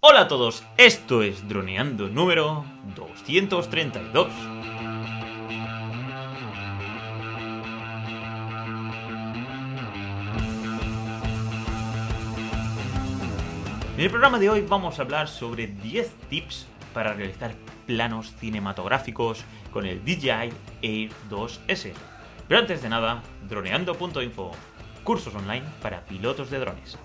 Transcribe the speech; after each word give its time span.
Hola 0.00 0.20
a 0.20 0.28
todos, 0.28 0.62
esto 0.76 1.24
es 1.24 1.48
Droneando 1.48 2.08
número 2.08 2.64
232. 2.94 4.28
En 13.96 14.00
el 14.00 14.08
programa 14.08 14.38
de 14.38 14.48
hoy 14.48 14.60
vamos 14.60 15.00
a 15.00 15.02
hablar 15.02 15.26
sobre 15.26 15.66
10 15.66 16.14
tips 16.30 16.68
para 16.94 17.14
realizar 17.14 17.56
planos 17.84 18.32
cinematográficos 18.38 19.44
con 19.72 19.84
el 19.84 20.04
DJI 20.04 20.52
Air 20.80 21.10
2S. 21.28 21.92
Pero 22.46 22.60
antes 22.60 22.82
de 22.82 22.88
nada, 22.88 23.24
droneando.info, 23.48 24.52
cursos 25.02 25.34
online 25.34 25.66
para 25.82 26.04
pilotos 26.04 26.50
de 26.50 26.60
drones. 26.60 26.96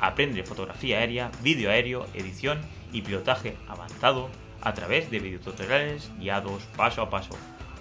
Aprende 0.00 0.42
fotografía 0.44 0.98
aérea, 0.98 1.30
vídeo 1.42 1.70
aéreo, 1.70 2.06
edición 2.14 2.58
y 2.90 3.02
pilotaje 3.02 3.56
avanzado 3.68 4.30
a 4.62 4.72
través 4.72 5.10
de 5.10 5.18
videotutoriales 5.18 6.10
guiados 6.18 6.62
paso 6.74 7.02
a 7.02 7.10
paso. 7.10 7.32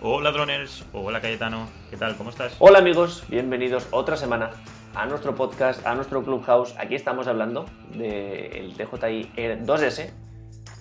Hola 0.02 0.32
droners, 0.32 0.86
hola 0.92 1.22
Cayetano, 1.22 1.70
¿qué 1.90 1.96
tal? 1.96 2.18
¿Cómo 2.18 2.30
estás? 2.30 2.56
Hola 2.60 2.80
amigos, 2.80 3.24
bienvenidos 3.30 3.88
otra 3.92 4.18
semana 4.18 4.52
a 4.96 5.06
nuestro 5.06 5.34
podcast, 5.34 5.86
a 5.86 5.96
nuestro 5.96 6.22
Clubhouse. 6.22 6.76
Aquí 6.78 6.96
estamos 6.96 7.28
hablando 7.28 7.66
del 7.92 8.76
DJI 8.76 9.32
Air 9.38 9.64
2S. 9.64 10.12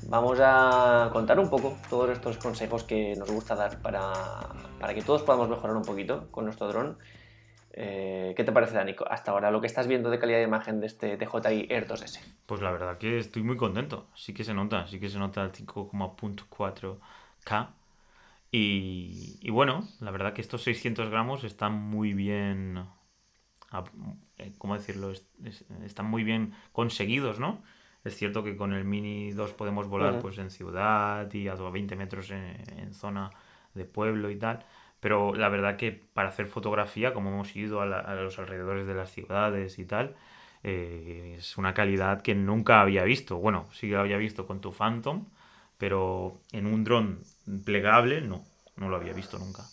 Vamos 0.08 0.40
a 0.42 1.10
contar 1.12 1.38
un 1.38 1.50
poco 1.50 1.76
todos 1.88 2.10
estos 2.10 2.36
consejos 2.38 2.82
que 2.82 3.14
nos 3.16 3.30
gusta 3.30 3.54
dar 3.54 3.80
para, 3.80 4.12
para 4.80 4.92
que 4.92 5.02
todos 5.02 5.22
podamos 5.22 5.48
mejorar 5.48 5.76
un 5.76 5.84
poquito 5.84 6.26
con 6.32 6.46
nuestro 6.46 6.66
dron. 6.66 6.98
Eh, 7.80 8.34
¿Qué 8.36 8.42
te 8.42 8.50
parece, 8.50 8.74
Dani, 8.74 8.96
hasta 9.08 9.30
ahora 9.30 9.52
lo 9.52 9.60
que 9.60 9.68
estás 9.68 9.86
viendo 9.86 10.10
de 10.10 10.18
calidad 10.18 10.38
de 10.38 10.44
imagen 10.44 10.80
de 10.80 10.88
este 10.88 11.16
DJI 11.16 11.68
Air 11.70 11.86
2S? 11.86 12.18
Pues 12.44 12.60
la 12.60 12.72
verdad 12.72 12.98
que 12.98 13.18
estoy 13.18 13.42
muy 13.42 13.56
contento. 13.56 14.08
Sí 14.14 14.34
que 14.34 14.42
se 14.42 14.52
nota, 14.52 14.88
sí 14.88 14.98
que 14.98 15.08
se 15.08 15.18
nota 15.18 15.44
el 15.44 15.52
5,4K. 15.52 17.68
Y, 18.50 19.38
y 19.40 19.50
bueno, 19.50 19.86
la 20.00 20.10
verdad 20.10 20.32
que 20.32 20.40
estos 20.40 20.64
600 20.64 21.10
gramos 21.10 21.44
están 21.44 21.74
muy 21.74 22.14
bien 22.14 22.88
eh, 24.38 24.52
¿cómo 24.58 24.74
decirlo? 24.74 25.12
están 25.84 26.06
muy 26.06 26.24
bien 26.24 26.54
conseguidos, 26.72 27.38
¿no? 27.38 27.62
Es 28.04 28.16
cierto 28.16 28.42
que 28.42 28.56
con 28.56 28.72
el 28.72 28.84
Mini 28.84 29.32
2 29.32 29.52
podemos 29.52 29.88
volar 29.88 30.20
pues 30.20 30.38
en 30.38 30.50
ciudad 30.50 31.30
y 31.32 31.48
a 31.48 31.54
20 31.54 31.96
metros 31.96 32.30
en, 32.30 32.94
zona 32.94 33.30
de 33.74 33.84
pueblo 33.84 34.30
y 34.30 34.36
tal, 34.36 34.64
pero 35.00 35.34
la 35.34 35.48
verdad 35.48 35.76
que 35.76 35.92
para 35.92 36.28
hacer 36.28 36.46
fotografía, 36.46 37.14
como 37.14 37.30
hemos 37.30 37.54
ido 37.56 37.80
a, 37.80 38.14
los 38.14 38.38
alrededores 38.38 38.86
de 38.86 38.94
las 38.94 39.10
ciudades 39.10 39.78
y 39.78 39.84
tal, 39.84 40.16
eh, 40.64 41.36
es 41.38 41.56
una 41.56 41.74
calidad 41.74 42.22
que 42.22 42.34
nunca 42.34 42.80
había 42.80 43.04
visto. 43.04 43.36
Bueno, 43.36 43.68
sí 43.72 43.88
que 43.88 43.96
había 43.96 44.16
visto 44.16 44.46
con 44.46 44.60
tu 44.60 44.72
Phantom, 44.72 45.26
pero 45.78 46.40
en 46.52 46.66
un 46.66 46.84
dron 46.84 47.20
plegable 47.64 48.20
no, 48.20 48.44
no 48.76 48.88
lo 48.88 48.96
había 48.96 49.12
visto 49.12 49.38
nunca. 49.38 49.64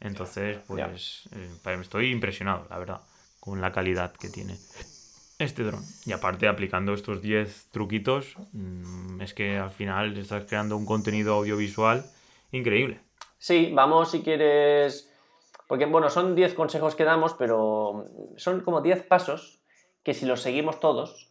Entonces, 0.00 0.58
pues 0.66 1.28
eh, 1.32 1.80
estoy 1.80 2.10
impresionado, 2.10 2.66
la 2.70 2.78
verdad 2.78 3.00
con 3.44 3.60
la 3.60 3.72
calidad 3.72 4.14
que 4.14 4.30
tiene 4.30 4.56
este 5.38 5.64
dron. 5.64 5.84
Y 6.06 6.12
aparte, 6.12 6.48
aplicando 6.48 6.94
estos 6.94 7.20
10 7.20 7.68
truquitos, 7.70 8.36
mm, 8.52 9.20
es 9.20 9.34
que 9.34 9.58
al 9.58 9.70
final 9.70 10.16
estás 10.16 10.46
creando 10.46 10.78
un 10.78 10.86
contenido 10.86 11.34
audiovisual 11.34 12.10
increíble. 12.52 13.02
Sí, 13.44 13.72
vamos 13.74 14.10
si 14.10 14.22
quieres. 14.22 15.12
Porque, 15.68 15.84
bueno, 15.84 16.08
son 16.08 16.34
10 16.34 16.54
consejos 16.54 16.94
que 16.94 17.04
damos, 17.04 17.34
pero 17.34 18.06
son 18.36 18.62
como 18.62 18.80
10 18.80 19.02
pasos 19.02 19.60
que 20.02 20.14
si 20.14 20.24
los 20.24 20.40
seguimos 20.40 20.80
todos, 20.80 21.28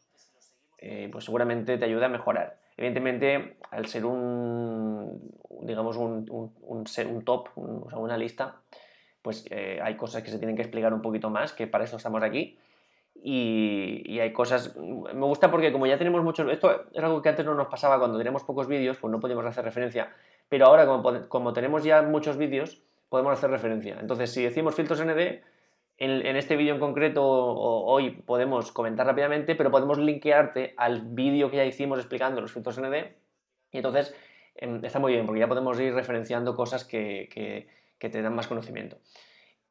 eh, 0.77 1.09
pues 1.11 1.25
seguramente 1.25 1.75
te 1.75 1.85
ayuda 1.85 2.05
a 2.05 2.09
mejorar. 2.09 2.59
Evidentemente, 2.77 3.57
al 3.71 3.87
ser 3.87 4.05
un, 4.05 5.31
digamos, 5.61 5.97
un, 5.97 6.29
un, 6.29 6.85
un 6.85 7.25
top, 7.25 7.49
o 7.55 7.89
sea, 7.89 7.97
una 7.97 8.15
lista, 8.15 8.57
pues 9.23 9.47
eh, 9.49 9.79
hay 9.81 9.97
cosas 9.97 10.21
que 10.21 10.29
se 10.29 10.37
tienen 10.37 10.55
que 10.55 10.61
explicar 10.61 10.93
un 10.93 11.01
poquito 11.01 11.31
más, 11.31 11.51
que 11.51 11.65
para 11.65 11.83
eso 11.83 11.97
estamos 11.97 12.21
aquí. 12.21 12.59
Y, 13.23 14.19
hay 14.19 14.31
cosas, 14.33 14.75
me 14.77 15.25
gusta 15.25 15.49
porque 15.49 15.71
como 15.71 15.87
ya 15.87 15.97
tenemos 15.97 16.23
muchos, 16.23 16.51
esto 16.51 16.85
es 16.93 17.03
algo 17.03 17.23
que 17.23 17.29
antes 17.29 17.43
no 17.43 17.55
nos 17.55 17.69
pasaba 17.69 17.97
cuando 17.97 18.19
teníamos 18.19 18.43
pocos 18.43 18.67
vídeos, 18.67 18.97
pues 18.97 19.11
no 19.11 19.19
podíamos 19.19 19.47
hacer 19.47 19.65
referencia, 19.65 20.13
pero 20.49 20.67
ahora 20.67 20.85
como, 20.85 21.27
como 21.27 21.53
tenemos 21.53 21.83
ya 21.83 22.01
muchos 22.01 22.37
vídeos, 22.37 22.81
podemos 23.09 23.33
hacer 23.33 23.49
referencia. 23.49 23.97
Entonces, 23.99 24.31
si 24.31 24.43
decimos 24.43 24.75
filtros 24.75 25.03
ND, 25.03 25.41
en, 25.97 26.35
este 26.35 26.55
vídeo 26.55 26.73
en 26.73 26.79
concreto 26.79 27.23
hoy 27.23 28.11
podemos 28.11 28.71
comentar 28.71 29.05
rápidamente, 29.05 29.55
pero 29.55 29.71
podemos 29.71 29.97
linkearte 29.99 30.73
al 30.77 31.01
vídeo 31.01 31.49
que 31.49 31.57
ya 31.57 31.65
hicimos 31.65 31.99
explicando 31.99 32.41
los 32.41 32.51
filtros 32.51 32.79
ND, 32.79 33.13
y 33.71 33.77
entonces 33.77 34.15
em, 34.55 34.83
está 34.83 34.99
muy 34.99 35.13
bien, 35.13 35.25
porque 35.25 35.39
ya 35.39 35.47
podemos 35.47 35.79
ir 35.79 35.93
referenciando 35.93 36.55
cosas 36.55 36.83
que 36.83 37.67
que 38.03 38.09
te 38.09 38.21
dan 38.21 38.35
más 38.35 38.47
conocimiento. 38.47 38.97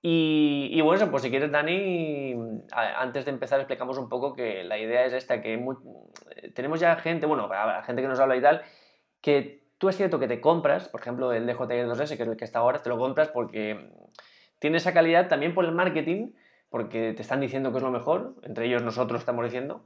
Y, 0.01 0.81
bueno, 0.81 1.11
pues 1.11 1.23
si 1.23 1.31
quieres, 1.31 1.53
Dani, 1.53 2.35
antes 2.73 3.27
de 3.27 3.31
empezar 3.31 3.61
explicamos 3.61 3.99
un 3.99 4.09
poco 4.09 4.33
que 4.33 4.65
la 4.65 4.79
idea 4.79 5.05
es 5.05 5.13
esta, 5.13 5.43
que 5.43 5.63
tenemos 6.55 6.81
ya 6.81 6.97
gente, 6.97 7.27
bueno, 7.27 7.49
gente 7.85 8.03
que 8.03 8.09
nos 8.09 8.19
habla 8.19 8.37
y 8.37 8.41
tal, 8.41 8.63
que 9.21 9.62
tú 9.83 9.89
es 9.89 9.97
cierto 9.97 10.21
que 10.21 10.29
te 10.29 10.41
compras, 10.41 10.89
por 10.89 11.01
ejemplo, 11.01 11.33
el 11.33 11.45
DJI 11.45 11.83
2S, 11.89 12.17
que 12.17 12.23
es 12.23 12.29
el 12.29 12.37
que 12.37 12.45
está 12.45 12.61
ahora, 12.61 12.79
te 12.85 12.89
lo 12.89 12.99
compras 12.99 13.27
porque 13.27 13.91
tiene 14.61 14.77
esa 14.77 14.93
calidad 14.93 15.27
también 15.27 15.55
por 15.55 15.65
el 15.65 15.73
marketing, 15.73 16.35
porque 16.71 17.15
te 17.15 17.23
están 17.23 17.41
diciendo 17.41 17.73
que 17.73 17.79
es 17.79 17.83
lo 17.83 17.91
mejor, 17.91 18.37
entre 18.45 18.67
ellos 18.67 18.85
nosotros 18.85 19.19
estamos 19.19 19.45
diciendo. 19.45 19.83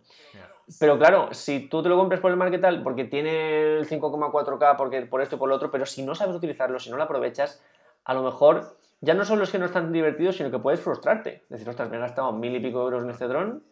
Pero 0.79 0.99
claro, 0.99 1.33
si 1.33 1.67
tú 1.71 1.83
te 1.83 1.89
lo 1.89 1.97
compras 1.97 2.21
por 2.21 2.31
el 2.31 2.37
marketing 2.37 2.83
porque 2.85 3.05
tiene 3.05 3.79
el 3.79 3.89
5,4K, 3.89 4.77
porque 4.77 5.01
por 5.07 5.23
esto 5.23 5.37
y 5.37 5.39
por 5.39 5.49
lo 5.49 5.55
otro, 5.55 5.71
pero 5.71 5.87
si 5.87 6.05
no 6.05 6.15
sabes 6.15 6.37
utilizarlo, 6.37 6.79
si 6.79 6.91
no 6.91 6.99
lo 6.99 7.05
aprovechas, 7.05 7.65
a 8.05 8.13
lo 8.13 8.23
mejor 8.23 8.77
ya 9.01 9.15
no 9.15 9.25
solo 9.25 9.45
es 9.45 9.51
que 9.51 9.59
no 9.59 9.65
están 9.65 9.93
divertidos, 9.93 10.37
sino 10.37 10.51
que 10.51 10.59
puedes 10.59 10.83
frustrarte. 10.83 11.47
Decir, 11.49 11.67
ostras, 11.71 11.89
me 11.89 11.97
he 11.97 12.01
gastado 12.01 12.33
mil 12.33 12.55
y 12.55 12.61
pico 12.61 12.83
euros 12.83 13.03
en 13.03 13.09
este 13.09 13.29
dron, 13.29 13.65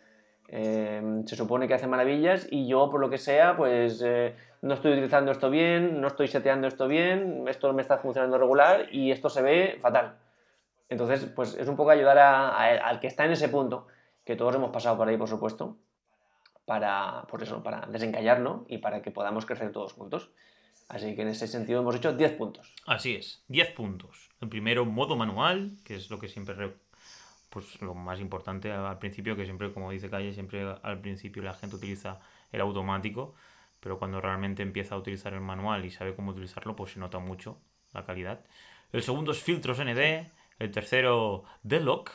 em, 0.49 1.27
se 1.27 1.37
supone 1.37 1.69
que 1.69 1.75
hace 1.75 1.87
maravillas 1.87 2.47
y 2.51 2.67
yo, 2.67 2.91
por 2.91 3.01
lo 3.01 3.11
que 3.11 3.19
sea, 3.19 3.57
pues 3.57 4.03
eh, 4.05 4.35
no 4.63 4.75
estoy 4.75 4.93
utilizando 4.93 5.33
esto 5.33 5.51
bien, 5.51 6.01
no 6.01 6.09
estoy 6.09 6.29
seteando 6.29 6.67
esto 6.67 6.89
bien, 6.89 7.45
esto 7.49 7.73
me 7.73 7.83
está 7.83 7.99
funcionando 7.99 8.39
regular 8.39 8.87
y 8.93 9.11
esto 9.11 9.29
se 9.29 9.43
ve 9.43 9.79
fatal. 9.81 10.17
Entonces, 10.89 11.27
pues 11.35 11.55
es 11.55 11.69
un 11.69 11.77
poco 11.77 11.91
ayudar 11.91 12.19
al 12.19 13.01
que 13.01 13.07
está 13.07 13.25
en 13.25 13.33
ese 13.33 13.49
punto, 13.49 13.87
que 14.25 14.37
todos 14.37 14.55
hemos 14.55 14.71
pasado 14.71 14.97
por 14.97 15.09
ahí, 15.09 15.17
por 15.17 15.29
supuesto, 15.29 15.77
para, 16.65 17.25
por 17.29 17.43
eso, 17.43 17.63
para 17.63 17.87
desencallarlo 17.87 18.65
y 18.69 18.79
para 18.79 19.03
que 19.03 19.11
podamos 19.11 19.47
crecer 19.47 19.73
todos 19.73 19.93
juntos. 19.93 20.31
Así 20.89 21.15
que 21.17 21.23
en 21.23 21.29
ese 21.29 21.47
sentido 21.47 21.81
hemos 21.81 21.97
hecho 21.97 22.13
10 22.13 22.33
puntos. 22.33 22.75
Así 22.87 23.15
es, 23.15 23.43
10 23.49 23.71
puntos. 23.71 24.31
El 24.41 24.49
primero, 24.49 24.85
modo 24.85 25.17
manual, 25.17 25.77
que 25.85 25.97
es 25.97 26.11
lo 26.11 26.19
que 26.19 26.29
siempre, 26.29 26.75
pues 27.55 27.81
lo 27.81 27.95
más 27.95 28.19
importante 28.19 28.73
al 28.73 28.99
principio, 28.99 29.37
que 29.37 29.45
siempre, 29.45 29.73
como 29.73 29.93
dice 29.93 30.11
Calle, 30.11 30.35
siempre 30.35 30.67
al 30.83 31.01
principio 31.01 31.41
la 31.41 31.55
gente 31.55 31.77
utiliza 31.77 32.19
el 32.51 32.61
automático, 32.61 33.37
pero 33.79 33.97
cuando 33.97 34.21
realmente 34.21 34.65
empieza 34.65 34.97
a 34.97 34.99
utilizar 34.99 35.33
el 35.35 35.41
manual 35.41 35.85
y 35.85 35.91
sabe 35.93 36.17
cómo 36.17 36.33
utilizarlo, 36.33 36.75
pues 36.75 36.95
se 36.95 36.99
nota 36.99 37.21
mucho 37.21 37.61
la 37.93 38.05
calidad. 38.05 38.45
El 38.93 39.03
segundo 39.03 39.31
es 39.31 39.41
filtros 39.41 39.79
ND, 39.79 40.33
el 40.59 40.71
tercero, 40.73 41.45
D-Lock, 41.63 42.11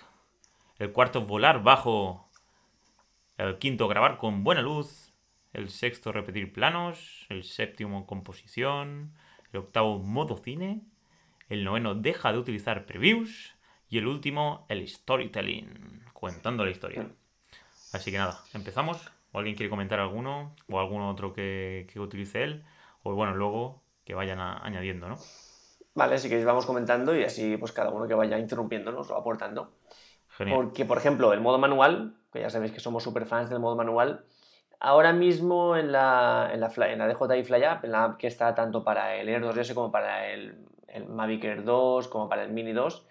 el 0.78 0.91
cuarto, 0.91 1.22
volar 1.22 1.63
bajo, 1.63 2.29
el 3.38 3.57
quinto, 3.59 3.88
grabar 3.88 4.17
con 4.17 4.44
buena 4.44 4.61
luz, 4.61 5.13
el 5.53 5.69
sexto 5.69 6.11
repetir 6.11 6.51
planos, 6.51 7.25
el 7.29 7.45
séptimo 7.45 8.05
composición, 8.05 9.13
el 9.53 9.61
octavo 9.61 9.99
modo 9.99 10.35
cine, 10.35 10.81
el 11.47 11.63
noveno 11.63 11.95
deja 11.95 12.33
de 12.33 12.39
utilizar 12.39 12.85
previews 12.85 13.55
y 13.89 13.97
el 13.97 14.07
último 14.07 14.66
el 14.69 14.88
storytelling, 14.88 16.03
contando 16.13 16.63
la 16.63 16.72
historia. 16.72 17.07
Así 17.94 18.11
que 18.11 18.17
nada, 18.17 18.39
empezamos. 18.53 19.11
¿O 19.31 19.38
alguien 19.38 19.55
quiere 19.55 19.69
comentar 19.69 20.00
alguno? 20.00 20.55
¿O 20.69 20.79
algún 20.79 21.01
otro 21.01 21.33
que, 21.33 21.88
utilice 21.97 22.44
él? 22.44 22.63
O 23.03 23.14
bueno, 23.14 23.35
luego 23.35 23.81
que 24.03 24.16
vayan 24.16 24.40
añadiendo, 24.40 25.08
¿no? 25.08 25.17
Vale, 25.93 26.16
así 26.16 26.29
que 26.29 26.43
vamos 26.43 26.66
comentando 26.66 27.16
y 27.16 27.23
así 27.23 27.58
pues 27.58 27.72
cada 27.72 27.90
uno 27.90 28.08
que 28.08 28.14
vaya 28.14 28.40
interrumpiéndonos 28.40 29.09
o 29.11 29.16
aportando. 29.16 29.73
Genial. 30.29 30.58
Porque, 30.58 30.85
por 30.85 30.97
ejemplo, 30.97 31.34
el 31.34 31.41
modo 31.41 31.58
manual, 31.58 32.16
que 32.31 32.41
ya 32.41 32.49
sabéis 32.49 32.72
que 32.72 32.79
somos 32.79 33.03
super 33.03 33.25
fans 33.25 33.49
del 33.49 33.59
modo 33.59 33.75
manual, 33.75 34.25
Ahora 34.81 35.11
mismo 35.11 35.75
en 35.75 35.91
la, 35.91 36.52
en 36.53 36.61
la, 36.61 36.72
en 36.87 36.99
la 36.99 37.08
DJI 37.14 37.43
Fly 37.43 37.64
App, 37.66 37.84
en 37.84 37.91
la 37.91 38.05
app 38.05 38.17
que 38.17 38.28
está 38.28 38.55
tanto 38.55 38.81
para 38.81 39.16
el 39.16 39.28
Air 39.28 39.43
2S 39.43 39.73
como 39.73 39.91
para 39.91 40.29
el, 40.31 40.66
el 40.87 41.05
Mavic 41.05 41.43
Air 41.43 41.64
2, 41.66 42.08
como 42.08 42.29
para 42.29 42.43
el 42.43 42.52
Mini 42.52 42.72
2, 42.72 43.05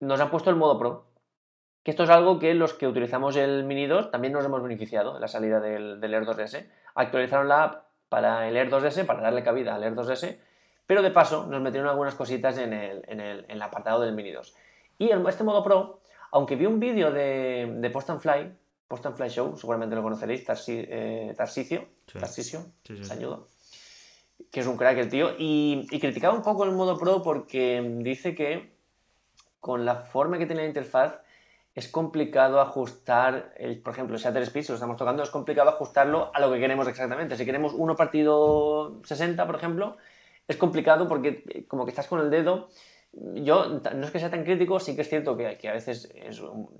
nos 0.00 0.20
han 0.20 0.30
puesto 0.30 0.50
el 0.50 0.56
modo 0.56 0.78
Pro. 0.78 1.06
Que 1.82 1.92
esto 1.92 2.04
es 2.04 2.10
algo 2.10 2.38
que 2.38 2.54
los 2.54 2.74
que 2.74 2.86
utilizamos 2.86 3.36
el 3.36 3.64
Mini 3.64 3.86
2 3.86 4.10
también 4.10 4.32
nos 4.32 4.44
hemos 4.44 4.62
beneficiado 4.62 5.14
de 5.14 5.20
la 5.20 5.28
salida 5.28 5.60
del, 5.60 6.00
del 6.00 6.14
Air 6.14 6.26
2S. 6.26 6.68
Actualizaron 6.94 7.48
la 7.48 7.64
app 7.64 7.84
para 8.08 8.48
el 8.48 8.56
Air 8.56 8.70
2S, 8.70 9.06
para 9.06 9.22
darle 9.22 9.42
cabida 9.42 9.74
al 9.74 9.84
Air 9.84 9.94
2S, 9.94 10.38
pero 10.86 11.02
de 11.02 11.10
paso 11.10 11.46
nos 11.46 11.60
metieron 11.60 11.88
algunas 11.88 12.14
cositas 12.14 12.58
en 12.58 12.72
el, 12.72 13.04
en 13.08 13.20
el, 13.20 13.44
en 13.44 13.50
el 13.50 13.62
apartado 13.62 14.00
del 14.00 14.14
Mini 14.14 14.32
2. 14.32 14.54
Y 14.98 15.10
este 15.10 15.44
modo 15.44 15.62
Pro, 15.62 16.00
aunque 16.32 16.56
vi 16.56 16.66
un 16.66 16.80
vídeo 16.80 17.12
de, 17.12 17.76
de 17.78 17.90
Post 17.90 18.10
and 18.10 18.20
Fly, 18.20 18.52
Post 18.88 19.06
and 19.06 19.16
Fly 19.16 19.28
Show, 19.28 19.56
seguramente 19.56 19.94
lo 19.94 20.02
conoceréis, 20.02 20.44
Tarsi, 20.44 20.84
eh, 20.88 21.34
Tarsisio, 21.36 21.86
Tarsisio, 22.18 22.72
que 24.50 24.60
es 24.60 24.66
un 24.66 24.76
crack 24.76 24.98
el 24.98 25.10
tío, 25.10 25.30
y, 25.38 25.86
y, 25.90 26.00
criticaba 26.00 26.34
un 26.34 26.42
poco 26.42 26.64
el 26.64 26.72
modo 26.72 26.96
Pro 26.96 27.22
porque 27.22 27.82
dice 27.98 28.34
que 28.34 28.77
con 29.60 29.84
la 29.84 29.96
forma 29.96 30.38
que 30.38 30.46
tiene 30.46 30.62
la 30.62 30.68
interfaz 30.68 31.20
es 31.74 31.88
complicado 31.88 32.60
ajustar, 32.60 33.52
el, 33.56 33.80
por 33.80 33.92
ejemplo, 33.92 34.18
shutter 34.18 34.42
speed, 34.42 34.62
si 34.64 34.72
lo 34.72 34.74
estamos 34.74 34.96
tocando, 34.96 35.22
es 35.22 35.30
complicado 35.30 35.70
ajustarlo 35.70 36.30
a 36.34 36.40
lo 36.40 36.52
que 36.52 36.58
queremos 36.58 36.88
exactamente. 36.88 37.36
Si 37.36 37.44
queremos 37.44 37.72
uno 37.72 37.94
partido 37.94 39.00
60, 39.04 39.46
por 39.46 39.56
ejemplo, 39.56 39.96
es 40.48 40.56
complicado 40.56 41.06
porque 41.06 41.44
eh, 41.48 41.66
como 41.66 41.84
que 41.84 41.90
estás 41.90 42.08
con 42.08 42.20
el 42.20 42.30
dedo 42.30 42.68
yo 43.12 43.80
no 43.94 44.04
es 44.04 44.10
que 44.10 44.18
sea 44.18 44.30
tan 44.30 44.44
crítico, 44.44 44.78
sí 44.80 44.94
que 44.94 45.02
es 45.02 45.08
cierto 45.08 45.36
que, 45.36 45.68
a 45.68 45.72
veces 45.72 46.12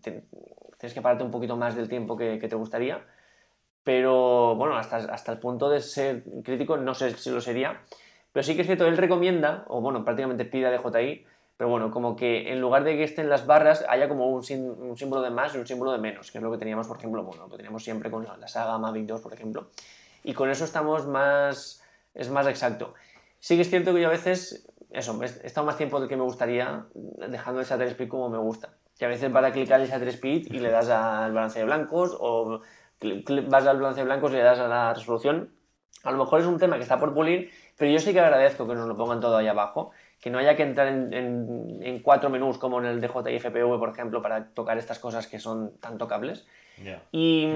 tienes 0.02 0.94
que 0.94 1.00
pararte 1.00 1.24
un 1.24 1.30
poquito 1.30 1.56
más 1.56 1.74
del 1.74 1.88
tiempo 1.88 2.16
que, 2.16 2.38
te 2.38 2.54
gustaría, 2.54 3.02
pero 3.82 4.54
bueno, 4.54 4.76
hasta, 4.76 4.96
hasta 4.96 5.32
el 5.32 5.38
punto 5.38 5.70
de 5.70 5.80
ser 5.80 6.24
crítico 6.44 6.76
no 6.76 6.94
sé 6.94 7.12
si 7.16 7.30
lo 7.30 7.40
sería, 7.40 7.80
pero 8.32 8.44
sí 8.44 8.54
que 8.54 8.60
es 8.60 8.66
cierto, 8.66 8.86
él 8.86 8.96
recomienda, 8.96 9.64
o 9.68 9.80
bueno, 9.80 10.04
prácticamente 10.04 10.44
pide 10.44 10.66
a 10.66 10.70
DJI, 10.70 11.24
pero 11.58 11.68
bueno, 11.70 11.90
como 11.90 12.14
que 12.14 12.52
en 12.52 12.60
lugar 12.60 12.84
de 12.84 12.96
que 12.96 13.02
estén 13.02 13.28
las 13.28 13.44
barras 13.44 13.84
haya 13.88 14.08
como 14.08 14.28
un, 14.28 14.44
símbolo 14.44 15.22
de 15.22 15.30
más 15.30 15.56
y 15.56 15.58
un 15.58 15.66
símbolo 15.66 15.90
de 15.90 15.98
menos, 15.98 16.30
que 16.30 16.38
es 16.38 16.44
lo 16.44 16.52
que 16.52 16.56
teníamos, 16.56 16.86
por 16.86 16.98
ejemplo, 16.98 17.24
bueno, 17.24 17.42
lo 17.42 17.50
que 17.50 17.56
teníamos 17.56 17.82
siempre 17.82 18.12
con 18.12 18.24
la, 18.24 18.46
saga 18.46 18.78
Mavic 18.78 19.06
2, 19.06 19.20
por 19.20 19.34
ejemplo, 19.34 19.68
y 20.22 20.34
con 20.34 20.48
eso 20.50 20.64
estamos 20.64 21.08
más, 21.08 21.82
es 22.14 22.30
más 22.30 22.46
exacto. 22.46 22.94
Sí 23.40 23.56
que 23.56 23.62
es 23.62 23.70
cierto 23.70 23.92
que 23.92 24.00
yo 24.00 24.06
a 24.06 24.12
veces 24.12 24.68
eso, 24.90 25.20
he 25.20 25.26
estado 25.26 25.66
más 25.66 25.76
tiempo 25.76 25.98
del 25.98 26.08
que 26.08 26.16
me 26.16 26.22
gustaría 26.22 26.86
dejando 26.94 27.60
el 27.60 27.66
shutter 27.66 27.88
speed 27.88 28.08
como 28.08 28.28
me 28.28 28.38
gusta. 28.38 28.74
Que 28.96 29.06
a 29.06 29.08
veces 29.08 29.32
vas 29.32 29.44
a 29.44 29.50
clicar 29.50 29.80
el 29.80 29.88
shutter 29.88 30.08
speed 30.08 30.46
y 30.52 30.60
le 30.60 30.70
das 30.70 30.88
al 30.88 31.32
balance 31.32 31.58
de 31.58 31.64
blancos 31.64 32.16
o 32.20 32.60
vas 33.00 33.66
al 33.66 33.78
balance 33.78 34.00
de 34.00 34.04
blancos 34.04 34.30
y 34.30 34.34
le 34.34 34.42
das 34.42 34.60
a 34.60 34.68
la 34.68 34.94
resolución. 34.94 35.52
A 36.04 36.12
lo 36.12 36.18
mejor 36.18 36.40
es 36.40 36.46
un 36.46 36.58
tema 36.58 36.76
que 36.76 36.82
está 36.82 36.98
por 36.98 37.12
pulir, 37.14 37.50
pero 37.76 37.90
yo 37.90 37.98
sí 37.98 38.12
que 38.12 38.20
agradezco 38.20 38.68
que 38.68 38.74
nos 38.74 38.86
lo 38.86 38.96
pongan 38.96 39.20
todo 39.20 39.36
ahí 39.36 39.48
abajo, 39.48 39.90
que 40.20 40.30
no 40.30 40.38
haya 40.38 40.56
que 40.56 40.64
entrar 40.64 40.88
en, 40.88 41.12
en, 41.82 42.02
cuatro 42.02 42.28
menús 42.28 42.58
como 42.58 42.80
en 42.80 42.86
el 42.86 43.00
DJI 43.00 43.38
FPV, 43.38 43.78
por 43.78 43.90
ejemplo, 43.90 44.20
para 44.20 44.48
tocar 44.48 44.76
estas 44.78 44.98
cosas 44.98 45.26
que 45.26 45.38
son 45.38 45.78
tan 45.78 45.96
tocables. 45.96 46.46
Y, 47.12 47.48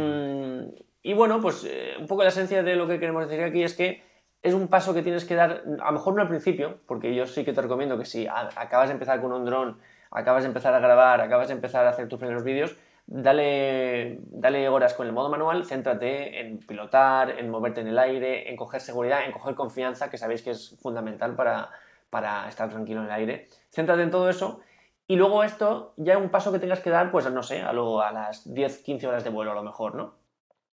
y, 1.02 1.12
bueno, 1.14 1.40
pues 1.40 1.64
eh, 1.64 1.94
un 1.98 2.06
poco 2.06 2.22
la 2.22 2.28
esencia 2.28 2.62
de 2.62 2.76
lo 2.76 2.86
que 2.86 2.98
queremos 2.98 3.28
decir 3.28 3.42
aquí 3.44 3.62
es 3.62 3.74
que 3.74 4.02
es 4.42 4.54
un 4.54 4.68
paso 4.68 4.94
que 4.94 5.02
tienes 5.02 5.24
que 5.24 5.34
dar, 5.34 5.62
a 5.80 5.86
lo 5.86 5.92
mejor 5.92 6.14
no 6.14 6.22
al 6.22 6.28
principio, 6.28 6.78
porque 6.86 7.14
yo 7.14 7.26
sí 7.26 7.44
que 7.44 7.52
te 7.52 7.62
recomiendo 7.62 7.98
que 7.98 8.04
si 8.04 8.26
acabas 8.28 8.88
de 8.88 8.94
empezar 8.94 9.20
con 9.20 9.32
un 9.32 9.44
dron, 9.44 9.78
acabas 10.10 10.42
de 10.42 10.48
empezar 10.48 10.74
a 10.74 10.80
grabar, 10.80 11.20
acabas 11.20 11.48
de 11.48 11.54
empezar 11.54 11.86
a 11.86 11.90
hacer 11.90 12.08
tus 12.08 12.18
primeros 12.18 12.42
vídeos, 12.42 12.76
dale, 13.06 14.18
dale 14.30 14.68
horas 14.68 14.94
con 14.94 15.06
el 15.06 15.12
modo 15.12 15.28
manual, 15.28 15.64
céntrate 15.64 16.40
en 16.40 16.58
pilotar, 16.58 17.38
en 17.38 17.50
moverte 17.50 17.80
en 17.80 17.88
el 17.88 17.98
aire, 17.98 18.50
en 18.50 18.56
coger 18.56 18.80
seguridad, 18.80 19.24
en 19.24 19.32
coger 19.32 19.54
confianza, 19.54 20.10
que 20.10 20.18
sabéis 20.18 20.42
que 20.42 20.50
es 20.50 20.76
fundamental 20.80 21.36
para, 21.36 21.70
para 22.12 22.46
estar 22.46 22.68
tranquilo 22.68 23.00
en 23.00 23.06
el 23.06 23.12
aire. 23.12 23.48
Céntrate 23.70 24.02
en 24.02 24.10
todo 24.10 24.28
eso 24.28 24.60
y 25.06 25.16
luego 25.16 25.42
esto 25.44 25.94
ya 25.96 26.12
es 26.12 26.18
un 26.18 26.30
paso 26.30 26.52
que 26.52 26.58
tengas 26.58 26.80
que 26.80 26.90
dar, 26.90 27.10
pues 27.10 27.24
no 27.30 27.42
sé, 27.42 27.62
a, 27.62 27.72
lo, 27.72 28.02
a 28.02 28.12
las 28.12 28.52
10, 28.52 28.82
15 28.82 29.06
horas 29.06 29.24
de 29.24 29.30
vuelo 29.30 29.52
a 29.52 29.54
lo 29.54 29.62
mejor, 29.62 29.94
¿no? 29.94 30.18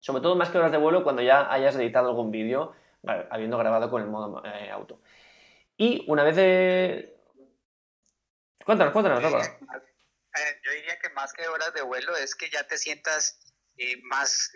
Sobre 0.00 0.20
todo 0.20 0.34
más 0.34 0.50
que 0.50 0.58
horas 0.58 0.72
de 0.72 0.78
vuelo 0.78 1.04
cuando 1.04 1.22
ya 1.22 1.52
hayas 1.52 1.76
editado 1.76 2.08
algún 2.08 2.32
vídeo 2.32 2.74
habiendo 3.30 3.56
grabado 3.56 3.88
con 3.88 4.02
el 4.02 4.08
modo 4.08 4.42
eh, 4.44 4.68
auto. 4.70 5.00
Y 5.76 6.04
una 6.08 6.24
vez 6.24 6.34
de... 6.34 7.16
Cuéntanos, 8.64 8.92
cuéntanos, 8.92 9.22
eh, 9.22 10.60
yo 10.64 10.72
diría 10.72 10.98
que 10.98 11.10
más 11.10 11.32
que 11.32 11.46
horas 11.46 11.72
de 11.72 11.82
vuelo 11.82 12.16
es 12.16 12.34
que 12.34 12.50
ya 12.50 12.66
te 12.66 12.76
sientas 12.76 13.40
eh, 13.76 14.00
más, 14.02 14.52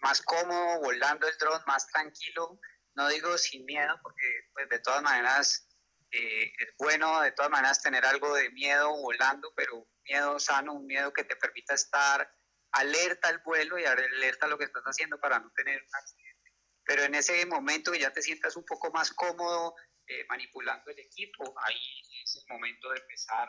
más 0.00 0.22
cómodo 0.22 0.80
volando 0.80 1.26
el 1.26 1.36
dron, 1.38 1.60
más 1.66 1.88
tranquilo. 1.88 2.60
No 2.96 3.08
digo 3.08 3.36
sin 3.38 3.64
miedo, 3.64 3.98
porque 4.02 4.48
pues, 4.52 4.68
de 4.68 4.78
todas 4.80 5.02
maneras 5.02 5.68
es 6.08 6.68
bueno 6.78 7.20
de 7.20 7.32
todas 7.32 7.50
maneras 7.50 7.82
tener 7.82 8.06
algo 8.06 8.34
de 8.34 8.48
miedo 8.50 8.96
volando, 8.96 9.52
pero 9.54 9.86
miedo 10.04 10.38
sano, 10.38 10.72
un 10.72 10.86
miedo 10.86 11.12
que 11.12 11.24
te 11.24 11.36
permita 11.36 11.74
estar 11.74 12.32
alerta 12.72 13.28
al 13.28 13.40
vuelo 13.44 13.78
y 13.78 13.84
alerta 13.84 14.46
a 14.46 14.48
lo 14.48 14.56
que 14.56 14.64
estás 14.64 14.84
haciendo 14.84 15.20
para 15.20 15.40
no 15.40 15.50
tener 15.50 15.82
un 15.82 15.94
accidente 15.94 16.26
pero 16.86 17.02
en 17.02 17.14
ese 17.16 17.44
momento 17.46 17.92
que 17.92 17.98
ya 17.98 18.12
te 18.12 18.22
sientas 18.22 18.56
un 18.56 18.64
poco 18.64 18.90
más 18.92 19.12
cómodo 19.12 19.74
eh, 20.06 20.24
manipulando 20.28 20.90
el 20.92 21.00
equipo, 21.00 21.52
ahí 21.64 22.00
es 22.22 22.36
el 22.36 22.44
momento 22.48 22.88
de 22.90 23.00
empezar 23.00 23.48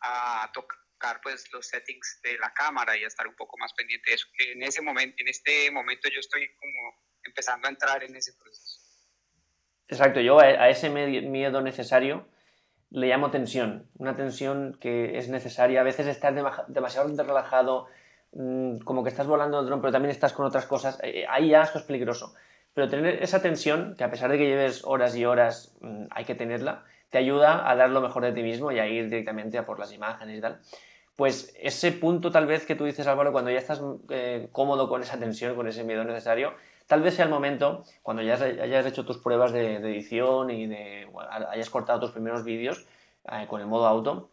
a 0.00 0.50
tocar 0.52 1.20
pues 1.22 1.52
los 1.52 1.66
settings 1.66 2.20
de 2.22 2.38
la 2.38 2.52
cámara 2.54 2.96
y 2.96 3.04
a 3.04 3.06
estar 3.06 3.26
un 3.28 3.36
poco 3.36 3.58
más 3.58 3.74
pendiente 3.74 4.10
de 4.10 4.16
eso. 4.16 4.26
En 4.38 4.62
ese 4.62 4.80
momento, 4.80 5.14
en 5.18 5.28
este 5.28 5.70
momento 5.70 6.08
yo 6.08 6.20
estoy 6.20 6.54
como 6.56 7.04
empezando 7.22 7.68
a 7.68 7.70
entrar 7.70 8.02
en 8.02 8.16
ese 8.16 8.32
proceso. 8.32 8.79
Exacto, 9.90 10.20
yo 10.20 10.38
a 10.38 10.68
ese 10.68 10.88
miedo 10.88 11.60
necesario 11.60 12.24
le 12.90 13.08
llamo 13.08 13.30
tensión, 13.30 13.86
una 13.98 14.16
tensión 14.16 14.76
que 14.80 15.18
es 15.18 15.28
necesaria. 15.28 15.80
A 15.80 15.84
veces 15.84 16.06
estar 16.06 16.34
demasiado 16.68 17.08
relajado, 17.24 17.86
mm, 18.32 18.78
como 18.78 19.02
que 19.02 19.10
estás 19.10 19.26
volando 19.26 19.60
el 19.60 19.66
dron, 19.66 19.80
pero 19.80 19.92
también 19.92 20.10
estás 20.10 20.32
con 20.32 20.46
otras 20.46 20.66
cosas, 20.66 20.98
eh, 21.02 21.24
ahí 21.28 21.50
ya 21.50 21.62
esto 21.62 21.78
es 21.78 21.84
peligroso. 21.84 22.34
Pero 22.74 22.88
tener 22.88 23.22
esa 23.22 23.42
tensión, 23.42 23.94
que 23.96 24.04
a 24.04 24.10
pesar 24.10 24.30
de 24.30 24.38
que 24.38 24.46
lleves 24.46 24.84
horas 24.84 25.16
y 25.16 25.24
horas, 25.24 25.76
mm, 25.80 26.06
hay 26.10 26.24
que 26.24 26.34
tenerla, 26.34 26.84
te 27.10 27.18
ayuda 27.18 27.68
a 27.68 27.74
dar 27.76 27.90
lo 27.90 28.00
mejor 28.00 28.24
de 28.24 28.32
ti 28.32 28.42
mismo 28.42 28.70
y 28.72 28.78
a 28.78 28.86
ir 28.86 29.08
directamente 29.08 29.58
a 29.58 29.66
por 29.66 29.78
las 29.78 29.92
imágenes 29.92 30.38
y 30.38 30.40
tal. 30.40 30.60
Pues 31.16 31.52
ese 31.60 31.92
punto 31.92 32.30
tal 32.30 32.46
vez 32.46 32.64
que 32.64 32.76
tú 32.76 32.84
dices, 32.84 33.06
Álvaro, 33.06 33.32
cuando 33.32 33.50
ya 33.50 33.58
estás 33.58 33.82
eh, 34.10 34.48
cómodo 34.52 34.88
con 34.88 35.02
esa 35.02 35.18
tensión, 35.18 35.54
con 35.56 35.66
ese 35.68 35.84
miedo 35.84 36.04
necesario, 36.04 36.54
tal 36.90 37.02
vez 37.02 37.14
sea 37.14 37.24
el 37.26 37.30
momento, 37.30 37.84
cuando 38.02 38.20
ya 38.20 38.34
hayas 38.34 38.84
hecho 38.84 39.04
tus 39.04 39.18
pruebas 39.18 39.52
de, 39.52 39.76
edición 39.76 40.50
y 40.50 40.68
hayas 41.52 41.70
cortado 41.70 42.00
tus 42.00 42.10
primeros 42.10 42.42
vídeos 42.42 42.84
eh, 43.30 43.46
con 43.48 43.60
el 43.60 43.68
modo 43.68 43.86
auto, 43.86 44.32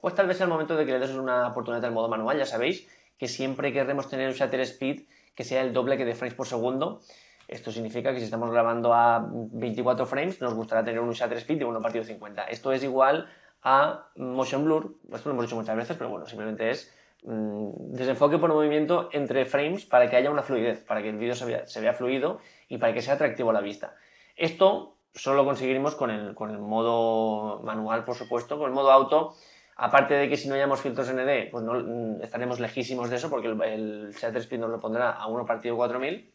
pues 0.00 0.14
tal 0.14 0.28
vez 0.28 0.36
sea 0.36 0.44
el 0.44 0.52
momento 0.52 0.76
de 0.76 0.86
que 0.86 0.92
le 0.92 1.00
des 1.00 1.10
una 1.10 1.48
oportunidad 1.48 1.84
al 1.84 1.90
modo 1.90 2.08
manual. 2.08 2.38
Ya 2.38 2.46
sabéis 2.46 2.86
que 3.18 3.26
siempre 3.26 3.72
queremos 3.72 4.08
tener 4.08 4.28
un 4.28 4.34
shutter 4.34 4.60
speed 4.60 5.02
que 5.34 5.42
sea 5.42 5.62
el 5.62 5.72
doble 5.72 5.96
que 5.96 6.04
de 6.04 6.14
frames 6.14 6.34
por 6.34 6.46
segundo 6.46 7.00
esto 7.48 7.72
significa 7.72 8.12
que 8.12 8.18
si 8.18 8.24
estamos 8.24 8.52
grabando 8.52 8.94
a 8.94 9.28
24 9.28 10.06
frames, 10.06 10.40
nos 10.40 10.54
gustará 10.54 10.84
tener 10.84 11.00
un 11.00 11.10
shutter 11.10 11.38
speed 11.38 11.58
de 11.58 11.64
1 11.64 11.82
partido 11.82 12.04
50. 12.04 12.44
Esto 12.44 12.72
es 12.72 12.84
igual 12.84 13.28
a 13.62 14.10
motion 14.14 14.64
blur, 14.64 14.94
esto 15.12 15.28
lo 15.28 15.32
hemos 15.32 15.46
dicho 15.46 15.56
muchas 15.56 15.76
veces, 15.76 15.96
pero 15.96 16.10
bueno, 16.10 16.26
simplemente 16.26 16.70
es 16.70 16.92
desenfoque 17.26 18.38
por 18.38 18.52
movimiento 18.52 19.08
entre 19.12 19.44
frames 19.44 19.84
para 19.84 20.08
que 20.08 20.16
haya 20.16 20.30
una 20.30 20.42
fluidez, 20.42 20.84
para 20.84 21.02
que 21.02 21.08
el 21.08 21.18
vídeo 21.18 21.34
se 21.34 21.44
vea, 21.44 21.66
se 21.66 21.80
vea, 21.80 21.92
fluido 21.92 22.40
y 22.68 22.78
para 22.78 22.94
que 22.94 23.02
sea 23.02 23.14
atractivo 23.14 23.50
a 23.50 23.52
la 23.52 23.60
vista. 23.60 23.96
Esto 24.36 24.96
solo 25.14 25.38
lo 25.38 25.44
conseguiremos 25.44 25.94
con 25.96 26.10
el, 26.10 26.34
con 26.34 26.50
el 26.50 26.58
modo 26.58 27.60
manual, 27.62 28.04
por 28.04 28.14
supuesto, 28.14 28.58
con 28.58 28.68
el 28.68 28.74
modo 28.74 28.92
auto. 28.92 29.34
Aparte 29.76 30.14
de 30.14 30.28
que 30.28 30.36
si 30.36 30.48
no 30.48 30.54
hayamos 30.54 30.80
filtros 30.80 31.12
ND, 31.12 31.50
pues 31.50 31.64
no, 31.64 31.74
mm, 31.74 32.22
estaremos 32.22 32.60
lejísimos 32.60 33.10
de 33.10 33.16
eso 33.16 33.28
porque 33.28 33.48
el, 33.48 33.62
el 33.62 34.10
shutter 34.12 34.38
speed 34.38 34.60
nos 34.60 34.70
lo 34.70 34.80
pondrá 34.80 35.10
a 35.10 35.26
1 35.26 35.44
partido 35.44 35.76
4000 35.76 36.32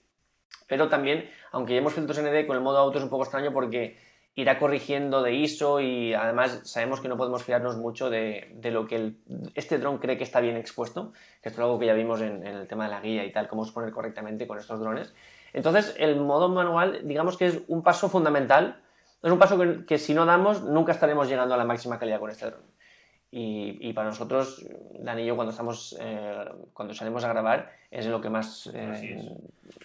pero 0.67 0.87
también, 0.87 1.29
aunque 1.51 1.73
llevemos 1.73 1.93
filtros 1.93 2.21
ND, 2.21 2.47
con 2.47 2.55
el 2.55 2.63
modo 2.63 2.77
auto 2.77 2.97
es 2.97 3.03
un 3.03 3.09
poco 3.09 3.23
extraño 3.23 3.51
porque 3.51 3.97
irá 4.35 4.59
corrigiendo 4.59 5.21
de 5.21 5.33
ISO 5.33 5.81
y 5.81 6.13
además 6.13 6.61
sabemos 6.63 7.01
que 7.01 7.09
no 7.09 7.17
podemos 7.17 7.43
fiarnos 7.43 7.77
mucho 7.77 8.09
de, 8.09 8.55
lo 8.63 8.87
que 8.87 9.13
este 9.55 9.77
dron 9.77 9.97
cree 9.97 10.17
que 10.17 10.23
está 10.23 10.39
bien 10.39 10.55
expuesto, 10.55 11.11
que 11.41 11.49
esto 11.49 11.61
es 11.61 11.65
algo 11.65 11.79
que 11.79 11.87
ya 11.87 11.93
vimos 11.93 12.21
en, 12.21 12.45
el 12.45 12.67
tema 12.67 12.85
de 12.85 12.91
la 12.91 13.01
guía 13.01 13.25
y 13.25 13.31
tal, 13.31 13.47
cómo 13.49 13.63
exponer 13.63 13.91
correctamente 13.91 14.47
con 14.47 14.57
estos 14.57 14.79
drones. 14.79 15.13
Entonces, 15.53 15.95
el 15.97 16.15
modo 16.15 16.47
manual, 16.47 17.01
digamos 17.03 17.37
que 17.37 17.47
es 17.47 17.61
un 17.67 17.83
paso 17.83 18.07
fundamental, 18.07 18.81
es 19.21 19.31
un 19.31 19.37
paso 19.37 19.59
que 19.85 19.97
si 19.97 20.13
no 20.13 20.25
damos, 20.25 20.63
nunca 20.63 20.93
estaremos 20.93 21.27
llegando 21.27 21.53
a 21.53 21.57
la 21.57 21.65
máxima 21.65 21.99
calidad 21.99 22.19
con 22.19 22.31
este 22.31 22.45
dron. 22.45 22.71
Y, 23.33 23.93
para 23.93 24.09
nosotros, 24.09 24.65
Dani 24.99 25.23
y 25.23 25.25
yo, 25.27 25.37
cuando, 25.37 25.51
estamos, 25.51 25.97
eh, 26.01 26.45
cuando 26.73 26.93
salimos 26.93 27.23
a 27.23 27.29
grabar, 27.29 27.71
es 27.89 28.05
lo 28.05 28.19
que 28.19 28.29
más, 28.29 28.69
eh, 28.73 29.37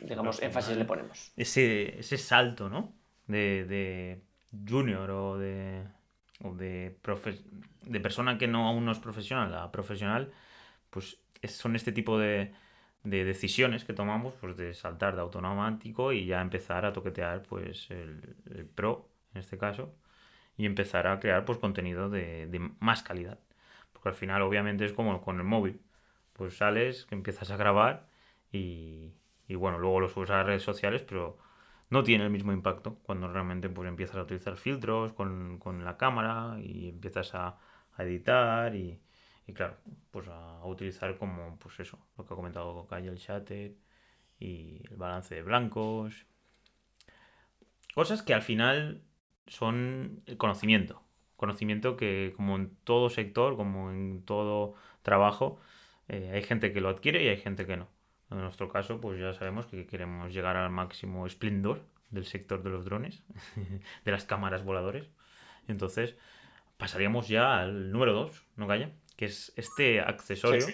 digamos, 0.03 0.43
énfasis 0.43 0.77
le 0.77 0.85
ponemos. 0.85 1.33
Ese, 1.37 2.01
ese 2.01 2.19
salto, 2.19 2.69
¿no? 2.69 2.93
De, 3.29 3.65
de 3.65 4.26
junior 4.69 5.11
o 5.11 5.39
de, 5.39 5.85
o 6.43 6.55
de, 6.55 6.97
de 7.83 8.01
persona 8.01 8.39
que 8.39 8.49
no 8.49 8.67
aún 8.69 8.85
no 8.85 8.93
es 8.93 8.99
profesional 8.99 9.55
a 9.55 9.73
profesional, 9.73 10.33
pues 10.91 11.19
son 11.49 11.77
este 11.77 11.93
tipo 11.93 12.19
de, 12.19 12.53
de 13.07 13.25
decisiones 13.25 13.85
que 13.85 13.93
tomamos, 13.93 14.35
pues 14.35 14.57
de 14.57 14.75
saltar 14.75 15.15
de 15.15 15.23
automático 15.23 16.13
y 16.13 16.27
ya 16.27 16.41
empezar 16.41 16.85
a 16.85 16.93
toquetear, 16.93 17.43
pues, 17.45 17.91
el, 17.91 18.37
pro, 18.75 19.09
en 19.33 19.41
este 19.41 19.59
caso, 19.59 19.95
y 20.57 20.67
empezar 20.67 21.07
a 21.07 21.21
crear 21.21 21.45
pues 21.45 21.59
contenido 21.59 22.11
de, 22.11 22.71
más 22.81 23.03
calidad. 23.03 23.39
Porque 23.93 24.09
al 24.11 24.15
final 24.17 24.43
obviamente 24.43 24.85
es 24.85 24.93
como 24.93 25.21
con 25.23 25.39
el 25.39 25.45
móvil. 25.45 25.81
Pues 26.33 26.57
sales, 26.59 27.07
empiezas 27.11 27.51
a 27.51 27.57
grabar 27.57 28.09
y, 28.53 29.13
bueno, 29.51 29.79
luego 29.79 30.01
lo 30.01 30.09
subes 30.09 30.31
a 30.31 30.39
las 30.39 30.47
redes 30.47 30.63
sociales, 30.63 31.03
pero 31.03 31.39
no 31.91 32.03
tiene 32.03 32.25
el 32.25 32.31
mismo 32.31 32.53
impacto 32.53 32.99
cuando 33.03 33.33
realmente 33.33 33.69
pues 33.69 33.89
empiezas 33.89 34.17
a 34.17 34.23
utilizar 34.23 34.57
filtros 34.57 35.13
con, 35.13 35.85
la 35.85 35.97
cámara 35.97 36.59
y 36.61 36.89
empiezas 36.89 37.35
a, 37.35 37.59
editar 37.99 38.75
y, 38.75 39.01
y 39.47 39.53
claro, 39.55 39.77
pues 40.11 40.29
a, 40.29 40.65
utilizar 40.65 41.17
como, 41.19 41.59
pues 41.59 41.81
eso, 41.81 41.99
lo 42.19 42.27
que 42.27 42.35
ha 42.35 42.37
comentado 42.37 42.87
Calle, 42.87 43.09
el 43.09 43.17
shatter 43.17 43.75
y 44.39 44.83
el 44.91 44.97
balance 44.97 45.35
de 45.35 45.43
blancos. 45.43 46.27
Cosas 47.95 48.23
que 48.23 48.35
al 48.35 48.43
final 48.43 49.03
son 49.47 50.23
el 50.27 50.37
conocimiento. 50.37 51.03
Conocimiento 51.37 51.97
que 51.97 52.33
como 52.37 52.57
en 52.57 52.77
todo 52.85 53.11
sector, 53.11 53.57
como 53.57 53.91
en 53.91 54.23
todo 54.25 54.75
trabajo, 55.03 55.61
eh, 56.09 56.31
hay 56.35 56.43
gente 56.43 56.73
que 56.73 56.81
lo 56.81 56.89
adquiere 56.89 57.25
y 57.25 57.29
hay 57.29 57.39
gente 57.39 57.67
que 57.67 57.77
no. 57.77 57.89
En 58.31 58.39
nuestro 58.39 58.69
caso, 58.69 59.01
pues 59.01 59.21
ya 59.21 59.33
sabemos 59.35 59.67
que 59.67 59.87
queremos 59.87 60.33
llegar 60.33 60.57
al 60.57 60.71
máximo 60.71 61.27
esplendor 61.27 61.83
del 62.11 62.25
sector 62.25 62.63
de 62.63 62.71
los 62.71 62.85
drones, 62.85 63.23
de 64.05 64.13
las 64.13 64.25
cámaras 64.25 64.65
voladores. 64.65 65.09
Entonces, 65.69 66.17
pasaríamos 66.77 67.29
ya 67.29 67.59
al 67.61 67.93
número 67.93 68.13
2, 68.13 68.45
¿no, 68.57 68.67
Calla? 68.67 68.91
Que 69.17 69.27
es 69.27 69.53
este 69.57 70.01
accesorio 70.01 70.67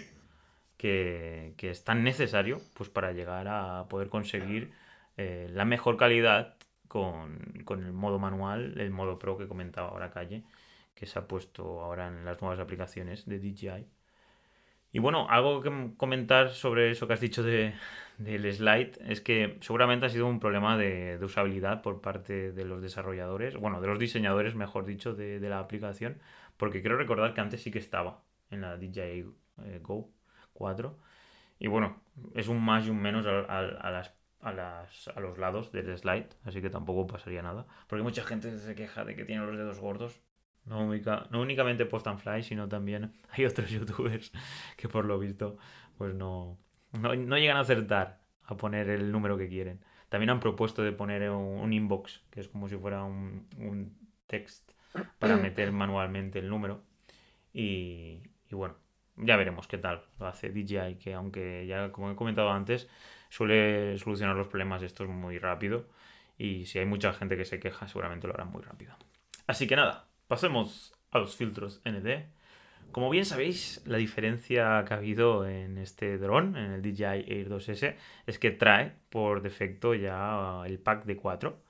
Que, 0.77 1.55
es 1.59 1.85
tan 1.85 2.03
necesario 2.03 2.61
pues, 2.75 2.91
para 2.91 3.13
llegar 3.13 3.47
a 3.49 3.87
poder 3.89 4.09
conseguir 4.09 4.73
eh, 5.17 5.49
la 5.51 5.65
mejor 5.65 5.97
calidad 5.97 6.57
con, 6.89 7.63
con, 7.65 7.85
el 7.85 7.93
modo 7.93 8.19
manual, 8.19 8.79
el 8.81 8.91
modo 8.91 9.19
pro 9.19 9.39
que 9.39 9.47
comentaba 9.47 9.89
ahora 9.89 10.11
Calle, 10.11 10.45
que 10.95 11.07
se 11.07 11.19
ha 11.19 11.27
puesto 11.27 11.81
ahora 11.83 12.09
en 12.09 12.25
las 12.25 12.41
nuevas 12.41 12.59
aplicaciones 12.61 13.27
de 13.27 13.39
DJI. 13.39 13.87
Y 14.93 14.99
bueno, 14.99 15.27
algo 15.31 15.63
que 15.63 15.95
comentar 15.97 16.51
sobre 16.51 16.91
eso 16.91 17.07
que 17.07 17.15
has 17.15 17.21
dicho 17.21 17.43
de, 17.43 17.75
del 18.19 18.53
slide 18.53 18.93
es 19.09 19.21
que 19.23 19.57
seguramente 19.61 20.07
ha 20.07 20.11
sido 20.11 20.27
un 20.27 20.39
problema 20.39 20.77
de, 20.77 21.19
usabilidad 21.23 21.83
por 21.83 22.01
parte 22.03 22.53
de 22.53 22.65
los 22.65 22.83
desarrolladores, 22.83 23.57
bueno, 23.57 23.81
de 23.81 23.89
los 23.89 23.99
diseñadores, 23.99 24.55
mejor 24.55 24.85
dicho, 24.85 25.15
de, 25.15 25.41
la 25.41 25.59
aplicación, 25.61 26.21
porque 26.59 26.83
quiero 26.83 26.99
recordar 26.99 27.33
que 27.35 27.41
antes 27.41 27.63
sí 27.63 27.71
que 27.71 27.79
estaba 27.79 28.23
en 28.51 28.61
la 28.61 28.77
DJI 28.77 29.25
eh, 29.65 29.81
Go 29.83 30.11
4. 30.53 30.99
Y 31.59 31.69
bueno, 31.69 32.03
es 32.35 32.49
un 32.49 32.63
más 32.63 32.87
y 32.87 32.91
un 32.91 33.01
menos 33.01 33.25
a, 33.27 33.41
a, 33.41 33.91
las, 33.91 34.15
a, 34.41 34.53
las, 34.53 35.09
a 35.09 35.21
los 35.21 35.39
lados 35.39 35.73
del 35.73 35.97
slide, 35.97 36.29
así 36.45 36.61
que 36.61 36.71
tampoco 36.71 37.07
pasaría 37.07 37.43
nada. 37.43 37.67
Porque 37.87 38.03
mucha 38.03 38.25
gente 38.25 38.59
se 38.59 38.75
queja 38.75 39.05
de 39.05 39.17
que 39.17 39.25
tiene 39.25 39.47
los 39.47 39.57
dedos 39.57 39.81
gordos 39.81 40.21
no, 40.67 40.93
no 41.31 41.41
únicamente 41.41 41.87
Post 41.87 42.07
sino 42.43 42.69
también 42.69 43.13
hay 43.31 43.45
otros 43.45 43.71
youtubers 43.71 44.33
que 44.77 44.89
por 44.89 45.05
lo 45.05 45.19
visto 45.19 45.59
pues 45.99 46.15
no, 46.15 46.59
no, 46.93 47.39
llegan 47.39 47.57
a 47.57 47.61
acertar 47.61 48.21
a 48.45 48.57
poner 48.57 48.89
el 48.89 49.13
número 49.13 49.39
que 49.39 49.49
quieren. 49.49 49.81
También 50.09 50.31
han 50.31 50.41
propuesto 50.41 50.83
de 50.83 50.93
poner 50.93 51.31
un, 51.31 51.73
inbox, 51.73 52.23
que 52.31 52.41
es 52.41 52.49
como 52.49 52.69
si 52.69 52.77
fuera 52.77 53.03
un, 53.05 53.47
un 53.59 53.97
text 54.27 54.73
para 55.19 55.37
meter 55.37 55.73
manualmente 55.73 56.39
el 56.39 56.49
número. 56.49 56.83
Y, 57.53 58.21
y, 58.51 58.55
bueno, 58.55 58.75
ya 59.17 59.37
veremos 59.37 59.67
qué 59.67 59.79
tal 59.79 60.03
lo 60.19 60.27
hace 60.27 60.51
DJI, 60.51 60.97
que 60.97 61.15
aunque 61.15 61.67
ya 61.67 61.93
como 61.93 62.11
he 62.11 62.17
comentado 62.17 62.51
antes, 62.51 62.89
suele 63.29 63.97
solucionar 63.99 64.37
los 64.37 64.49
problemas 64.49 64.83
estos 64.83 65.09
muy 65.09 65.39
rápido. 65.39 65.87
Y 66.37 66.67
si 66.67 66.79
hay 66.79 66.87
mucha 66.87 67.13
gente 67.13 67.37
que 67.37 67.45
se 67.45 67.61
queja, 67.61 67.89
seguramente 67.89 68.27
lo 68.27 68.35
harán 68.35 68.51
muy 68.51 68.63
rápido. 68.63 68.95
Así 69.47 69.67
que 69.67 69.77
nada, 69.77 70.09
Pasemos 70.27 70.95
a 71.11 71.19
los 71.19 71.37
filtros 71.37 71.83
ND. 71.85 72.27
Como 72.91 73.09
bien 73.11 73.25
sabéis, 73.25 73.83
la 73.87 73.97
diferencia 73.97 74.85
que 74.87 74.95
ha 74.95 74.99
habido 74.99 75.49
en 75.49 75.79
este 75.79 76.19
dron, 76.19 76.57
en 76.57 76.73
el 76.73 76.83
DJI 76.83 77.25
Air 77.27 77.49
2S, 77.49 77.97
es 78.27 78.39
que 78.39 78.51
trae 78.51 78.97
por 79.09 79.43
defecto 79.43 79.95
ya 79.95 80.63
el 80.67 80.79
pack 80.79 81.05
de 81.05 81.17
4. 81.17 81.63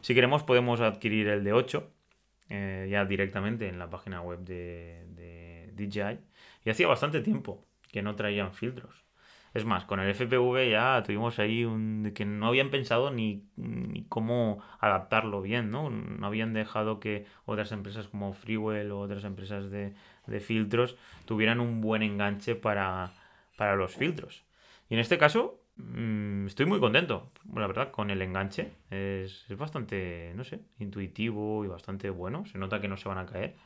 Si 0.00 0.14
queremos 0.14 0.44
podemos 0.44 0.80
adquirir 0.80 1.28
el 1.28 1.42
de 1.42 1.52
8 1.52 1.90
eh, 2.50 2.88
ya 2.90 3.04
directamente 3.04 3.68
en 3.68 3.78
la 3.78 3.90
página 3.90 4.20
web 4.20 4.40
de, 4.40 5.04
de 5.14 5.72
DJI. 5.74 6.20
Y 6.64 6.70
hacía 6.70 6.86
bastante 6.86 7.20
tiempo 7.20 7.66
que 7.90 8.02
no 8.02 8.14
traían 8.16 8.54
filtros. 8.54 9.07
Es 9.58 9.64
más, 9.64 9.84
con 9.84 9.98
el 9.98 10.08
FPV 10.14 10.70
ya 10.70 11.02
tuvimos 11.04 11.40
ahí 11.40 11.64
un 11.64 12.12
que 12.14 12.24
no 12.24 12.46
habían 12.46 12.70
pensado 12.70 13.10
ni, 13.10 13.42
cómo 14.08 14.62
adaptarlo 14.78 15.42
bien, 15.42 15.72
¿no? 15.72 15.90
No 15.90 16.24
habían 16.28 16.52
dejado 16.52 17.00
que 17.00 17.26
otras 17.44 17.72
empresas 17.72 18.06
como 18.06 18.34
Freewell 18.34 18.92
o 18.92 19.00
otras 19.00 19.24
empresas 19.24 19.68
de, 19.68 19.94
filtros 20.38 20.96
tuvieran 21.24 21.58
un 21.58 21.80
buen 21.80 22.04
enganche 22.04 22.54
para, 22.54 23.10
los 23.58 23.96
filtros. 23.96 24.44
Y 24.88 24.94
en 24.94 25.00
este 25.00 25.18
caso, 25.18 25.60
mm, 25.74 26.46
estoy 26.46 26.66
muy 26.66 26.78
contento, 26.78 27.32
la 27.52 27.66
verdad, 27.66 27.90
con 27.90 28.10
el 28.10 28.22
enganche. 28.22 28.70
Es, 28.90 29.44
es 29.50 29.58
bastante, 29.58 30.34
no 30.36 30.44
sé, 30.44 30.60
intuitivo 30.78 31.64
y 31.64 31.66
bastante 31.66 32.10
bueno. 32.10 32.46
Se 32.46 32.58
nota 32.58 32.80
que 32.80 32.86
no 32.86 32.96
se 32.96 33.08
van 33.08 33.18
a 33.18 33.26
caer. 33.26 33.56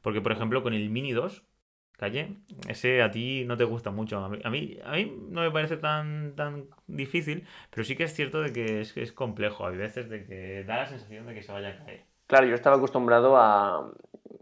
Porque, 0.00 0.22
por 0.22 0.32
ejemplo, 0.32 0.62
con 0.62 0.72
el 0.72 0.88
Mini 0.88 1.12
2 1.12 1.42
calle, 2.02 2.34
ese 2.68 3.00
a 3.00 3.12
ti 3.12 3.44
no 3.46 3.56
te 3.56 3.62
gusta 3.62 3.92
mucho. 3.92 4.18
A 4.18 4.28
mí, 4.28 4.40
a 4.84 4.92
mí, 4.92 5.26
no 5.30 5.42
me 5.42 5.50
parece 5.52 5.76
tan, 5.76 6.34
tan 6.34 6.64
difícil, 6.88 7.46
pero 7.70 7.84
sí 7.84 7.94
que 7.94 8.02
es 8.02 8.12
cierto 8.12 8.42
de 8.42 8.52
que 8.52 8.80
es, 8.80 8.96
es 8.96 9.12
complejo. 9.12 9.64
Hay 9.64 9.76
veces 9.76 10.10
de 10.10 10.24
que 10.24 10.64
da 10.64 10.78
la 10.78 10.86
sensación 10.86 11.26
de 11.26 11.34
que 11.34 11.42
se 11.42 11.52
vaya 11.52 11.68
a 11.68 11.76
caer. 11.76 12.02
Claro, 12.26 12.46
yo 12.46 12.54
estaba 12.54 12.76
acostumbrado 12.76 13.36
a... 13.36 13.92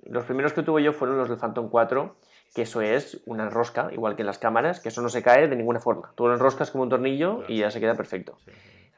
Los 0.05 0.25
primeros 0.25 0.55
que 0.55 0.62
tuve 0.62 0.83
yo 0.83 0.95
fueron 0.95 1.19
los 1.19 1.29
del 1.29 1.38
Phantom 1.38 1.69
4, 1.69 2.17
que 2.55 2.62
eso 2.62 2.81
es 2.81 3.21
una 3.26 3.50
rosca, 3.50 3.90
igual 3.93 4.17
que 4.17 4.23
en 4.23 4.26
las 4.26 4.38
cámaras, 4.38 4.81
que 4.81 4.88
eso 4.88 5.02
no 5.02 5.11
se 5.11 5.23
cae 5.23 5.47
de 5.47 5.55
ninguna 5.55 5.81
forma. 5.81 6.12
Tú 6.17 6.26
lo 6.26 6.35
enroscas 6.35 6.71
como 6.71 6.85
un 6.85 6.88
tornillo 6.88 7.45
y 7.47 7.59
ya 7.59 7.71
se 7.71 7.79
queda 7.79 7.95
perfecto. 7.95 8.38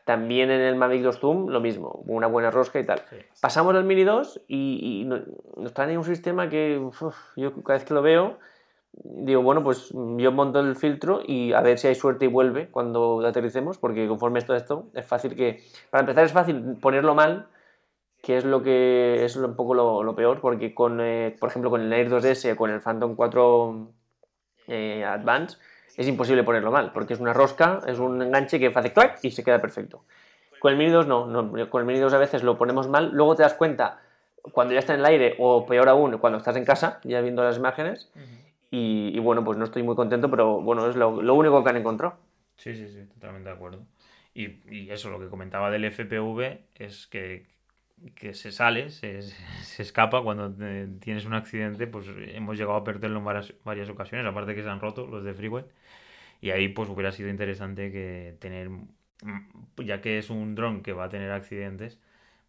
También 0.05 0.51
en 0.51 0.61
el 0.61 0.75
Mavic 0.75 1.03
2 1.03 1.19
Zoom, 1.19 1.49
lo 1.49 1.61
mismo, 1.61 2.03
una 2.07 2.27
buena 2.27 2.51
rosca 2.51 2.81
y 2.81 2.85
tal. 2.85 3.03
Pasamos 3.41 3.75
al 3.75 3.85
Mini 3.85 4.05
2 4.05 4.43
y, 4.49 5.05
nos 5.05 5.73
traen 5.75 5.97
un 5.97 6.05
sistema 6.05 6.49
que 6.49 6.81
yo 7.37 7.63
cada 7.63 7.79
vez 7.79 7.85
que 7.85 7.95
lo 7.95 8.03
veo 8.03 8.39
digo, 8.93 9.43
bueno, 9.43 9.63
pues 9.63 9.91
yo 9.91 10.33
monto 10.33 10.61
el 10.61 10.77
filtro 10.77 11.23
y 11.27 11.53
a 11.53 11.61
ver 11.61 11.79
si 11.79 11.89
hay 11.89 11.95
suerte 11.95 12.27
y 12.27 12.29
vuelve 12.29 12.69
cuando 12.69 13.25
aterricemos, 13.27 13.79
porque 13.79 14.07
conforme 14.07 14.39
esto 14.39 14.55
esto, 14.55 14.89
es 14.95 15.07
fácil 15.07 15.35
que, 15.35 15.63
para 15.91 16.03
empezar 16.03 16.25
es 16.25 16.33
fácil 16.33 16.77
ponerlo 16.81 17.15
mal, 17.15 17.49
que 18.23 18.37
es 18.37 18.45
lo 18.45 18.63
que 18.63 19.25
es 19.25 19.35
un 19.37 19.57
poco 19.57 19.75
lo, 19.75 20.15
peor, 20.15 20.41
porque 20.41 20.75
con, 20.75 21.01
eh, 21.01 21.37
por 21.41 21.49
ejemplo, 21.49 21.71
con 21.71 21.81
el 21.81 21.93
Air 21.93 22.11
2S 22.11 22.53
o 22.53 22.57
con 22.57 22.71
el 22.71 22.81
Phantom 22.81 23.17
4 23.17 23.89
eh, 24.69 25.05
Advance, 25.05 25.59
es 25.97 26.07
imposible 26.07 26.45
ponerlo 26.45 26.71
mal, 26.71 26.93
porque 26.93 27.15
es 27.15 27.21
una 27.21 27.33
rosca, 27.33 27.81
es 27.87 27.99
un 27.99 28.23
enganche 28.23 28.59
que 28.59 28.73
hace 28.75 28.93
clac 28.93 29.19
y 29.23 29.31
se 29.31 29.43
queda 29.43 29.61
perfecto. 29.61 30.05
Con 30.61 30.73
el 30.73 30.79
Mini 30.79 30.91
2 30.91 31.07
no, 31.07 31.27
no, 31.27 31.71
con 31.71 31.81
el 31.81 31.87
Mini 31.87 31.99
2 31.99 32.15
a 32.15 32.19
veces 32.19 32.43
lo 32.45 32.57
ponemos 32.57 32.89
mal, 32.89 33.11
luego 33.13 33.35
te 33.35 33.43
das 33.43 33.55
cuenta 33.55 34.01
cuando 34.53 34.75
ya 34.75 34.81
está 34.81 34.95
en 34.95 35.01
el 35.01 35.07
aire, 35.07 35.37
o 35.39 35.67
peor 35.67 35.89
aún, 35.89 36.19
cuando 36.19 36.39
estás 36.39 36.57
en 36.57 36.65
casa, 36.65 37.01
ya 37.05 37.21
viendo 37.21 37.45
las 37.45 37.57
imágenes, 37.57 38.11
y, 38.75 39.19
bueno, 39.19 39.45
pues 39.45 39.59
no 39.59 39.65
estoy 39.65 39.83
muy 39.83 39.95
contento, 39.95 40.31
pero 40.31 40.63
bueno, 40.63 40.89
es 40.89 40.97
lo, 40.97 41.11
único 41.11 41.63
que 41.63 41.69
han 41.69 41.77
encontrado. 41.77 42.17
Sí, 42.57 42.75
sí, 42.75 42.89
sí, 42.89 43.05
totalmente 43.05 43.51
de 43.51 43.55
acuerdo. 43.55 43.85
Y, 44.33 44.91
eso, 44.91 45.11
lo 45.11 45.21
que 45.21 45.29
comentaba 45.29 45.71
del 45.71 45.85
FPV 45.85 46.59
es 46.77 47.07
que, 47.07 47.45
se 48.33 48.51
sale, 48.51 48.89
se, 48.89 49.21
se, 49.21 49.83
escapa 49.83 50.23
cuando 50.23 50.55
tienes 51.01 51.27
un 51.27 51.35
accidente, 51.35 51.87
pues 51.87 52.07
hemos 52.35 52.57
llegado 52.57 52.79
a 52.79 52.83
perderlo 52.83 53.19
en 53.19 53.27
varias, 53.27 53.53
varias 53.63 53.91
ocasiones, 53.91 54.27
aparte 54.27 54.55
que 54.55 54.63
se 54.63 54.71
han 54.71 54.81
roto 54.81 55.07
los 55.07 55.23
de 55.23 55.35
Freewell. 55.35 55.67
Y 56.41 56.51
ahí 56.51 56.69
pues 56.69 56.89
hubiera 56.89 57.13
sido 57.13 57.29
interesante 57.29 57.93
que 57.93 58.37
tener, 58.41 58.71
ya 59.85 60.01
que 60.01 60.17
es 60.17 60.31
un 60.31 60.55
dron 60.55 60.83
que 60.83 60.95
va 60.95 61.05
a 61.05 61.09
tener 61.11 61.31
accidentes, 61.31 62.01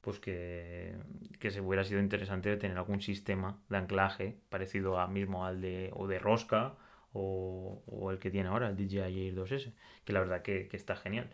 pues 0.04 0.20
que, 0.20 0.96
se 1.40 1.62
hubiera 1.62 1.86
sido 1.86 2.02
interesante 2.02 2.58
tener 2.58 2.78
algún 2.78 3.02
sistema 3.02 3.58
de 3.70 3.78
anclaje 3.78 4.36
parecido 4.50 5.00
a 5.00 5.08
mismo 5.08 5.46
al 5.46 5.62
de, 5.62 5.92
o 5.94 6.08
de 6.08 6.20
rosca 6.20 6.76
o, 7.14 8.10
el 8.12 8.20
que 8.20 8.30
tiene 8.30 8.50
ahora, 8.50 8.68
el 8.70 8.76
DJI 8.76 9.28
Air 9.28 9.36
2S, 9.36 9.72
que 10.04 10.14
la 10.14 10.20
verdad 10.20 10.42
que, 10.42 10.68
está 10.74 10.98
genial. 10.98 11.30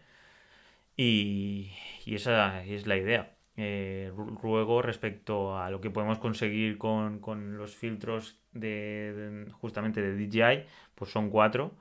Y, 0.96 1.72
esa 2.06 2.64
es 2.64 2.86
la 2.86 2.98
idea. 2.98 3.36
Eh, 3.58 4.12
luego, 4.44 4.82
respecto 4.84 5.58
a 5.58 5.72
lo 5.72 5.82
que 5.82 5.90
podemos 5.90 6.20
conseguir 6.20 6.78
con, 6.78 7.58
los 7.58 7.76
filtros 7.76 8.40
de, 8.52 9.48
justamente 9.54 10.02
de 10.02 10.16
DJI, 10.16 10.66
pues 10.94 11.10
son 11.12 11.32
cuatro. 11.32 11.74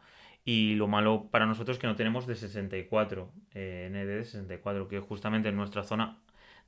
Y 0.45 0.75
lo 0.76 0.88
malo 0.88 1.28
para 1.30 1.45
nosotros 1.45 1.76
es 1.76 1.80
que 1.80 1.87
no 1.87 1.97
tenemos 1.97 2.26
de 2.26 2.35
64, 2.35 3.30
eh, 3.54 3.88
ND 3.90 4.07
de 4.07 4.25
64, 4.25 4.88
que 4.88 5.00
justamente 5.00 5.50
en 5.50 5.57
nuestra 5.57 5.85
zona 5.85 6.18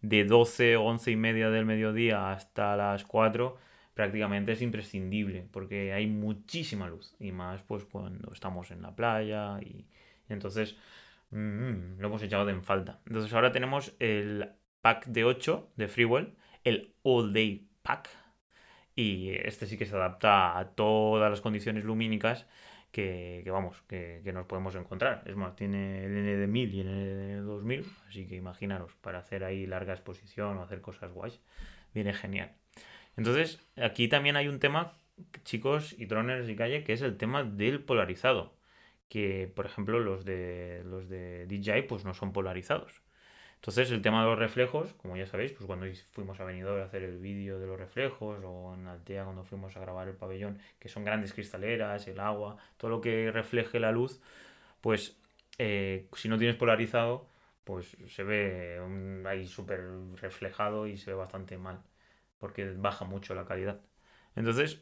de 0.03 0.25
12 0.25 0.77
o 0.77 0.85
11 0.85 1.11
y 1.11 1.17
media 1.17 1.51
del 1.51 1.67
mediodía 1.67 2.33
hasta 2.33 2.77
las 2.77 3.05
4 3.05 3.59
prácticamente 3.95 4.53
es 4.53 4.63
imprescindible 4.63 5.47
porque 5.51 5.93
hay 5.93 6.07
muchísima 6.07 6.89
luz 6.89 7.15
y 7.19 7.33
más 7.33 7.63
pues 7.63 7.85
cuando 7.85 8.33
estamos 8.33 8.71
en 8.71 8.83
la 8.83 8.95
playa 8.95 9.59
y, 9.61 9.87
entonces 10.29 10.77
mm, 11.31 11.99
lo 11.99 12.09
hemos 12.09 12.23
echado 12.23 12.47
de 12.47 12.53
en 12.53 12.65
falta. 12.65 13.01
Entonces 13.07 13.33
ahora 13.33 13.53
tenemos 13.53 13.95
el 13.99 14.51
pack 14.81 15.07
de 15.07 15.25
8 15.25 15.73
de 15.77 15.89
Freewell, 15.89 16.35
el 16.65 16.95
All 17.03 17.33
Day 17.33 17.69
Pack 17.83 18.09
y 18.95 19.31
este 19.31 19.67
sí 19.67 19.77
que 19.77 19.87
se 19.87 19.97
adapta 19.97 20.59
a 20.59 20.71
todas 20.71 21.31
las 21.31 21.41
condiciones 21.41 21.85
lumínicas 21.85 22.47
que, 22.91 23.45
vamos, 23.51 23.83
que, 23.89 24.23
nos 24.33 24.47
podemos 24.47 24.75
encontrar. 24.75 25.23
Es 25.27 25.37
más, 25.37 25.55
tiene 25.57 26.05
el 26.05 26.17
N 26.17 26.37
de 26.37 26.47
1000 26.47 26.75
y 26.75 26.81
el 26.81 26.89
N 26.89 27.05
de 27.05 27.37
2000, 27.41 27.87
así 28.09 28.27
que 28.27 28.37
imaginaros, 28.37 28.95
para 28.97 29.19
hacer 29.19 29.45
ahí 29.45 29.67
larga 29.67 29.93
exposición 29.93 30.59
o 30.59 30.63
hacer 30.63 30.81
cosas 30.81 31.13
guays, 31.13 31.41
viene 31.95 32.13
genial. 32.13 32.53
Entonces, 33.17 33.61
aquí 33.77 34.09
también 34.09 34.37
hay 34.37 34.49
un 34.49 34.61
tema 34.61 34.97
chicos 35.45 35.95
y 35.99 36.07
droners 36.07 36.49
y 36.49 36.57
calle, 36.57 36.85
que 36.85 36.93
es 36.93 37.03
el 37.03 37.17
tema 37.17 37.45
del 37.45 37.81
polarizado. 37.81 38.55
Que, 39.09 39.51
por 39.55 39.67
ejemplo, 39.67 39.99
los 39.99 40.25
de 40.25 40.83
los 40.85 41.09
de 41.09 41.47
DJI 41.47 41.83
pues 41.83 42.05
no 42.05 42.15
son 42.15 42.33
polarizados. 42.33 43.03
Entonces, 43.61 43.91
el 43.91 44.01
tema 44.01 44.23
de 44.23 44.31
los 44.31 44.39
reflejos, 44.39 44.95
como 44.95 45.19
ya 45.19 45.27
sabéis, 45.27 45.53
pues 45.53 45.67
cuando 45.67 45.87
fuimos 46.13 46.41
a 46.41 46.45
Benidorm 46.45 46.81
a 46.81 46.85
hacer 46.87 47.03
el 47.03 47.19
vídeo 47.19 47.59
de 47.61 47.67
los 47.67 47.79
reflejos, 47.79 48.43
o 48.43 48.75
en 48.75 48.87
Altea 48.87 49.25
cuando 49.25 49.45
fuimos 49.45 49.77
a 49.77 49.81
grabar 49.81 50.09
el 50.09 50.17
pabellón, 50.17 50.59
que 50.79 50.89
son 50.89 51.05
grandes 51.05 51.35
cristaleras, 51.35 52.09
el 52.09 52.21
agua, 52.21 52.57
todo 52.79 52.91
lo 52.91 53.01
que 53.03 53.31
refleje 53.31 53.79
la 53.79 53.93
luz, 53.93 54.19
pues 54.81 55.19
eh, 55.59 56.09
si 56.15 56.29
no 56.31 56.39
tienes 56.39 56.57
polarizado, 56.57 57.29
pues 57.65 57.97
se 58.09 58.23
ve 58.25 58.81
ahí 59.27 59.47
súper 59.47 59.83
reflejado 60.17 60.87
y 60.87 60.97
se 60.97 61.11
ve 61.11 61.17
bastante 61.17 61.59
mal, 61.59 61.83
porque 62.39 62.65
baja 62.73 63.05
mucho 63.05 63.35
la 63.35 63.45
calidad. 63.45 63.81
Entonces, 64.37 64.81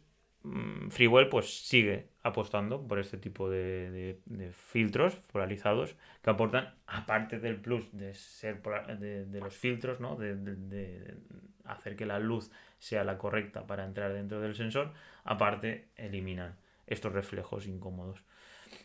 Freewell 0.90 1.28
pues 1.28 1.66
sigue 1.66 2.08
apostando 2.22 2.86
por 2.86 2.98
este 2.98 3.18
tipo 3.18 3.50
de, 3.50 4.18
filtros 4.52 5.16
polarizados 5.32 5.96
que 6.22 6.30
aportan, 6.30 6.74
aparte 6.86 7.38
del 7.38 7.56
plus 7.56 7.84
de 7.92 8.14
ser 8.14 8.60
de, 8.62 9.40
los 9.40 9.54
filtros, 9.54 10.00
¿no? 10.00 10.16
de, 10.16 11.16
hacer 11.64 11.96
que 11.96 12.06
la 12.06 12.18
luz 12.18 12.50
sea 12.78 13.04
la 13.04 13.18
correcta 13.18 13.66
para 13.66 13.84
entrar 13.84 14.12
dentro 14.12 14.40
del 14.40 14.54
sensor, 14.54 14.92
aparte 15.24 15.88
eliminan 15.96 16.56
estos 16.86 17.12
reflejos 17.12 17.66
incómodos. 17.66 18.22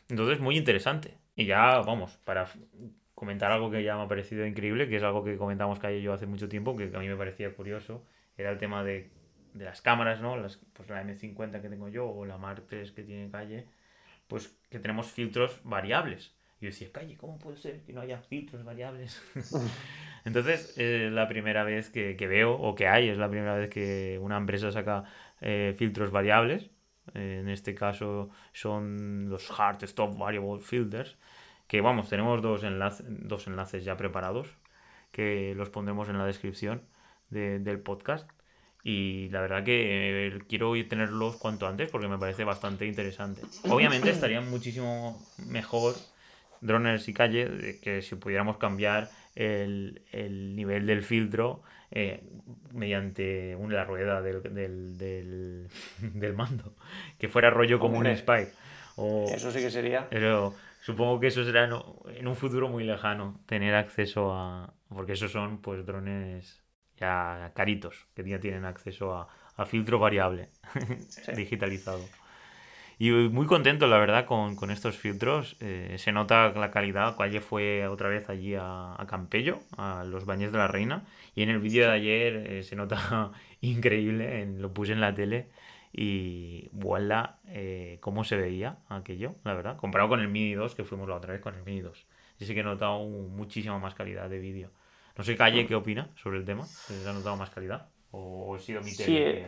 Entonces, 0.10 0.40
muy 0.40 0.58
interesante. 0.58 1.18
Y 1.36 1.46
ya, 1.46 1.80
vamos, 1.80 2.18
para 2.26 2.48
comentar 3.16 3.52
algo 3.52 3.72
que 3.72 3.84
ya 3.84 3.96
me 3.96 4.04
ha 4.04 4.08
parecido 4.08 4.46
increíble, 4.46 4.90
que 4.90 4.98
es 4.98 5.04
algo 5.04 5.24
que 5.24 5.38
comentamos 5.38 5.80
que 5.80 6.02
yo 6.02 6.14
hace 6.14 6.26
mucho 6.26 6.50
tiempo, 6.50 6.76
que 6.76 6.92
a 6.94 7.00
mí 7.00 7.08
me 7.08 7.16
parecía 7.16 7.54
curioso, 7.56 8.04
era 8.38 8.52
el 8.52 8.58
tema 8.58 8.84
de 8.84 9.10
de 9.54 9.66
las 9.66 9.82
cámaras, 9.82 10.22
¿no? 10.22 10.38
Las, 10.38 10.60
pues 10.74 10.90
la 10.90 11.04
M50 11.04 11.62
que 11.62 11.70
tengo 11.70 11.90
yo 11.90 12.08
o 12.08 12.26
la 12.26 12.38
Mark 12.38 12.64
III 12.72 12.92
que 12.92 13.04
tiene 13.04 13.30
calle, 13.30 13.68
pues 14.28 14.56
que 14.70 14.80
tenemos 14.80 15.08
filtros 15.08 15.60
variables. 15.64 16.34
Y 16.60 16.66
yo 16.66 16.72
decía, 16.72 16.92
calle, 16.92 17.18
¿cómo 17.18 17.38
puede 17.40 17.58
ser 17.58 17.82
que 17.82 17.94
no 17.94 18.02
haya 18.02 18.20
filtros 18.20 18.64
variables? 18.64 19.22
Entonces, 20.26 20.78
es 20.78 21.12
la 21.12 21.28
primera 21.28 21.64
vez 21.64 21.90
que, 21.90 22.16
veo, 22.28 22.54
o 22.54 22.76
que 22.76 22.88
hay, 22.88 23.10
es 23.10 23.18
la 23.18 23.30
primera 23.30 23.56
vez 23.56 23.70
que 23.70 24.18
una 24.22 24.38
empresa 24.38 24.72
saca 24.72 25.04
eh, 25.42 25.76
filtros 25.78 26.12
variables. 26.12 26.70
en 27.14 27.50
este 27.50 27.76
caso 27.76 28.30
son 28.54 29.30
los 29.30 29.52
Hard 29.60 29.84
Stop 29.84 30.18
Variable 30.18 30.62
Filters, 30.62 31.18
que 31.68 31.82
vamos, 31.82 32.10
tenemos 32.10 32.42
dos, 32.42 32.64
enlaces, 32.64 33.06
dos 33.10 33.48
enlaces 33.48 33.84
ya 33.84 33.98
preparados, 33.98 34.48
que 35.12 35.54
los 35.56 35.70
pondremos 35.70 36.08
en 36.10 36.18
la 36.18 36.26
descripción 36.26 36.84
del 37.30 37.80
podcast. 37.80 38.30
Y 38.84 39.30
la 39.30 39.40
verdad 39.40 39.64
que 39.64 40.28
eh, 40.28 40.40
quiero 40.50 40.74
tenerlos 40.88 41.38
cuanto 41.38 41.68
antes 41.68 41.90
porque 41.90 42.10
me 42.10 42.18
parece 42.18 42.44
bastante 42.44 42.86
interesante. 42.86 43.42
Obviamente 43.70 44.10
estaría 44.10 44.42
muchísimo 44.42 45.26
mejor 45.48 45.96
droners 46.60 47.08
y 47.08 47.14
calle 47.14 47.80
que 47.82 48.02
si 48.02 48.16
pudiéramos 48.16 48.58
cambiar 48.58 49.10
el, 49.36 50.02
nivel 50.56 50.86
del 50.86 51.04
filtro 51.04 51.62
eh, 51.92 52.24
mediante 52.74 53.56
una, 53.56 53.76
la 53.76 53.84
rueda 53.86 54.22
del, 54.22 54.42
del, 56.14 56.34
mando. 56.34 56.76
Que 57.18 57.30
fuera 57.30 57.50
rollo 57.50 57.80
como 57.80 58.00
un 58.00 58.08
Spike. 58.08 58.52
eso 59.34 59.52
sí 59.52 59.60
que 59.60 59.72
sería. 59.72 60.10
Pero 60.10 60.56
supongo 60.82 61.22
que 61.22 61.28
eso 61.28 61.46
será 61.46 61.66
en 61.66 62.28
un 62.28 62.36
futuro 62.36 62.68
muy 62.68 62.84
lejano, 62.84 63.40
tener 63.46 63.76
acceso 63.76 64.34
a... 64.34 64.74
Porque 64.90 65.14
esos 65.14 65.32
son 65.32 65.60
pues 65.60 65.86
drones 65.86 66.63
ya 66.98 67.52
caritos, 67.56 68.08
que 68.16 68.28
ya 68.28 68.40
tienen 68.40 68.66
acceso 68.66 69.16
a, 69.16 69.28
filtro 69.66 70.00
variable 70.00 70.50
digitalizado. 71.36 72.04
Y 73.00 73.12
muy 73.12 73.48
contento, 73.48 73.88
la 73.88 73.98
verdad, 73.98 74.26
con, 74.26 74.72
estos 74.72 74.98
filtros. 74.98 75.58
Eh, 75.60 75.96
se 75.98 76.12
nota 76.12 76.50
la 76.54 76.72
calidad. 76.72 77.18
Calle 77.18 77.42
fue 77.42 77.88
otra 77.88 78.08
vez 78.08 78.30
allí 78.30 78.56
a, 78.58 78.96
Campello, 79.08 79.60
a 79.78 80.04
los 80.04 80.26
baños 80.26 80.52
de 80.52 80.58
la 80.58 80.68
reina. 80.68 81.04
Y 81.36 81.44
en 81.44 81.50
el 81.50 81.60
vídeo 81.60 81.88
de 81.88 81.94
ayer 81.94 82.36
eh, 82.36 82.64
se 82.64 82.76
nota 82.76 83.32
increíble. 83.62 84.42
En, 84.42 84.62
lo 84.62 84.74
puse 84.74 84.94
en 84.94 85.02
la 85.02 85.14
tele. 85.14 85.48
Y 85.92 86.70
voilà, 86.72 87.40
eh, 87.48 87.98
cómo 88.02 88.24
se 88.24 88.36
veía 88.36 88.78
aquello, 88.90 89.36
la 89.44 89.54
verdad. 89.54 89.78
Comparado 89.78 90.10
con 90.10 90.20
el 90.22 90.28
Mini 90.28 90.54
2, 90.54 90.74
que 90.74 90.84
fuimos 90.84 91.08
la 91.08 91.16
otra 91.16 91.34
vez 91.34 91.42
con 91.42 91.56
el 91.56 91.64
Mini 91.64 91.82
2. 91.82 92.06
Y 92.40 92.46
sí 92.46 92.54
que 92.54 92.62
he 92.62 92.64
notado 92.64 93.00
muchísima 93.06 93.78
más 93.80 93.94
calidad 93.94 94.30
de 94.30 94.40
vídeo. 94.40 94.72
No 95.16 95.24
sé, 95.24 95.36
Calle, 95.36 95.68
¿qué 95.68 95.76
opina 95.76 96.10
sobre 96.16 96.38
el 96.38 96.46
tema? 96.46 96.66
¿Se 96.66 97.08
ha 97.08 97.14
notado 97.14 97.36
más 97.36 97.52
calidad? 97.52 97.90
¿O 98.12 98.56
ha 98.56 98.60
sido 98.60 98.82
mi 98.82 98.96
tele? 98.96 99.46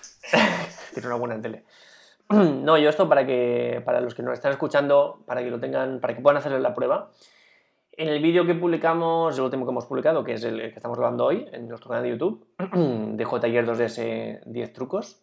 Sí. 0.00 0.30
Tiene 0.94 1.08
una 1.08 1.16
buena 1.16 1.40
tele. 1.40 1.64
No, 2.30 2.78
yo 2.78 2.88
esto 2.88 3.10
para 3.10 3.26
que 3.26 3.82
para 3.84 4.00
los 4.00 4.14
que 4.14 4.22
nos 4.22 4.32
están 4.32 4.52
escuchando, 4.52 5.22
para 5.26 5.42
que 5.42 5.50
lo 5.50 5.60
tengan, 5.60 6.00
para 6.00 6.14
que 6.14 6.22
puedan 6.22 6.38
hacer 6.38 6.52
la 6.52 6.72
prueba. 6.72 7.10
En 7.94 8.08
el 8.08 8.22
vídeo 8.22 8.46
que 8.46 8.54
publicamos, 8.54 9.36
el 9.36 9.44
último 9.44 9.66
que 9.66 9.70
hemos 9.70 9.84
publicado, 9.84 10.24
que 10.24 10.32
es 10.32 10.44
el 10.44 10.58
que 10.58 10.76
estamos 10.76 10.96
grabando 10.96 11.26
hoy 11.26 11.46
en 11.52 11.68
nuestro 11.68 11.90
canal 11.90 12.04
de 12.04 12.10
YouTube, 12.10 12.46
de 12.58 13.24
JTaller 13.24 13.66
2DS 13.66 14.44
10 14.46 14.72
trucos, 14.72 15.22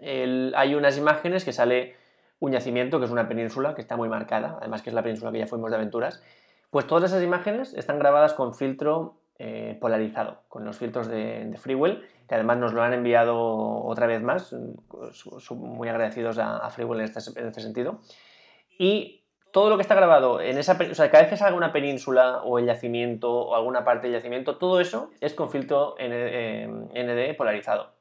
hay 0.00 0.74
unas 0.74 0.98
imágenes 0.98 1.44
que 1.44 1.52
sale 1.52 1.94
un 2.40 2.50
yacimiento, 2.50 2.98
que 2.98 3.04
es 3.04 3.12
una 3.12 3.28
península 3.28 3.76
que 3.76 3.82
está 3.82 3.96
muy 3.96 4.08
marcada, 4.08 4.58
además 4.60 4.82
que 4.82 4.90
es 4.90 4.94
la 4.94 5.02
península 5.02 5.30
que 5.30 5.38
ya 5.38 5.46
fuimos 5.46 5.70
de 5.70 5.76
aventuras, 5.76 6.22
pues 6.70 6.86
todas 6.86 7.10
esas 7.10 7.22
imágenes 7.22 7.74
están 7.74 7.98
grabadas 7.98 8.34
con 8.34 8.54
filtro 8.54 9.20
eh, 9.38 9.76
polarizado, 9.80 10.42
con 10.48 10.64
los 10.64 10.78
filtros 10.78 11.08
de, 11.08 11.54
Freewell, 11.58 12.08
que 12.26 12.34
además 12.34 12.56
nos 12.56 12.72
lo 12.72 12.82
han 12.82 12.94
enviado 12.94 13.36
otra 13.84 14.06
vez 14.06 14.22
más, 14.22 14.56
pues, 14.88 15.50
muy 15.50 15.88
agradecidos 15.88 16.38
a, 16.38 16.68
Freewell 16.70 17.00
en 17.00 17.04
este, 17.04 17.38
en 17.38 17.46
este, 17.46 17.60
sentido. 17.60 18.00
Y 18.78 19.24
todo 19.52 19.68
lo 19.68 19.76
que 19.76 19.82
está 19.82 19.94
grabado 19.94 20.40
en 20.40 20.56
esa, 20.56 20.78
o 20.90 20.94
sea, 20.94 21.10
cada 21.10 21.24
vez 21.24 21.30
que 21.30 21.36
salga 21.36 21.56
una 21.56 21.72
península 21.72 22.42
o 22.44 22.58
el 22.58 22.64
yacimiento 22.64 23.30
o 23.30 23.54
alguna 23.54 23.84
parte 23.84 24.06
del 24.06 24.16
yacimiento, 24.16 24.56
todo 24.56 24.80
eso 24.80 25.10
es 25.20 25.34
con 25.34 25.50
filtro 25.50 25.96
ND 25.98 26.08
eh, 26.90 27.34
polarizado. 27.36 27.92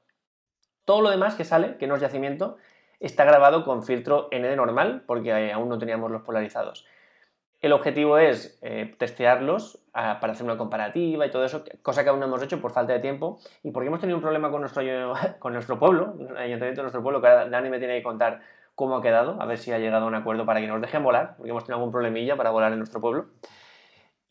Todo 0.85 1.01
lo 1.01 1.09
demás 1.09 1.35
que 1.35 1.43
sale, 1.43 1.77
que 1.77 1.87
no 1.87 1.95
es 1.95 2.01
yacimiento, 2.01 2.57
está 2.99 3.25
grabado 3.25 3.65
con 3.65 3.83
filtro 3.83 4.29
ND 4.31 4.55
normal, 4.55 5.03
porque 5.05 5.31
eh, 5.31 5.51
aún 5.51 5.67
no 5.69 5.77
teníamos 5.77 6.11
los 6.11 6.21
polarizados. 6.21 6.85
El 7.61 7.73
objetivo 7.73 8.17
es 8.17 8.59
eh, 8.61 8.95
testearlos 8.97 9.79
para 9.91 10.33
hacer 10.33 10.45
una 10.45 10.57
comparativa 10.57 11.25
y 11.25 11.31
todo 11.31 11.45
eso, 11.45 11.63
cosa 11.81 12.03
que 12.03 12.09
aún 12.09 12.19
no 12.19 12.25
hemos 12.25 12.43
hecho 12.43 12.61
por 12.61 12.71
falta 12.71 12.93
de 12.93 12.99
tiempo 12.99 13.39
y 13.63 13.71
porque 13.71 13.87
hemos 13.87 14.01
tenido 14.01 14.17
un 14.17 14.21
problema 14.21 14.51
con 14.51 14.61
nuestro, 14.61 14.83
con 15.39 15.53
nuestro 15.53 15.79
pueblo, 15.79 16.15
el 16.19 16.37
ayuntamiento 16.37 16.81
de 16.81 16.83
nuestro 16.83 17.01
pueblo, 17.01 17.21
que 17.21 17.27
Dani 17.27 17.69
me 17.69 17.79
tiene 17.79 17.97
que 17.97 18.03
contar 18.03 18.41
cómo 18.75 18.97
ha 18.97 19.01
quedado, 19.01 19.41
a 19.41 19.45
ver 19.45 19.57
si 19.57 19.71
ha 19.71 19.79
llegado 19.79 20.05
a 20.05 20.07
un 20.07 20.15
acuerdo 20.15 20.45
para 20.45 20.59
que 20.59 20.67
nos 20.67 20.81
dejen 20.81 21.01
volar, 21.01 21.35
porque 21.37 21.49
hemos 21.49 21.63
tenido 21.63 21.77
algún 21.77 21.91
problemilla 21.91 22.35
para 22.35 22.51
volar 22.51 22.73
en 22.73 22.79
nuestro 22.79 22.99
pueblo. 22.99 23.27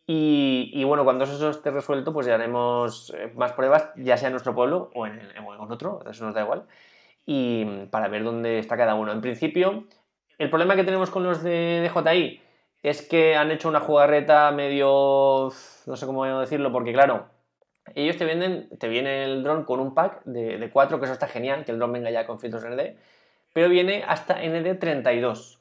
Y, 0.06 0.84
bueno, 0.84 1.02
cuando 1.04 1.24
eso 1.24 1.48
esté 1.48 1.70
resuelto, 1.70 2.12
pues 2.12 2.26
ya 2.26 2.34
haremos 2.34 3.10
eh, 3.16 3.32
más 3.34 3.52
pruebas, 3.52 3.90
ya 3.96 4.18
sea 4.18 4.28
en 4.28 4.34
nuestro 4.34 4.54
pueblo 4.54 4.90
o 4.94 5.06
en, 5.06 5.18
en 5.18 5.44
otro, 5.46 6.02
eso 6.10 6.26
nos 6.26 6.34
da 6.34 6.42
igual, 6.42 6.66
y 7.24 7.87
para 7.87 8.08
ver 8.08 8.22
dónde 8.22 8.58
está 8.58 8.76
cada 8.76 8.96
uno. 8.96 9.12
En 9.12 9.22
principio, 9.22 9.84
el 10.37 10.50
problema 10.50 10.76
que 10.76 10.84
tenemos 10.84 11.10
con 11.10 11.22
los 11.22 11.42
de 11.42 11.90
DJI 11.90 12.43
es 12.84 13.00
que 13.00 13.34
han 13.34 13.50
hecho 13.50 13.68
una 13.68 13.80
jugarreta 13.80 14.50
medio, 14.50 15.50
no 15.86 15.96
sé 15.96 16.04
cómo 16.04 16.26
decirlo, 16.40 16.70
porque 16.70 16.92
claro, 16.92 17.26
ellos 17.94 18.18
te 18.18 18.26
venden, 18.26 18.68
te 18.78 18.88
viene 18.88 19.24
el 19.24 19.42
dron 19.42 19.64
con 19.64 19.80
un 19.80 19.94
pack 19.94 20.22
de, 20.24 20.58
de 20.58 20.70
4, 20.70 20.98
que 20.98 21.04
eso 21.06 21.14
está 21.14 21.26
genial, 21.26 21.64
que 21.64 21.72
el 21.72 21.78
dron 21.78 21.94
venga 21.94 22.10
ya 22.10 22.26
con 22.26 22.38
filtros 22.38 22.62
ND, 22.62 22.96
pero 23.54 23.70
viene 23.70 24.04
hasta 24.06 24.42
ND32. 24.42 25.58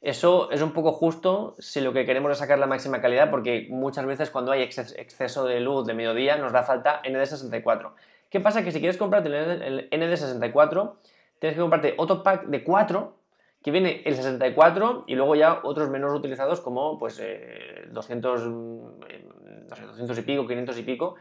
Eso 0.00 0.50
es 0.50 0.62
un 0.62 0.72
poco 0.72 0.92
justo 0.92 1.54
si 1.58 1.82
lo 1.82 1.92
que 1.92 2.06
queremos 2.06 2.32
es 2.32 2.38
sacar 2.38 2.58
la 2.58 2.66
máxima 2.66 3.02
calidad, 3.02 3.30
porque 3.30 3.66
muchas 3.68 4.06
veces 4.06 4.30
cuando 4.30 4.52
hay 4.52 4.62
exceso 4.62 5.44
de 5.44 5.60
luz 5.60 5.86
de 5.86 5.92
mediodía 5.92 6.38
nos 6.38 6.52
da 6.52 6.62
falta 6.62 7.02
ND64. 7.02 7.92
¿Qué 8.30 8.40
pasa? 8.40 8.64
Que 8.64 8.72
si 8.72 8.80
quieres 8.80 8.96
comprarte 8.96 9.28
el 9.28 9.90
ND64, 9.90 10.94
tienes 11.38 11.56
que 11.56 11.60
comprarte 11.60 11.94
otro 11.98 12.22
pack 12.22 12.46
de 12.46 12.64
4 12.64 13.21
que 13.62 13.70
viene 13.70 14.02
el 14.04 14.16
64 14.16 15.04
y 15.06 15.14
luego 15.14 15.34
ya 15.34 15.60
otros 15.62 15.88
menos 15.88 16.12
utilizados 16.12 16.60
como 16.60 16.98
pues 16.98 17.22
200, 17.90 18.42
eh, 19.08 19.26
200 19.68 20.18
y 20.18 20.22
pico, 20.22 20.46
500 20.46 20.78
y 20.78 20.82
pico, 20.82 21.14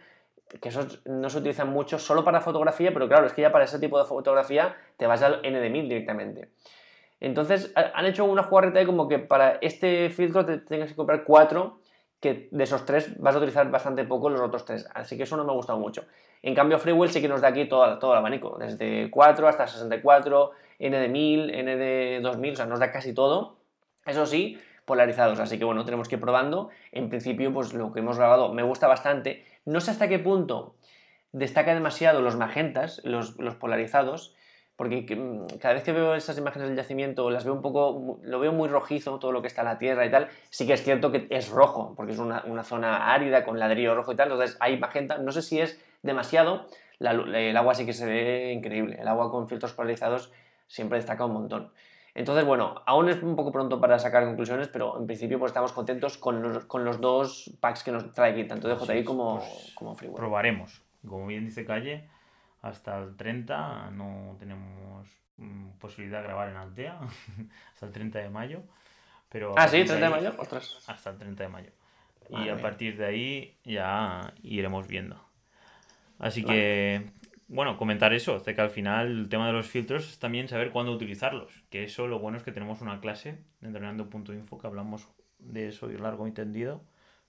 que 0.60 0.70
esos 0.70 1.02
no 1.06 1.30
se 1.30 1.38
utilizan 1.38 1.70
mucho 1.70 2.00
solo 2.00 2.24
para 2.24 2.42
fotografía, 2.42 2.92
pero 2.94 3.08
claro, 3.08 3.26
es 3.26 3.34
que 3.34 3.42
ya 3.42 3.52
para 3.52 3.66
ese 3.66 3.80
tipo 3.80 4.00
de 4.00 4.06
fotografía 4.06 4.76
te 4.98 5.08
vas 5.08 5.22
al 5.22 5.40
N 5.44 5.60
de 5.60 5.70
1000 5.70 5.88
directamente. 5.88 6.50
Entonces 7.20 7.72
han 7.76 8.06
hecho 8.06 8.26
una 8.26 8.44
jugarreta 8.44 8.80
de 8.80 8.86
como 8.88 9.08
que 9.08 9.20
para 9.20 9.60
este 9.62 10.10
filtro 10.10 10.44
te 10.44 10.58
tengas 10.58 10.90
que 10.90 10.96
comprar 10.96 11.24
cuatro, 11.24 11.80
que 12.20 12.50
de 12.52 12.64
esos 12.64 12.86
tres 12.86 13.20
vas 13.20 13.36
a 13.36 13.38
utilizar 13.38 13.70
bastante 13.70 14.04
poco 14.04 14.30
los 14.30 14.42
otros 14.42 14.66
tres. 14.66 14.88
Así 14.94 15.18
que 15.18 15.24
eso 15.24 15.38
no 15.38 15.44
me 15.44 15.52
ha 15.52 15.56
gustado 15.56 15.80
mucho. 15.80 16.06
En 16.42 16.56
cambio, 16.56 16.80
Freewell 16.80 17.12
sí 17.12 17.22
que 17.22 17.28
nos 17.28 17.42
da 17.42 17.50
aquí 17.50 17.66
todo, 17.66 18.00
todo 18.00 18.14
el 18.14 18.18
abanico, 18.18 18.58
desde 18.60 19.10
4 19.12 19.48
hasta 19.48 19.68
64, 19.68 20.52
N 20.82 21.00
de 21.00 21.08
1000, 21.08 21.50
N 21.54 21.78
de 21.78 22.20
2000, 22.22 22.54
o 22.54 22.56
sea, 22.56 22.66
nos 22.66 22.80
da 22.80 22.92
casi 22.92 23.14
todo. 23.14 23.58
Eso 24.06 24.26
sí, 24.26 24.60
polarizados, 24.86 25.40
así 25.40 25.58
que 25.60 25.66
bueno, 25.66 25.86
tenemos 25.86 26.10
que 26.10 26.16
ir 26.16 26.22
probando. 26.22 26.70
En 26.92 27.10
principio, 27.10 27.54
pues 27.54 27.74
lo 27.74 27.94
que 27.94 28.00
hemos 28.00 28.18
grabado 28.18 28.54
me 28.54 28.64
gusta 28.64 28.88
bastante. 28.88 29.46
No 29.66 29.80
sé 29.80 29.92
hasta 29.92 30.08
qué 30.08 30.20
punto 30.20 30.76
destaca 31.32 31.74
demasiado 31.74 32.22
los 32.22 32.36
magentas, 32.36 33.02
los, 33.04 33.34
polarizados, 33.60 34.36
porque 34.76 35.16
mm, 35.16 35.60
cada 35.60 35.76
vez 35.76 35.84
que 35.84 35.92
veo 35.92 36.16
esas 36.16 36.38
imágenes 36.38 36.68
del 36.68 36.78
yacimiento 36.78 37.30
las 37.30 37.46
veo 37.46 37.54
un 37.54 37.62
poco, 37.62 38.20
lo 38.24 38.40
veo 38.40 38.52
muy 38.52 38.68
rojizo, 38.68 39.20
todo 39.20 39.32
lo 39.32 39.42
que 39.42 39.48
está 39.48 39.62
en 39.62 39.68
la 39.68 39.78
tierra 39.78 40.06
y 40.06 40.12
tal, 40.12 40.28
sí 40.50 40.66
que 40.68 40.74
es 40.74 40.84
cierto 40.84 41.12
que 41.12 41.28
es 41.30 41.50
rojo, 41.50 41.94
porque 41.96 42.14
es 42.14 42.20
una, 42.20 42.64
zona 42.64 43.14
árida 43.14 43.46
con 43.46 43.60
ladrillo 43.60 43.96
rojo 43.96 44.14
y 44.14 44.16
tal, 44.16 44.32
entonces 44.32 44.58
hay 44.60 44.78
magenta, 44.78 45.20
no 45.20 45.32
sé 45.32 45.42
si 45.42 45.60
es 45.60 45.80
demasiado, 46.02 46.66
el 47.00 47.56
agua 47.58 47.76
sí 47.76 47.86
que 47.86 47.94
se 47.94 48.06
ve 48.06 48.52
increíble, 48.52 48.98
el 49.00 49.08
agua 49.08 49.32
con 49.32 49.48
filtros 49.48 49.74
polarizados 49.74 50.32
siempre 50.72 50.98
destaca 50.98 51.26
un 51.26 51.34
montón. 51.34 51.72
Entonces, 52.14 52.46
bueno, 52.46 52.82
aún 52.86 53.10
es 53.10 53.22
un 53.22 53.36
poco 53.36 53.52
pronto 53.52 53.80
para 53.80 54.00
sacar 54.00 54.26
conclusiones, 54.26 54.68
pero 54.68 54.98
en 55.00 55.06
principio 55.06 55.40
pues 55.40 55.52
estamos 55.52 55.72
contentos 55.72 56.18
con 56.18 56.42
los, 56.42 56.66
con 56.66 56.84
los 56.84 57.00
dos 57.00 57.52
packs 57.60 57.84
que 57.84 57.92
nos 57.92 58.12
trae 58.14 58.32
aquí, 58.32 58.44
tanto 58.46 58.68
de 58.68 58.76
JI 58.76 59.04
como, 59.04 59.40
pues, 59.40 59.72
como 59.76 59.96
Freeware. 59.96 60.20
Probaremos. 60.20 60.82
Como 61.08 61.28
bien 61.28 61.46
dice 61.46 61.66
Calle, 61.66 62.08
hasta 62.62 63.00
el 63.00 63.16
30 63.16 63.92
no 63.92 64.36
tenemos 64.40 65.08
mm, 65.38 65.70
posibilidad 65.80 66.20
de 66.22 66.28
grabar 66.28 66.50
en 66.50 66.58
Altea, 66.58 67.00
hasta 67.74 67.86
el 67.86 67.92
30 67.92 68.20
de 68.20 68.30
mayo. 68.30 68.64
Pero 69.30 69.54
ah, 69.58 69.68
sí, 69.68 69.84
30 69.84 69.96
de, 69.96 70.10
mayo, 70.10 70.34
ostras. 70.38 70.84
Hasta 70.88 71.12
el 71.12 71.18
30 71.18 71.44
de 71.44 71.50
mayo. 71.50 71.72
y 72.30 72.50
a 72.50 72.58
partir 72.58 72.98
de 72.98 73.06
ahí 73.06 73.58
ya 73.64 74.34
iremos 74.44 74.88
viendo. 74.88 75.24
Así 76.20 76.44
que 76.44 77.10
bueno, 77.52 77.76
comentar 77.76 78.14
eso, 78.14 78.40
de 78.40 78.56
que 78.56 78.62
al 78.62 78.70
final 78.70 79.08
el 79.12 79.30
tema 79.30 79.46
de 79.48 79.52
los 79.52 79.68
filtros 79.68 80.08
es 80.08 80.20
también 80.20 80.48
saber 80.48 80.72
cuándo 80.72 80.94
utilizarlos. 80.94 81.52
Que 81.70 81.84
eso 81.84 82.08
lo 82.08 82.18
bueno 82.18 82.38
es 82.38 82.44
que 82.44 82.54
tenemos 82.54 82.80
una 82.80 83.02
clase 83.02 83.44
entrenando.info 83.62 84.58
que 84.58 84.68
hablamos 84.68 85.10
de 85.38 85.68
eso 85.68 85.92
y 85.92 85.98
largo 85.98 86.28
y 86.28 86.32
tendido 86.32 86.82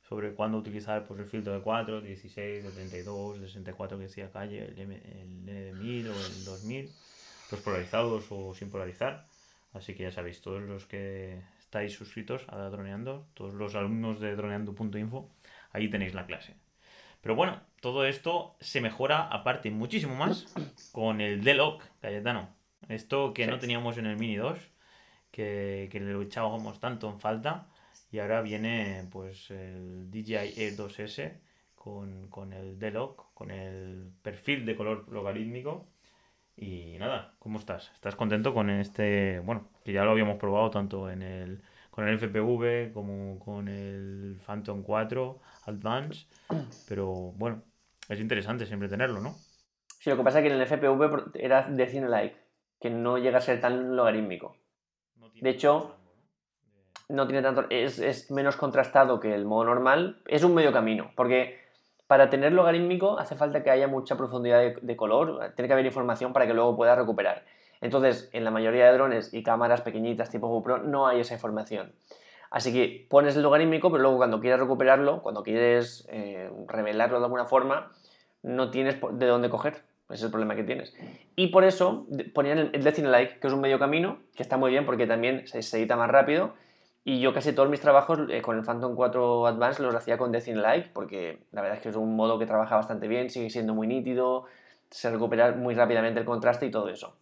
sobre 0.08 0.32
cuándo 0.34 0.58
utilizar 0.58 1.04
pues, 1.06 1.18
el 1.18 1.26
filtro 1.26 1.52
de 1.52 1.60
4, 1.60 2.02
16, 2.02 2.62
de 2.62 2.70
32, 2.70 3.40
de 3.40 3.48
64 3.48 3.98
que 3.98 4.04
decía 4.04 4.30
Calle, 4.30 4.64
el, 4.64 4.78
M, 4.78 4.94
el 4.94 5.48
N 5.48 5.60
de 5.60 5.72
1000 5.72 6.08
o 6.08 6.12
el 6.12 6.44
2000, 6.44 6.90
los 7.50 7.60
polarizados 7.60 8.26
o 8.30 8.54
sin 8.54 8.70
polarizar. 8.70 9.26
Así 9.72 9.94
que 9.94 10.04
ya 10.04 10.12
sabéis, 10.12 10.40
todos 10.40 10.62
los 10.62 10.86
que 10.86 11.42
estáis 11.58 11.94
suscritos 11.94 12.44
a 12.46 12.58
Droneando, 12.68 13.26
todos 13.34 13.54
los 13.54 13.74
alumnos 13.74 14.20
de 14.20 14.36
droneando.info, 14.36 15.28
ahí 15.72 15.88
tenéis 15.88 16.14
la 16.14 16.26
clase. 16.26 16.54
Pero 17.22 17.36
bueno, 17.36 17.60
todo 17.80 18.04
esto 18.04 18.56
se 18.60 18.80
mejora 18.80 19.22
aparte 19.22 19.70
muchísimo 19.70 20.14
más 20.16 20.52
con 20.90 21.20
el 21.20 21.42
D-Lock, 21.42 21.82
Cayetano. 22.00 22.48
Esto 22.88 23.32
que 23.32 23.46
no 23.46 23.60
teníamos 23.60 23.96
en 23.96 24.06
el 24.06 24.16
Mini 24.16 24.36
2, 24.36 24.58
que, 25.30 25.88
que 25.90 26.00
le 26.00 26.20
echábamos 26.20 26.80
tanto 26.80 27.08
en 27.08 27.20
falta. 27.20 27.68
Y 28.10 28.18
ahora 28.18 28.42
viene 28.42 29.06
pues 29.10 29.50
el 29.52 30.10
DJI 30.10 30.34
Air 30.56 30.76
2S 30.76 31.38
con, 31.76 32.28
con 32.28 32.52
el 32.52 32.78
D-Lock, 32.80 33.32
con 33.34 33.52
el 33.52 34.10
perfil 34.22 34.66
de 34.66 34.74
color 34.74 35.08
logarítmico. 35.08 35.86
Y 36.56 36.96
nada, 36.98 37.34
¿cómo 37.38 37.60
estás? 37.60 37.92
¿Estás 37.94 38.16
contento 38.16 38.52
con 38.52 38.68
este? 38.68 39.38
Bueno, 39.40 39.68
que 39.84 39.92
ya 39.92 40.04
lo 40.04 40.10
habíamos 40.10 40.38
probado 40.38 40.70
tanto 40.70 41.08
en 41.08 41.22
el 41.22 41.62
con 41.92 42.08
el 42.08 42.18
FPV 42.18 42.90
como 42.94 43.38
con 43.38 43.68
el 43.68 44.38
Phantom 44.46 44.82
4 44.82 45.40
Advance, 45.66 46.26
pero 46.88 47.12
bueno, 47.36 47.62
es 48.08 48.18
interesante 48.18 48.64
siempre 48.64 48.88
tenerlo, 48.88 49.20
¿no? 49.20 49.34
Sí, 50.00 50.08
lo 50.08 50.16
que 50.16 50.22
pasa 50.24 50.38
es 50.38 50.44
que 50.44 50.54
en 50.54 50.58
el 50.58 50.66
FPV 50.66 51.32
era 51.34 51.68
de 51.68 51.86
cine 51.86 52.08
like, 52.08 52.34
que 52.80 52.88
no 52.88 53.18
llega 53.18 53.38
a 53.38 53.42
ser 53.42 53.60
tan 53.60 53.94
logarítmico. 53.94 54.56
de 55.40 55.50
hecho, 55.50 55.94
no 57.10 57.26
tiene 57.26 57.42
tanto, 57.42 57.66
es, 57.68 58.30
menos 58.30 58.56
contrastado 58.56 59.20
que 59.20 59.34
el 59.34 59.44
modo 59.44 59.66
normal. 59.66 60.22
Es 60.26 60.44
un 60.44 60.54
medio 60.54 60.72
camino, 60.72 61.10
porque 61.14 61.60
para 62.06 62.30
tener 62.30 62.54
logarítmico 62.54 63.18
hace 63.18 63.36
falta 63.36 63.62
que 63.62 63.70
haya 63.70 63.86
mucha 63.86 64.16
profundidad 64.16 64.60
de, 64.60 64.78
de 64.80 64.96
color, 64.96 65.52
tiene 65.56 65.68
que 65.68 65.74
haber 65.74 65.84
información 65.84 66.32
para 66.32 66.46
que 66.46 66.54
luego 66.54 66.74
pueda 66.74 66.96
recuperar. 66.96 67.44
Entonces, 67.82 68.30
en 68.32 68.44
la 68.44 68.50
mayoría 68.50 68.86
de 68.86 68.92
drones 68.94 69.34
y 69.34 69.42
cámaras 69.42 69.82
pequeñitas 69.82 70.30
tipo 70.30 70.48
GoPro 70.48 70.78
no 70.78 71.08
hay 71.08 71.20
esa 71.20 71.34
información. 71.34 71.92
Así 72.48 72.72
que 72.72 73.06
pones 73.10 73.34
el 73.34 73.42
logarítmico, 73.42 73.90
pero 73.90 74.02
luego 74.02 74.18
cuando 74.18 74.40
quieres 74.40 74.60
recuperarlo, 74.60 75.20
cuando 75.20 75.42
quieres 75.42 76.06
eh, 76.10 76.48
revelarlo 76.68 77.18
de 77.18 77.24
alguna 77.24 77.44
forma, 77.46 77.90
no 78.42 78.70
tienes 78.70 78.98
de 79.12 79.26
dónde 79.26 79.50
coger. 79.50 79.82
Ese 80.08 80.14
es 80.14 80.22
el 80.24 80.30
problema 80.30 80.54
que 80.54 80.62
tienes. 80.62 80.94
Y 81.34 81.48
por 81.48 81.64
eso 81.64 82.06
ponían 82.34 82.70
el 82.72 82.84
Decine 82.84 83.08
Like, 83.08 83.40
que 83.40 83.46
es 83.48 83.52
un 83.52 83.60
medio 83.60 83.78
camino, 83.78 84.18
que 84.36 84.42
está 84.42 84.58
muy 84.58 84.70
bien 84.70 84.86
porque 84.86 85.06
también 85.06 85.48
se, 85.48 85.58
edita 85.58 85.96
más 85.96 86.10
rápido. 86.10 86.54
Y 87.04 87.20
yo 87.20 87.32
casi 87.32 87.52
todos 87.52 87.68
mis 87.68 87.80
trabajos 87.80 88.20
eh, 88.28 88.42
con 88.42 88.56
el 88.58 88.64
Phantom 88.64 88.94
4 88.94 89.46
Advance 89.46 89.82
los 89.82 89.94
hacía 89.94 90.18
con 90.18 90.30
Decine 90.30 90.60
Like, 90.60 90.90
porque 90.92 91.40
la 91.50 91.62
verdad 91.62 91.78
es 91.78 91.82
que 91.82 91.88
es 91.88 91.96
un 91.96 92.14
modo 92.14 92.38
que 92.38 92.46
trabaja 92.46 92.76
bastante 92.76 93.08
bien, 93.08 93.28
sigue 93.28 93.50
siendo 93.50 93.74
muy 93.74 93.88
nítido, 93.88 94.44
se 94.90 95.10
recupera 95.10 95.52
muy 95.52 95.74
rápidamente 95.74 96.20
el 96.20 96.26
contraste 96.26 96.66
y 96.66 96.70
todo 96.70 96.88
eso. 96.90 97.16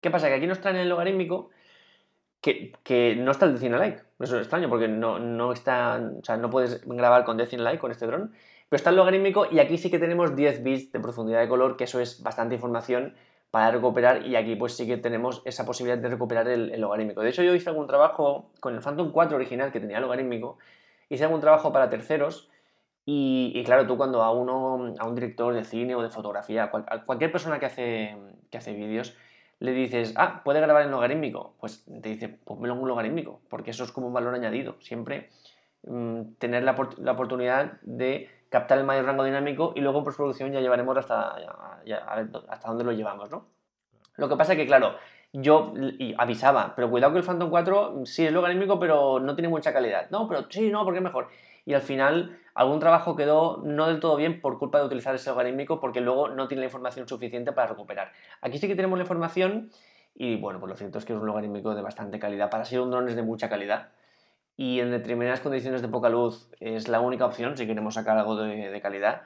¿Qué 0.00 0.10
pasa? 0.10 0.28
Que 0.28 0.34
aquí 0.34 0.46
nos 0.46 0.60
traen 0.60 0.76
el 0.76 0.88
logarítmico 0.88 1.50
que, 2.40 2.72
que 2.82 3.16
no 3.16 3.30
está 3.30 3.46
el 3.46 3.54
Decine 3.54 3.78
Like. 3.78 4.02
Eso 4.20 4.36
es 4.36 4.42
extraño 4.42 4.68
porque 4.68 4.88
no, 4.88 5.18
no 5.18 5.52
está, 5.52 6.00
o 6.20 6.24
sea, 6.24 6.36
no 6.36 6.50
puedes 6.50 6.84
grabar 6.86 7.24
con 7.24 7.36
Decine 7.36 7.62
Like 7.62 7.80
con 7.80 7.90
este 7.90 8.06
dron. 8.06 8.32
Pero 8.68 8.76
está 8.76 8.90
el 8.90 8.96
logarítmico 8.96 9.46
y 9.50 9.60
aquí 9.60 9.78
sí 9.78 9.90
que 9.90 9.98
tenemos 9.98 10.36
10 10.36 10.62
bits 10.62 10.92
de 10.92 11.00
profundidad 11.00 11.40
de 11.40 11.48
color, 11.48 11.76
que 11.76 11.84
eso 11.84 12.00
es 12.00 12.22
bastante 12.22 12.54
información 12.54 13.14
para 13.50 13.70
recuperar 13.70 14.26
y 14.26 14.36
aquí 14.36 14.56
pues 14.56 14.74
sí 14.74 14.86
que 14.86 14.98
tenemos 14.98 15.42
esa 15.46 15.64
posibilidad 15.64 15.98
de 15.98 16.08
recuperar 16.08 16.48
el, 16.48 16.78
logarítmico. 16.80 17.22
De 17.22 17.30
hecho 17.30 17.42
yo 17.42 17.54
hice 17.54 17.70
algún 17.70 17.86
trabajo 17.86 18.50
con 18.60 18.74
el 18.74 18.82
Phantom 18.82 19.10
4 19.10 19.36
original 19.36 19.72
que 19.72 19.80
tenía 19.80 20.00
logarítmico, 20.00 20.58
hice 21.08 21.24
algún 21.24 21.40
trabajo 21.40 21.72
para 21.72 21.88
terceros 21.88 22.50
y, 23.06 23.52
y, 23.54 23.64
claro, 23.64 23.86
tú 23.86 23.96
cuando 23.96 24.22
a 24.22 24.30
uno, 24.32 24.94
a 24.98 25.06
un 25.06 25.14
director 25.14 25.54
de 25.54 25.64
cine 25.64 25.94
o 25.94 26.02
de 26.02 26.10
fotografía, 26.10 26.64
a 26.64 27.04
cualquier 27.06 27.32
persona 27.32 27.58
que 27.58 27.64
hace, 27.64 28.14
que 28.50 28.58
hace 28.58 28.74
vídeos, 28.74 29.16
le 29.60 29.72
dices, 29.72 30.14
ah, 30.16 30.42
¿puede 30.44 30.60
grabar 30.60 30.84
en 30.84 30.90
logarítmico? 30.90 31.54
Pues 31.58 31.84
te 31.84 32.08
dice, 32.08 32.28
ponmelo 32.28 32.74
en 32.74 32.80
un 32.80 32.88
logarítmico, 32.88 33.40
porque 33.48 33.72
eso 33.72 33.84
es 33.84 33.92
como 33.92 34.06
un 34.06 34.12
valor 34.12 34.34
añadido. 34.34 34.76
Siempre 34.80 35.30
mm, 35.82 36.34
tener 36.38 36.62
la, 36.62 36.72
oportunidad 36.72 37.80
de 37.82 38.30
captar 38.50 38.78
el 38.78 38.84
mayor 38.84 39.04
rango 39.04 39.24
dinámico 39.24 39.72
y 39.74 39.80
luego 39.80 39.98
en 39.98 40.04
postproducción 40.04 40.52
ya 40.52 40.60
llevaremos 40.60 40.96
hasta, 40.96 41.36
hasta 42.48 42.68
dónde 42.68 42.84
lo 42.84 42.92
llevamos, 42.92 43.30
¿no? 43.30 43.46
Lo 44.16 44.28
que 44.28 44.36
pasa 44.36 44.52
es 44.52 44.58
que, 44.58 44.66
claro, 44.66 44.94
yo 45.32 45.74
avisaba, 46.16 46.72
pero 46.74 46.90
cuidado 46.90 47.12
que 47.12 47.18
el 47.18 47.24
Phantom 47.24 47.50
4 47.50 48.02
sí 48.04 48.26
es 48.26 48.32
logarítmico, 48.32 48.78
pero 48.80 49.20
no 49.20 49.34
tiene 49.34 49.48
mucha 49.48 49.72
calidad. 49.72 50.08
No, 50.10 50.26
pero 50.26 50.46
sí, 50.48 50.70
no, 50.70 50.84
porque 50.84 50.98
es 50.98 51.04
mejor 51.04 51.28
y 51.68 51.74
al 51.74 51.82
final 51.82 52.38
algún 52.54 52.80
trabajo 52.80 53.14
quedó 53.14 53.58
no 53.62 53.88
del 53.88 54.00
todo 54.00 54.16
bien 54.16 54.40
por 54.40 54.58
culpa 54.58 54.78
de 54.78 54.86
utilizar 54.86 55.14
ese 55.14 55.28
logarítmico 55.28 55.80
porque 55.80 56.00
luego 56.00 56.30
no 56.30 56.48
tiene 56.48 56.62
la 56.62 56.66
información 56.68 57.06
suficiente 57.06 57.52
para 57.52 57.68
recuperar. 57.68 58.12
Aquí 58.40 58.56
sí 58.56 58.68
que 58.68 58.74
tenemos 58.74 58.98
la 58.98 59.02
información 59.04 59.70
y 60.14 60.36
bueno, 60.36 60.60
pues 60.60 60.70
lo 60.70 60.76
cierto 60.76 60.96
es 60.96 61.04
que 61.04 61.12
es 61.12 61.18
un 61.18 61.26
logarítmico 61.26 61.74
de 61.74 61.82
bastante 61.82 62.18
calidad. 62.18 62.48
Para 62.48 62.64
ser 62.64 62.80
un 62.80 62.90
dron 62.90 63.06
es 63.10 63.16
de 63.16 63.22
mucha 63.22 63.50
calidad 63.50 63.90
y 64.56 64.80
en 64.80 64.90
determinadas 64.90 65.40
condiciones 65.40 65.82
de 65.82 65.88
poca 65.88 66.08
luz 66.08 66.48
es 66.58 66.88
la 66.88 67.00
única 67.00 67.26
opción 67.26 67.54
si 67.54 67.66
queremos 67.66 67.92
sacar 67.92 68.16
algo 68.16 68.36
de, 68.36 68.80
calidad. 68.80 69.20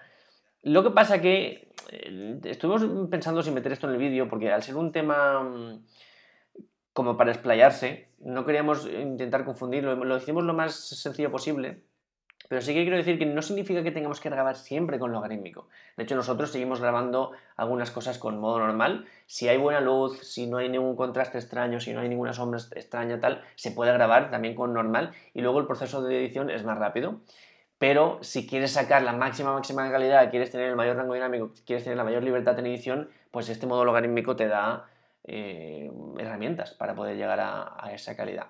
Lo 0.64 0.82
que 0.82 0.90
pasa 0.90 1.20
que 1.20 1.70
eh, 1.92 2.40
estuvimos 2.42 3.08
pensando 3.08 3.44
si 3.44 3.52
meter 3.52 3.70
esto 3.70 3.86
en 3.86 3.92
el 3.92 4.00
vídeo 4.00 4.28
porque 4.28 4.50
al 4.50 4.64
ser 4.64 4.74
un 4.74 4.90
tema 4.90 5.44
mm, 5.44 5.84
como 6.92 7.16
para 7.16 7.30
explayarse, 7.30 8.08
no 8.18 8.44
queríamos 8.44 8.84
intentar 8.88 9.44
confundirlo, 9.44 9.94
lo 9.94 10.16
hicimos 10.16 10.42
lo 10.42 10.54
más 10.54 10.74
sencillo 10.74 11.30
posible 11.30 11.84
pero 12.52 12.60
sí 12.60 12.74
que 12.74 12.82
quiero 12.82 12.98
decir 12.98 13.18
que 13.18 13.24
no 13.24 13.40
significa 13.40 13.82
que 13.82 13.92
tengamos 13.92 14.20
que 14.20 14.28
grabar 14.28 14.56
siempre 14.56 14.98
con 14.98 15.10
logarítmico. 15.10 15.68
De 15.96 16.02
hecho, 16.02 16.16
nosotros 16.16 16.52
seguimos 16.52 16.82
grabando 16.82 17.32
algunas 17.56 17.90
cosas 17.90 18.18
con 18.18 18.38
modo 18.38 18.58
normal. 18.58 19.06
Si 19.24 19.48
hay 19.48 19.56
buena 19.56 19.80
luz, 19.80 20.18
si 20.18 20.46
no 20.46 20.58
hay 20.58 20.68
ningún 20.68 20.94
contraste 20.94 21.38
extraño, 21.38 21.80
si 21.80 21.94
no 21.94 22.00
hay 22.00 22.10
ninguna 22.10 22.34
sombra 22.34 22.60
extraña, 22.76 23.18
tal, 23.20 23.42
se 23.54 23.70
puede 23.70 23.94
grabar 23.94 24.30
también 24.30 24.54
con 24.54 24.74
normal 24.74 25.14
y 25.32 25.40
luego 25.40 25.60
el 25.60 25.66
proceso 25.66 26.02
de 26.02 26.18
edición 26.18 26.50
es 26.50 26.62
más 26.62 26.76
rápido. 26.76 27.20
Pero 27.78 28.18
si 28.20 28.46
quieres 28.46 28.72
sacar 28.72 29.02
la 29.02 29.14
máxima, 29.14 29.54
máxima 29.54 29.90
calidad, 29.90 30.28
quieres 30.28 30.50
tener 30.50 30.68
el 30.68 30.76
mayor 30.76 30.98
rango 30.98 31.14
dinámico, 31.14 31.52
quieres 31.64 31.84
tener 31.84 31.96
la 31.96 32.04
mayor 32.04 32.22
libertad 32.22 32.58
en 32.58 32.66
edición, 32.66 33.08
pues 33.30 33.48
este 33.48 33.66
modo 33.66 33.86
logarítmico 33.86 34.36
te 34.36 34.48
da 34.48 34.90
eh, 35.24 35.90
herramientas 36.18 36.72
para 36.74 36.94
poder 36.94 37.16
llegar 37.16 37.40
a 37.40 37.92
esa 37.94 38.14
calidad. 38.14 38.48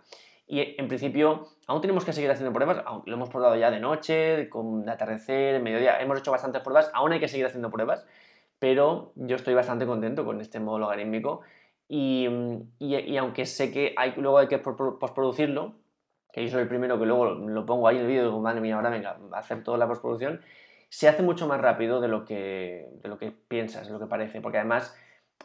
Y 0.52 0.74
en 0.78 0.86
principio 0.86 1.48
aún 1.66 1.80
tenemos 1.80 2.04
que 2.04 2.12
seguir 2.12 2.30
haciendo 2.30 2.52
pruebas, 2.52 2.84
lo 3.06 3.14
hemos 3.14 3.30
probado 3.30 3.56
ya 3.56 3.70
de 3.70 3.80
noche, 3.80 4.50
con 4.50 4.84
de 4.84 4.92
atardecer, 4.92 5.54
de 5.54 5.60
mediodía, 5.60 5.98
hemos 5.98 6.18
hecho 6.18 6.30
bastantes 6.30 6.60
pruebas, 6.60 6.90
aún 6.92 7.10
hay 7.10 7.20
que 7.20 7.28
seguir 7.28 7.46
haciendo 7.46 7.70
pruebas, 7.70 8.04
pero 8.58 9.12
yo 9.14 9.36
estoy 9.36 9.54
bastante 9.54 9.86
contento 9.86 10.26
con 10.26 10.42
este 10.42 10.60
modo 10.60 10.78
logarítmico. 10.78 11.40
Y, 11.88 12.28
y, 12.78 13.16
aunque 13.16 13.46
sé 13.46 13.72
que 13.72 13.94
hay, 13.96 14.12
luego 14.18 14.36
hay 14.36 14.48
que 14.48 14.58
postproducirlo, 14.58 15.76
que 16.30 16.44
yo 16.44 16.50
soy 16.50 16.60
el 16.60 16.68
primero 16.68 16.98
que 16.98 17.06
luego 17.06 17.30
lo 17.30 17.64
pongo 17.64 17.88
ahí 17.88 17.96
en 17.96 18.02
el 18.02 18.08
vídeo 18.08 18.22
y 18.24 18.26
digo, 18.26 18.40
madre 18.40 18.60
mía, 18.60 18.76
ahora 18.76 18.90
venga, 18.90 19.16
hacer 19.32 19.64
toda 19.64 19.78
la 19.78 19.88
postproducción, 19.88 20.42
se 20.90 21.08
hace 21.08 21.22
mucho 21.22 21.46
más 21.46 21.62
rápido 21.62 22.02
de 22.02 22.08
lo 22.08 22.26
que, 22.26 22.90
de 23.02 23.08
lo 23.08 23.16
que 23.16 23.30
piensas, 23.30 23.86
de 23.86 23.92
lo 23.94 23.98
que 23.98 24.06
parece, 24.06 24.42
porque 24.42 24.58
además 24.58 24.94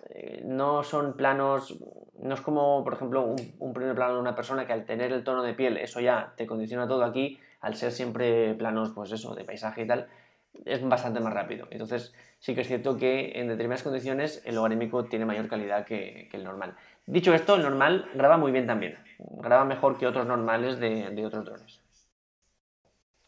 eh, 0.09 0.41
no 0.45 0.83
son 0.83 1.13
planos, 1.15 1.77
no 2.19 2.33
es 2.33 2.41
como, 2.41 2.83
por 2.83 2.93
ejemplo, 2.93 3.35
un, 3.59 3.73
primer 3.73 3.95
plano 3.95 4.15
de 4.15 4.19
una 4.19 4.35
persona 4.35 4.65
que 4.65 4.73
al 4.73 4.85
tener 4.85 5.11
el 5.11 5.23
tono 5.23 5.43
de 5.43 5.53
piel, 5.53 5.77
eso 5.77 5.99
ya 5.99 6.33
te 6.35 6.47
condiciona 6.47 6.87
todo 6.87 7.03
aquí, 7.03 7.39
al 7.61 7.75
ser 7.75 7.91
siempre 7.91 8.53
planos, 8.55 8.91
pues 8.91 9.11
eso, 9.11 9.35
de 9.35 9.43
paisaje 9.43 9.83
y 9.83 9.87
tal, 9.87 10.07
es 10.65 10.87
bastante 10.87 11.19
más 11.19 11.33
rápido. 11.33 11.67
Entonces, 11.71 12.13
sí 12.39 12.55
que 12.55 12.61
es 12.61 12.67
cierto 12.67 12.97
que 12.97 13.39
en 13.39 13.47
determinadas 13.47 13.83
condiciones 13.83 14.41
el 14.45 14.55
logarítmico 14.55 15.05
tiene 15.05 15.25
mayor 15.25 15.47
calidad 15.47 15.85
que, 15.85 16.29
el 16.31 16.43
normal. 16.43 16.75
Dicho 17.05 17.33
esto, 17.33 17.55
el 17.55 17.63
normal 17.63 18.09
graba 18.15 18.37
muy 18.37 18.51
bien 18.51 18.67
también. 18.67 18.97
Graba 19.19 19.65
mejor 19.65 19.97
que 19.97 20.07
otros 20.07 20.25
normales 20.25 20.79
de, 20.79 21.25
otros 21.25 21.45
drones. 21.45 21.81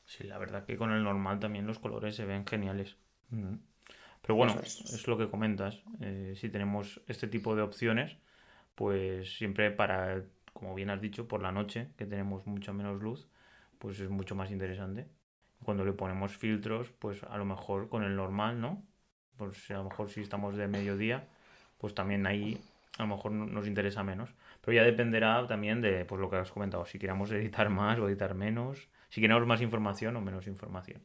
Sí, 0.06 0.24
la 0.26 0.38
verdad 0.38 0.66
que 0.66 0.76
con 0.76 0.92
el 0.92 1.04
normal 1.04 1.40
también 1.40 1.68
los 1.68 1.80
colores 1.80 2.16
se 2.16 2.26
ven 2.26 2.46
geniales. 2.46 2.98
Pero 4.30 4.38
bueno, 4.38 4.60
es. 4.62 5.08
lo 5.08 5.18
que 5.18 5.28
comentas. 5.28 5.82
Eh, 6.02 6.36
si 6.36 6.50
tenemos 6.50 7.02
este 7.08 7.28
tipo 7.28 7.56
de 7.56 7.64
opciones, 7.64 8.16
pues 8.76 9.36
siempre 9.36 9.72
para, 9.72 10.22
como 10.54 10.76
bien 10.76 10.92
has 10.92 11.02
dicho, 11.02 11.28
por 11.28 11.42
la 11.42 11.52
noche, 11.52 11.88
que 11.98 12.06
tenemos 12.06 12.46
mucha 12.46 12.72
menos 12.72 13.02
luz, 13.02 13.28
pues 13.80 14.00
es 14.00 14.08
mucho 14.12 14.36
más 14.36 14.52
interesante. 14.52 15.08
Cuando 15.64 15.84
le 15.84 15.94
ponemos 15.94 16.38
filtros, 16.38 16.92
pues 17.00 17.24
a 17.24 17.38
lo 17.40 17.46
mejor 17.46 17.90
con 17.90 18.04
el 18.04 18.16
normal, 18.16 18.62
¿no? 18.62 18.84
Pues 19.36 19.72
a 19.72 19.78
lo 19.78 19.86
mejor 19.86 20.12
si 20.12 20.22
estamos 20.22 20.56
de 20.56 20.68
mediodía, 20.68 21.28
pues 21.80 21.96
también 21.96 22.28
ahí 22.28 22.62
a 23.00 23.02
lo 23.02 23.16
mejor 23.16 23.32
nos 23.32 23.66
interesa 23.66 24.04
menos. 24.04 24.30
Pero 24.62 24.76
ya 24.76 24.84
dependerá 24.84 25.48
también 25.48 25.82
de 25.82 26.06
pues, 26.06 26.22
lo 26.22 26.30
que 26.30 26.36
has 26.36 26.52
comentado, 26.52 26.86
si 26.86 27.00
queramos 27.00 27.32
editar 27.32 27.68
más 27.72 27.98
o 27.98 28.08
editar 28.08 28.36
menos, 28.36 28.90
si 29.10 29.22
queremos 29.22 29.48
más 29.48 29.60
información 29.64 30.16
o 30.18 30.22
menos 30.22 30.46
información. 30.46 31.02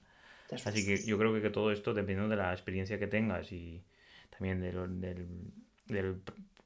Así 0.53 0.85
que 0.85 1.05
yo 1.05 1.19
creo 1.19 1.41
que, 1.41 1.51
todo 1.51 1.73
esto, 1.73 1.95
dependiendo 1.95 2.29
de 2.29 2.37
la 2.37 2.53
experiencia 2.53 2.99
que 2.99 3.07
tengas 3.07 3.51
y 3.53 3.83
también 4.31 4.61
de 4.61 4.73
lo, 4.73 6.17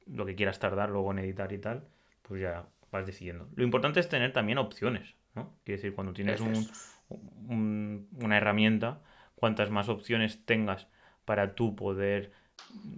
lo 0.07 0.25
que 0.25 0.35
quieras 0.35 0.59
tardar 0.59 0.89
luego 0.89 1.11
en 1.11 1.19
editar 1.19 1.51
y 1.53 1.57
tal, 1.57 1.87
pues 2.23 2.41
ya 2.41 2.67
vas 2.91 3.05
decidiendo. 3.05 3.47
Lo 3.55 3.63
importante 3.63 3.99
es 3.99 4.09
tener 4.09 4.33
también 4.33 4.57
opciones, 4.57 5.15
¿no? 5.35 5.55
Quiere 5.63 5.77
decir, 5.77 5.93
cuando 5.93 6.13
tienes 6.13 6.41
un, 6.41 8.07
una 8.19 8.37
herramienta, 8.37 9.01
cuantas 9.35 9.69
más 9.69 9.89
opciones 9.89 10.45
tengas 10.45 10.87
para 11.25 11.55
tú 11.55 11.75
poder 11.75 12.31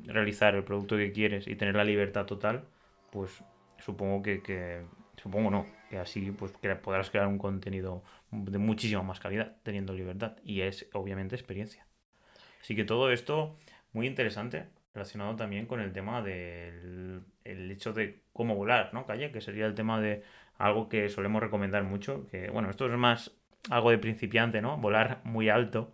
realizar 0.06 0.56
el 0.56 0.64
producto 0.64 0.98
que 0.98 1.12
quieres 1.12 1.48
y 1.48 1.56
tener 1.56 1.76
la 1.76 1.84
libertad 1.84 2.26
total, 2.26 2.66
pues 3.12 3.44
supongo 3.80 4.22
que, 4.22 4.42
que 4.42 4.82
supongo 5.22 5.52
no, 5.52 5.66
que 5.90 5.98
así 5.98 6.32
pues 6.32 6.52
podrás 6.82 7.10
crear 7.10 7.28
un 7.28 7.38
contenido 7.38 8.04
de 8.32 8.58
muchísima 8.58 9.04
más 9.04 9.20
calidad 9.20 9.58
teniendo 9.64 9.94
libertad 9.94 10.38
y 10.44 10.62
es 10.62 10.88
obviamente 10.94 11.36
experiencia. 11.36 11.86
Así 12.62 12.76
que 12.76 12.84
todo 12.86 13.12
esto 13.12 13.58
muy 13.94 14.08
interesante 14.08 14.68
relacionado 14.94 15.36
también 15.36 15.66
con 15.66 15.80
el 15.80 15.94
tema 15.94 16.22
del 16.22 17.24
el 17.44 17.72
hecho 17.72 17.94
de 17.94 18.22
cómo 18.34 18.56
volar, 18.56 18.94
¿no? 18.94 19.06
Calle, 19.06 19.32
que 19.32 19.42
sería 19.42 19.66
el 19.66 19.76
tema 19.76 20.00
de 20.00 20.24
algo 20.58 20.90
que 20.90 21.10
solemos 21.10 21.42
recomendar 21.42 21.84
mucho, 21.84 22.28
que 22.28 22.50
bueno, 22.50 22.70
esto 22.70 22.86
es 22.86 22.98
más 22.98 23.32
algo 23.70 23.92
de 23.92 23.98
principiante, 23.98 24.62
¿no? 24.62 24.78
Volar 24.78 25.22
muy 25.24 25.50
alto, 25.50 25.92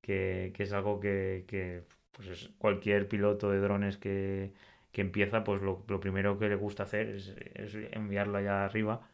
que, 0.00 0.52
es 0.56 0.72
algo 0.72 1.00
que, 1.00 1.44
que 1.48 1.82
pues 2.12 2.28
es 2.28 2.50
cualquier 2.58 3.08
piloto 3.08 3.50
de 3.50 3.60
drones 3.60 3.98
que, 3.98 4.52
que 4.92 5.00
empieza, 5.02 5.44
pues 5.44 5.62
lo, 5.62 5.84
primero 6.00 6.38
que 6.38 6.48
le 6.48 6.56
gusta 6.56 6.84
hacer 6.84 7.08
es, 7.10 7.34
es 7.54 7.74
enviarlo 7.92 8.38
allá 8.38 8.64
arriba, 8.64 9.08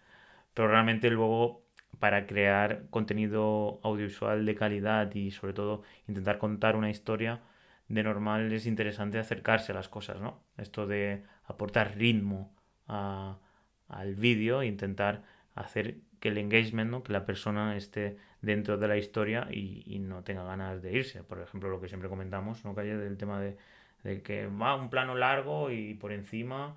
pero 0.55 0.69
realmente 0.69 1.11
luego 1.11 1.64
para 1.99 2.27
crear 2.27 2.85
contenido 2.91 3.81
audiovisual 3.83 4.45
de 4.47 4.55
calidad 4.55 5.15
y 5.15 5.31
sobre 5.31 5.53
todo 5.53 5.83
intentar 6.09 6.39
contar 6.39 6.77
una 6.77 6.91
historia, 6.91 7.43
de 7.89 8.03
normal 8.03 8.53
es 8.53 8.67
interesante 8.67 9.19
acercarse 9.19 9.73
a 9.73 9.75
las 9.75 9.89
cosas, 9.89 10.21
¿no? 10.21 10.43
Esto 10.57 10.87
de 10.87 11.25
aportar 11.45 11.97
ritmo 11.97 12.55
al 12.87 14.15
vídeo 14.17 14.63
e 14.63 14.67
intentar 14.67 15.23
hacer 15.55 15.99
que 16.21 16.29
el 16.29 16.39
engagement, 16.39 16.91
¿no? 16.91 17.03
que 17.03 17.13
la 17.13 17.27
persona 17.27 17.77
esté 17.77 18.17
dentro 18.41 18.79
de 18.79 18.89
la 18.89 18.97
historia 18.97 19.49
y, 19.51 19.99
no 20.01 20.25
tenga 20.25 20.45
ganas 20.45 20.83
de 20.83 20.93
irse. 20.93 21.23
Por 21.23 21.41
ejemplo, 21.41 21.69
lo 21.69 21.81
que 21.81 21.89
siempre 21.89 22.09
comentamos, 22.09 22.65
¿no? 22.65 22.75
Calle, 22.75 22.97
del 22.97 23.17
tema 23.19 23.41
de, 23.41 23.57
que 24.23 24.47
va 24.47 24.75
un 24.75 24.91
plano 24.91 25.15
largo 25.15 25.71
y 25.71 25.95
por 25.95 26.13
encima, 26.13 26.77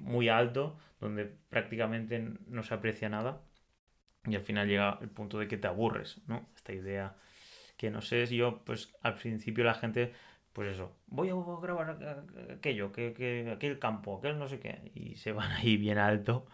muy 0.00 0.28
alto, 0.28 0.78
donde 1.00 1.26
prácticamente 1.50 2.32
no 2.48 2.62
se 2.62 2.74
aprecia 2.74 3.08
nada 3.08 3.40
y 4.26 4.34
al 4.34 4.42
final 4.42 4.68
llega 4.68 4.98
el 5.00 5.08
punto 5.08 5.38
de 5.38 5.48
que 5.48 5.56
te 5.56 5.68
aburres, 5.68 6.20
¿no? 6.26 6.48
Esta 6.56 6.72
idea 6.72 7.16
que 7.76 7.90
no 7.90 8.00
sé 8.02 8.26
si 8.26 8.36
yo, 8.36 8.62
pues 8.64 8.94
al 9.02 9.14
principio 9.14 9.64
la 9.64 9.74
gente 9.74 10.12
pues 10.56 10.72
eso, 10.72 10.96
voy 11.08 11.28
a 11.28 11.34
grabar 11.60 11.98
aquello, 12.50 12.90
que, 12.90 13.12
que, 13.12 13.50
aquel 13.50 13.78
campo, 13.78 14.16
aquel 14.16 14.38
no 14.38 14.48
sé 14.48 14.58
qué, 14.58 14.90
y 14.94 15.16
se 15.16 15.32
van 15.32 15.52
ahí 15.52 15.76
bien 15.76 15.98
alto. 15.98 16.46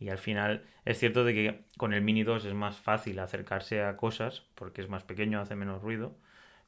Y 0.00 0.08
al 0.10 0.18
final 0.18 0.64
es 0.84 0.98
cierto 0.98 1.24
de 1.24 1.34
que 1.34 1.64
con 1.76 1.92
el 1.92 2.02
Mini 2.02 2.24
2 2.24 2.46
es 2.46 2.54
más 2.54 2.78
fácil 2.80 3.18
acercarse 3.20 3.82
a 3.84 3.96
cosas, 3.96 4.44
porque 4.56 4.82
es 4.82 4.88
más 4.88 5.04
pequeño, 5.04 5.40
hace 5.40 5.54
menos 5.56 5.82
ruido. 5.82 6.16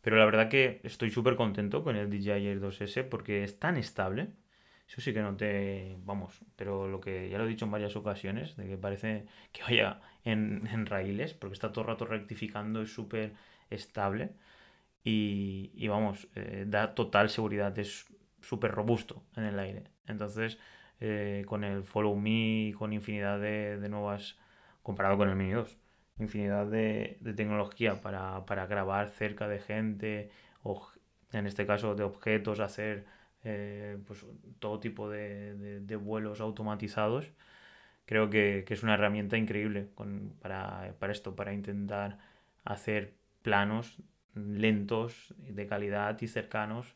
Pero 0.00 0.16
la 0.16 0.24
verdad 0.24 0.48
que 0.48 0.80
estoy 0.84 1.10
súper 1.10 1.36
contento 1.36 1.84
con 1.84 1.96
el 1.96 2.08
DJI 2.10 2.30
Air 2.46 2.60
2S 2.60 3.08
porque 3.08 3.44
es 3.44 3.58
tan 3.58 3.76
estable. 3.76 4.28
Eso 4.90 5.00
sí 5.00 5.14
que 5.14 5.22
no 5.22 5.36
te... 5.36 5.96
Vamos, 6.04 6.40
pero 6.56 6.88
lo 6.88 7.00
que 7.00 7.30
ya 7.30 7.38
lo 7.38 7.44
he 7.44 7.48
dicho 7.48 7.64
en 7.64 7.70
varias 7.70 7.94
ocasiones, 7.94 8.56
de 8.56 8.66
que 8.66 8.76
parece 8.76 9.26
que 9.52 9.62
vaya 9.62 10.00
en, 10.24 10.66
en 10.66 10.86
raíles, 10.86 11.32
porque 11.32 11.54
está 11.54 11.70
todo 11.70 11.82
el 11.82 11.88
rato 11.88 12.06
rectificando, 12.06 12.82
es 12.82 12.92
súper 12.92 13.34
estable 13.70 14.32
y, 15.04 15.88
vamos, 15.88 16.28
eh, 16.34 16.64
da 16.66 16.94
total 16.94 17.30
seguridad, 17.30 17.76
es 17.78 18.06
súper 18.40 18.72
robusto 18.72 19.22
en 19.36 19.44
el 19.44 19.58
aire. 19.58 19.84
Entonces, 20.06 20.58
eh, 21.00 21.44
con 21.46 21.64
el 21.64 21.84
Follow 21.84 22.16
Me, 22.16 22.74
con 22.78 22.92
infinidad 22.92 23.40
de, 23.40 23.88
nuevas, 23.88 24.38
comparado 24.82 25.16
con 25.16 25.28
el 25.30 25.36
Mini 25.36 25.52
2, 25.52 25.78
infinidad 26.18 26.66
de, 26.66 27.18
tecnología 27.36 28.00
para, 28.00 28.66
grabar 28.66 29.10
cerca 29.10 29.48
de 29.48 29.60
gente, 29.60 30.30
o 30.62 30.86
en 31.32 31.46
este 31.46 31.66
caso 31.66 31.94
de 31.94 32.04
objetos, 32.04 32.60
hacer 32.60 33.06
eh, 33.44 33.98
pues, 34.06 34.24
todo 34.58 34.80
tipo 34.80 35.10
de, 35.10 35.98
vuelos 36.02 36.40
automatizados. 36.40 37.32
Creo 38.06 38.30
que, 38.30 38.64
es 38.68 38.82
una 38.82 38.94
herramienta 38.94 39.36
increíble 39.38 39.88
para, 40.40 40.94
para 40.98 41.12
esto, 41.12 41.36
para 41.36 41.52
intentar 41.52 42.18
hacer 42.64 43.14
planos 43.42 43.98
lentos, 44.34 45.34
de 45.38 45.66
calidad 45.66 46.20
y 46.20 46.28
cercanos 46.28 46.94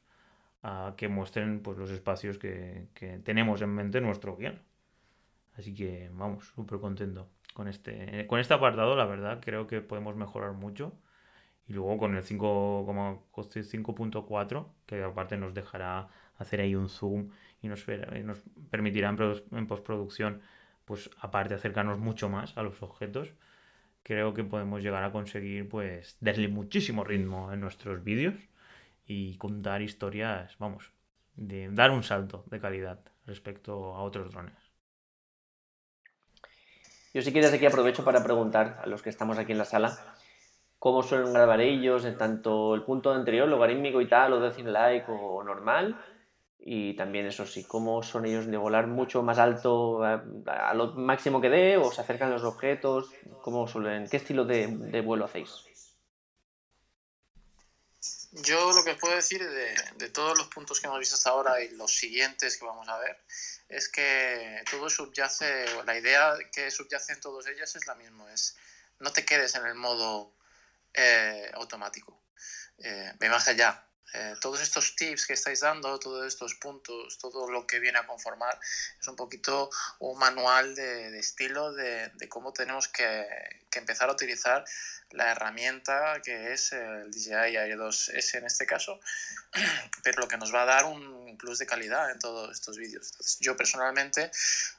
a 0.62 0.94
que 0.96 1.09
muestren 1.09 1.61
pues, 1.61 1.78
los 1.78 1.90
espacios 1.90 2.38
que, 2.38 2.88
tenemos 3.24 3.62
en 3.62 3.70
mente 3.70 3.98
en 3.98 4.04
nuestro 4.04 4.37
guion. 4.37 4.61
Así 5.57 5.74
que 5.74 6.11
vamos, 6.12 6.46
súper 6.54 6.80
contento 6.80 7.28
con 7.54 7.68
este, 7.68 8.26
con 8.26 8.40
este 8.40 8.54
apartado, 8.54 8.96
la 8.96 9.07
verdad, 9.07 9.38
creo 9.40 9.66
que 9.66 9.80
podemos 9.80 10.16
mejorar 10.16 10.52
mucho. 10.52 10.92
Y 11.66 11.72
luego 11.72 11.96
con 11.98 12.16
el 12.16 12.22
5.4, 12.24 14.66
que 14.87 15.02
aparte 15.02 15.37
nos 15.38 15.54
dejará 15.54 16.09
hacer 16.38 16.61
ahí 16.61 16.75
un 16.75 16.88
zoom 16.88 17.31
y 17.62 17.68
nos, 17.68 17.85
permitirá 18.70 19.09
en, 19.09 19.66
postproducción, 19.66 20.42
pues 20.85 21.11
aparte 21.18 21.55
acercarnos 21.55 21.99
mucho 21.99 22.29
más 22.29 22.57
a 22.57 22.62
los 22.62 22.83
objetos 22.83 23.33
creo 24.03 24.35
que 24.35 24.44
podemos 24.44 24.83
llegar 24.83 25.03
a 25.03 25.11
conseguir 25.11 25.68
pues 25.68 26.16
darle 26.20 26.49
muchísimo 26.49 27.05
ritmo 27.05 27.53
en 27.53 27.61
nuestros 27.61 28.05
vídeos 28.05 28.35
y 29.07 29.37
contar 29.38 29.83
historias, 29.83 30.57
vamos, 30.59 30.92
de 31.37 31.68
dar 31.70 31.90
un 31.90 32.03
salto 32.03 32.44
de 32.51 32.61
calidad 32.61 33.01
respecto 33.27 33.94
a 33.94 34.03
otros 34.03 34.31
drones. 34.31 34.55
Yo 37.14 37.23
si 37.23 37.33
quieres 37.33 37.53
aquí 37.53 37.64
aprovecho 37.64 38.05
para 38.05 38.23
preguntar 38.23 38.81
a 38.83 38.87
los 38.87 39.03
que 39.03 39.11
estamos 39.11 39.38
aquí 39.38 39.53
en 39.53 39.59
la 39.59 39.64
sala 39.64 39.97
cómo 40.79 41.03
suelen 41.03 41.33
grabar 41.33 41.61
ellos 41.61 42.05
en 42.05 42.18
tanto 42.18 42.75
el 42.75 42.83
punto 42.83 43.11
anterior, 43.12 43.49
logarítmico 43.49 44.03
y 44.03 44.09
tal, 44.09 44.35
o 44.35 44.40
de 44.40 44.62
like 44.64 45.07
o 45.09 45.42
normal, 45.42 45.97
y 46.66 46.96
también 46.96 47.27
eso 47.27 47.46
sí, 47.46 47.62
cómo 47.64 48.03
son 48.03 48.24
ellos 48.24 48.46
de 48.46 48.57
volar 48.57 48.87
mucho 48.87 49.22
más 49.22 49.38
alto 49.38 50.03
a, 50.03 50.72
lo 50.72 50.94
máximo 50.94 51.38
que 51.38 51.50
dé 51.50 51.77
o 51.77 51.92
se 51.92 52.00
acercan 52.00 52.31
los 52.31 52.42
objetos, 52.42 53.11
cómo 53.42 53.68
suelen, 53.68 54.09
qué 54.09 54.16
estilo 54.16 54.46
de, 54.46 54.66
vuelo 55.03 55.27
hacéis. 55.27 55.50
Yo 58.33 58.72
lo 58.72 58.83
que 58.83 58.92
os 58.92 58.98
puedo 58.98 59.14
decir 59.14 59.46
de, 59.46 59.77
de, 59.96 60.09
todos 60.09 60.38
los 60.38 60.48
puntos 60.48 60.81
que 60.81 60.87
hemos 60.87 60.98
visto 60.98 61.16
hasta 61.16 61.31
ahora 61.31 61.62
y 61.62 61.68
los 61.77 61.94
siguientes 61.94 62.57
que 62.57 62.64
vamos 62.64 62.88
a 62.88 62.98
ver 62.98 63.18
es 63.68 63.90
que 63.90 64.62
todo 64.70 64.88
subyace, 64.88 65.66
la 65.85 65.98
idea 65.98 66.35
que 66.50 66.70
subyace 66.70 67.12
en 67.12 67.20
todos 67.20 67.46
ellos 67.46 67.77
es 67.77 67.87
la 67.87 67.94
misma, 67.94 68.33
es 68.33 68.57
no 69.00 69.12
te 69.12 69.24
quedes 69.27 69.55
en 69.55 69.66
el 69.66 69.74
modo 69.74 70.33
eh, 70.94 71.50
automático, 71.53 72.22
eh, 72.79 73.12
ve 73.18 73.29
más 73.29 73.46
allá, 73.48 73.84
eh, 74.14 74.37
todos 74.40 74.61
estos 74.61 74.94
tips 74.94 75.27
que 75.27 75.33
estáis 75.33 75.61
dando, 75.61 75.98
todos 75.98 76.24
estos 76.24 76.55
puntos, 76.55 77.18
todo 77.18 77.50
lo 77.50 77.66
que 77.66 77.81
viene 77.81 77.98
a 77.98 78.07
conformar, 78.07 78.59
es 79.00 79.09
un 79.09 79.16
poquito 79.16 79.70
un 79.98 80.16
manual 80.18 80.77
de, 80.77 81.18
estilo 81.18 81.72
de, 81.72 82.12
cómo 82.29 82.53
tenemos 82.53 82.87
que, 82.88 83.27
empezar 83.74 84.09
a 84.09 84.12
utilizar 84.12 84.64
la 85.11 85.33
herramienta 85.33 86.22
que 86.22 86.53
es 86.53 86.72
el 86.72 87.11
DJI 87.11 87.57
Air 87.57 87.77
2S 87.77 88.38
en 88.38 88.46
este 88.46 88.66
caso, 88.66 89.00
pero 90.05 90.20
lo 90.20 90.29
que 90.29 90.37
nos 90.37 90.55
va 90.55 90.62
a 90.62 90.66
dar 90.66 90.85
un 90.85 91.37
plus 91.37 91.59
de 91.59 91.66
calidad 91.66 92.09
en 92.12 92.20
todos 92.20 92.53
estos 92.53 92.79
vídeos. 92.79 93.12
yo 93.40 93.57
personalmente 93.57 94.31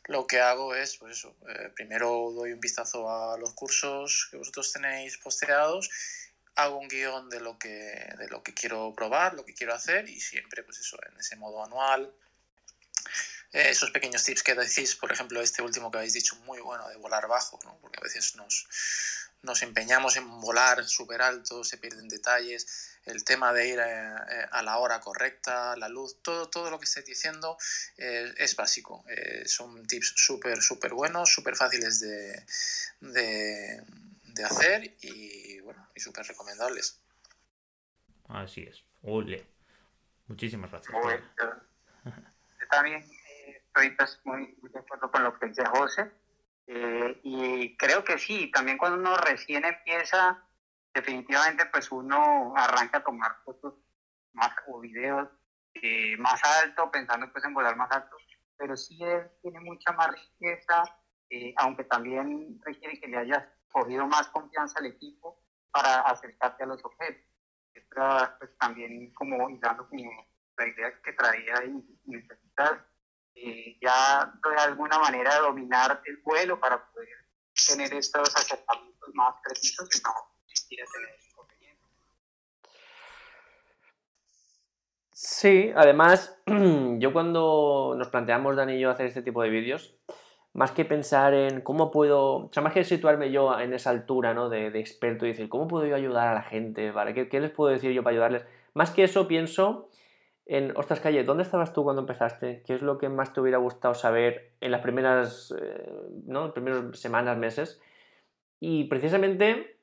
lo 0.06 0.26
que 0.28 0.40
hago 0.40 0.74
es, 0.74 0.96
pues 0.96 1.18
eso, 1.18 1.36
eh, 1.50 1.72
primero 1.76 2.32
doy 2.34 2.54
un 2.54 2.62
vistazo 2.62 3.10
a 3.12 3.38
los 3.38 3.54
cursos 3.54 4.30
que 4.32 4.38
vosotros 4.38 4.72
tenéis 4.72 5.18
posteados 5.18 5.90
hago 6.56 6.78
un 6.78 6.88
guion 6.88 7.30
de 7.30 7.40
lo 7.40 7.58
que, 7.58 8.14
de 8.18 8.28
lo 8.30 8.44
que 8.44 8.54
quiero 8.54 8.94
probar, 8.96 9.34
lo 9.34 9.46
que 9.46 9.54
quiero 9.54 9.74
hacer 9.74 10.10
y 10.10 10.20
siempre, 10.20 10.64
pues 10.64 10.80
eso, 10.80 10.98
en 11.10 11.20
ese 11.20 11.36
modo 11.36 11.64
anual. 11.64 12.14
Eh, 13.52 13.70
esos 13.70 13.92
pequeños 13.92 14.24
tips 14.24 14.44
que 14.44 14.56
decís, 14.56 14.96
por 14.96 15.12
ejemplo, 15.12 15.42
este 15.42 15.62
último 15.62 15.92
que 15.92 15.98
habéis 15.98 16.14
dicho, 16.14 16.36
muy 16.38 16.60
bueno, 16.60 16.88
de 16.90 16.98
volar 16.98 17.28
bajo, 17.28 17.60
¿no? 17.64 17.78
porque 17.82 18.00
a 18.00 18.04
veces 18.04 18.36
nos, 18.36 18.68
nos 19.44 19.62
empeñamos 19.62 20.18
en 20.18 20.42
volar 20.42 20.86
súper 20.86 21.22
alto, 21.22 21.64
se 21.64 21.78
pierden 21.78 22.10
detalles, 22.10 22.96
el 23.06 23.24
tema 23.24 23.54
de 23.54 23.68
ir 23.68 23.80
a, 23.80 24.26
eh, 24.30 24.48
a, 24.52 24.64
la 24.64 24.78
hora 24.80 25.00
correcta, 25.00 25.76
la 25.78 25.88
luz, 25.88 26.18
todo, 26.22 26.50
todo 26.50 26.72
lo 26.72 26.80
que 26.80 26.86
estáis 26.86 27.06
diciendo 27.06 27.58
eh, 27.98 28.34
es 28.38 28.56
básico. 28.56 29.06
Eh, 29.08 29.44
son 29.46 29.86
tips 29.86 30.14
súper, 30.16 30.62
súper 30.62 30.94
buenos, 30.94 31.32
súper 31.32 31.56
fáciles 31.56 32.00
de, 32.00 32.46
de, 33.02 33.84
de, 34.36 34.44
hacer 34.44 34.96
y, 35.02 35.60
bueno, 35.62 35.88
y 35.96 36.00
súper 36.00 36.26
recomendables. 36.26 37.02
Así 38.28 38.64
es. 38.64 38.84
Ole. 39.02 39.48
Muchísimas 40.28 40.72
gracias. 40.72 40.94
Bueno, 40.94 41.24
yo 42.04 42.68
también 42.70 43.04
estoy 43.48 43.92
pues, 43.92 44.20
muy, 44.24 44.56
muy 44.62 44.72
de 44.72 44.80
acuerdo 44.80 45.12
con 45.12 45.24
lo 45.24 45.38
que 45.38 45.48
dice 45.48 45.66
José. 45.66 46.12
Eh, 46.68 47.20
y 47.24 47.78
creo 47.78 48.04
que 48.04 48.18
sí, 48.18 48.50
también 48.52 48.78
cuando 48.78 48.98
uno 48.98 49.18
recién 49.18 49.66
empieza, 49.66 50.44
definitivamente 50.94 51.66
pues 51.68 51.92
uno 51.92 52.54
arranca 52.56 53.00
a 53.00 53.04
tomar 53.04 53.38
fotos 53.44 53.76
más 54.34 54.52
o 54.68 54.80
videos 54.80 55.30
eh, 55.76 56.18
más 56.18 56.42
alto, 56.64 56.90
pensando 56.90 57.32
pues 57.32 57.44
en 57.46 57.54
volar 57.54 57.76
más 57.76 57.92
alto, 57.92 58.16
pero 58.58 58.76
sí 58.78 58.98
él 59.04 59.30
tiene 59.42 59.60
mucha 59.60 59.92
más 59.92 60.10
riqueza, 60.12 60.84
eh, 61.30 61.54
aunque 61.58 61.84
también 61.84 62.60
requiere 62.66 63.00
que 63.00 63.08
le 63.08 63.18
hayas 63.18 63.44
cogido 63.76 64.08
más 64.08 64.30
confianza 64.30 64.80
al 64.80 64.86
equipo 64.86 65.44
para 65.70 66.00
acercarte 66.02 66.64
a 66.64 66.68
los 66.68 66.84
objetos. 66.86 67.26
Esto, 67.74 68.02
pues 68.40 68.58
también 68.58 69.14
como 69.14 69.50
dando 69.60 69.90
como 69.90 70.10
la 70.58 70.68
idea 70.68 71.02
que 71.02 71.12
traía 71.12 71.66
y 71.66 71.84
necesitas 72.06 72.80
eh, 73.36 73.78
ya 73.82 74.32
de 74.50 74.62
alguna 74.62 74.98
manera 75.00 75.40
dominar 75.40 76.02
el 76.06 76.18
vuelo 76.24 76.58
para 76.58 76.90
poder 76.90 77.10
tener 77.68 77.94
estos 77.94 78.34
acercamientos 78.34 79.10
más 79.14 79.36
precisos 79.44 79.90
y 79.94 80.02
no 80.04 80.14
existir 80.46 80.80
tener 80.94 81.20
inconvenientes. 81.30 81.90
Sí, 85.12 85.74
además, 85.76 86.38
yo 87.00 87.12
cuando 87.12 87.96
nos 87.98 88.08
planteamos, 88.08 88.56
Dani 88.56 88.76
y 88.76 88.80
yo, 88.80 88.90
hacer 88.90 89.08
este 89.08 89.22
tipo 89.22 89.44
de 89.44 89.50
vídeos, 89.50 89.98
más 90.56 90.72
que 90.72 90.86
pensar 90.86 91.34
en 91.34 91.60
cómo 91.60 91.92
puedo, 91.92 92.46
o 92.46 92.50
sea, 92.50 92.64
más 92.64 92.72
que 92.72 92.86
situarme 92.86 93.30
yo 93.30 93.60
en 93.60 93.74
esa 93.74 93.90
altura 93.90 94.34
¿no? 94.34 94.48
de, 94.48 94.72
de 94.72 94.80
experto 94.80 95.26
y 95.26 95.30
decir, 95.30 95.50
¿cómo 95.50 95.68
puedo 95.68 95.86
yo 95.86 95.96
ayudar 95.96 96.30
a 96.30 96.34
la 96.34 96.44
gente? 96.44 96.92
¿vale? 96.92 97.14
¿Qué, 97.14 97.28
¿Qué 97.28 97.42
les 97.42 97.52
puedo 97.52 97.72
decir 97.72 97.92
yo 97.92 98.04
para 98.04 98.14
ayudarles? 98.14 98.46
Más 98.74 98.90
que 98.92 99.04
eso, 99.04 99.28
pienso 99.28 99.90
en 100.46 100.72
Ostras 100.78 101.02
Calle, 101.02 101.26
¿dónde 101.26 101.44
estabas 101.44 101.74
tú 101.74 101.84
cuando 101.84 102.02
empezaste? 102.02 102.64
¿Qué 102.66 102.74
es 102.74 102.82
lo 102.82 102.98
que 102.98 103.10
más 103.10 103.34
te 103.34 103.42
hubiera 103.42 103.58
gustado 103.58 103.96
saber 103.96 104.54
en 104.62 104.72
las 104.72 104.80
primeras, 104.80 105.54
eh, 105.60 105.92
¿no? 106.26 106.54
primeras 106.54 106.98
semanas, 106.98 107.38
meses? 107.38 107.82
Y 108.62 108.86
precisamente, 108.86 109.78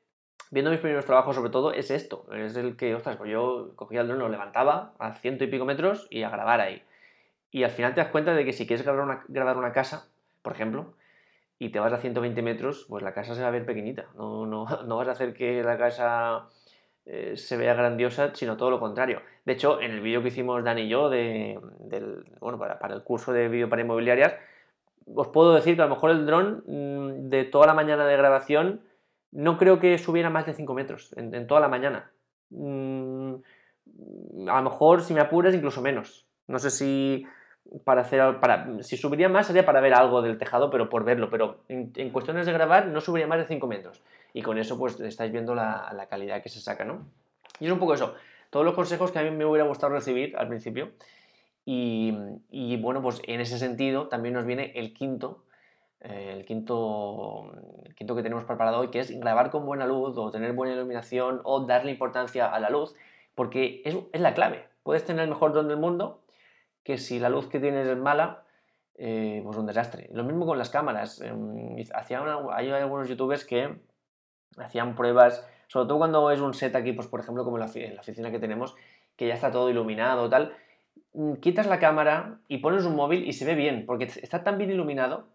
viendo 0.51 0.71
mis 0.71 0.81
primeros 0.81 1.05
trabajos 1.05 1.37
sobre 1.37 1.51
todo, 1.51 1.73
es 1.73 1.91
esto. 1.91 2.25
Es 2.33 2.57
el 2.57 2.77
que, 2.77 2.95
ostras, 2.95 3.17
pues 3.17 3.31
yo 3.31 3.73
cogía 3.77 4.01
el 4.01 4.09
dron, 4.09 4.21
lo 4.21 4.31
levantaba 4.31 4.95
a 4.99 5.13
ciento 5.17 5.45
y 5.45 5.49
pico 5.49 5.67
metros 5.67 6.07
y 6.09 6.23
a 6.23 6.31
grabar 6.31 6.61
ahí. 6.61 6.83
Y 7.51 7.65
al 7.65 7.71
final 7.71 7.93
te 7.93 8.01
das 8.01 8.11
cuenta 8.11 8.33
de 8.33 8.47
que 8.47 8.55
si 8.55 8.67
quieres 8.67 8.87
grabar 8.87 9.05
una, 9.05 9.25
grabar 9.29 9.59
una 9.59 9.73
casa, 9.73 10.12
por 10.43 10.53
ejemplo, 10.53 10.95
y 11.59 11.71
te 11.71 11.79
vas 11.79 11.93
a 11.93 11.99
120 11.99 12.43
metros, 12.43 12.87
pues 12.89 13.03
la 13.05 13.15
casa 13.15 13.35
se 13.35 13.43
va 13.43 13.49
a 13.49 13.53
ver 13.53 13.65
pequeñita. 13.65 14.07
No, 14.17 14.47
no, 14.47 14.67
no 14.87 14.97
vas 14.97 15.09
a 15.09 15.13
hacer 15.13 15.33
que 15.33 15.63
la 15.63 15.79
casa 15.79 16.49
eh, 17.07 17.37
se 17.37 17.57
vea 17.57 17.75
grandiosa, 17.75 18.35
sino 18.35 18.57
todo 18.57 18.71
lo 18.71 18.81
contrario. 18.81 19.23
De 19.45 19.53
hecho, 19.53 19.81
en 19.81 19.93
el 19.93 20.01
vídeo 20.01 20.23
que 20.23 20.29
hicimos 20.29 20.63
Dan 20.65 20.79
y 20.79 20.89
yo 20.89 21.09
de, 21.09 21.59
del, 21.81 22.25
bueno, 22.41 22.59
para, 22.59 22.95
el 22.95 23.03
curso 23.03 23.33
de 23.33 23.49
vídeo 23.49 23.69
para 23.69 23.83
inmobiliarias, 23.83 24.35
os 25.15 25.29
puedo 25.29 25.55
decir 25.55 25.77
que 25.77 25.83
a 25.83 25.87
lo 25.87 25.95
mejor 25.95 26.11
el 26.11 26.27
dron 26.27 26.63
mmm, 26.67 27.29
de 27.29 27.45
toda 27.45 27.67
la 27.67 27.75
mañana 27.75 28.07
de 28.07 28.17
grabación 28.17 28.83
no 29.33 29.59
creo 29.59 29.81
que 29.81 29.99
subiera 29.99 30.31
más 30.31 30.47
de 30.47 30.53
5 30.53 30.75
metros 30.75 31.13
en, 31.17 31.35
en, 31.35 31.47
toda 31.47 31.61
la 31.61 31.69
mañana. 31.69 32.13
Mm, 32.51 33.35
a 34.49 34.57
lo 34.57 34.63
mejor, 34.63 35.03
si 35.03 35.15
me 35.15 35.21
apuras, 35.21 35.55
incluso 35.55 35.83
menos. 35.83 36.27
No 36.47 36.59
sé 36.59 36.71
si 36.71 37.27
para 37.85 38.03
hacer 38.03 38.41
para 38.41 38.83
si 38.83 38.97
subiría 38.97 39.29
más 39.29 39.47
sería 39.47 39.65
para 39.65 39.81
ver 39.81 39.95
algo 39.95 40.21
del 40.21 40.39
tejado 40.39 40.71
pero 40.71 40.89
por 40.89 41.05
verlo 41.05 41.31
pero 41.31 41.61
en, 41.69 42.11
cuestiones 42.11 42.47
de 42.47 42.53
grabar 42.53 42.87
no 42.87 43.01
subiría 43.01 43.27
más 43.27 43.39
de 43.39 43.47
5 43.47 43.67
metros. 43.67 44.03
Y 44.35 44.43
con 44.43 44.59
eso 44.59 44.79
pues 44.79 44.99
estáis 45.01 45.31
viendo 45.31 45.55
la, 45.55 45.93
la, 45.95 46.07
calidad 46.07 46.43
que 46.43 46.49
se 46.49 46.61
saca 46.61 46.85
no 46.85 47.07
y 47.61 47.67
es 47.67 47.73
un 47.73 47.79
poco 47.79 47.95
eso 47.95 48.15
todos 48.51 48.67
los 48.67 48.75
consejos 48.75 49.11
que 49.11 49.19
a 49.19 49.23
mí 49.23 49.31
me 49.31 49.47
hubiera 49.47 49.67
gustado 49.67 49.93
recibir 49.95 50.37
al 50.37 50.49
principio. 50.49 50.91
Y, 51.65 52.13
bueno 52.81 53.03
pues 53.03 53.23
en 53.27 53.41
ese 53.41 53.59
sentido 53.59 54.09
también 54.09 54.35
nos 54.35 54.45
viene 54.45 54.73
el 54.75 54.93
quinto 54.93 55.45
eh, 56.01 56.35
el 56.37 56.45
quinto 56.45 57.53
quinto 57.97 58.17
que 58.17 58.23
tenemos 58.25 58.45
preparado 58.45 58.81
hoy 58.81 58.89
que 58.89 58.99
es 58.99 59.17
grabar 59.21 59.51
con 59.51 59.65
buena 59.65 59.87
luz 59.87 60.19
o 60.19 60.33
tener 60.33 60.53
buena 60.55 60.75
iluminación 60.75 61.41
o 61.45 61.65
darle 61.65 61.93
importancia 61.93 62.53
a 62.53 62.59
la 62.59 62.69
luz 62.69 62.97
porque 63.37 63.81
es, 63.85 63.97
es 64.13 64.21
la 64.21 64.35
clave. 64.35 64.65
Puedes 64.83 65.05
tener 65.05 65.23
el 65.23 65.29
mejor 65.29 65.53
dron 65.53 65.69
del 65.69 65.77
mundo 65.77 66.22
que 66.85 66.99
si 66.99 67.19
la 67.19 67.29
luz 67.29 67.49
que 67.49 67.61
tienes 67.61 67.87
es 67.87 67.99
mala, 67.99 68.45
eh, 68.95 69.41
pues 69.45 69.57
un 69.57 69.67
desastre. 69.67 70.09
Lo 70.13 70.25
mismo 70.25 70.47
con 70.47 70.59
las 70.59 70.71
cámaras. 70.71 71.21
Una, 71.21 72.39
hay 72.55 72.71
algunos 72.71 73.09
youtubers 73.09 73.45
que 73.45 73.81
hacían 74.59 74.95
pruebas, 74.95 75.47
sobre 75.67 75.89
todo 75.89 75.99
cuando 75.99 76.31
es 76.31 76.41
un 76.41 76.55
set 76.55 76.75
aquí, 76.77 76.93
pues 76.93 77.09
por 77.09 77.21
ejemplo 77.21 77.45
como 77.45 77.57
en 77.57 77.95
la, 77.95 78.01
oficina 78.01 78.31
que 78.31 78.39
tenemos, 78.39 78.77
que 79.17 79.27
ya 79.27 79.35
está 79.35 79.51
todo 79.51 79.71
iluminado 79.71 80.29
tal, 80.29 80.55
mm, 81.15 81.35
quitas 81.35 81.67
la 81.67 81.79
cámara 81.79 82.39
y 82.49 82.59
pones 82.59 82.85
un 82.85 82.95
móvil 82.95 83.27
y 83.27 83.33
se 83.33 83.45
ve 83.45 83.55
bien, 83.55 83.87
porque 83.87 84.05
está 84.05 84.45
tan 84.45 84.59
bien 84.59 84.71
iluminado, 84.71 85.29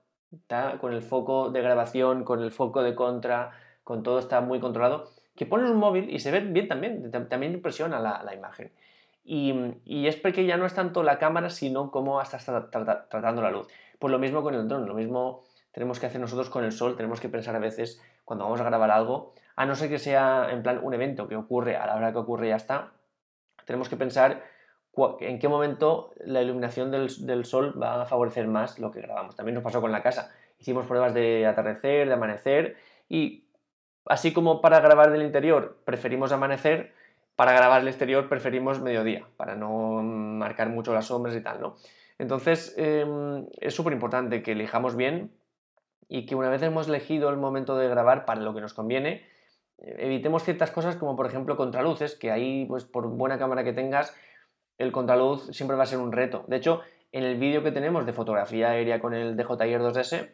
con 0.80 0.94
el 0.94 1.02
foco 1.02 1.50
de 1.52 1.62
grabación, 1.62 2.24
con 2.26 2.44
el 2.44 2.52
foco 2.52 2.84
de 2.84 2.96
contra, 2.96 3.52
con 3.84 4.04
todo 4.04 4.20
está 4.20 4.42
muy 4.42 4.60
controlado, 4.60 5.10
que 5.36 5.46
pones 5.46 5.70
un 5.70 5.78
móvil 5.78 6.14
y 6.14 6.20
se 6.20 6.32
ve 6.32 6.42
bien 6.42 6.68
también, 6.68 7.10
también 7.12 7.54
impresiona 7.54 8.00
la 8.00 8.36
imagen. 8.36 8.72
Y, 9.30 9.54
y, 9.84 10.08
es 10.08 10.16
porque 10.16 10.46
ya 10.46 10.56
no 10.56 10.66
es 10.66 10.74
tanto 10.74 11.04
la 11.04 11.20
cámara, 11.20 11.50
sino 11.50 11.92
cómo 11.92 12.22
estás 12.22 12.46
tra 12.46 12.70
tra 12.70 13.10
tratando 13.10 13.42
la 13.42 13.52
luz. 13.52 13.68
Pues 14.00 14.10
lo 14.10 14.20
mismo 14.20 14.42
con 14.42 14.56
el 14.56 14.70
dron, 14.70 14.88
lo 14.88 14.94
mismo 14.94 15.44
tenemos 15.74 16.00
que 16.00 16.06
hacer 16.06 16.22
nosotros 16.22 16.50
con 16.50 16.64
el 16.64 16.72
sol, 16.72 16.96
tenemos 16.96 17.20
que 17.20 17.28
pensar 17.28 17.54
a 17.54 17.60
veces 17.60 18.02
cuando 18.24 18.46
vamos 18.46 18.62
a 18.62 18.64
grabar 18.64 18.90
algo, 18.90 19.34
a 19.58 19.66
no 19.66 19.76
ser 19.76 19.90
que 19.90 20.00
sea 20.00 20.48
en 20.50 20.64
plan 20.64 20.80
un 20.82 20.94
evento 20.94 21.28
que 21.28 21.36
ocurre 21.36 21.76
a 21.76 21.86
la 21.86 21.96
hora 21.96 22.14
que 22.14 22.20
ocurre 22.20 22.48
y 22.48 22.50
ya 22.52 22.56
está, 22.56 22.94
tenemos 23.66 23.90
que 23.90 23.98
pensar 23.98 24.44
en 25.20 25.40
qué 25.40 25.48
momento 25.48 26.14
la 26.26 26.42
iluminación 26.42 26.90
del, 26.90 27.10
del, 27.26 27.46
sol 27.46 27.80
va 27.80 28.02
a 28.02 28.06
favorecer 28.06 28.48
más 28.48 28.80
lo 28.80 28.92
que 28.92 29.02
grabamos. 29.02 29.36
También 29.36 29.56
nos 29.56 29.64
pasó 29.64 29.80
con 29.80 29.92
la 29.92 30.02
casa. 30.02 30.32
Hicimos 30.58 30.88
pruebas 30.88 31.14
de 31.14 31.46
atardecer, 31.46 32.08
de 32.08 32.14
amanecer 32.14 32.78
y 33.08 33.46
así 34.06 34.34
como 34.34 34.62
para 34.62 34.80
grabar 34.80 35.12
del 35.12 35.22
interior 35.22 35.78
preferimos 35.86 36.32
amanecer, 36.32 36.94
para 37.38 37.54
grabar 37.54 37.84
el 37.84 37.88
exterior 37.88 38.28
preferimos 38.28 38.82
mediodía, 38.82 39.28
para 39.38 39.56
no 39.56 40.02
marcar 40.02 40.70
mucho 40.70 40.92
las 40.92 41.06
sombras 41.06 41.36
y 41.36 41.42
tal, 41.42 41.62
¿no? 41.62 41.76
Entonces 42.18 42.74
eh, 42.78 43.06
es 43.62 43.76
súper 43.76 43.94
importante 43.94 44.42
que 44.42 44.54
elijamos 44.54 44.96
bien 44.96 45.32
y 46.10 46.26
que 46.26 46.34
una 46.34 46.50
vez 46.50 46.64
hemos 46.64 46.88
elegido 46.88 47.30
el 47.30 47.38
momento 47.38 47.78
de 47.78 47.88
grabar 47.90 48.26
para 48.26 48.42
lo 48.42 48.56
que 48.56 48.62
nos 48.62 48.74
conviene, 48.74 49.24
evitemos 49.78 50.44
ciertas 50.44 50.72
cosas 50.72 50.96
como 50.96 51.16
por 51.16 51.28
ejemplo 51.28 51.56
contraluces, 51.58 52.16
que 52.16 52.32
ahí 52.32 52.66
pues 52.66 52.86
por 52.86 53.08
buena 53.08 53.38
cámara 53.38 53.64
que 53.64 53.72
tengas, 53.72 54.16
el 54.80 54.92
contraluz 54.92 55.48
siempre 55.52 55.78
va 55.78 55.84
a 55.84 55.86
ser 55.88 56.00
un 56.00 56.12
reto. 56.12 56.44
De 56.48 56.56
hecho, 56.56 56.82
en 57.12 57.24
el 57.24 57.38
vídeo 57.38 57.62
que 57.62 57.72
tenemos 57.72 58.08
de 58.08 58.14
fotografía 58.14 58.70
aérea 58.72 59.00
con 59.00 59.14
el 59.14 59.38
DJI 59.38 59.76
2S, 59.76 60.32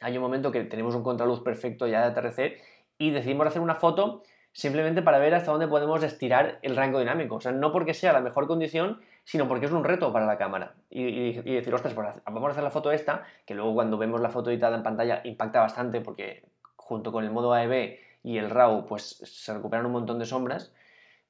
hay 0.00 0.16
un 0.16 0.22
momento 0.22 0.50
que 0.50 0.64
tenemos 0.64 0.96
un 0.96 1.04
contraluz 1.04 1.44
perfecto 1.44 1.86
ya 1.86 2.00
de 2.00 2.06
atardecer 2.06 2.56
y 2.98 3.12
decidimos 3.12 3.46
hacer 3.46 3.62
una 3.62 3.76
foto 3.76 4.24
simplemente 4.54 5.02
para 5.02 5.18
ver 5.18 5.34
hasta 5.34 5.50
dónde 5.50 5.66
podemos 5.66 6.02
estirar 6.04 6.60
el 6.62 6.76
rango 6.76 7.00
dinámico. 7.00 7.34
O 7.34 7.40
sea, 7.40 7.52
no 7.52 7.72
porque 7.72 7.92
sea 7.92 8.12
la 8.12 8.20
mejor 8.20 8.46
condición, 8.46 9.00
sino 9.24 9.48
porque 9.48 9.66
es 9.66 9.72
un 9.72 9.84
reto 9.84 10.12
para 10.12 10.26
la 10.26 10.38
cámara. 10.38 10.74
Y, 10.88 11.32
decir, 11.32 11.74
ostras, 11.74 11.92
pues 11.92 12.08
vamos 12.24 12.48
a 12.48 12.50
hacer 12.52 12.62
la 12.62 12.70
foto 12.70 12.92
esta, 12.92 13.24
que 13.44 13.54
luego 13.54 13.74
cuando 13.74 13.98
vemos 13.98 14.20
la 14.20 14.30
foto 14.30 14.50
editada 14.50 14.76
en 14.76 14.84
pantalla 14.84 15.20
impacta 15.24 15.60
bastante 15.60 16.00
porque 16.00 16.44
junto 16.76 17.10
con 17.10 17.24
el 17.24 17.32
modo 17.32 17.52
AEB 17.52 17.98
y 18.22 18.38
el 18.38 18.48
RAW, 18.48 18.86
pues 18.86 19.18
se 19.24 19.52
recuperan 19.52 19.86
un 19.86 19.92
montón 19.92 20.20
de 20.20 20.24
sombras. 20.24 20.72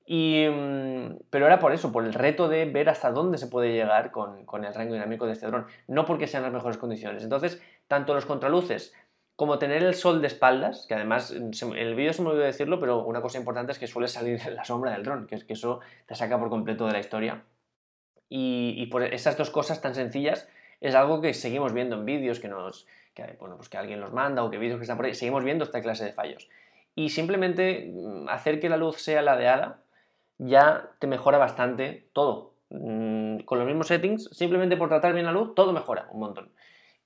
Y, 0.07 0.47
mm, 0.47 1.21
pero 1.31 1.47
era 1.47 1.59
por 1.59 1.73
eso, 1.73 1.93
por 1.93 2.05
el 2.05 2.13
reto 2.13 2.49
de 2.49 2.67
ver 2.67 2.91
hasta 2.91 3.11
dónde 3.11 3.39
se 3.39 3.47
puede 3.47 3.73
llegar 3.73 4.11
con, 4.11 4.45
con 4.45 4.67
el 4.67 4.75
rango 4.75 4.93
dinámico 4.93 5.25
de 5.25 5.33
este 5.33 5.47
dron, 5.47 5.67
no 5.89 6.05
porque 6.05 6.27
sean 6.27 6.43
las 6.43 6.53
mejores 6.53 6.77
condiciones. 6.77 7.23
Entonces, 7.23 7.63
tanto 7.89 8.13
los 8.13 8.27
contraluces 8.27 8.93
como 9.37 9.59
tener 9.59 9.83
el 9.83 9.95
sol 9.95 10.21
de 10.21 10.29
espaldas, 10.29 10.87
que 10.87 10.95
además 10.95 11.33
en 11.33 11.53
el 11.77 11.95
vídeo 11.95 12.13
se 12.13 12.23
me 12.23 12.31
olvidó 12.31 12.45
decirlo, 12.45 12.79
pero 12.79 13.05
una 13.05 13.21
cosa 13.21 13.39
importante 13.39 13.73
es 13.73 13.79
que 13.79 13.87
suele 13.87 14.09
salir 14.09 14.41
la 14.53 14.65
sombra 14.65 14.93
del 14.93 15.03
dron, 15.03 15.27
que 15.27 15.35
es 15.35 15.45
que 15.45 15.55
eso 15.55 15.81
te 16.07 16.15
saca 16.15 16.39
por 16.39 16.51
completo 16.51 16.87
de 16.87 16.93
la 16.93 17.01
historia. 17.01 17.43
Y, 18.29 18.75
y 18.77 18.87
por 18.87 19.03
esas 19.03 19.37
dos 19.37 19.51
cosas 19.51 19.81
tan 19.81 19.95
sencillas 19.95 20.49
es 20.81 20.95
algo 20.95 21.21
que 21.21 21.35
seguimos 21.35 21.73
viendo 21.73 21.97
en 21.97 22.05
vídeos 22.05 22.41
que 22.41 22.49
nos 22.49 22.87
que, 23.15 23.37
bueno, 23.39 23.57
pues 23.57 23.69
que 23.69 23.79
alguien 23.79 24.01
los 24.01 24.13
manda 24.13 24.43
o 24.43 24.51
que 24.51 24.59
vídeos 24.59 24.79
que 24.79 24.83
están 24.83 24.97
por 24.97 25.07
ahí, 25.07 25.15
seguimos 25.15 25.45
viendo 25.45 25.65
esta 25.65 25.81
clase 25.81 26.05
de 26.05 26.13
fallos. 26.13 26.49
y 26.97 27.09
simplemente 27.11 27.91
mm, 27.93 28.29
hacer 28.29 28.61
que 28.61 28.69
la 28.69 28.77
luz 28.77 29.01
sea 29.01 29.23
ladeada 29.23 29.81
ya 30.39 30.91
te 30.99 31.07
mejora 31.07 31.39
bastante 31.39 32.09
todo. 32.13 32.55
Mm, 32.71 33.39
con 33.41 33.59
los 33.59 33.67
mismos 33.67 33.89
settings, 33.89 34.29
simplemente 34.33 34.77
por 34.77 34.89
tratar 34.89 35.13
bien 35.13 35.27
la 35.27 35.33
luz, 35.33 35.55
todo 35.55 35.73
mejora 35.73 36.09
un 36.13 36.21
montón. 36.21 36.51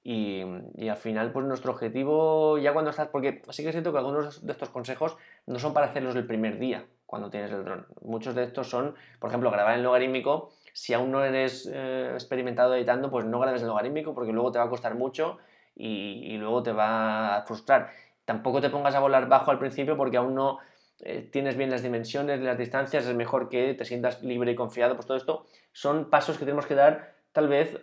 Y, 0.02 0.42
al 0.88 0.96
final, 0.96 1.32
pues 1.32 1.44
nuestro 1.46 1.72
objetivo, 1.72 2.56
ya 2.58 2.72
cuando 2.72 2.90
estás, 2.90 3.08
porque 3.08 3.42
sí 3.50 3.62
que 3.62 3.72
siento 3.72 3.92
que 3.92 3.98
algunos 3.98 4.44
de 4.46 4.52
estos 4.52 4.70
consejos 4.70 5.16
no 5.46 5.58
son 5.58 5.74
para 5.74 5.86
hacerlos 5.86 6.16
el 6.16 6.26
primer 6.26 6.58
día 6.58 6.86
cuando 7.04 7.30
tienes 7.30 7.50
el 7.52 7.64
dron. 7.64 7.86
Muchos 8.02 8.34
de 8.34 8.44
estos 8.44 8.68
son, 8.68 8.94
por 9.18 9.30
ejemplo, 9.30 9.50
grabar 9.50 9.76
en 9.76 9.82
logarítmico. 9.82 10.50
Si 10.72 10.94
aún 10.94 11.10
no 11.10 11.24
eres 11.24 11.68
eh, 11.72 12.10
experimentado 12.12 12.74
editando, 12.74 13.10
pues 13.10 13.24
no 13.24 13.40
grabes 13.40 13.62
en 13.62 13.68
logarítmico 13.68 14.14
porque 14.14 14.32
luego 14.32 14.52
te 14.52 14.58
va 14.58 14.66
a 14.66 14.68
costar 14.70 14.94
mucho 14.94 15.38
y, 15.74 16.36
luego 16.38 16.62
te 16.62 16.72
va 16.72 17.36
a 17.36 17.42
frustrar. 17.42 17.90
Tampoco 18.24 18.60
te 18.60 18.70
pongas 18.70 18.94
a 18.94 19.00
volar 19.00 19.28
bajo 19.28 19.50
al 19.50 19.58
principio 19.58 19.96
porque 19.96 20.16
aún 20.16 20.34
no 20.34 20.58
eh, 21.00 21.28
tienes 21.32 21.56
bien 21.56 21.70
las 21.70 21.82
dimensiones, 21.82 22.40
las 22.40 22.58
distancias, 22.58 23.06
es 23.06 23.14
mejor 23.14 23.48
que 23.48 23.74
te 23.74 23.84
sientas 23.84 24.22
libre 24.22 24.52
y 24.52 24.54
confiado. 24.54 24.94
Pues 24.94 25.06
todo 25.06 25.16
esto 25.16 25.46
son 25.72 26.10
pasos 26.10 26.38
que 26.38 26.44
tenemos 26.44 26.66
que 26.66 26.74
dar 26.74 27.14
tal 27.32 27.48
vez 27.48 27.80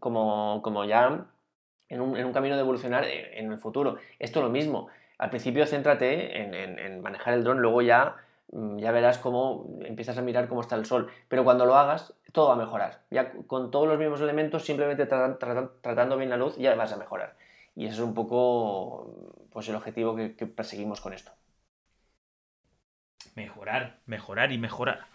como, 0.00 0.60
como 0.62 0.84
ya 0.84 1.26
en 1.92 2.00
un, 2.00 2.32
camino 2.32 2.54
de 2.54 2.62
evolucionar 2.62 3.04
en 3.04 3.52
el 3.52 3.58
futuro. 3.58 3.98
Esto 4.18 4.40
es 4.40 4.44
lo 4.44 4.50
mismo. 4.50 4.88
Al 5.18 5.30
principio 5.30 5.66
céntrate 5.66 6.42
en, 6.42 7.00
manejar 7.02 7.34
el 7.34 7.44
dron, 7.44 7.60
luego 7.60 7.82
ya, 7.82 8.16
mm, 8.50 8.78
ya 8.78 8.90
verás 8.92 9.18
cómo 9.18 9.78
empiezas 9.84 10.18
a 10.18 10.22
mirar 10.22 10.48
cómo 10.48 10.62
está 10.62 10.74
el 10.74 10.86
sol. 10.86 11.10
Pero 11.28 11.44
cuando 11.44 11.66
lo 11.66 11.76
hagas, 11.76 12.14
todo 12.32 12.48
va 12.48 12.54
a 12.54 12.56
mejorar. 12.56 13.02
Ya 13.10 13.32
con 13.46 13.70
todos 13.70 13.86
los 13.86 13.98
mismos 13.98 14.20
elementos, 14.20 14.64
simplemente 14.64 15.06
tratando 15.06 16.16
bien 16.16 16.30
la 16.30 16.36
luz, 16.36 16.56
ya 16.56 16.74
vas 16.74 16.92
a 16.92 16.96
mejorar. 16.96 17.36
Y 17.76 17.84
ese 17.84 17.94
es 17.94 18.00
un 18.00 18.14
poco 18.14 19.46
pues, 19.52 19.68
el 19.68 19.76
objetivo 19.76 20.16
que, 20.16 20.46
perseguimos 20.46 21.00
con 21.00 21.12
esto. 21.12 21.32
Mejorar, 23.36 24.00
mejorar 24.06 24.50
y 24.50 24.58
mejorar. 24.58 25.06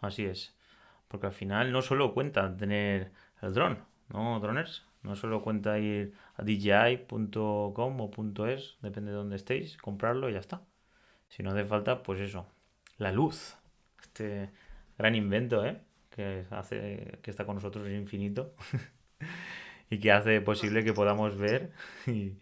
Así 0.00 0.24
es. 0.24 0.54
Porque 1.08 1.26
al 1.26 1.32
final 1.32 1.70
no 1.70 1.80
solo 1.80 2.12
cuenta 2.12 2.56
tener 2.56 3.12
el 3.40 3.54
dron, 3.54 3.84
¿no, 4.08 4.40
droners? 4.40 4.84
No 5.04 5.16
solo 5.16 5.42
cuenta 5.42 5.78
ir 5.78 6.14
a 6.36 6.42
dji.com 6.42 8.00
o 8.00 8.46
.es, 8.48 8.76
depende 8.80 9.10
de 9.10 9.16
dónde 9.16 9.36
estéis, 9.36 9.76
comprarlo 9.76 10.28
y 10.28 10.32
ya 10.32 10.40
está. 10.40 10.62
Si 11.28 11.42
no 11.42 11.50
hace 11.50 11.64
falta, 11.64 12.02
pues 12.02 12.20
eso, 12.20 12.46
la 12.98 13.12
luz. 13.12 13.56
Este 14.00 14.50
gran 14.96 15.14
invento, 15.14 15.64
¿eh? 15.64 15.80
que, 16.14 16.46
hace, 16.50 17.18
que 17.22 17.30
está 17.30 17.44
con 17.44 17.56
nosotros 17.56 17.86
es 17.86 17.94
infinito 17.94 18.54
y 19.90 19.98
que 19.98 20.12
hace 20.12 20.40
posible 20.40 20.84
que 20.84 20.92
podamos 20.92 21.36
ver. 21.36 21.72
Y, 22.06 22.38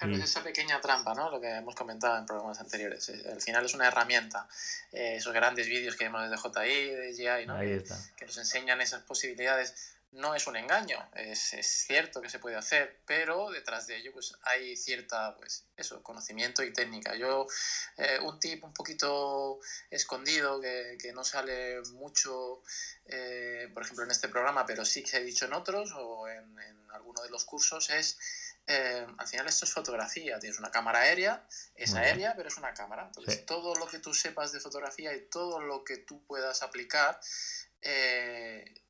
esa 0.00 0.42
pequeña 0.42 0.80
trampa, 0.80 1.14
¿no? 1.14 1.30
Lo 1.30 1.40
que 1.40 1.48
hemos 1.48 1.76
comentado 1.76 2.18
en 2.18 2.26
programas 2.26 2.58
anteriores. 2.58 3.08
Al 3.08 3.40
final 3.40 3.64
es 3.64 3.74
una 3.74 3.86
herramienta. 3.86 4.48
Eh, 4.90 5.16
esos 5.16 5.32
grandes 5.32 5.68
vídeos 5.68 5.94
que 5.94 6.04
vemos 6.04 6.28
de 6.28 6.36
JI, 6.36 6.90
de 6.90 7.14
GI, 7.14 7.46
¿no? 7.46 7.56
que 8.16 8.26
nos 8.26 8.36
enseñan 8.36 8.80
esas 8.80 9.02
posibilidades 9.02 9.91
no 10.12 10.34
es 10.34 10.46
un 10.46 10.56
engaño, 10.56 10.98
es, 11.14 11.54
es, 11.54 11.66
cierto 11.66 12.20
que 12.20 12.28
se 12.28 12.38
puede 12.38 12.56
hacer, 12.56 13.00
pero 13.06 13.50
detrás 13.50 13.86
de 13.86 13.96
ello 13.96 14.12
pues 14.12 14.34
hay 14.42 14.76
cierta, 14.76 15.34
pues 15.36 15.64
eso, 15.76 16.02
conocimiento 16.02 16.62
y 16.62 16.72
técnica. 16.72 17.14
Yo, 17.16 17.46
eh, 17.96 18.18
un 18.22 18.38
tip 18.38 18.62
un 18.64 18.74
poquito 18.74 19.60
escondido 19.90 20.60
que, 20.60 20.98
que 21.00 21.12
no 21.12 21.24
sale 21.24 21.80
mucho, 21.92 22.62
eh, 23.06 23.70
por 23.72 23.82
ejemplo, 23.82 24.04
en 24.04 24.10
este 24.10 24.28
programa, 24.28 24.66
pero 24.66 24.84
sí 24.84 25.02
que 25.02 25.16
he 25.16 25.24
dicho 25.24 25.46
en 25.46 25.54
otros 25.54 25.92
o 25.96 26.28
en, 26.28 26.58
en 26.60 26.90
alguno 26.90 27.22
de 27.22 27.30
los 27.30 27.44
cursos, 27.44 27.90
es 27.90 28.18
eh, 28.66 29.06
al 29.18 29.26
final 29.26 29.48
esto 29.48 29.64
es 29.64 29.72
fotografía, 29.72 30.38
tienes 30.38 30.58
una 30.58 30.70
cámara 30.70 31.00
aérea, 31.00 31.44
es 31.74 31.94
aérea, 31.94 32.34
pero 32.36 32.48
es 32.48 32.56
una 32.56 32.72
cámara. 32.74 33.06
Entonces, 33.06 33.44
todo 33.44 33.74
lo 33.74 33.86
que 33.86 33.98
tú 33.98 34.14
sepas 34.14 34.52
de 34.52 34.60
fotografía 34.60 35.14
y 35.14 35.22
todo 35.28 35.60
lo 35.60 35.84
que 35.84 35.96
tú 35.96 36.24
puedas 36.24 36.62
aplicar, 36.62 37.18
eh, 37.80 38.81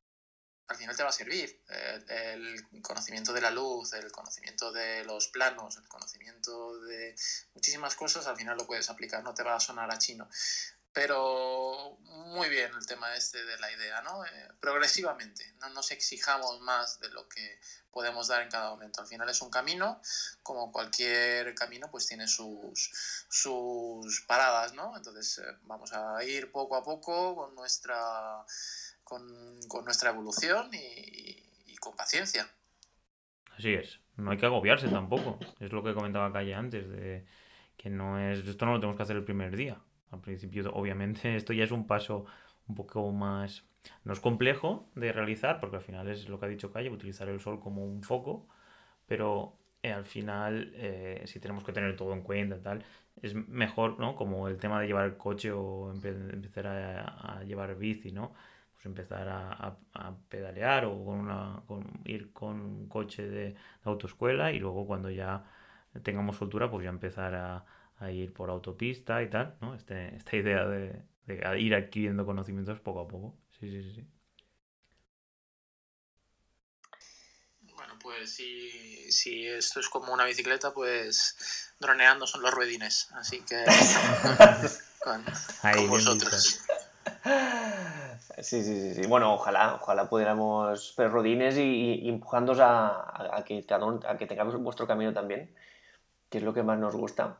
al 0.73 0.79
final 0.79 0.95
te 0.95 1.03
va 1.03 1.09
a 1.09 1.13
servir. 1.13 1.61
Eh, 1.69 2.33
el 2.33 2.81
conocimiento 2.81 3.31
de 3.31 3.41
la 3.41 3.51
luz, 3.51 3.93
el 3.93 4.11
conocimiento 4.11 4.71
de 4.71 5.05
los 5.05 5.27
planos, 5.27 5.77
el 5.77 5.87
conocimiento 5.87 6.79
de 6.81 7.15
muchísimas 7.53 7.95
cosas, 7.95 8.25
al 8.27 8.35
final 8.35 8.57
lo 8.57 8.65
puedes 8.65 8.89
aplicar, 8.89 9.23
no 9.23 9.33
te 9.33 9.43
va 9.43 9.55
a 9.55 9.59
sonar 9.59 9.91
a 9.91 9.99
chino. 9.99 10.27
Pero 10.91 11.97
muy 12.01 12.49
bien 12.49 12.71
el 12.75 12.85
tema 12.85 13.15
este 13.15 13.43
de 13.43 13.57
la 13.59 13.71
idea, 13.71 14.01
¿no? 14.03 14.23
Eh, 14.25 14.49
progresivamente, 14.59 15.53
no 15.59 15.69
nos 15.69 15.91
exijamos 15.91 16.59
más 16.61 16.99
de 16.99 17.09
lo 17.09 17.27
que 17.27 17.59
podemos 17.91 18.27
dar 18.27 18.41
en 18.41 18.49
cada 18.49 18.69
momento. 18.69 19.01
Al 19.01 19.07
final 19.07 19.29
es 19.29 19.41
un 19.41 19.49
camino, 19.49 20.01
como 20.43 20.71
cualquier 20.71 21.55
camino, 21.55 21.89
pues 21.89 22.07
tiene 22.07 22.27
sus, 22.27 22.91
sus 23.27 24.21
paradas, 24.21 24.73
¿no? 24.73 24.95
Entonces 24.95 25.39
eh, 25.39 25.57
vamos 25.63 25.93
a 25.93 26.23
ir 26.23 26.51
poco 26.51 26.75
a 26.75 26.83
poco 26.83 27.35
con 27.35 27.55
nuestra 27.55 28.45
con, 29.03 29.23
nuestra 29.85 30.11
evolución 30.11 30.69
y, 30.73 31.75
con 31.77 31.95
paciencia. 31.95 32.47
Así 33.57 33.73
es, 33.73 33.99
no 34.15 34.31
hay 34.31 34.37
que 34.37 34.45
agobiarse 34.45 34.87
tampoco. 34.87 35.37
Es 35.59 35.71
lo 35.71 35.83
que 35.83 35.93
comentaba 35.93 36.31
Calle 36.31 36.55
antes, 36.55 36.89
de 36.89 37.25
que 37.77 37.89
no 37.89 38.19
es, 38.19 38.39
esto 38.39 38.65
no 38.65 38.73
lo 38.73 38.79
tenemos 38.79 38.97
que 38.97 39.03
hacer 39.03 39.17
el 39.17 39.23
primer 39.23 39.55
día. 39.55 39.81
Al 40.11 40.21
principio, 40.21 40.71
obviamente, 40.73 41.35
esto 41.35 41.53
ya 41.53 41.63
es 41.63 41.71
un 41.71 41.87
paso 41.87 42.25
un 42.67 42.75
poco 42.75 43.11
más, 43.11 43.65
no 44.05 44.13
es 44.13 44.19
complejo 44.19 44.89
de 44.95 45.11
realizar, 45.11 45.59
porque 45.59 45.75
al 45.77 45.81
final 45.81 46.07
es 46.07 46.29
lo 46.29 46.39
que 46.39 46.45
ha 46.45 46.49
dicho 46.49 46.71
Calle, 46.71 46.89
utilizar 46.89 47.27
el 47.27 47.41
sol 47.41 47.59
como 47.59 47.85
un 47.85 48.03
foco, 48.03 48.47
pero 49.05 49.57
eh, 49.81 49.91
al 49.91 50.05
final, 50.05 50.71
eh, 50.75 51.23
si 51.25 51.39
tenemos 51.41 51.63
que 51.63 51.73
tener 51.73 51.95
todo 51.97 52.13
en 52.13 52.21
cuenta 52.21 52.55
y 52.55 52.61
tal, 52.61 52.85
es 53.21 53.35
mejor, 53.35 53.99
¿no? 53.99 54.15
Como 54.15 54.47
el 54.47 54.57
tema 54.57 54.79
de 54.79 54.87
llevar 54.87 55.05
el 55.05 55.17
coche 55.17 55.51
o 55.51 55.91
empezar 55.91 56.67
a, 56.67 57.39
a 57.39 57.43
llevar 57.43 57.75
bici, 57.75 58.11
¿no? 58.11 58.33
Pues 58.83 58.99
empezar 58.99 59.29
a, 59.29 59.77
pedalear 60.27 60.85
o 60.85 61.05
con 61.05 61.19
una, 61.19 61.63
ir 62.03 62.33
con 62.33 62.59
un 62.59 62.89
coche 62.89 63.23
de, 63.23 63.55
autoescuela 63.85 64.51
y 64.51 64.59
luego 64.59 64.85
cuando 64.85 65.09
ya 65.09 65.45
tengamos 66.03 66.35
soltura 66.35 66.69
pues 66.69 66.83
ya 66.83 66.89
empezar 66.89 67.33
a, 67.33 67.65
ir 68.11 68.33
por 68.33 68.49
autopista 68.49 69.23
y 69.23 69.29
tal, 69.29 69.55
¿no? 69.61 69.73
Este, 69.75 70.13
esta 70.17 70.35
idea 70.35 70.65
de, 70.65 71.01
ir 71.57 71.73
adquiriendo 71.73 72.25
conocimientos 72.25 72.81
poco 72.81 72.99
a 72.99 73.07
poco. 73.07 73.37
Sí, 73.57 73.69
sí, 73.69 73.93
sí. 73.93 74.05
Bueno, 77.61 77.97
pues 78.01 78.35
si, 78.35 79.09
si 79.09 79.47
esto 79.47 79.79
es 79.79 79.87
como 79.87 80.11
una 80.13 80.25
bicicleta, 80.25 80.73
pues 80.73 81.73
droneando 81.79 82.27
son 82.27 82.41
los 82.41 82.53
ruedines. 82.53 83.09
Así 83.13 83.39
que 83.43 83.63
con, 84.99 85.23
con 85.61 85.87
vosotros. 85.87 86.59
Sí, 88.39 88.63
sí, 88.63 88.93
sí, 88.95 89.07
Bueno, 89.07 89.33
ojalá, 89.33 89.75
ojalá 89.81 90.09
pudiéramos 90.09 90.95
ser 90.95 91.11
rodines 91.11 91.57
y, 91.57 91.61
y 91.61 92.21
a, 92.59 93.37
a, 93.37 93.43
que 93.45 93.63
a 93.69 94.17
que 94.17 94.25
tengamos 94.25 94.55
vuestro 94.57 94.87
camino 94.87 95.13
también, 95.13 95.53
que 96.29 96.39
es 96.39 96.43
lo 96.43 96.53
que 96.53 96.63
más 96.63 96.79
nos 96.79 96.95
gusta. 96.95 97.37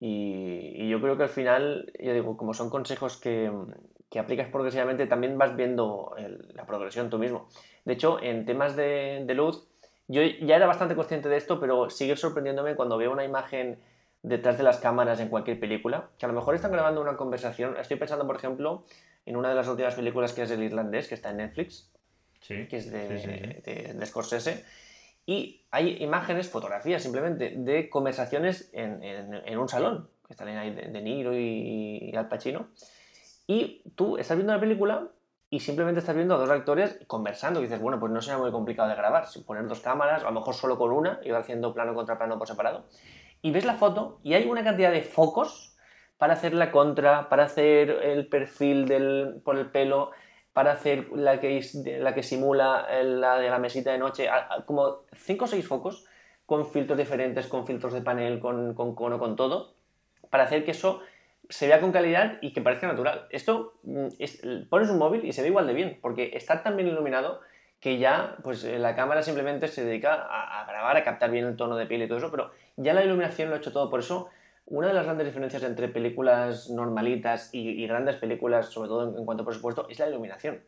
Y, 0.00 0.88
yo 0.88 1.00
creo 1.00 1.16
que 1.16 1.24
al 1.24 1.28
final, 1.30 1.92
yo 1.98 2.12
digo, 2.12 2.36
como 2.36 2.54
son 2.54 2.70
consejos 2.70 3.16
que, 3.16 3.50
que 4.10 4.18
aplicas 4.18 4.48
progresivamente, 4.48 5.06
también 5.06 5.38
vas 5.38 5.56
viendo 5.56 6.14
la 6.54 6.66
progresión 6.66 7.10
tú 7.10 7.18
mismo. 7.18 7.48
De 7.84 7.94
hecho, 7.94 8.22
en 8.22 8.44
temas 8.44 8.76
de, 8.76 9.24
de 9.26 9.34
luz, 9.34 9.66
yo 10.08 10.22
ya 10.22 10.56
era 10.56 10.66
bastante 10.66 10.96
consciente 10.96 11.28
de 11.28 11.36
esto, 11.36 11.60
pero 11.60 11.88
sigue 11.88 12.16
sorprendiéndome 12.16 12.76
cuando 12.76 12.98
veo 12.98 13.12
una 13.12 13.24
imagen 13.24 13.78
detrás 14.22 14.58
de 14.58 14.64
las 14.64 14.78
cámaras 14.78 15.20
en 15.20 15.28
cualquier 15.28 15.58
película, 15.58 16.10
que 16.18 16.26
a 16.26 16.28
lo 16.28 16.34
mejor 16.34 16.54
están 16.54 16.72
grabando 16.72 17.00
una 17.00 17.16
conversación. 17.16 17.76
Estoy 17.78 17.96
pensando, 17.96 18.26
por 18.26 18.36
ejemplo, 18.36 18.84
en 19.26 19.36
una 19.36 19.48
de 19.48 19.54
las 19.54 19.68
últimas 19.68 19.94
películas 19.94 20.32
que 20.32 20.42
es 20.42 20.50
El 20.50 20.62
Irlandés, 20.62 21.08
que 21.08 21.14
está 21.14 21.30
en 21.30 21.38
Netflix, 21.38 21.90
que 22.46 22.68
es 22.70 22.90
de, 22.90 23.94
de, 23.94 24.06
Scorsese. 24.06 24.64
Y 25.26 25.66
hay 25.70 26.02
imágenes, 26.02 26.48
fotografías 26.48 27.02
simplemente, 27.02 27.54
de 27.56 27.88
conversaciones 27.88 28.70
en, 28.72 29.02
en, 29.02 29.58
un 29.58 29.68
salón, 29.68 30.08
que 30.26 30.32
están 30.32 30.48
ahí 30.48 30.74
de, 30.74 31.00
Niro 31.00 31.36
y, 31.36 32.12
Al 32.16 32.28
Pacino. 32.28 32.68
Y 33.46 33.82
tú 33.94 34.16
estás 34.16 34.36
viendo 34.36 34.52
la 34.52 34.60
película 34.60 35.08
y 35.48 35.60
simplemente 35.60 36.00
estás 36.00 36.14
viendo 36.14 36.34
a 36.34 36.38
dos 36.38 36.50
actores 36.50 36.98
conversando. 37.06 37.60
Y 37.60 37.64
dices, 37.64 37.80
bueno, 37.80 37.98
pues 37.98 38.12
no 38.12 38.20
será 38.20 38.38
muy 38.38 38.50
complicado 38.50 38.88
de 38.88 38.96
grabar. 38.96 39.26
Poner 39.46 39.66
dos 39.66 39.80
cámaras, 39.80 40.22
a 40.22 40.26
lo 40.26 40.32
mejor 40.32 40.54
solo 40.54 40.78
con 40.78 40.92
una, 40.92 41.20
y 41.22 41.28
ir 41.28 41.34
haciendo 41.34 41.72
plano 41.74 41.94
contra 41.94 42.18
plano 42.18 42.38
por 42.38 42.48
separado. 42.48 42.86
Y 43.42 43.50
ves 43.50 43.64
la 43.64 43.74
foto 43.74 44.20
y 44.22 44.34
hay 44.34 44.48
una 44.48 44.64
cantidad 44.64 44.92
de 44.92 45.02
focos 45.02 45.76
para 46.18 46.34
hacer 46.34 46.52
la 46.52 46.70
contra, 46.70 47.28
para 47.28 47.44
hacer 47.44 47.90
el 47.90 48.26
perfil 48.26 48.86
del, 48.86 49.40
por 49.42 49.56
el 49.56 49.70
pelo, 49.70 50.10
para 50.52 50.72
hacer 50.72 51.08
la 51.14 51.40
que, 51.40 51.60
la 51.98 52.14
que 52.14 52.22
simula 52.22 52.86
la 53.02 53.38
de 53.38 53.48
la 53.48 53.58
mesita 53.58 53.92
de 53.92 53.98
noche, 53.98 54.28
como 54.66 55.04
5 55.14 55.44
o 55.44 55.48
6 55.48 55.66
focos 55.66 56.04
con 56.44 56.66
filtros 56.66 56.98
diferentes, 56.98 57.46
con 57.46 57.66
filtros 57.66 57.92
de 57.92 58.02
panel, 58.02 58.40
con, 58.40 58.74
con 58.74 58.94
cono, 58.94 59.18
con 59.18 59.36
todo, 59.36 59.72
para 60.28 60.44
hacer 60.44 60.64
que 60.64 60.72
eso 60.72 61.00
se 61.48 61.66
vea 61.66 61.80
con 61.80 61.92
calidad 61.92 62.38
y 62.42 62.52
que 62.52 62.60
parezca 62.60 62.86
natural. 62.86 63.26
Esto 63.30 63.74
mm, 63.84 64.08
es, 64.18 64.42
pones 64.68 64.90
un 64.90 64.98
móvil 64.98 65.24
y 65.24 65.32
se 65.32 65.42
ve 65.42 65.48
igual 65.48 65.66
de 65.66 65.74
bien, 65.74 65.98
porque 66.02 66.32
está 66.34 66.62
tan 66.62 66.76
bien 66.76 66.88
iluminado 66.88 67.40
que 67.80 67.98
ya 67.98 68.36
pues 68.42 68.62
la 68.64 68.94
cámara 68.94 69.22
simplemente 69.22 69.68
se 69.68 69.84
dedica 69.84 70.14
a, 70.14 70.60
a, 70.60 70.66
grabar, 70.66 70.96
a 70.96 71.04
captar 71.04 71.30
bien 71.30 71.46
el 71.46 71.56
tono 71.56 71.76
de 71.76 71.86
piel 71.86 72.02
y 72.02 72.08
todo 72.08 72.18
eso, 72.18 72.30
pero 72.30 72.50
ya 72.80 72.94
la 72.94 73.04
iluminación 73.04 73.48
lo 73.48 73.54
ha 73.54 73.58
hecho 73.58 73.72
todo. 73.72 73.90
Por 73.90 74.00
eso 74.00 74.28
una 74.66 74.88
de 74.88 74.94
las 74.94 75.04
grandes 75.04 75.26
diferencias 75.26 75.62
entre 75.62 75.88
películas 75.88 76.70
normalitas 76.70 77.50
y, 77.52 77.86
grandes 77.86 78.16
películas, 78.16 78.66
sobre 78.68 78.88
todo 78.88 79.18
en, 79.18 79.24
cuanto 79.24 79.42
a 79.42 79.46
presupuesto, 79.46 79.86
es 79.88 79.98
la 79.98 80.08
iluminación. 80.08 80.60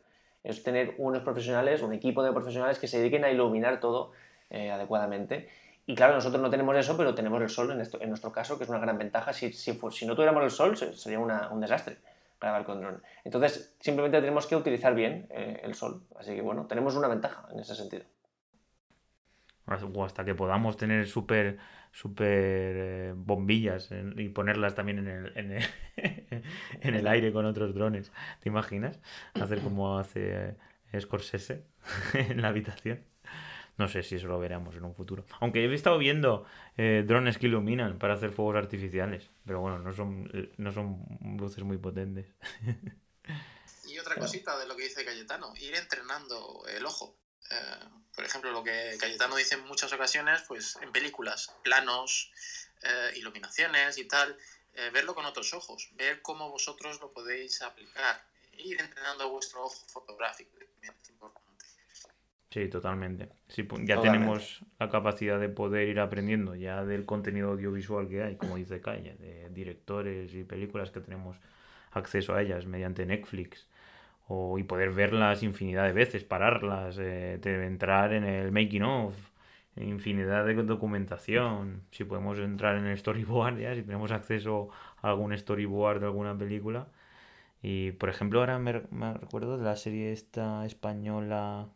Es 0.43 0.61
tener 0.61 0.95
unos 0.97 1.23
profesionales, 1.23 1.81
un 1.81 1.93
equipo 1.93 2.21
de 2.23 2.31
profesionales 2.33 2.79
que 2.79 2.87
se 2.87 2.99
dediquen 2.99 3.23
a 3.23 3.31
iluminar 3.31 3.79
todo 3.79 4.11
eh, 4.49 4.71
adecuadamente. 4.71 5.49
Y 5.85 5.95
claro, 5.95 6.13
nosotros 6.13 6.41
no 6.41 6.49
tenemos 6.49 6.75
eso, 6.75 6.97
pero 6.97 7.15
tenemos 7.15 7.41
el 7.41 7.49
sol 7.49 7.71
en, 7.71 8.09
nuestro 8.09 8.31
caso, 8.31 8.57
que 8.57 8.65
es 8.65 8.69
una 8.69 8.79
gran 8.79 8.97
ventaja. 8.97 9.31
Si 9.33 10.05
no 10.05 10.15
tuviéramos 10.15 10.43
el 10.43 10.51
sol, 10.51 10.77
sería 10.77 11.19
un 11.19 11.61
desastre 11.61 11.97
grabar 12.43 12.65
con 12.65 12.81
dron. 12.81 13.01
Entonces, 13.23 13.73
simplemente 13.79 14.19
tenemos 14.19 14.45
que 14.47 14.55
utilizar 14.55 14.93
bien 14.93 15.27
eh, 15.29 15.61
el 15.63 15.75
sol. 15.75 16.03
Así 16.19 16.35
que 16.35 16.41
bueno, 16.41 16.65
tenemos 16.67 16.95
una 16.95 17.07
ventaja 17.07 17.47
en 17.51 17.59
ese 17.59 17.73
sentido. 17.73 18.03
O 19.65 20.03
hasta 20.03 20.25
que 20.25 20.35
podamos 20.35 20.77
tener 20.77 21.07
super 21.07 21.57
eh, 22.19 23.13
bombillas 23.15 23.89
y 24.17 24.29
ponerlas 24.29 24.75
también 24.75 24.99
en 24.99 25.07
el, 25.07 25.37
en, 25.37 25.51
el, 25.51 25.63
en 26.81 26.95
el 26.95 27.07
aire 27.07 27.31
con 27.31 27.45
otros 27.45 27.73
drones. 27.73 28.11
¿Te 28.41 28.49
imaginas? 28.49 28.99
Hacer 29.33 29.61
como 29.61 29.97
hace 29.97 30.55
eh, 30.91 31.01
Scorsese 31.01 31.63
en 32.13 32.41
la 32.41 32.49
habitación. 32.49 33.03
No 33.77 33.87
sé 33.87 34.03
si 34.03 34.15
eso 34.15 34.27
lo 34.27 34.37
veremos 34.37 34.75
en 34.75 34.83
un 34.83 34.93
futuro. 34.93 35.25
Aunque 35.39 35.65
he 35.65 35.73
estado 35.73 35.97
viendo 35.97 36.45
eh, 36.77 37.03
drones 37.07 37.37
que 37.37 37.47
iluminan 37.47 37.97
para 37.97 38.13
hacer 38.13 38.31
fuegos 38.31 38.55
artificiales. 38.55 39.31
Pero 39.45 39.61
bueno, 39.61 39.79
no 39.79 39.93
son, 39.93 40.29
no 40.57 40.71
son 40.71 41.03
luces 41.39 41.63
muy 41.63 41.77
potentes. 41.77 42.27
Y 43.85 43.99
otra 43.99 44.15
cosita 44.15 44.57
de 44.57 44.65
lo 44.65 44.75
que 44.75 44.83
dice 44.83 45.05
Cayetano, 45.05 45.53
ir 45.59 45.75
entrenando 45.75 46.63
el 46.75 46.83
ojo. 46.83 47.15
Eh, 47.49 47.85
por 48.15 48.23
ejemplo, 48.23 48.51
lo 48.51 48.63
que 48.63 48.95
Cayetano 48.99 49.35
dice 49.35 49.55
en 49.55 49.65
muchas 49.65 49.91
ocasiones, 49.93 50.43
pues 50.47 50.77
en 50.81 50.91
películas, 50.91 51.53
planos, 51.63 52.31
eh, 52.83 53.13
iluminaciones 53.15 53.97
y 53.97 54.07
tal, 54.07 54.37
verlo 54.91 55.13
con 55.13 55.25
otros 55.25 55.53
ojos, 55.53 55.89
ver 55.93 56.23
cómo 56.23 56.49
vosotros 56.49 56.99
lo 56.99 57.13
podéis 57.13 57.61
aplicar, 57.61 58.25
ir 58.53 58.81
entrenando 58.81 59.29
vuestro 59.29 59.63
ojo 59.63 59.85
fotográfico, 59.87 60.57
es 60.81 61.09
importante. 61.09 61.43
Sí, 62.53 62.69
totalmente. 62.69 63.29
ya 63.83 63.99
tenemos 63.99 64.61
la 64.77 64.87
capacidad 64.87 65.39
de 65.39 65.49
poder 65.49 65.89
ir 65.89 65.99
aprendiendo 65.99 66.53
ya 66.53 66.85
del 66.85 67.03
contenido 67.03 67.49
audiovisual 67.49 68.07
que 68.07 68.21
hay, 68.21 68.35
como 68.35 68.57
dice 68.57 68.79
Calle, 68.79 69.15
de 69.15 69.49
directores 69.49 70.31
y 70.35 70.43
películas 70.43 70.91
que 70.91 70.99
tenemos 70.99 71.35
acceso 71.89 72.35
a 72.35 72.43
ellas 72.43 72.67
mediante 72.67 73.07
Netflix. 73.07 73.65
O, 74.27 74.57
y 74.57 74.63
poder 74.63 74.91
verlas 74.91 75.43
infinidad 75.43 75.85
de 75.85 75.93
veces, 75.93 76.23
pararlas, 76.23 76.97
eh, 76.99 77.39
entrar 77.43 78.13
en 78.13 78.23
el 78.23 78.51
making 78.51 78.83
of, 78.83 79.15
infinidad 79.77 80.45
de 80.45 80.55
documentación. 80.63 81.83
Si 81.91 82.03
podemos 82.03 82.39
entrar 82.39 82.77
en 82.77 82.85
el 82.85 82.97
storyboard, 82.97 83.59
ya, 83.59 83.75
si 83.75 83.83
tenemos 83.83 84.11
acceso 84.11 84.69
a 85.01 85.09
algún 85.09 85.37
storyboard 85.37 85.99
de 85.99 86.05
alguna 86.07 86.37
película. 86.37 86.87
Y 87.61 87.93
por 87.93 88.09
ejemplo, 88.09 88.39
ahora 88.41 88.59
me, 88.59 88.73
recuerdo 88.73 89.57
de 89.57 89.63
la 89.65 89.75
serie 89.75 90.11
esta 90.13 90.65
española 90.65 91.69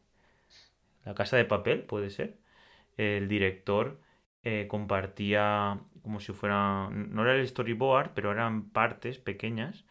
la 1.05 1.15
Casa 1.15 1.37
de 1.37 1.45
Papel, 1.45 1.83
puede 1.83 2.09
ser. 2.09 2.37
El 2.97 3.27
director 3.27 3.99
eh, 4.43 4.67
compartía 4.69 5.81
como 6.03 6.19
si 6.19 6.33
fuera, 6.33 6.89
no 6.91 7.23
era 7.23 7.35
el 7.35 7.47
storyboard, 7.47 8.13
pero 8.13 8.31
eran 8.31 8.69
partes 8.69 9.19
pequeñas 9.19 9.85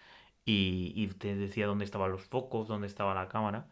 y, 0.47 1.09
te 1.19 1.35
decía 1.37 1.67
dónde 1.67 1.85
estaban 1.85 2.13
los 2.13 2.25
focos, 2.25 2.69
dónde 2.69 2.87
estaba 2.87 3.15
la 3.15 3.29
cámara. 3.29 3.67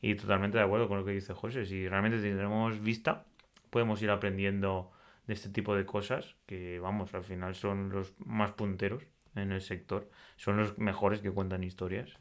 Y 0.00 0.14
totalmente 0.14 0.58
de 0.58 0.64
acuerdo 0.64 0.88
con 0.88 0.98
lo 0.98 1.04
que 1.04 1.12
dice 1.12 1.34
José. 1.34 1.66
Si 1.66 1.88
realmente 1.88 2.20
tenemos 2.20 2.80
vista, 2.80 3.24
podemos 3.70 4.00
ir 4.02 4.10
aprendiendo 4.10 4.92
de 5.26 5.34
este 5.34 5.48
tipo 5.48 5.74
de 5.74 5.86
cosas 5.86 6.36
que, 6.46 6.78
vamos, 6.80 7.14
al 7.14 7.24
final 7.24 7.54
son 7.54 7.90
los 7.90 8.14
más 8.24 8.52
punteros 8.52 9.04
en 9.34 9.52
el 9.52 9.62
sector. 9.62 10.10
Son 10.36 10.56
los 10.58 10.78
mejores 10.78 11.20
que 11.20 11.30
cuentan 11.30 11.64
historias. 11.64 12.16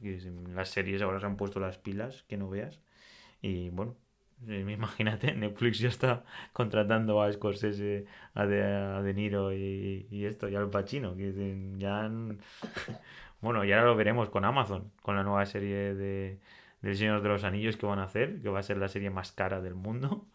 Las 0.54 0.70
series 0.70 1.02
ahora 1.02 1.20
se 1.20 1.26
han 1.26 1.38
puesto 1.38 1.60
las 1.60 1.78
pilas, 1.78 2.24
que 2.30 2.38
no 2.38 2.50
veas. 2.50 2.80
Y 3.42 3.70
bueno, 3.70 3.98
Imagínate, 4.48 5.34
Netflix 5.34 5.80
ya 5.80 5.90
está 5.90 6.24
contratando 6.54 7.22
a 7.22 7.32
Scorsese, 7.32 8.06
a 8.34 8.46
De, 8.46 9.14
Niro 9.14 9.54
y, 9.54 10.26
esto, 10.26 10.48
y 10.50 10.56
al 10.56 10.70
Pacino, 10.70 11.16
que 11.16 11.76
ya... 11.78 12.10
Bueno, 13.42 13.64
ya 13.64 13.82
lo 13.82 13.96
veremos 13.96 14.30
con 14.30 14.46
Amazon, 14.46 14.92
con 15.02 15.16
la 15.16 15.24
nueva 15.24 15.46
serie 15.46 15.94
de, 15.94 16.40
del 16.82 16.98
Señor 16.98 17.22
de 17.22 17.30
los 17.30 17.44
Anillos 17.44 17.78
que 17.78 17.86
van 17.86 18.00
a 18.00 18.04
hacer, 18.04 18.42
que 18.42 18.50
va 18.50 18.60
a 18.60 18.64
ser 18.64 18.78
la 18.78 18.88
serie 18.88 19.10
más 19.10 19.32
cara 19.32 19.62
del 19.62 19.76
mundo, 19.76 20.26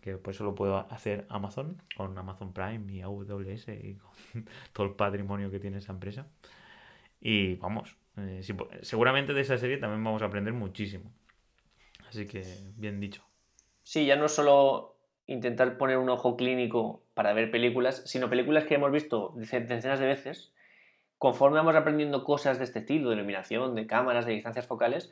que 0.00 0.16
por 0.16 0.34
eso 0.34 0.44
lo 0.44 0.54
puedo 0.54 0.86
hacer 0.90 1.26
Amazon, 1.28 1.82
con 1.96 2.16
Amazon 2.16 2.52
Prime 2.52 2.92
y 2.92 3.02
AWS 3.02 3.68
y 3.68 3.94
con 3.94 4.44
todo 4.72 4.86
el 4.86 4.92
patrimonio 4.92 5.50
que 5.50 5.58
tiene 5.58 5.78
esa 5.78 5.92
empresa. 5.92 6.26
Y 7.20 7.56
vamos, 7.56 7.96
eh, 8.16 8.42
seguramente 8.82 9.34
de 9.34 9.40
esa 9.40 9.58
serie 9.58 9.78
también 9.78 10.02
vamos 10.04 10.22
a 10.22 10.26
aprender 10.26 10.52
muchísimo. 10.52 11.10
Así 12.08 12.26
que, 12.26 12.44
bien 12.76 13.00
dicho. 13.00 13.22
Sí, 13.82 14.06
ya 14.06 14.16
no 14.16 14.28
solo 14.28 14.96
intentar 15.26 15.76
poner 15.76 15.98
un 15.98 16.08
ojo 16.08 16.36
clínico 16.36 17.02
para 17.14 17.32
ver 17.32 17.50
películas, 17.50 18.02
sino 18.06 18.30
películas 18.30 18.64
que 18.64 18.74
hemos 18.74 18.92
visto 18.92 19.34
decenas 19.34 19.98
de 19.98 20.06
veces. 20.06 20.52
Conforme 21.18 21.56
vamos 21.56 21.74
aprendiendo 21.74 22.24
cosas 22.24 22.58
de 22.58 22.64
este 22.64 22.80
estilo, 22.80 23.10
de 23.10 23.16
iluminación, 23.16 23.74
de 23.74 23.86
cámaras, 23.86 24.26
de 24.26 24.32
distancias 24.32 24.66
focales, 24.66 25.10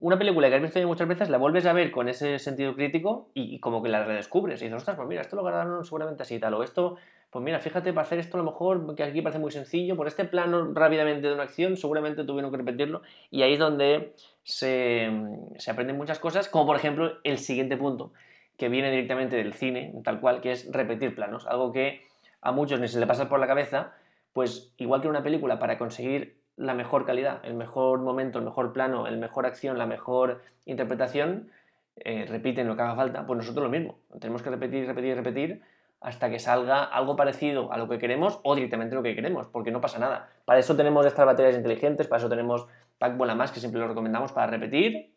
una 0.00 0.16
película 0.16 0.48
que 0.48 0.54
has 0.54 0.62
visto 0.62 0.78
ya 0.78 0.86
muchas 0.86 1.08
veces 1.08 1.28
la 1.28 1.38
vuelves 1.38 1.66
a 1.66 1.72
ver 1.72 1.90
con 1.90 2.08
ese 2.08 2.38
sentido 2.38 2.74
crítico 2.76 3.30
y, 3.34 3.58
como 3.58 3.82
que 3.82 3.88
la 3.88 4.04
redescubres. 4.04 4.60
Y 4.60 4.66
dices, 4.66 4.76
ostras, 4.76 4.96
pues 4.96 5.08
mira, 5.08 5.22
esto 5.22 5.34
lo 5.34 5.42
grabaron 5.42 5.84
seguramente 5.84 6.22
así 6.22 6.36
y 6.36 6.38
tal. 6.38 6.54
O 6.54 6.62
esto, 6.62 6.96
pues 7.30 7.44
mira, 7.44 7.58
fíjate, 7.58 7.92
para 7.92 8.06
hacer 8.06 8.20
esto 8.20 8.36
a 8.36 8.42
lo 8.42 8.48
mejor, 8.48 8.94
que 8.94 9.02
aquí 9.02 9.22
parece 9.22 9.40
muy 9.40 9.50
sencillo, 9.50 9.96
por 9.96 10.06
este 10.06 10.24
plano 10.24 10.72
rápidamente 10.72 11.26
de 11.26 11.34
una 11.34 11.42
acción, 11.42 11.76
seguramente 11.76 12.22
tuvieron 12.22 12.52
que 12.52 12.58
repetirlo. 12.58 13.02
Y 13.30 13.42
ahí 13.42 13.54
es 13.54 13.58
donde 13.58 14.14
se, 14.44 15.10
se 15.56 15.70
aprenden 15.70 15.96
muchas 15.96 16.20
cosas, 16.20 16.48
como 16.48 16.66
por 16.66 16.76
ejemplo 16.76 17.18
el 17.24 17.38
siguiente 17.38 17.76
punto, 17.76 18.12
que 18.56 18.68
viene 18.68 18.92
directamente 18.92 19.34
del 19.34 19.52
cine, 19.52 19.92
tal 20.04 20.20
cual, 20.20 20.40
que 20.40 20.52
es 20.52 20.70
repetir 20.70 21.16
planos, 21.16 21.44
algo 21.48 21.72
que 21.72 22.02
a 22.40 22.52
muchos 22.52 22.78
ni 22.78 22.86
se 22.86 23.00
le 23.00 23.06
pasa 23.08 23.28
por 23.28 23.40
la 23.40 23.48
cabeza, 23.48 23.94
pues 24.38 24.72
igual 24.76 25.00
que 25.00 25.08
una 25.08 25.24
película, 25.24 25.58
para 25.58 25.78
conseguir 25.78 26.40
la 26.54 26.72
mejor 26.72 27.04
calidad, 27.04 27.40
el 27.42 27.54
mejor 27.54 27.98
momento, 27.98 28.38
el 28.38 28.44
mejor 28.44 28.72
plano, 28.72 29.08
el 29.08 29.18
mejor 29.18 29.46
acción, 29.46 29.78
la 29.78 29.86
mejor 29.86 30.42
interpretación, 30.64 31.50
eh, 31.96 32.24
repiten 32.24 32.68
lo 32.68 32.76
que 32.76 32.82
haga 32.82 32.94
falta, 32.94 33.26
pues 33.26 33.36
nosotros 33.36 33.64
lo 33.64 33.68
mismo, 33.68 33.98
tenemos 34.20 34.40
que 34.42 34.50
repetir, 34.50 34.86
repetir, 34.86 35.16
repetir 35.16 35.62
hasta 36.00 36.30
que 36.30 36.38
salga 36.38 36.84
algo 36.84 37.16
parecido 37.16 37.72
a 37.72 37.78
lo 37.78 37.88
que 37.88 37.98
queremos 37.98 38.38
o 38.44 38.54
directamente 38.54 38.94
lo 38.94 39.02
que 39.02 39.16
queremos, 39.16 39.48
porque 39.48 39.72
no 39.72 39.80
pasa 39.80 39.98
nada. 39.98 40.30
Para 40.44 40.60
eso 40.60 40.76
tenemos 40.76 41.04
estas 41.04 41.26
baterías 41.26 41.56
inteligentes, 41.56 42.06
para 42.06 42.20
eso 42.20 42.28
tenemos 42.28 42.68
Pack 42.98 43.16
Vuela 43.16 43.34
Más, 43.34 43.50
que 43.50 43.58
siempre 43.58 43.80
lo 43.80 43.88
recomendamos 43.88 44.30
para 44.30 44.46
repetir 44.46 45.16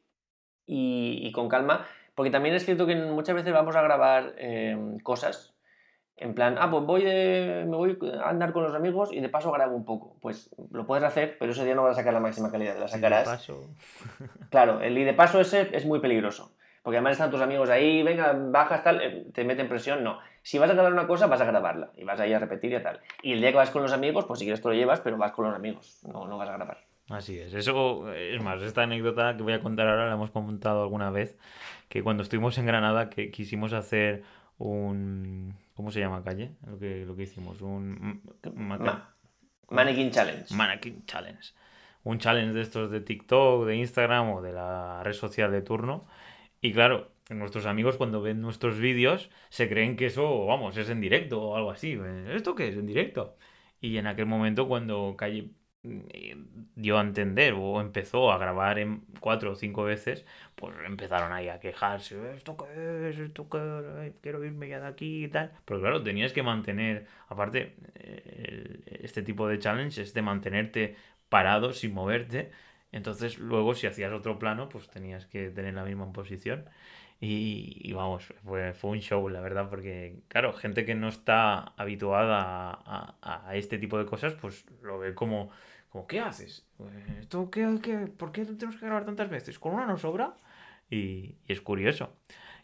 y, 0.66 1.32
con 1.32 1.48
calma, 1.48 1.86
porque 2.16 2.32
también 2.32 2.56
es 2.56 2.66
cierto 2.66 2.88
que 2.88 2.96
muchas 2.96 3.36
veces 3.36 3.54
vamos 3.54 3.76
a 3.76 3.84
grabar 3.84 4.34
eh, 4.40 4.98
cosas 5.04 5.54
en 6.22 6.36
plan, 6.36 6.56
ah, 6.60 6.70
pues 6.70 6.84
voy 6.86 7.04
me 7.04 7.66
voy 7.66 7.98
a 8.24 8.30
andar 8.30 8.54
con 8.54 8.64
los 8.64 8.76
amigos 8.76 9.12
y 9.12 9.20
de 9.20 9.30
paso 9.30 9.52
grabo 9.52 9.76
un 9.76 9.86
poco. 9.86 10.16
Pues 10.22 10.50
lo 10.72 10.86
puedes 10.86 11.04
hacer, 11.04 11.38
pero 11.40 11.52
ese 11.52 11.66
día 11.66 11.76
no 11.76 11.84
vas 11.84 11.94
a 11.94 12.02
sacar 12.02 12.14
la 12.14 12.20
máxima 12.20 12.52
calidad, 12.52 12.78
la 12.80 12.88
sacarás. 12.88 13.26
De 13.26 13.32
paso. 13.32 13.70
claro, 14.50 14.82
el 14.82 14.98
y 14.98 15.04
de 15.04 15.14
paso 15.14 15.42
ese 15.42 15.70
es 15.76 15.86
muy 15.86 16.00
peligroso. 16.00 16.54
Porque 16.84 16.98
además 16.98 17.14
están 17.14 17.30
tus 17.30 17.42
amigos 17.42 17.70
ahí, 17.70 18.02
venga, 18.02 18.34
bajas, 18.34 18.84
tal, 18.84 19.02
eh, 19.02 19.28
te 19.34 19.44
meten 19.44 19.70
presión, 19.70 20.04
no. 20.04 20.20
Si 20.42 20.58
vas 20.58 20.70
a 20.70 20.74
grabar 20.74 20.94
una 20.94 21.06
cosa, 21.06 21.28
vas 21.28 21.42
a 21.42 21.46
grabarla 21.46 21.92
y 21.96 22.04
vas 22.04 22.20
a 22.20 22.26
ir 22.26 22.36
a 22.36 22.40
repetir 22.40 22.74
y 22.74 22.82
tal. 22.82 23.00
Y 23.22 23.34
el 23.34 23.42
día 23.42 23.52
que 23.52 23.58
vas 23.58 23.70
con 23.70 23.84
los 23.84 23.94
amigos, 23.94 24.26
pues 24.26 24.40
si 24.40 24.46
quieres 24.46 24.62
te 24.62 24.68
lo 24.68 24.74
llevas, 24.74 25.00
pero 25.02 25.18
vas 25.18 25.32
con 25.32 25.46
los 25.46 25.56
amigos, 25.56 26.00
no, 26.12 26.28
no 26.28 26.38
vas 26.38 26.50
a 26.50 26.54
grabar. 26.54 26.78
Así 27.10 27.38
es. 27.38 27.54
Eso 27.54 28.12
es 28.14 28.42
más, 28.42 28.62
esta 28.62 28.84
anécdota 28.84 29.36
que 29.36 29.44
voy 29.44 29.54
a 29.54 29.62
contar 29.62 29.88
ahora 29.88 30.08
la 30.08 30.14
hemos 30.14 30.32
contado 30.32 30.82
alguna 30.82 31.12
vez, 31.12 31.38
que 31.90 32.02
cuando 32.02 32.24
estuvimos 32.24 32.58
en 32.58 32.66
Granada 32.66 33.10
que 33.10 33.32
quisimos 33.32 33.74
hacer 33.74 34.24
un... 34.58 35.56
¿Cómo 35.74 35.92
se 35.92 36.00
llama 36.00 36.24
calle? 36.24 36.56
Lo 36.66 36.78
que, 36.78 37.06
lo 37.06 37.16
que 37.16 37.24
hicimos, 37.24 37.62
un... 37.62 38.22
Mannequin 39.70 40.12
Challenge. 40.12 40.54
Mannequin 40.54 41.06
Challenge. 41.06 41.54
Un 42.04 42.18
challenge 42.18 42.54
de 42.54 42.62
estos 42.62 42.92
de 42.92 43.02
TikTok, 43.02 43.66
de 43.66 43.76
Instagram 43.76 44.32
o 44.32 44.42
de 44.42 44.54
la 44.54 45.02
red 45.04 45.14
social 45.14 45.52
de 45.52 45.62
turno. 45.62 46.08
Y 46.60 46.74
claro, 46.74 47.12
nuestros 47.30 47.66
amigos 47.66 47.98
cuando 47.98 48.22
ven 48.22 48.42
nuestros 48.42 48.80
vídeos 48.80 49.30
se 49.50 49.70
creen 49.70 49.96
que 49.96 50.08
eso, 50.08 50.46
vamos, 50.46 50.78
es 50.78 50.90
en 50.90 51.00
directo 51.00 51.42
o 51.42 51.56
algo 51.56 51.72
así. 51.72 51.98
¿Esto 52.30 52.56
qué 52.56 52.70
es? 52.70 52.76
En 52.76 52.86
directo. 52.86 53.38
Y 53.80 53.98
en 53.98 54.08
aquel 54.08 54.26
momento 54.26 54.68
cuando 54.68 55.16
Calle 55.18 55.52
dio 55.84 56.98
a 56.98 57.02
entender 57.02 57.54
o 57.58 57.82
empezó 57.82 58.32
a 58.32 58.38
grabar 58.38 58.78
en 58.80 59.02
cuatro 59.20 59.52
o 59.52 59.56
cinco 59.56 59.84
veces, 59.84 60.26
pues 60.56 60.76
empezaron 60.86 61.34
ahí 61.34 61.50
a 61.50 61.60
quejarse, 61.60 62.34
¿esto 62.34 62.56
qué 62.58 63.10
es? 63.10 63.20
¿Esto 63.20 63.50
qué? 63.50 64.14
Quiero 64.22 64.44
irme 64.44 64.70
ya 64.70 64.80
de 64.80 64.88
aquí 64.88 65.26
y 65.26 65.28
tal. 65.28 65.52
Pero 65.66 65.82
claro, 65.82 66.04
tenías 66.04 66.34
que 66.34 66.44
mantener, 66.44 67.08
aparte, 67.30 67.76
eh, 67.96 69.00
este 69.02 69.24
tipo 69.24 69.48
de 69.48 69.60
challenge 69.60 70.02
es 70.02 70.14
de 70.14 70.22
mantenerte 70.22 70.96
parado 71.30 71.74
sin 71.74 71.94
moverte. 71.94 72.52
Entonces 72.92 73.40
luego 73.40 73.74
si 73.74 73.88
hacías 73.88 74.12
otro 74.14 74.38
plano, 74.38 74.70
pues 74.70 74.90
tenías 74.90 75.26
que 75.26 75.50
tener 75.50 75.74
la 75.74 75.84
misma 75.86 76.12
posición. 76.14 76.66
Y, 77.24 77.94
vamos, 77.94 78.34
fue, 78.44 78.74
fue, 78.74 78.90
un 78.92 79.00
show, 79.00 79.30
la 79.30 79.42
verdad, 79.42 79.70
porque, 79.70 80.24
claro, 80.28 80.54
gente 80.54 80.86
que 80.86 80.96
no 80.96 81.08
está 81.08 81.74
habituada 81.78 82.80
a, 83.22 83.56
este 83.56 83.78
tipo 83.78 84.00
de 84.00 84.08
cosas, 84.08 84.34
pues 84.34 84.66
lo 84.82 84.98
ve 84.98 85.14
como, 85.14 85.52
como 85.92 86.08
¿qué 86.08 86.22
haces? 86.22 86.66
¿Esto 87.20 87.52
qué, 87.52 87.80
qué, 87.84 88.08
¿Por 88.08 88.32
qué 88.32 88.46
tenemos 88.46 88.78
que 88.78 88.86
grabar 88.86 89.06
tantas 89.06 89.30
veces? 89.30 89.60
¿Con 89.60 89.74
una 89.74 89.86
no 89.86 89.98
sobra? 89.98 90.38
Y, 90.90 91.36
es 91.48 91.62
curioso. 91.62 92.16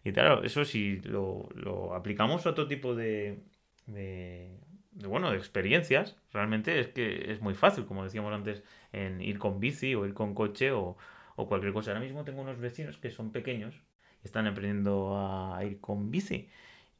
Y 0.03 0.13
claro, 0.13 0.43
eso 0.43 0.63
si 0.63 1.01
lo, 1.01 1.49
lo 1.53 1.93
aplicamos 1.93 2.45
a 2.45 2.51
otro 2.51 2.67
tipo 2.67 2.95
de, 2.95 3.43
de, 3.86 4.57
bueno, 4.91 5.30
de 5.32 5.38
experiencias, 5.38 6.15
realmente 6.32 6.80
es 6.80 6.88
que 6.88 7.32
es 7.32 7.41
muy 7.41 7.53
fácil, 7.53 7.86
como 7.86 8.05
decíamos 8.05 8.34
antes, 8.34 8.63
en 8.93 9.19
ir 9.21 9.39
con 9.39 9.59
bici 9.59 9.93
o 9.93 10.05
ir 10.05 10.13
con 10.13 10.34
coche 10.34 10.71
o, 10.71 10.97
o 11.36 11.47
cualquier 11.49 11.73
cosa. 11.73 11.91
Ahora 11.91 12.03
mismo 12.03 12.23
tengo 12.23 12.41
unos 12.41 12.59
vecinos 12.59 12.97
que 12.97 13.11
son 13.11 13.32
pequeños 13.34 13.84
están 14.23 14.47
aprendiendo 14.47 15.17
a 15.17 15.63
ir 15.63 15.80
con 15.80 16.11
bici. 16.11 16.49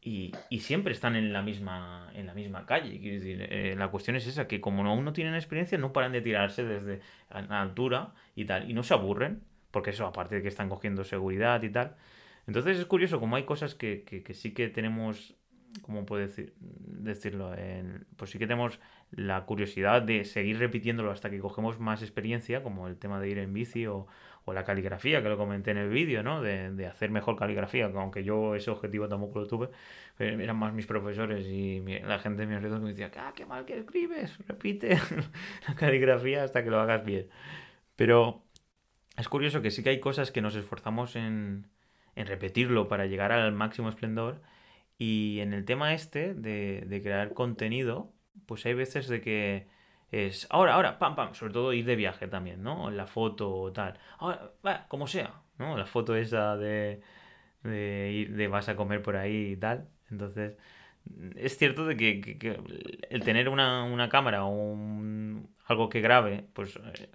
Y, 0.08 0.32
y, 0.50 0.62
siempre 0.62 0.94
están 0.94 1.18
en 1.18 1.34
la 1.34 1.42
misma, 1.42 2.10
en 2.14 2.28
la 2.28 2.34
misma 2.34 2.66
calle. 2.66 2.98
Quiero 3.02 3.20
decir, 3.20 3.46
eh, 3.50 3.76
la 3.78 3.90
cuestión 3.90 4.16
es 4.16 4.26
esa, 4.26 4.48
que 4.48 4.62
como 4.62 4.86
aún 4.86 5.04
no 5.04 5.12
tienen 5.12 5.36
experiencia, 5.36 5.78
no 5.78 5.92
paran 5.92 6.14
de 6.14 6.22
tirarse 6.22 6.64
desde 6.64 7.02
la 7.30 7.62
altura 7.62 8.14
y 8.34 8.46
tal. 8.46 8.70
Y 8.70 8.74
no 8.74 8.84
se 8.84 8.94
aburren, 8.94 9.44
porque 9.70 9.90
eso, 9.90 10.06
aparte 10.06 10.36
de 10.36 10.42
que 10.42 10.48
están 10.48 10.70
cogiendo 10.70 11.04
seguridad 11.04 11.62
y 11.62 11.70
tal. 11.72 11.98
Entonces 12.48 12.80
es 12.80 12.86
curioso, 12.86 13.20
como 13.20 13.36
hay 13.36 13.44
cosas 13.44 13.76
que, 13.76 14.06
que, 14.06 14.34
sí 14.34 14.54
que 14.54 14.70
tenemos, 14.70 15.36
¿cómo 15.82 16.06
puedo 16.06 16.22
decir, 16.22 16.54
decirlo? 16.60 17.54
pues 18.16 18.32
sí 18.32 18.40
que 18.40 18.48
tenemos 18.48 18.80
la 19.12 19.44
curiosidad 19.44 20.02
de 20.04 20.24
seguir 20.24 20.58
repitiéndolo 20.58 21.12
hasta 21.12 21.30
que 21.30 21.40
cogemos 21.40 21.82
más 21.82 22.02
experiencia, 22.02 22.64
como 22.64 22.88
el 22.88 22.96
tema 22.96 23.20
de 23.20 23.28
ir 23.28 23.40
en 23.40 23.54
bici 23.54 23.88
o, 23.88 24.08
o 24.48 24.54
la 24.54 24.64
caligrafía, 24.64 25.22
que 25.22 25.28
lo 25.28 25.38
comenté 25.38 25.72
en 25.72 25.78
el 25.78 25.90
vídeo, 25.90 26.24
¿no? 26.24 26.42
De, 26.42 26.72
de, 26.72 26.88
hacer 26.88 27.12
mejor 27.12 27.36
caligrafía, 27.36 27.92
aunque 27.94 28.24
yo 28.24 28.56
ese 28.56 28.72
objetivo 28.72 29.10
tampoco 29.10 29.40
lo 29.40 29.46
tuve, 29.48 29.70
eran 30.20 30.56
más 30.56 30.74
mis 30.74 30.88
profesores 30.88 31.46
y 31.48 31.82
la 31.82 32.18
gente 32.18 32.44
de 32.44 32.48
mi 32.48 32.56
alrededor 32.56 32.80
que 32.80 32.86
me 32.86 32.92
decía, 32.92 33.12
¡ah, 33.18 33.34
qué 33.36 33.46
mal 33.46 33.66
que 33.66 33.78
escribes! 33.80 34.38
Repite 34.48 34.98
la 35.68 35.76
caligrafía 35.76 36.46
hasta 36.46 36.64
que 36.64 36.70
lo 36.70 36.80
hagas 36.80 37.04
bien. 37.04 37.28
Pero 37.98 38.46
es 39.18 39.28
curioso 39.28 39.62
que 39.62 39.70
sí 39.70 39.84
que 39.84 39.90
hay 39.90 40.00
cosas 40.00 40.32
que 40.32 40.42
nos 40.42 40.56
esforzamos 40.56 41.18
en, 41.18 41.68
en 42.16 42.28
repetirlo 42.28 42.88
para 42.88 43.06
llegar 43.06 43.34
al 43.34 43.52
máximo 43.52 43.90
esplendor 43.90 44.42
y 44.98 45.40
en 45.42 45.52
el 45.52 45.66
tema 45.66 45.94
este 45.94 46.34
de, 46.34 46.86
de 46.88 47.02
crear 47.02 47.34
contenido, 47.34 48.14
pues 48.46 48.66
hay 48.66 48.76
veces 48.76 49.10
de 49.10 49.20
que 49.20 49.68
es 50.12 50.48
ahora, 50.50 50.76
ahora, 50.76 51.00
pam, 51.00 51.16
pam, 51.16 51.34
sobre 51.34 51.54
todo 51.54 51.74
ir 51.74 51.86
de 51.86 51.96
viaje 51.96 52.28
también, 52.28 52.64
¿no? 52.64 52.90
La 52.92 53.08
foto 53.08 53.54
o 53.54 53.72
tal. 53.72 54.00
Ahora, 54.20 54.52
va, 54.66 54.88
como 54.88 55.08
sea, 55.08 55.42
¿no? 55.58 55.78
La 55.78 55.86
foto 55.86 56.16
esa 56.16 56.56
de, 56.58 57.02
de 57.64 58.12
ir, 58.14 58.36
de 58.36 58.48
vas 58.48 58.70
a 58.70 58.76
comer 58.76 59.02
por 59.02 59.18
ahí 59.18 59.52
y 59.54 59.58
tal. 59.58 59.90
Entonces, 60.10 60.58
es 61.36 61.58
cierto 61.58 61.86
de 61.86 61.98
que, 61.98 62.60
el 63.10 63.24
tener 63.24 63.50
una, 63.50 63.84
una 63.84 64.10
cámara 64.10 64.46
o 64.46 64.50
un, 64.50 65.50
algo 65.66 65.90
que 65.90 66.02
grabe, 66.02 66.46
pues, 66.54 66.76
eh, 66.78 67.10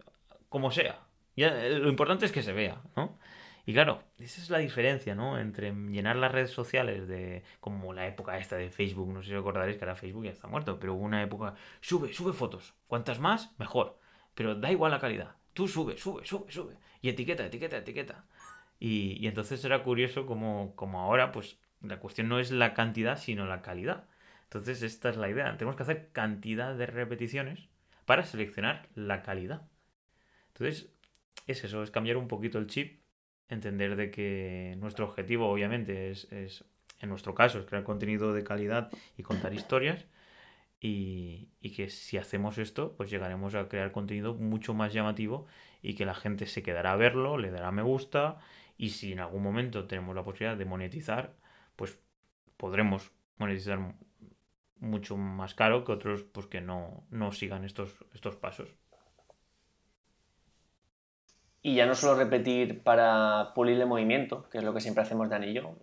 como 0.48 0.70
sea. 0.70 1.00
Ya, 1.36 1.54
lo 1.68 1.88
importante 1.88 2.26
es 2.26 2.32
que 2.32 2.42
se 2.42 2.52
vea, 2.52 2.82
¿no? 2.96 3.18
Y 3.64 3.72
claro, 3.74 4.02
esa 4.18 4.40
es 4.40 4.50
la 4.50 4.58
diferencia, 4.58 5.14
¿no? 5.14 5.38
Entre 5.38 5.72
llenar 5.72 6.16
las 6.16 6.32
redes 6.32 6.50
sociales 6.50 7.06
de, 7.06 7.44
como 7.60 7.92
la 7.92 8.06
época 8.06 8.38
esta 8.38 8.56
de 8.56 8.70
Facebook, 8.70 9.12
no 9.12 9.22
sé 9.22 9.28
si 9.28 9.34
os 9.34 9.40
acordaréis 9.40 9.78
que 9.78 9.84
ahora 9.84 9.94
Facebook 9.94 10.24
ya 10.24 10.32
está 10.32 10.48
muerto, 10.48 10.80
pero 10.80 10.94
hubo 10.94 11.04
una 11.04 11.22
época, 11.22 11.54
sube, 11.80 12.12
sube 12.12 12.32
fotos, 12.32 12.74
cuantas 12.88 13.20
más, 13.20 13.54
mejor, 13.58 13.98
pero 14.34 14.56
da 14.56 14.72
igual 14.72 14.90
la 14.90 14.98
calidad, 14.98 15.36
tú 15.52 15.68
sube, 15.68 15.96
sube, 15.96 16.24
sube, 16.26 16.50
sube, 16.50 16.76
y 17.00 17.08
etiqueta, 17.08 17.46
etiqueta, 17.46 17.76
etiqueta. 17.78 18.24
Y, 18.80 19.16
y 19.20 19.28
entonces 19.28 19.64
era 19.64 19.84
curioso 19.84 20.26
como, 20.26 20.74
como 20.74 21.00
ahora, 21.00 21.30
pues 21.30 21.58
la 21.82 22.00
cuestión 22.00 22.28
no 22.28 22.40
es 22.40 22.50
la 22.50 22.74
cantidad, 22.74 23.16
sino 23.18 23.46
la 23.46 23.62
calidad. 23.62 24.08
Entonces 24.44 24.82
esta 24.82 25.08
es 25.08 25.16
la 25.16 25.30
idea, 25.30 25.56
tenemos 25.56 25.76
que 25.76 25.84
hacer 25.84 26.10
cantidad 26.12 26.74
de 26.74 26.86
repeticiones 26.86 27.68
para 28.06 28.24
seleccionar 28.24 28.88
la 28.94 29.22
calidad. 29.22 29.62
Entonces, 30.48 30.90
es 31.46 31.64
eso, 31.64 31.82
es 31.82 31.90
cambiar 31.90 32.16
un 32.16 32.28
poquito 32.28 32.58
el 32.58 32.66
chip 32.66 33.01
entender 33.52 33.96
de 33.96 34.10
que 34.10 34.76
nuestro 34.78 35.06
objetivo 35.06 35.48
obviamente 35.48 36.10
es, 36.10 36.30
es, 36.32 36.64
en 37.00 37.08
nuestro 37.08 37.34
caso, 37.34 37.58
es 37.58 37.66
crear 37.66 37.84
contenido 37.84 38.32
de 38.32 38.44
calidad 38.44 38.90
y 39.16 39.22
contar 39.22 39.54
historias 39.54 40.06
y, 40.80 41.50
y, 41.60 41.70
que 41.70 41.88
si 41.90 42.18
hacemos 42.18 42.58
esto, 42.58 42.96
pues 42.96 43.10
llegaremos 43.10 43.54
a 43.54 43.68
crear 43.68 43.92
contenido 43.92 44.34
mucho 44.34 44.74
más 44.74 44.92
llamativo 44.92 45.46
y 45.80 45.94
que 45.94 46.04
la 46.04 46.14
gente 46.14 46.46
se 46.46 46.62
quedará 46.62 46.92
a 46.92 46.96
verlo, 46.96 47.38
le 47.38 47.50
dará 47.50 47.70
me 47.70 47.82
gusta 47.82 48.38
y 48.76 48.90
si 48.90 49.12
en 49.12 49.20
algún 49.20 49.42
momento 49.42 49.86
tenemos 49.86 50.14
la 50.16 50.24
posibilidad 50.24 50.56
de 50.56 50.64
monetizar, 50.64 51.36
pues 51.76 51.98
podremos 52.56 53.12
monetizar 53.38 53.94
mucho 54.80 55.16
más 55.16 55.54
caro 55.54 55.84
que 55.84 55.92
otros 55.92 56.24
pues 56.24 56.46
que 56.46 56.60
no, 56.60 57.04
no 57.10 57.32
sigan 57.32 57.64
estos, 57.64 57.94
estos 58.12 58.36
pasos. 58.36 58.68
Y 61.62 61.76
ya 61.76 61.86
no 61.86 61.94
solo 61.94 62.16
repetir 62.16 62.82
para 62.82 63.52
pulir 63.54 63.80
el 63.80 63.86
movimiento, 63.86 64.48
que 64.50 64.58
es 64.58 64.64
lo 64.64 64.74
que 64.74 64.80
siempre 64.80 65.02
hacemos 65.04 65.30
de 65.30 65.36
anillo, 65.36 65.76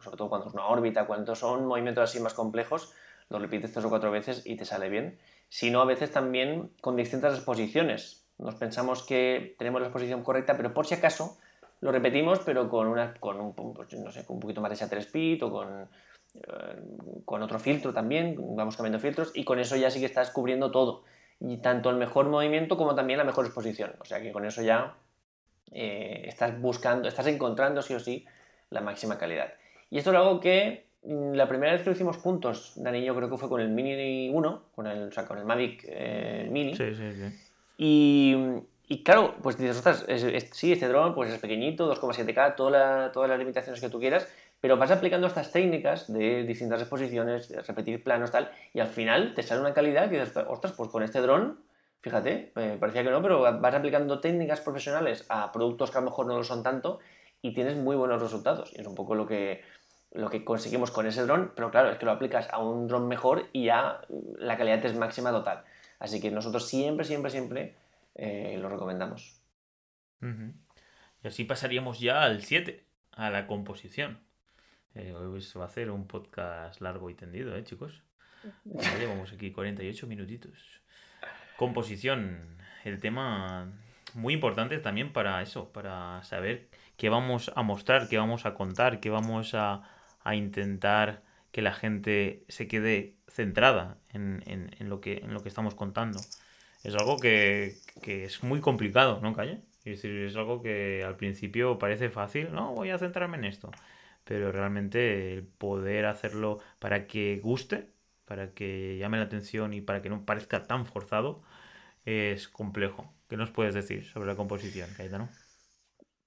sobre 0.00 0.16
todo 0.16 0.28
cuando 0.28 0.46
es 0.48 0.54
una 0.54 0.66
órbita, 0.66 1.06
cuando 1.06 1.34
son 1.34 1.66
movimientos 1.66 2.04
así 2.04 2.20
más 2.20 2.32
complejos, 2.32 2.94
lo 3.28 3.38
repites 3.40 3.72
tres 3.72 3.84
o 3.84 3.88
cuatro 3.88 4.10
veces 4.12 4.46
y 4.46 4.56
te 4.56 4.64
sale 4.64 4.88
bien, 4.88 5.18
sino 5.48 5.80
a 5.80 5.84
veces 5.84 6.12
también 6.12 6.70
con 6.80 6.96
distintas 6.96 7.34
exposiciones. 7.34 8.24
Nos 8.38 8.54
pensamos 8.54 9.02
que 9.02 9.56
tenemos 9.58 9.80
la 9.80 9.88
exposición 9.88 10.22
correcta, 10.22 10.56
pero 10.56 10.72
por 10.72 10.86
si 10.86 10.94
acaso 10.94 11.38
lo 11.80 11.92
repetimos, 11.92 12.40
pero 12.40 12.68
con, 12.68 12.86
una, 12.86 13.14
con, 13.14 13.40
un, 13.40 13.54
pues, 13.54 13.92
no 13.94 14.10
sé, 14.12 14.24
con 14.24 14.36
un 14.36 14.40
poquito 14.40 14.60
más 14.60 14.70
de 14.70 14.76
shutter 14.76 14.98
speed 14.98 15.42
o 15.42 15.50
con, 15.50 15.88
eh, 16.34 17.20
con 17.24 17.42
otro 17.42 17.58
filtro 17.58 17.92
también, 17.92 18.36
vamos 18.56 18.76
cambiando 18.76 19.00
filtros, 19.00 19.32
y 19.34 19.44
con 19.44 19.58
eso 19.58 19.76
ya 19.76 19.90
sí 19.90 20.00
que 20.00 20.06
estás 20.06 20.30
cubriendo 20.30 20.70
todo, 20.70 21.02
y 21.40 21.58
tanto 21.58 21.90
el 21.90 21.96
mejor 21.96 22.28
movimiento 22.28 22.76
como 22.76 22.94
también 22.94 23.18
la 23.18 23.24
mejor 23.24 23.44
exposición. 23.44 23.94
O 24.00 24.04
sea 24.04 24.20
que 24.20 24.32
con 24.32 24.44
eso 24.44 24.62
ya 24.62 24.96
eh, 25.72 26.24
estás 26.26 26.60
buscando, 26.60 27.08
estás 27.08 27.26
encontrando 27.26 27.82
sí 27.82 27.94
o 27.94 28.00
sí 28.00 28.24
la 28.70 28.80
máxima 28.80 29.18
calidad. 29.18 29.52
Y 29.90 29.98
esto 29.98 30.10
es 30.10 30.16
algo 30.16 30.40
que 30.40 30.86
mm, 31.04 31.32
la 31.32 31.48
primera 31.48 31.72
vez 31.72 31.82
que 31.82 31.90
lo 31.90 31.96
hicimos 31.96 32.16
juntos, 32.16 32.72
Dani 32.76 33.04
yo 33.04 33.14
creo 33.14 33.30
que 33.30 33.36
fue 33.36 33.48
con 33.48 33.60
el 33.60 33.68
Mini 33.68 34.30
1, 34.30 34.62
con 34.74 34.86
el, 34.86 35.08
o 35.08 35.12
sea, 35.12 35.26
con 35.26 35.38
el 35.38 35.44
Mavic 35.44 35.84
eh, 35.88 36.48
Mini. 36.50 36.74
Sí, 36.74 36.94
sí, 36.94 37.12
sí. 37.12 37.52
Y, 37.78 38.36
y 38.88 39.02
claro, 39.02 39.34
pues 39.42 39.58
dices, 39.58 39.76
ostras, 39.76 40.06
sí, 40.52 40.72
este 40.72 40.88
dron 40.88 41.14
pues 41.14 41.32
es 41.32 41.38
pequeñito, 41.38 41.92
2,7K, 41.94 42.54
toda 42.56 43.12
todas 43.12 43.28
las 43.28 43.38
limitaciones 43.38 43.80
que 43.80 43.88
tú 43.88 43.98
quieras, 43.98 44.28
pero 44.60 44.76
vas 44.76 44.90
aplicando 44.90 45.26
estas 45.26 45.52
técnicas 45.52 46.10
de 46.12 46.44
distintas 46.44 46.80
exposiciones, 46.80 47.48
de 47.48 47.62
repetir 47.62 48.02
planos, 48.02 48.30
tal, 48.30 48.50
y 48.72 48.80
al 48.80 48.88
final 48.88 49.34
te 49.34 49.42
sale 49.42 49.60
una 49.60 49.74
calidad 49.74 50.08
que 50.08 50.20
dices, 50.20 50.36
ostras, 50.48 50.72
pues 50.72 50.90
con 50.90 51.02
este 51.02 51.20
dron 51.20 51.58
Fíjate, 52.06 52.52
parecía 52.78 53.02
que 53.02 53.10
no, 53.10 53.20
pero 53.20 53.40
vas 53.40 53.74
aplicando 53.74 54.20
técnicas 54.20 54.60
profesionales 54.60 55.26
a 55.28 55.50
productos 55.50 55.90
que 55.90 55.98
a 55.98 56.00
lo 56.02 56.06
mejor 56.06 56.26
no 56.26 56.36
lo 56.36 56.44
son 56.44 56.62
tanto 56.62 57.00
y 57.42 57.52
tienes 57.52 57.76
muy 57.76 57.96
buenos 57.96 58.22
resultados. 58.22 58.72
Y 58.76 58.80
es 58.80 58.86
un 58.86 58.94
poco 58.94 59.16
lo 59.16 59.26
que, 59.26 59.64
lo 60.12 60.30
que 60.30 60.44
conseguimos 60.44 60.92
con 60.92 61.08
ese 61.08 61.22
dron, 61.22 61.50
pero 61.56 61.72
claro, 61.72 61.90
es 61.90 61.98
que 61.98 62.06
lo 62.06 62.12
aplicas 62.12 62.48
a 62.52 62.60
un 62.60 62.86
dron 62.86 63.08
mejor 63.08 63.48
y 63.52 63.64
ya 63.64 64.02
la 64.38 64.56
calidad 64.56 64.86
es 64.86 64.94
máxima 64.94 65.32
total. 65.32 65.64
Así 65.98 66.20
que 66.20 66.30
nosotros 66.30 66.68
siempre, 66.68 67.04
siempre, 67.04 67.32
siempre 67.32 67.74
eh, 68.14 68.56
lo 68.60 68.68
recomendamos. 68.68 69.40
Y 70.22 71.26
así 71.26 71.42
pasaríamos 71.42 71.98
ya 71.98 72.22
al 72.22 72.40
7, 72.40 72.84
a 73.10 73.30
la 73.30 73.48
composición. 73.48 74.20
Eh, 74.94 75.12
hoy 75.12 75.42
se 75.42 75.58
va 75.58 75.64
a 75.64 75.68
hacer 75.68 75.90
un 75.90 76.06
podcast 76.06 76.80
largo 76.80 77.10
y 77.10 77.14
tendido, 77.14 77.56
¿eh, 77.56 77.64
chicos? 77.64 78.00
Ya 78.64 78.96
llevamos 78.96 79.32
aquí 79.32 79.50
48 79.50 80.06
minutitos. 80.06 80.85
Composición, 81.56 82.58
el 82.84 83.00
tema 83.00 83.72
muy 84.14 84.34
importante 84.34 84.78
también 84.78 85.12
para 85.12 85.42
eso, 85.42 85.72
para 85.72 86.22
saber 86.22 86.68
qué 86.96 87.08
vamos 87.08 87.52
a 87.54 87.62
mostrar, 87.62 88.08
qué 88.08 88.18
vamos 88.18 88.46
a 88.46 88.54
contar, 88.54 89.00
qué 89.00 89.10
vamos 89.10 89.54
a, 89.54 89.82
intentar 90.32 91.22
que 91.52 91.62
la 91.62 91.72
gente 91.72 92.42
se 92.48 92.66
quede 92.66 93.14
centrada 93.28 93.96
en, 94.12 94.42
lo, 94.80 95.00
que, 95.00 95.18
en 95.18 95.32
lo 95.32 95.40
que 95.40 95.48
estamos 95.48 95.76
contando. 95.76 96.18
Es 96.82 96.94
algo 96.94 97.18
que, 97.18 97.76
es 98.04 98.42
muy 98.42 98.60
complicado, 98.60 99.20
¿no, 99.22 99.34
Calle? 99.34 99.60
Es 99.84 100.02
decir, 100.02 100.10
es 100.22 100.34
algo 100.34 100.62
que 100.62 101.04
al 101.04 101.16
principio 101.16 101.78
parece 101.78 102.10
fácil, 102.10 102.52
no, 102.52 102.74
voy 102.74 102.90
a 102.90 102.98
centrarme 102.98 103.36
en 103.36 103.44
esto. 103.44 103.70
Pero 104.24 104.50
realmente 104.50 105.34
el 105.34 105.44
poder 105.44 106.06
hacerlo 106.06 106.58
para 106.80 107.06
que 107.06 107.38
guste 107.40 107.86
para 108.26 108.52
que 108.52 108.98
llame 108.98 109.16
la 109.16 109.24
atención 109.24 109.72
y 109.72 109.80
para 109.80 110.02
que 110.02 110.10
no 110.10 110.26
parezca 110.26 110.64
tan 110.64 110.84
forzado, 110.84 111.42
es 112.04 112.48
complejo. 112.48 113.12
¿Qué 113.28 113.36
nos 113.36 113.50
puedes 113.50 113.74
decir 113.74 114.04
sobre 114.04 114.28
la 114.28 114.36
composición, 114.36 114.90
Caetano? 114.96 115.28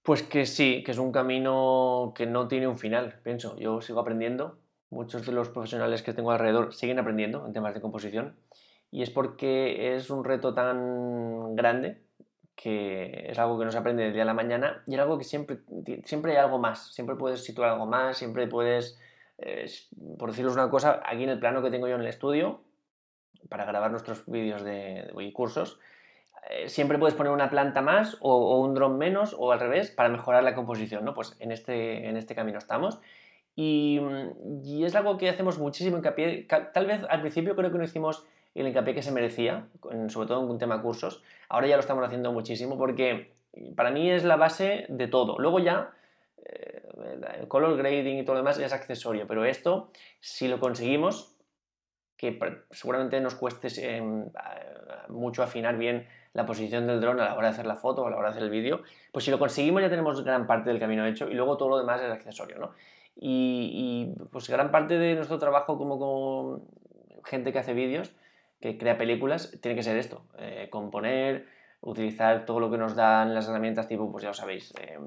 Pues 0.02 0.24
que 0.24 0.45
sí, 0.45 0.82
que 0.84 0.91
es 0.91 0.97
un 0.97 1.12
camino 1.12 2.14
que 2.16 2.26
no 2.26 2.47
tiene 2.47 2.68
un 2.68 2.80
final, 2.80 3.20
pienso. 3.24 3.56
Yo 3.58 3.82
sigo 3.82 4.00
aprendiendo, 4.00 4.60
muchos 4.89 5.26
de 5.26 5.32
los 5.32 5.50
profesionales 5.50 6.02
que 6.02 6.14
tengo 6.14 6.32
alrededor 6.32 6.74
siguen 6.74 7.00
aprendiendo 7.00 7.45
en 7.45 7.54
temas 7.54 7.74
de 7.74 7.82
composición 7.82 8.36
y 8.91 9.04
es 9.04 9.10
porque 9.10 9.95
es 9.95 10.10
un 10.10 10.24
reto 10.24 10.54
tan 10.54 11.56
grande 11.56 12.02
que 12.56 13.28
es 13.30 13.39
algo 13.39 13.58
que 13.58 13.66
no 13.66 13.72
se 13.72 13.78
aprende 13.78 14.04
del 14.04 14.14
día 14.14 14.24
a 14.24 14.26
la 14.26 14.34
mañana 14.34 14.84
y 14.86 14.95
es 14.95 15.00
algo 15.00 15.18
que 15.18 15.24
siempre, 15.24 15.60
siempre 16.04 16.34
hay 16.34 16.38
algo 16.38 16.60
más, 16.60 16.93
siempre 16.93 17.16
puedes 17.16 17.43
situar 17.43 17.70
algo 17.70 17.86
más, 17.86 18.18
siempre 18.18 18.47
puedes, 18.47 19.00
eh, 19.42 19.70
por 20.18 20.30
deciros 20.30 20.54
una 20.54 20.70
cosa, 20.70 21.02
aquí 21.06 21.24
en 21.24 21.30
el 21.30 21.40
plano 21.40 21.62
que 21.62 21.72
tengo 21.72 21.88
yo 21.88 21.96
en 21.96 22.02
el 22.02 22.08
estudio, 22.08 22.62
para 23.48 23.66
grabar 23.66 23.92
nuestros 23.92 24.26
vídeos 24.26 24.64
de, 24.64 25.12
cursos, 25.34 25.80
eh, 26.50 26.70
siempre 26.70 26.98
puedes 26.98 27.16
poner 27.16 27.32
una 27.32 27.50
planta 27.50 27.82
más 27.82 28.18
o, 28.20 28.60
un 28.60 28.74
dron 28.74 28.98
menos 28.98 29.36
o 29.38 29.52
al 29.52 29.60
revés 29.60 29.92
para 29.92 30.10
mejorar 30.10 30.44
la 30.44 30.56
composición, 30.56 31.06
¿no? 31.06 31.14
Pues 31.14 31.36
en 31.40 31.52
este, 31.52 32.08
en 32.08 32.18
este 32.18 32.36
camino 32.36 32.58
estamos. 32.58 33.00
Y, 33.56 34.00
es 34.84 34.96
algo 34.96 35.18
que 35.18 35.30
hacemos 35.30 35.60
muchísimo 35.60 35.98
hincapié, 35.98 36.48
tal 36.74 36.86
vez 36.86 37.02
al 37.10 37.22
principio 37.22 37.56
creo 37.56 37.72
que 37.72 37.78
no 37.78 37.84
hicimos 37.84 38.26
el 38.56 38.68
hincapié 38.68 38.94
que 38.94 39.04
se 39.04 39.12
merecía, 39.12 39.68
sobre 40.08 40.28
todo 40.28 40.44
en 40.44 40.50
un 40.50 40.58
tema 40.58 40.82
cursos. 40.82 41.24
Ahora 41.50 41.68
ya 41.68 41.76
lo 41.76 41.82
estamos 41.82 42.06
haciendo 42.06 42.32
muchísimo 42.32 42.78
porque 42.78 43.34
para 43.76 43.92
mí 43.92 44.10
es 44.10 44.24
la 44.24 44.38
base 44.38 44.86
de 44.90 45.08
todo. 45.08 45.38
Luego 45.40 45.60
ya 45.60 45.92
eh, 45.92 45.99
el 46.44 47.48
color 47.48 47.78
grading 47.78 48.20
y 48.20 48.24
todo 48.24 48.36
lo 48.36 48.42
demás 48.42 48.60
es 48.60 48.74
accesorio, 48.74 49.28
pero 49.28 49.46
esto, 49.46 49.92
si 50.20 50.48
lo 50.48 50.60
conseguimos, 50.60 51.36
que 52.18 52.38
seguramente 52.72 53.22
nos 53.22 53.36
cueste 53.36 53.70
em, 53.96 54.30
mucho 55.08 55.42
afinar 55.42 55.78
bien 55.78 56.08
la 56.34 56.46
posición 56.46 56.86
del 56.86 57.02
dron 57.02 57.20
a 57.20 57.26
la 57.26 57.36
hora 57.36 57.48
de 57.48 57.54
hacer 57.54 57.66
la 57.66 57.76
foto 57.76 58.04
o 58.04 58.08
a 58.08 58.10
la 58.10 58.18
hora 58.18 58.30
de 58.30 58.32
hacer 58.32 58.44
el 58.44 58.50
vídeo, 58.50 58.82
pues 59.12 59.26
si 59.26 59.32
lo 59.32 59.40
conseguimos 59.40 59.82
ya 59.82 59.90
tenemos 59.90 60.24
gran 60.24 60.46
parte 60.46 60.70
del 60.70 60.80
camino 60.80 61.06
hecho 61.06 61.30
y 61.30 61.34
luego 61.34 61.58
todo 61.58 61.70
lo 61.70 61.78
demás 61.78 62.02
es 62.02 62.12
accesorio, 62.12 62.60
¿no? 62.60 62.72
Y, 63.16 64.14
y 64.18 64.24
pues 64.32 64.50
gran 64.50 64.72
parte 64.72 64.98
de 64.98 65.16
nuestro 65.16 65.40
trabajo 65.40 65.78
como, 65.78 65.98
como 65.98 66.62
gente 67.24 67.52
que 67.52 67.60
hace 67.60 67.74
vídeos 67.74 68.14
que 68.62 68.78
crea 68.78 68.98
películas, 68.98 69.58
tiene 69.62 69.76
que 69.76 69.84
ser 69.84 69.98
esto, 69.98 70.24
eh, 70.38 70.68
componer, 70.70 71.48
utilizar 71.82 72.46
todo 72.46 72.60
lo 72.60 72.70
que 72.70 72.78
nos 72.78 72.96
dan 72.96 73.34
las 73.34 73.48
herramientas 73.48 73.88
tipo, 73.88 74.12
pues 74.12 74.24
ya 74.24 74.30
lo 74.30 74.34
sabéis, 74.34 74.74
eh, 74.82 75.00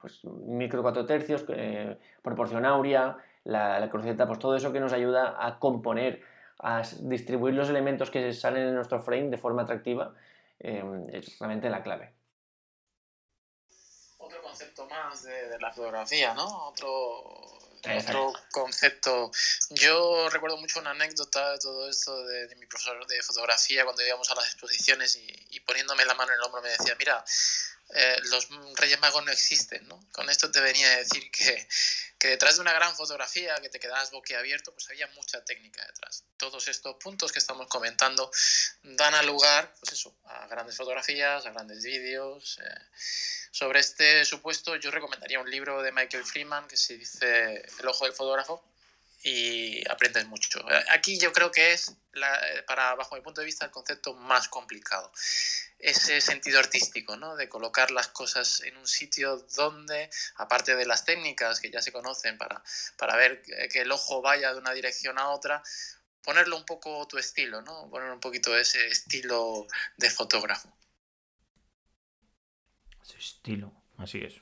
pues 0.00 0.24
micro 0.24 0.82
4 0.82 1.04
tercios, 1.06 1.44
eh, 1.48 1.98
proporción 2.22 2.64
áurea, 2.64 3.18
la, 3.44 3.78
la 3.80 3.90
cruceta, 3.90 4.26
pues 4.26 4.38
todo 4.38 4.56
eso 4.56 4.72
que 4.72 4.80
nos 4.80 4.92
ayuda 4.92 5.36
a 5.38 5.58
componer, 5.58 6.22
a 6.58 6.82
distribuir 7.00 7.54
los 7.54 7.68
elementos 7.68 8.10
que 8.10 8.32
salen 8.32 8.68
en 8.68 8.74
nuestro 8.74 9.00
frame 9.00 9.28
de 9.28 9.38
forma 9.38 9.62
atractiva, 9.62 10.14
es 10.58 11.38
realmente 11.38 11.68
la 11.68 11.82
clave. 11.82 12.12
Otro 14.18 14.40
concepto 14.42 14.88
más 14.88 15.22
de, 15.22 15.48
de 15.50 15.58
la 15.60 15.70
fotografía, 15.70 16.32
¿no? 16.34 16.68
Otro 16.68 17.65
otro 17.98 18.32
concepto. 18.50 19.30
Yo 19.70 20.28
recuerdo 20.30 20.56
mucho 20.56 20.80
una 20.80 20.90
anécdota 20.90 21.52
de 21.52 21.58
todo 21.58 21.88
esto 21.88 22.26
de, 22.26 22.54
mi 22.56 22.66
profesor 22.66 23.06
de 23.06 23.22
fotografía 23.22 23.84
cuando 23.84 24.06
íbamos 24.06 24.30
a 24.30 24.34
las 24.34 24.46
exposiciones 24.46 25.16
y, 25.16 25.60
poniéndome 25.60 26.04
la 26.04 26.14
mano 26.14 26.32
en 26.32 26.38
el 26.38 26.44
hombro 26.44 26.62
me 26.62 26.70
decía, 26.70 26.94
mira, 26.98 27.24
eh, 27.94 28.16
los 28.24 28.48
Reyes 28.74 28.98
Magos 29.00 29.24
no 29.24 29.30
existen, 29.30 29.86
¿no? 29.86 30.04
Con 30.12 30.28
esto 30.28 30.50
te 30.50 30.60
venía 30.60 30.88
a 30.92 30.96
decir 30.96 31.30
que, 31.30 31.68
que 32.18 32.28
detrás 32.28 32.56
de 32.56 32.62
una 32.62 32.72
gran 32.72 32.94
fotografía, 32.96 33.54
que 33.62 33.68
te 33.68 33.78
quedas 33.78 34.10
boquiabierto, 34.10 34.72
pues 34.72 34.88
había 34.90 35.06
mucha 35.08 35.44
técnica 35.44 35.86
detrás. 35.86 36.24
Todos 36.36 36.66
estos 36.66 36.96
puntos 36.96 37.30
que 37.30 37.38
estamos 37.38 37.68
comentando 37.68 38.30
dan 38.82 39.14
a 39.14 39.22
lugar, 39.22 39.72
pues 39.80 39.92
eso, 39.92 40.16
a 40.24 40.46
grandes 40.48 40.76
fotografías, 40.76 41.46
a 41.46 41.50
grandes 41.50 41.84
vídeos. 41.84 42.58
Eh, 42.62 42.80
sobre 43.52 43.80
este 43.80 44.24
supuesto, 44.24 44.74
yo 44.76 44.90
recomendaría 44.90 45.38
un 45.38 45.50
libro 45.50 45.80
de 45.82 45.92
Michael 45.92 46.24
Freeman 46.24 46.66
que 46.66 46.76
se 46.76 46.96
dice 46.96 47.62
El 47.78 47.88
ojo 47.88 48.04
del 48.04 48.14
fotógrafo 48.14 48.62
y 49.22 49.88
aprendes 49.88 50.26
mucho. 50.26 50.64
Aquí 50.90 51.18
yo 51.18 51.32
creo 51.32 51.50
que 51.50 51.72
es, 51.72 51.92
para 52.66 52.94
bajo 52.94 53.14
mi 53.14 53.22
punto 53.22 53.40
de 53.40 53.46
vista, 53.46 53.64
el 53.64 53.70
concepto 53.70 54.14
más 54.14 54.48
complicado. 54.48 55.10
Ese 55.78 56.20
sentido 56.20 56.58
artístico, 56.58 57.16
¿no? 57.16 57.36
De 57.36 57.48
colocar 57.48 57.90
las 57.90 58.08
cosas 58.08 58.60
en 58.60 58.76
un 58.76 58.86
sitio 58.86 59.36
donde, 59.56 60.08
aparte 60.36 60.74
de 60.74 60.86
las 60.86 61.04
técnicas 61.04 61.60
que 61.60 61.70
ya 61.70 61.82
se 61.82 61.92
conocen 61.92 62.38
para, 62.38 62.62
para 62.96 63.16
ver 63.16 63.42
que 63.42 63.80
el 63.80 63.92
ojo 63.92 64.22
vaya 64.22 64.52
de 64.52 64.58
una 64.58 64.72
dirección 64.72 65.18
a 65.18 65.28
otra, 65.28 65.62
ponerlo 66.22 66.56
un 66.56 66.64
poco 66.64 67.06
tu 67.06 67.18
estilo, 67.18 67.60
¿no? 67.62 67.88
Poner 67.90 68.10
un 68.10 68.20
poquito 68.20 68.56
ese 68.56 68.86
estilo 68.88 69.66
de 69.96 70.10
fotógrafo 70.10 70.76
estilo, 73.18 73.72
así 73.96 74.18
es. 74.18 74.40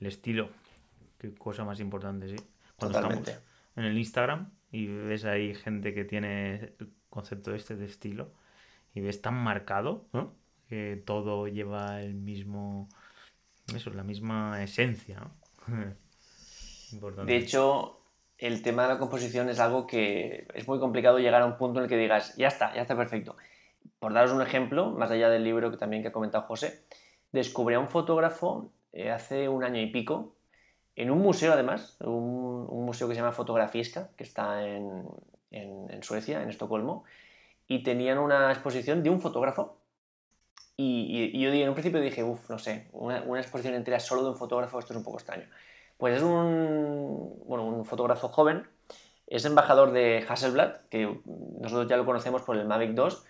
El 0.00 0.06
estilo, 0.06 0.50
qué 1.18 1.34
cosa 1.34 1.64
más 1.64 1.80
importante, 1.80 2.28
sí. 2.28 2.36
Cuando 2.76 2.98
estamos 2.98 3.28
en 3.76 3.84
el 3.84 3.96
Instagram 3.96 4.50
y 4.70 4.86
ves 4.86 5.24
ahí 5.24 5.54
gente 5.54 5.94
que 5.94 6.04
tiene 6.04 6.74
el 6.78 6.92
concepto 7.08 7.54
este 7.54 7.76
de 7.76 7.86
estilo 7.86 8.32
y 8.94 9.00
ves 9.00 9.20
tan 9.20 9.34
marcado, 9.34 10.08
Todo 11.04 11.48
lleva 11.48 12.00
el 12.02 12.14
mismo, 12.14 12.88
eso, 13.74 13.90
la 13.90 14.04
misma 14.04 14.62
esencia, 14.62 15.30
De 17.26 17.36
hecho, 17.36 18.00
el 18.38 18.62
tema 18.62 18.82
de 18.82 18.88
la 18.90 18.98
composición 18.98 19.48
es 19.48 19.58
algo 19.58 19.86
que 19.86 20.46
es 20.54 20.68
muy 20.68 20.78
complicado 20.78 21.18
llegar 21.18 21.42
a 21.42 21.46
un 21.46 21.56
punto 21.56 21.80
en 21.80 21.84
el 21.84 21.88
que 21.88 21.96
digas, 21.96 22.36
ya 22.36 22.48
está, 22.48 22.74
ya 22.74 22.82
está 22.82 22.96
perfecto. 22.96 23.36
Por 23.98 24.12
daros 24.12 24.32
un 24.32 24.42
ejemplo, 24.42 24.90
más 24.90 25.10
allá 25.10 25.28
del 25.28 25.44
libro 25.44 25.70
que 25.70 25.76
también 25.76 26.02
que 26.02 26.08
ha 26.08 26.12
comentado 26.12 26.44
José, 26.44 26.84
descubrí 27.32 27.74
a 27.74 27.80
un 27.80 27.88
fotógrafo 27.88 28.70
eh, 28.92 29.10
hace 29.10 29.48
un 29.48 29.64
año 29.64 29.80
y 29.80 29.86
pico, 29.86 30.34
en 30.96 31.10
un 31.10 31.18
museo 31.18 31.52
además, 31.52 31.96
un, 32.00 32.84
museo 32.84 33.08
que 33.08 33.14
se 33.14 33.20
llama 33.20 33.32
Fotografiska, 33.32 34.10
que 34.16 34.22
está 34.22 34.66
en, 34.66 35.04
Suecia, 36.02 36.42
en 36.42 36.50
Estocolmo, 36.50 37.04
y 37.66 37.82
tenían 37.82 38.18
una 38.18 38.52
exposición 38.52 39.02
de 39.02 39.10
un 39.10 39.20
fotógrafo. 39.20 39.78
Y, 40.76 41.38
yo 41.40 41.52
en 41.52 41.68
un 41.68 41.74
principio 41.74 42.00
dije, 42.00 42.24
uff, 42.24 42.50
no 42.50 42.58
sé, 42.58 42.88
una, 42.92 43.18
exposición 43.38 43.74
entera 43.74 44.00
solo 44.00 44.24
de 44.24 44.30
un 44.30 44.36
fotógrafo, 44.36 44.78
esto 44.78 44.92
es 44.92 44.98
un 44.98 45.04
poco 45.04 45.18
extraño. 45.18 45.48
Pues 45.98 46.16
es 46.16 46.22
un, 46.22 47.42
bueno, 47.46 47.64
un 47.64 47.84
fotógrafo 47.84 48.28
joven, 48.28 48.66
es 49.26 49.44
embajador 49.44 49.92
de 49.92 50.24
Hasselblad, 50.28 50.86
que 50.90 51.20
nosotros 51.60 51.88
ya 51.88 51.96
lo 51.96 52.04
conocemos 52.04 52.42
por 52.42 52.56
el 52.56 52.66
Mavic 52.66 52.92
2, 52.92 53.24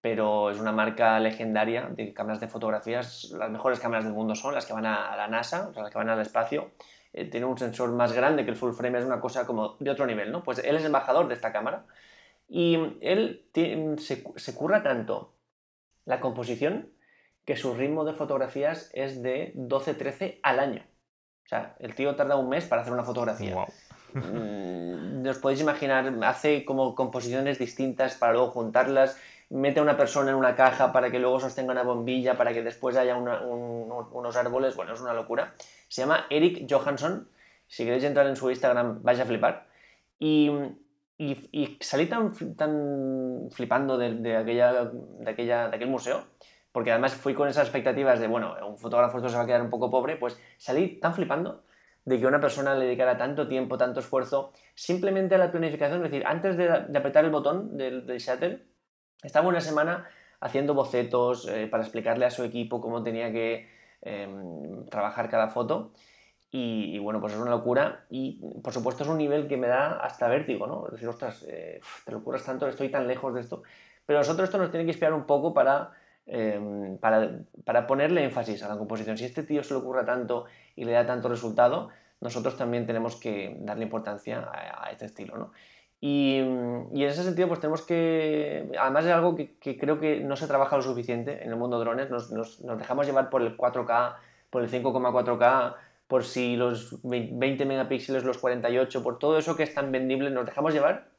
pero 0.00 0.50
es 0.50 0.58
una 0.58 0.72
marca 0.72 1.18
legendaria 1.20 1.88
de 1.90 2.12
cámaras 2.12 2.40
de 2.40 2.48
fotografías. 2.48 3.30
Las 3.32 3.50
mejores 3.50 3.80
cámaras 3.80 4.04
del 4.04 4.14
mundo 4.14 4.34
son 4.34 4.54
las 4.54 4.66
que 4.66 4.72
van 4.72 4.86
a, 4.86 5.16
la 5.16 5.28
NASA, 5.28 5.68
o 5.68 5.74
sea, 5.74 5.82
las 5.84 5.92
que 5.92 5.98
van 5.98 6.08
al 6.08 6.20
espacio. 6.20 6.72
Eh, 7.12 7.24
tiene 7.26 7.46
un 7.46 7.58
sensor 7.58 7.90
más 7.92 8.12
grande 8.12 8.44
que 8.44 8.50
el 8.50 8.56
full 8.56 8.72
frame, 8.72 8.98
es 8.98 9.04
una 9.04 9.20
cosa 9.20 9.46
como 9.46 9.76
de 9.78 9.90
otro 9.90 10.06
nivel, 10.06 10.30
¿no? 10.32 10.42
Pues 10.42 10.58
él 10.58 10.76
es 10.76 10.84
embajador 10.84 11.28
de 11.28 11.34
esta 11.34 11.52
cámara 11.52 11.86
y 12.48 12.76
él 13.00 13.46
se, 13.98 14.24
se 14.36 14.54
curra 14.54 14.82
tanto 14.82 15.37
la 16.08 16.20
composición 16.20 16.90
que 17.44 17.56
su 17.56 17.74
ritmo 17.74 18.04
de 18.04 18.14
fotografías 18.14 18.90
es 18.94 19.22
de 19.22 19.52
12-13 19.56 20.40
al 20.42 20.58
año. 20.58 20.82
O 21.44 21.48
sea, 21.48 21.76
el 21.80 21.94
tío 21.94 22.16
tarda 22.16 22.36
un 22.36 22.48
mes 22.48 22.64
para 22.64 22.80
hacer 22.80 22.94
una 22.94 23.04
fotografía. 23.04 23.54
Wow. 23.54 23.66
Mm, 24.14 25.26
os 25.28 25.38
podéis 25.38 25.60
imaginar, 25.60 26.10
hace 26.24 26.64
como 26.64 26.94
composiciones 26.94 27.58
distintas 27.58 28.16
para 28.16 28.32
luego 28.32 28.50
juntarlas 28.50 29.18
mete 29.50 29.80
a 29.80 29.82
una 29.82 29.98
persona 29.98 30.30
en 30.30 30.36
una 30.36 30.54
caja 30.54 30.92
para 30.92 31.10
que 31.10 31.18
luego 31.18 31.40
sostenga 31.40 31.72
una 31.72 31.82
bombilla, 31.82 32.38
para 32.38 32.54
que 32.54 32.62
después 32.62 32.96
haya 32.96 33.16
unos 33.16 34.36
árboles, 34.36 34.76
bueno, 34.76 34.94
es 34.94 35.00
una 35.00 35.12
locura. 35.12 35.54
Se 35.88 36.02
llama 36.02 36.26
Eric 36.30 36.66
Johansson, 36.70 37.28
si 37.66 37.84
queréis 37.84 38.04
entrar 38.04 38.26
en 38.26 38.36
su 38.36 38.48
Instagram 38.50 39.02
vais 39.02 39.20
a 39.20 39.26
flipar. 39.26 39.68
Y, 40.18 40.50
y, 41.18 41.76
salí 41.80 42.06
tan, 42.06 42.32
tan 42.56 43.48
flipando 43.50 43.98
de, 43.98 44.36
aquella, 44.36 44.84
de, 44.84 45.30
aquella, 45.30 45.68
de 45.68 45.76
aquel 45.76 45.88
museo, 45.88 46.24
porque 46.70 46.92
además 46.92 47.14
fui 47.14 47.34
con 47.34 47.48
esas 47.48 47.64
expectativas 47.64 48.20
de, 48.20 48.28
bueno, 48.28 48.54
un 48.66 48.78
fotógrafo 48.78 49.18
esto 49.18 49.28
se 49.28 49.36
va 49.36 49.42
a 49.42 49.46
quedar 49.46 49.62
un 49.62 49.70
poco 49.70 49.90
pobre, 49.90 50.16
pues 50.16 50.40
salí 50.56 51.00
tan 51.00 51.14
flipando 51.14 51.64
de 52.04 52.18
que 52.18 52.26
una 52.26 52.40
persona 52.40 52.74
le 52.74 52.86
dedicara 52.86 53.18
tanto 53.18 53.48
tiempo, 53.48 53.76
tanto 53.76 54.00
esfuerzo, 54.00 54.52
simplemente 54.74 55.34
a 55.34 55.38
la 55.38 55.50
planificación, 55.50 56.04
es 56.04 56.10
decir, 56.10 56.26
antes 56.26 56.56
de, 56.56 56.70
apretar 56.70 57.24
el 57.24 57.30
botón 57.30 57.76
del, 57.76 58.06
del 58.06 58.18
shutter, 58.18 58.64
estaba 59.22 59.48
una 59.48 59.60
semana 59.60 60.08
haciendo 60.40 60.74
bocetos 60.74 61.48
eh, 61.48 61.66
para 61.66 61.82
explicarle 61.82 62.26
a 62.26 62.30
su 62.30 62.44
equipo 62.44 62.80
cómo 62.80 63.02
tenía 63.02 63.32
que 63.32 63.68
em, 64.02 64.86
trabajar 64.86 65.28
cada 65.28 65.48
foto. 65.48 65.92
Y, 66.50 66.98
bueno, 66.98 67.20
pues 67.20 67.34
es 67.34 67.38
una 67.38 67.50
locura. 67.50 68.06
Y 68.10 68.40
por 68.62 68.72
supuesto 68.72 69.02
es 69.02 69.08
un 69.08 69.18
nivel 69.18 69.48
que 69.48 69.56
me 69.56 69.68
da 69.68 69.98
hasta 69.98 70.28
vértigo, 70.28 70.66
¿no? 70.66 70.86
Decir, 70.90 71.08
ostras, 71.08 71.44
eh, 71.48 71.80
te 72.04 72.12
locuras 72.12 72.44
tanto, 72.44 72.66
estoy 72.66 72.88
tan 72.90 73.06
lejos 73.06 73.34
de 73.34 73.40
esto. 73.40 73.62
Pero 74.06 74.20
nosotros 74.20 74.48
esto 74.48 74.58
nos 74.58 74.70
tiene 74.70 74.84
que 74.84 74.92
inspirar 74.92 75.12
un 75.12 75.24
poco 75.24 75.52
para, 75.52 75.90
em, 76.26 76.96
para, 76.98 77.40
para, 77.64 77.86
ponerle 77.86 78.24
énfasis 78.24 78.62
a 78.62 78.68
la 78.68 78.78
composición. 78.78 79.18
Si 79.18 79.26
este 79.26 79.42
tío 79.42 79.62
se 79.62 79.74
le 79.74 79.80
ocurra 79.80 80.06
tanto 80.06 80.46
y 80.76 80.84
le 80.84 80.92
da 80.92 81.04
tanto 81.06 81.28
resultado, 81.28 81.90
nosotros 82.20 82.56
también 82.56 82.86
tenemos 82.86 83.16
que 83.16 83.56
darle 83.60 83.84
importancia 83.84 84.40
a, 84.40 84.86
a 84.86 84.90
este 84.90 85.04
estilo, 85.04 85.36
¿no? 85.36 85.52
Y, 86.00 86.38
y, 86.92 87.02
en 87.02 87.08
ese 87.08 87.24
sentido, 87.24 87.48
pues 87.48 87.60
tenemos 87.60 87.82
que. 87.82 88.70
Además, 88.80 89.04
es 89.04 89.10
algo 89.10 89.34
que, 89.34 89.56
que, 89.58 89.76
creo 89.76 89.98
que 89.98 90.20
no 90.20 90.36
se 90.36 90.46
trabaja 90.46 90.76
lo 90.76 90.82
suficiente 90.82 91.42
en 91.42 91.50
el 91.50 91.56
mundo 91.56 91.80
drones. 91.80 92.08
Nos, 92.08 92.30
nos, 92.30 92.60
nos 92.60 92.78
dejamos 92.78 93.06
llevar 93.06 93.30
por 93.30 93.42
el 93.42 93.56
4K, 93.56 94.14
por 94.48 94.62
el 94.62 94.70
5,4K, 94.70 95.74
por 96.08 96.24
si 96.24 96.56
los 96.56 96.98
20 97.02 97.64
megapíxeles, 97.66 98.24
los 98.24 98.38
48, 98.38 99.02
por 99.02 99.18
todo 99.18 99.38
eso 99.38 99.54
que 99.56 99.62
es 99.62 99.74
tan 99.74 99.92
vendible, 99.92 100.30
nos 100.30 100.46
dejamos 100.46 100.72
llevar 100.72 101.10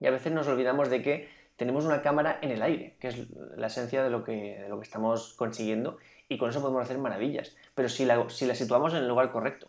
y 0.00 0.06
a 0.06 0.10
veces 0.10 0.32
nos 0.32 0.48
olvidamos 0.48 0.90
de 0.90 1.00
que 1.00 1.28
tenemos 1.56 1.84
una 1.84 2.02
cámara 2.02 2.38
en 2.42 2.50
el 2.50 2.60
aire, 2.60 2.96
que 3.00 3.08
es 3.08 3.30
la 3.56 3.68
esencia 3.68 4.02
de 4.02 4.10
lo 4.10 4.24
que, 4.24 4.66
lo 4.68 4.78
que 4.78 4.84
estamos 4.84 5.34
consiguiendo 5.34 5.96
y 6.28 6.38
con 6.38 6.50
eso 6.50 6.60
podemos 6.60 6.82
hacer 6.82 6.98
maravillas. 6.98 7.56
Pero 7.74 7.88
si 7.88 8.04
la, 8.04 8.28
si 8.28 8.46
la 8.46 8.54
situamos 8.54 8.92
en 8.94 9.00
el 9.00 9.08
lugar 9.08 9.30
correcto. 9.30 9.68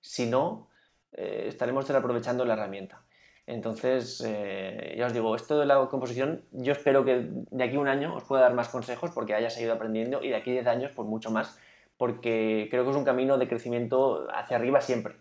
Si 0.00 0.26
no, 0.26 0.68
eh, 1.12 1.44
estaremos 1.48 1.86
desaprovechando 1.86 2.44
la 2.44 2.54
herramienta. 2.54 3.02
Entonces, 3.46 4.22
eh, 4.26 4.94
ya 4.96 5.06
os 5.06 5.12
digo, 5.12 5.36
esto 5.36 5.58
de 5.58 5.66
la 5.66 5.86
composición, 5.88 6.44
yo 6.52 6.72
espero 6.72 7.04
que 7.04 7.28
de 7.28 7.64
aquí 7.64 7.76
a 7.76 7.80
un 7.80 7.88
año 7.88 8.14
os 8.16 8.24
pueda 8.24 8.42
dar 8.42 8.54
más 8.54 8.70
consejos 8.70 9.10
porque 9.10 9.34
hayas 9.34 9.60
ido 9.60 9.74
aprendiendo 9.74 10.22
y 10.22 10.30
de 10.30 10.36
aquí 10.36 10.50
a 10.50 10.54
10 10.54 10.66
años, 10.66 10.92
pues 10.96 11.06
mucho 11.06 11.30
más, 11.30 11.58
porque 11.96 12.68
creo 12.70 12.84
que 12.84 12.90
es 12.90 12.96
un 12.96 13.04
camino 13.04 13.38
de 13.38 13.48
crecimiento 13.48 14.28
hacia 14.32 14.56
arriba 14.56 14.80
siempre. 14.80 15.16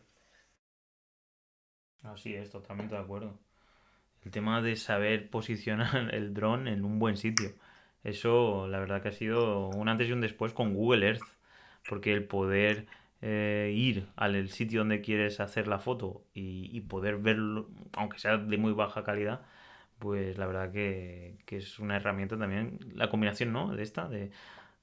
Así 2.04 2.34
es, 2.34 2.50
totalmente 2.52 2.96
de 2.96 3.02
acuerdo. 3.02 3.40
El 4.24 4.32
tema 4.32 4.62
de 4.62 4.76
saber 4.76 5.30
posicionar 5.30 6.14
el 6.14 6.34
dron 6.34 6.68
en 6.68 6.86
un 6.86 7.00
buen 7.00 7.18
sitio. 7.18 7.54
Eso, 8.04 8.68
la 8.68 8.80
verdad 8.80 9.02
que 9.02 9.10
ha 9.10 9.14
sido 9.14 9.70
un 9.70 9.88
antes 9.88 10.10
y 10.10 10.12
un 10.12 10.22
después 10.22 10.54
con 10.54 10.74
Google 10.74 11.08
Earth. 11.08 11.22
Porque 11.88 12.14
el 12.14 12.26
poder 12.26 12.88
eh, 13.22 13.74
ir 13.76 14.08
al 14.16 14.50
sitio 14.50 14.82
donde 14.82 15.02
quieres 15.02 15.40
hacer 15.40 15.68
la 15.68 15.80
foto 15.80 16.26
y, 16.34 16.82
poder 16.82 17.18
verlo, 17.18 17.70
aunque 17.94 18.20
sea 18.20 18.38
de 18.38 18.58
muy 18.58 18.74
baja 18.74 19.04
calidad, 19.04 19.46
pues 20.00 20.38
la 20.38 20.48
verdad 20.48 20.72
que, 20.72 21.38
es 21.48 21.80
una 21.80 21.98
herramienta 21.98 22.38
también, 22.38 22.80
la 22.96 23.10
combinación, 23.10 23.54
¿no? 23.54 23.76
De 23.76 23.84
esta, 23.84 24.10
de, 24.10 24.32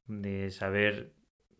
de 0.06 0.50
saber 0.50 1.12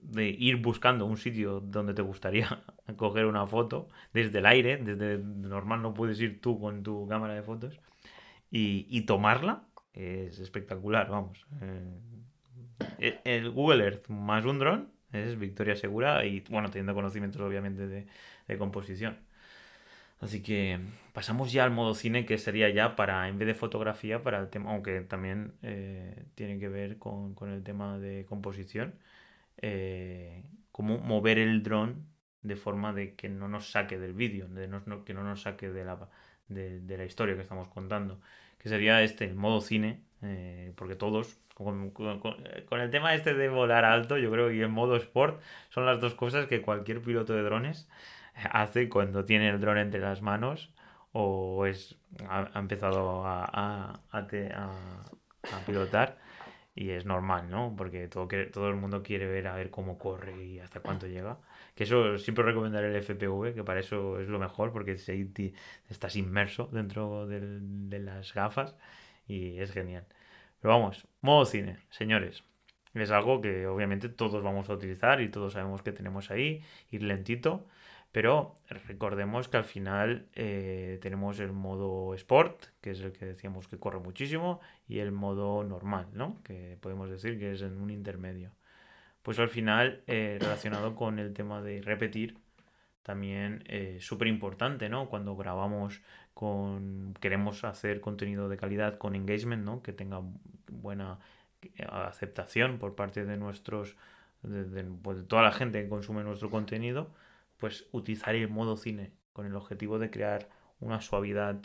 de 0.03 0.28
ir 0.28 0.57
buscando 0.57 1.05
un 1.07 1.16
sitio 1.16 1.61
donde 1.61 1.94
te 1.94 2.03
gustaría 2.03 2.62
coger 2.96 3.26
una 3.26 3.46
foto 3.46 3.88
desde 4.12 4.38
el 4.38 4.46
aire, 4.46 4.76
desde 4.76 5.18
normal 5.18 5.82
no 5.82 5.94
puedes 5.94 6.20
ir 6.20 6.40
tú 6.40 6.59
con 6.61 6.82
tu 6.82 7.07
cámara 7.09 7.34
de 7.34 7.42
fotos 7.42 7.78
y, 8.51 9.03
tomarla, 9.03 9.62
es 9.94 10.38
espectacular, 10.40 11.09
vamos. 11.09 11.46
Eh, 12.98 13.20
el 13.24 13.51
Google 13.51 13.84
Earth 13.84 14.09
más 14.09 14.44
un 14.44 14.59
dron 14.59 14.88
es 15.12 15.38
victoria 15.38 15.76
segura 15.76 16.24
y, 16.24 16.40
bueno, 16.51 16.68
teniendo 16.70 16.94
conocimientos 16.94 17.40
obviamente 17.42 17.86
de, 17.86 18.07
composición. 18.59 19.18
Así 20.20 20.42
que 20.42 20.80
pasamos 21.12 21.53
ya 21.53 21.64
al 21.64 21.70
modo 21.70 21.94
cine, 21.94 22.26
que 22.26 22.36
sería 22.36 22.68
ya 22.68 22.96
para, 22.96 23.28
en 23.28 23.38
vez 23.38 23.46
de 23.46 23.55
fotografía, 23.55 24.22
para 24.22 24.40
el 24.40 24.51
tema, 24.51 24.72
aunque 24.72 25.01
también 25.03 25.55
eh, 25.62 26.24
tiene 26.34 26.59
que 26.59 26.68
ver 26.68 26.98
con, 26.98 27.34
el 27.42 27.62
tema 27.62 27.98
de 27.98 28.26
composición, 28.28 28.94
eh, 29.61 30.44
cómo 30.72 30.98
mover 30.98 31.38
el 31.38 31.62
dron 31.62 32.06
de 32.42 32.56
forma 32.56 32.92
de 32.92 33.14
que 33.14 33.28
no 33.28 33.48
nos 33.48 33.70
saque 33.70 33.98
del 33.98 34.14
vídeo, 34.14 34.48
de 34.48 34.68
que 35.04 35.14
no 35.14 35.22
nos 35.22 35.42
saque 35.42 35.70
de 35.70 35.84
la, 35.84 36.08
de, 36.48 36.96
la 36.96 37.04
historia 37.04 37.34
que 37.34 37.42
estamos 37.42 37.68
contando, 37.68 38.20
que 38.58 38.68
sería 38.68 39.02
este, 39.02 39.26
el 39.26 39.34
modo 39.34 39.61
cine, 39.61 40.02
eh, 40.22 40.72
porque 40.76 40.96
todos, 40.96 41.38
con, 41.54 41.92
el 42.72 42.90
tema 42.90 43.14
este 43.14 43.34
de 43.34 43.48
volar 43.48 43.84
alto, 43.84 44.16
yo 44.16 44.30
creo, 44.30 44.50
y 44.50 44.61
el 44.61 44.70
modo 44.70 44.96
sport, 44.96 45.40
son 45.68 45.86
las 45.86 46.00
dos 46.00 46.14
cosas 46.14 46.46
que 46.46 46.62
cualquier 46.62 47.02
piloto 47.02 47.34
de 47.34 47.42
drones 47.42 47.88
hace 48.52 48.88
cuando 48.88 49.24
tiene 49.24 49.48
el 49.50 49.61
dron 49.61 49.78
entre 49.78 50.00
las 50.00 50.22
manos 50.22 50.72
o 51.12 51.66
es 51.66 51.96
ha, 52.28 52.58
empezado 52.58 53.26
a, 53.26 53.44
a, 53.44 54.00
a, 54.12 54.26
pilotar 55.66 56.18
y 56.75 56.91
es 56.91 57.05
normal, 57.05 57.51
¿no? 57.51 57.75
Porque 57.77 58.09
todo, 58.09 58.29
todo 58.53 58.68
el 58.68 58.77
mundo 58.77 59.03
quiere 59.03 59.27
ver 59.27 59.49
a 59.49 59.55
ver 59.55 59.71
cómo 59.71 59.99
corre 59.99 60.45
y 60.45 60.61
hasta 60.61 60.81
cuánto 60.81 61.07
llega. 61.09 61.39
Que 61.75 61.85
eso 61.85 62.18
siempre 62.18 62.45
recomendaré 62.45 62.89
el 62.89 62.97
FPV, 62.97 63.55
que 63.55 63.64
para 63.64 63.81
eso 63.81 64.21
es 64.21 64.29
lo 64.29 64.39
mejor, 64.39 64.73
porque 64.73 64.93
estás 64.93 66.16
inmerso 66.16 66.68
dentro 66.73 67.27
de 67.27 67.99
las 67.99 68.35
gafas 68.35 68.77
y 69.27 69.59
es 69.61 69.73
genial. 69.73 70.07
Pero 70.61 70.75
vamos, 70.75 71.07
modo 71.21 71.45
cine, 71.47 71.79
señores. 71.91 72.45
Es 72.95 73.11
algo 73.11 73.41
que 73.41 73.66
obviamente 73.66 74.09
todos 74.09 74.43
vamos 74.43 74.68
a 74.68 74.75
utilizar 74.75 75.21
y 75.21 75.29
todos 75.31 75.53
sabemos 75.53 75.83
que 75.83 75.93
tenemos 75.93 76.31
ahí, 76.31 76.62
ir 76.91 77.03
lentito. 77.03 77.66
Pero 78.12 78.56
recordemos 78.68 79.48
que 79.48 79.56
al 79.56 79.64
final 79.64 80.26
eh, 80.34 80.98
tenemos 81.00 81.38
el 81.38 81.52
modo 81.52 82.14
Sport, 82.14 82.66
que 82.80 82.90
es 82.90 83.00
el 83.00 83.12
que 83.12 83.24
decíamos 83.24 83.68
que 83.68 83.78
corre 83.78 84.00
muchísimo, 84.00 84.61
y 84.88 84.98
el 84.98 85.12
modo 85.12 85.62
normal, 85.62 86.08
¿no? 86.12 86.42
Que 86.42 86.76
podemos 86.80 87.08
decir 87.08 87.38
que 87.38 87.52
es 87.52 87.62
en 87.62 87.80
un 87.80 87.90
intermedio. 87.90 88.50
Pues 89.22 89.38
al 89.38 89.48
final, 89.48 90.02
eh, 90.06 90.38
relacionado 90.40 90.96
con 90.96 91.18
el 91.18 91.32
tema 91.34 91.62
de 91.62 91.82
repetir, 91.82 92.36
también 93.02 93.62
eh, 93.66 93.98
súper 94.00 94.28
importante, 94.28 94.88
¿no? 94.88 95.08
Cuando 95.08 95.36
grabamos 95.36 96.02
con 96.34 97.14
queremos 97.20 97.64
hacer 97.64 98.00
contenido 98.00 98.48
de 98.48 98.56
calidad 98.56 98.98
con 98.98 99.14
engagement, 99.14 99.64
¿no? 99.64 99.82
Que 99.82 99.92
tenga 99.92 100.20
buena 100.70 101.18
aceptación 101.90 102.78
por 102.78 102.94
parte 102.94 103.24
de 103.24 103.36
nuestros 103.36 103.96
pues, 104.42 105.18
de, 105.18 105.24
toda 105.24 105.42
la 105.42 105.52
gente 105.52 105.82
que 105.82 105.88
consume 105.88 106.22
nuestro 106.24 106.50
contenido, 106.50 107.11
pues 107.61 107.86
utilizar 107.92 108.34
el 108.34 108.48
modo 108.48 108.76
cine 108.76 109.12
con 109.32 109.46
el 109.46 109.54
objetivo 109.54 109.98
de 109.98 110.11
crear 110.11 110.48
una 110.80 111.00
suavidad 111.00 111.61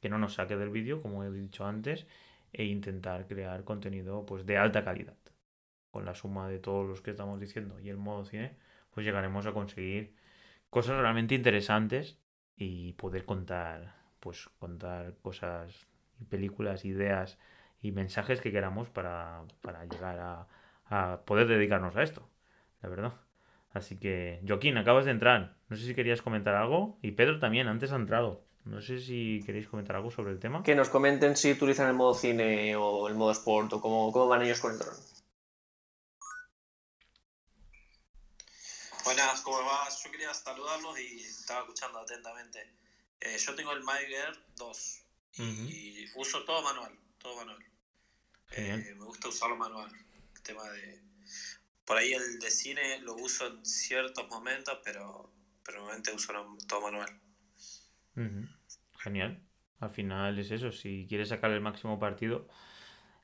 que 0.00 0.08
no 0.08 0.18
nos 0.18 0.34
saque 0.34 0.56
del 0.56 0.70
vídeo, 0.70 1.02
como 1.02 1.24
he 1.24 1.30
dicho 1.30 1.66
antes, 1.66 2.06
e 2.52 2.64
intentar 2.64 3.26
crear 3.26 3.64
contenido 3.64 4.24
pues 4.26 4.46
de 4.46 4.56
alta 4.58 4.84
calidad. 4.84 5.16
Con 5.90 6.04
la 6.04 6.14
suma 6.14 6.48
de 6.48 6.58
todos 6.58 6.86
los 6.86 7.00
que 7.00 7.10
estamos 7.10 7.40
diciendo 7.40 7.80
y 7.80 7.88
el 7.88 7.96
modo 7.96 8.24
cine, 8.24 8.56
pues 8.90 9.04
llegaremos 9.04 9.46
a 9.46 9.52
conseguir 9.52 10.14
cosas 10.70 11.00
realmente 11.00 11.34
interesantes 11.34 12.18
y 12.56 12.92
poder 12.94 13.24
contar, 13.24 13.96
pues 14.20 14.48
contar 14.58 15.16
cosas, 15.22 15.86
películas, 16.28 16.84
ideas 16.84 17.38
y 17.80 17.92
mensajes 17.92 18.40
que 18.40 18.52
queramos 18.52 18.88
para, 18.90 19.44
llegar 19.90 20.18
a, 20.18 20.48
a, 20.86 21.24
poder 21.24 21.46
dedicarnos 21.48 21.96
a 21.96 22.02
esto, 22.02 22.28
la 22.82 22.88
verdad. 22.88 23.25
Así 23.76 23.98
que, 23.98 24.40
Joaquín, 24.46 24.76
acabas 24.78 25.04
de 25.04 25.10
entrar. 25.12 25.56
No 25.68 25.76
sé 25.76 25.84
si 25.84 25.94
querías 25.94 26.22
comentar 26.22 26.54
algo. 26.54 26.98
Y 27.02 27.12
Pedro 27.12 27.38
también, 27.38 27.68
antes 27.68 27.92
ha 27.92 27.96
entrado. 27.96 28.44
No 28.64 28.80
sé 28.80 28.98
si 28.98 29.42
queréis 29.46 29.68
comentar 29.68 29.94
algo 29.96 30.10
sobre 30.10 30.32
el 30.32 30.40
tema. 30.40 30.62
Que 30.62 30.74
nos 30.74 30.88
comenten 30.88 31.36
si 31.36 31.52
utilizan 31.52 31.88
el 31.88 31.94
modo 31.94 32.14
cine 32.14 32.74
o 32.74 33.06
el 33.06 33.14
modo 33.14 33.30
sport 33.30 33.72
o 33.74 33.80
cómo, 33.80 34.10
cómo 34.10 34.26
van 34.26 34.42
ellos 34.42 34.60
con 34.60 34.72
el 34.72 34.78
dron. 34.78 34.96
Buenas, 39.04 39.40
¿cómo 39.42 39.62
vas? 39.62 40.02
Yo 40.02 40.10
quería 40.10 40.34
saludarlos 40.34 40.98
y 40.98 41.20
estaba 41.20 41.60
escuchando 41.60 42.00
atentamente. 42.00 42.58
Eh, 43.20 43.36
yo 43.38 43.54
tengo 43.54 43.70
el 43.72 43.84
MyGear 43.84 44.36
2 44.56 45.02
y 45.38 46.04
uso 46.16 46.44
todo 46.44 46.60
manual, 46.62 46.98
todo 47.18 47.36
manual. 47.36 47.64
Eh, 48.50 48.94
me 48.96 49.04
gusta 49.04 49.28
usarlo 49.28 49.56
manual. 49.56 49.92
El 50.34 50.42
tema 50.42 50.68
de... 50.70 51.05
Por 51.86 51.96
ahí 51.96 52.12
el 52.12 52.40
de 52.40 52.50
cine 52.50 52.98
lo 52.98 53.14
uso 53.14 53.46
en 53.46 53.64
ciertos 53.64 54.28
momentos, 54.28 54.78
pero, 54.84 55.32
pero 55.64 55.78
normalmente 55.78 56.12
uso 56.12 56.32
todo 56.66 56.80
manual. 56.80 57.20
Genial. 58.98 59.40
Al 59.78 59.90
final 59.90 60.38
es 60.38 60.50
eso, 60.50 60.72
si 60.72 61.06
quieres 61.08 61.28
sacar 61.28 61.52
el 61.52 61.60
máximo 61.60 61.98
partido, 61.98 62.48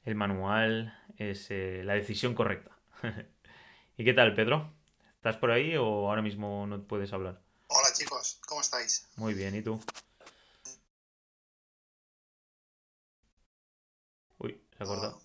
el 0.04 0.14
manual 0.14 0.96
es 1.16 1.50
eh, 1.50 1.82
la 1.84 1.94
decisión 1.94 2.34
correcta. 2.34 2.78
¿Y 3.96 4.04
qué 4.04 4.12
tal, 4.12 4.34
Pedro? 4.34 4.72
¿Estás 5.16 5.38
por 5.38 5.50
ahí 5.50 5.76
o 5.76 6.08
ahora 6.08 6.22
mismo 6.22 6.66
no 6.66 6.86
puedes 6.86 7.12
hablar? 7.12 7.42
Hola 7.68 7.92
chicos, 7.94 8.38
¿cómo 8.46 8.60
estáis? 8.60 9.08
Muy 9.16 9.34
bien, 9.34 9.56
¿y 9.56 9.62
tú? 9.62 9.80
Uy, 14.38 14.60
se 14.76 14.84
ha 14.84 14.86
cortado. 14.86 15.22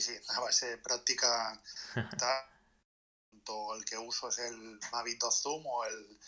Sí, 0.00 0.14
sí, 0.14 0.32
a 0.36 0.40
base 0.40 0.70
de 0.70 0.78
práctica, 0.78 1.60
tanto 2.18 3.74
el 3.76 3.84
que 3.84 3.98
uso 3.98 4.28
es 4.28 4.38
el 4.38 4.78
Mavic 4.92 5.22
Zoom 5.30 5.64
o 5.66 5.84
el, 5.84 6.18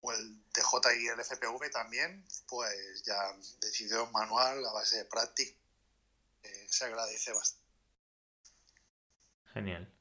o 0.00 0.12
el 0.12 0.42
DJI 0.52 1.08
el 1.08 1.20
FPV 1.20 1.70
también, 1.70 2.26
pues 2.48 3.02
ya 3.04 3.16
decidido 3.60 4.10
manual 4.10 4.64
a 4.64 4.72
base 4.72 4.98
de 4.98 5.04
práctica, 5.04 5.56
eh, 6.42 6.66
se 6.68 6.84
agradece 6.86 7.32
bastante. 7.32 7.64
Genial. 9.52 9.92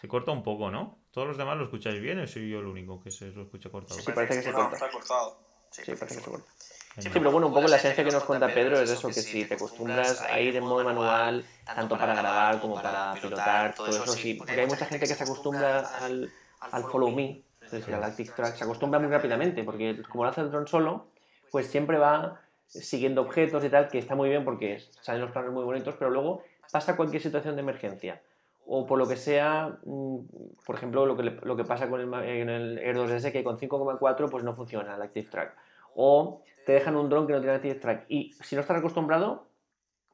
Se 0.00 0.08
corta 0.08 0.32
un 0.32 0.42
poco, 0.42 0.70
¿no? 0.70 1.06
¿Todos 1.10 1.28
los 1.28 1.38
demás 1.38 1.56
lo 1.56 1.64
escucháis 1.64 2.02
bien 2.02 2.18
o 2.18 2.26
soy 2.26 2.50
yo 2.50 2.58
el 2.58 2.66
único 2.66 3.02
que 3.02 3.10
se 3.10 3.26
lo 3.26 3.44
escucha 3.44 3.70
cortado? 3.70 3.98
Sí, 3.98 4.12
parece 4.12 4.34
que 4.34 4.42
se 4.42 4.52
corta. 4.52 4.74
Está 4.74 4.90
cortado. 4.90 5.66
Sí, 5.70 5.82
parece 5.86 6.06
que 6.06 6.14
se 6.14 6.20
corta. 6.22 6.52
Sí, 6.98 7.10
pero 7.12 7.30
bueno, 7.30 7.48
un 7.48 7.52
poco 7.52 7.68
la 7.68 7.76
esencia 7.76 8.02
que 8.02 8.10
nos 8.10 8.24
cuenta 8.24 8.48
Pedro 8.48 8.80
es 8.80 8.90
eso, 8.90 9.08
que 9.08 9.14
si 9.14 9.44
te 9.44 9.54
acostumbras 9.54 10.22
a 10.22 10.40
ir 10.40 10.56
en 10.56 10.64
modo 10.64 10.82
manual, 10.82 11.44
tanto 11.64 11.98
para 11.98 12.14
grabar 12.14 12.60
como 12.60 12.74
para 12.74 13.14
pilotar, 13.20 13.74
todo 13.74 13.88
eso, 13.88 14.06
sí, 14.12 14.34
porque 14.34 14.52
hay 14.52 14.66
mucha 14.66 14.86
gente 14.86 15.06
que 15.06 15.14
se 15.14 15.24
acostumbra 15.24 15.80
al, 15.80 16.30
al 16.60 16.84
follow 16.84 17.10
me, 17.10 17.42
es 17.62 17.70
decir, 17.70 17.94
al 17.94 18.04
active 18.04 18.32
track, 18.34 18.56
se 18.56 18.64
acostumbra 18.64 18.98
muy 18.98 19.10
rápidamente, 19.10 19.62
porque 19.62 20.02
como 20.08 20.24
lo 20.24 20.30
hace 20.30 20.40
el 20.40 20.50
dron 20.50 20.66
solo, 20.66 21.06
pues 21.50 21.66
siempre 21.66 21.98
va 21.98 22.40
siguiendo 22.66 23.22
objetos 23.22 23.64
y 23.64 23.68
tal, 23.68 23.88
que 23.88 23.98
está 23.98 24.14
muy 24.14 24.28
bien 24.28 24.44
porque 24.44 24.82
salen 25.00 25.20
los 25.20 25.30
planos 25.30 25.52
muy 25.52 25.64
bonitos, 25.64 25.94
pero 25.98 26.10
luego 26.10 26.44
pasa 26.70 26.96
cualquier 26.96 27.22
situación 27.22 27.56
de 27.56 27.62
emergencia. 27.62 28.22
O 28.66 28.86
por 28.86 28.98
lo 28.98 29.06
que 29.06 29.16
sea, 29.16 29.78
mm, 29.84 30.18
por 30.64 30.74
ejemplo, 30.74 31.06
lo 31.06 31.16
que, 31.16 31.22
lo 31.22 31.56
que 31.56 31.64
pasa 31.64 31.88
con 31.88 32.00
el, 32.00 32.12
en 32.24 32.48
el 32.48 32.78
Air 32.78 32.96
2S, 32.96 33.30
que 33.30 33.44
con 33.44 33.58
5,4 33.58 34.28
pues 34.28 34.42
no 34.42 34.54
funciona 34.54 34.96
el 34.96 35.02
Active 35.02 35.28
Track. 35.30 35.56
O 35.94 36.42
te 36.66 36.72
dejan 36.72 36.96
un 36.96 37.08
dron 37.08 37.28
que 37.28 37.32
no 37.32 37.38
tiene 37.38 37.54
Active 37.54 37.76
Track. 37.76 38.06
Y 38.08 38.32
si 38.42 38.56
no 38.56 38.60
estás 38.60 38.76
acostumbrado, 38.76 39.46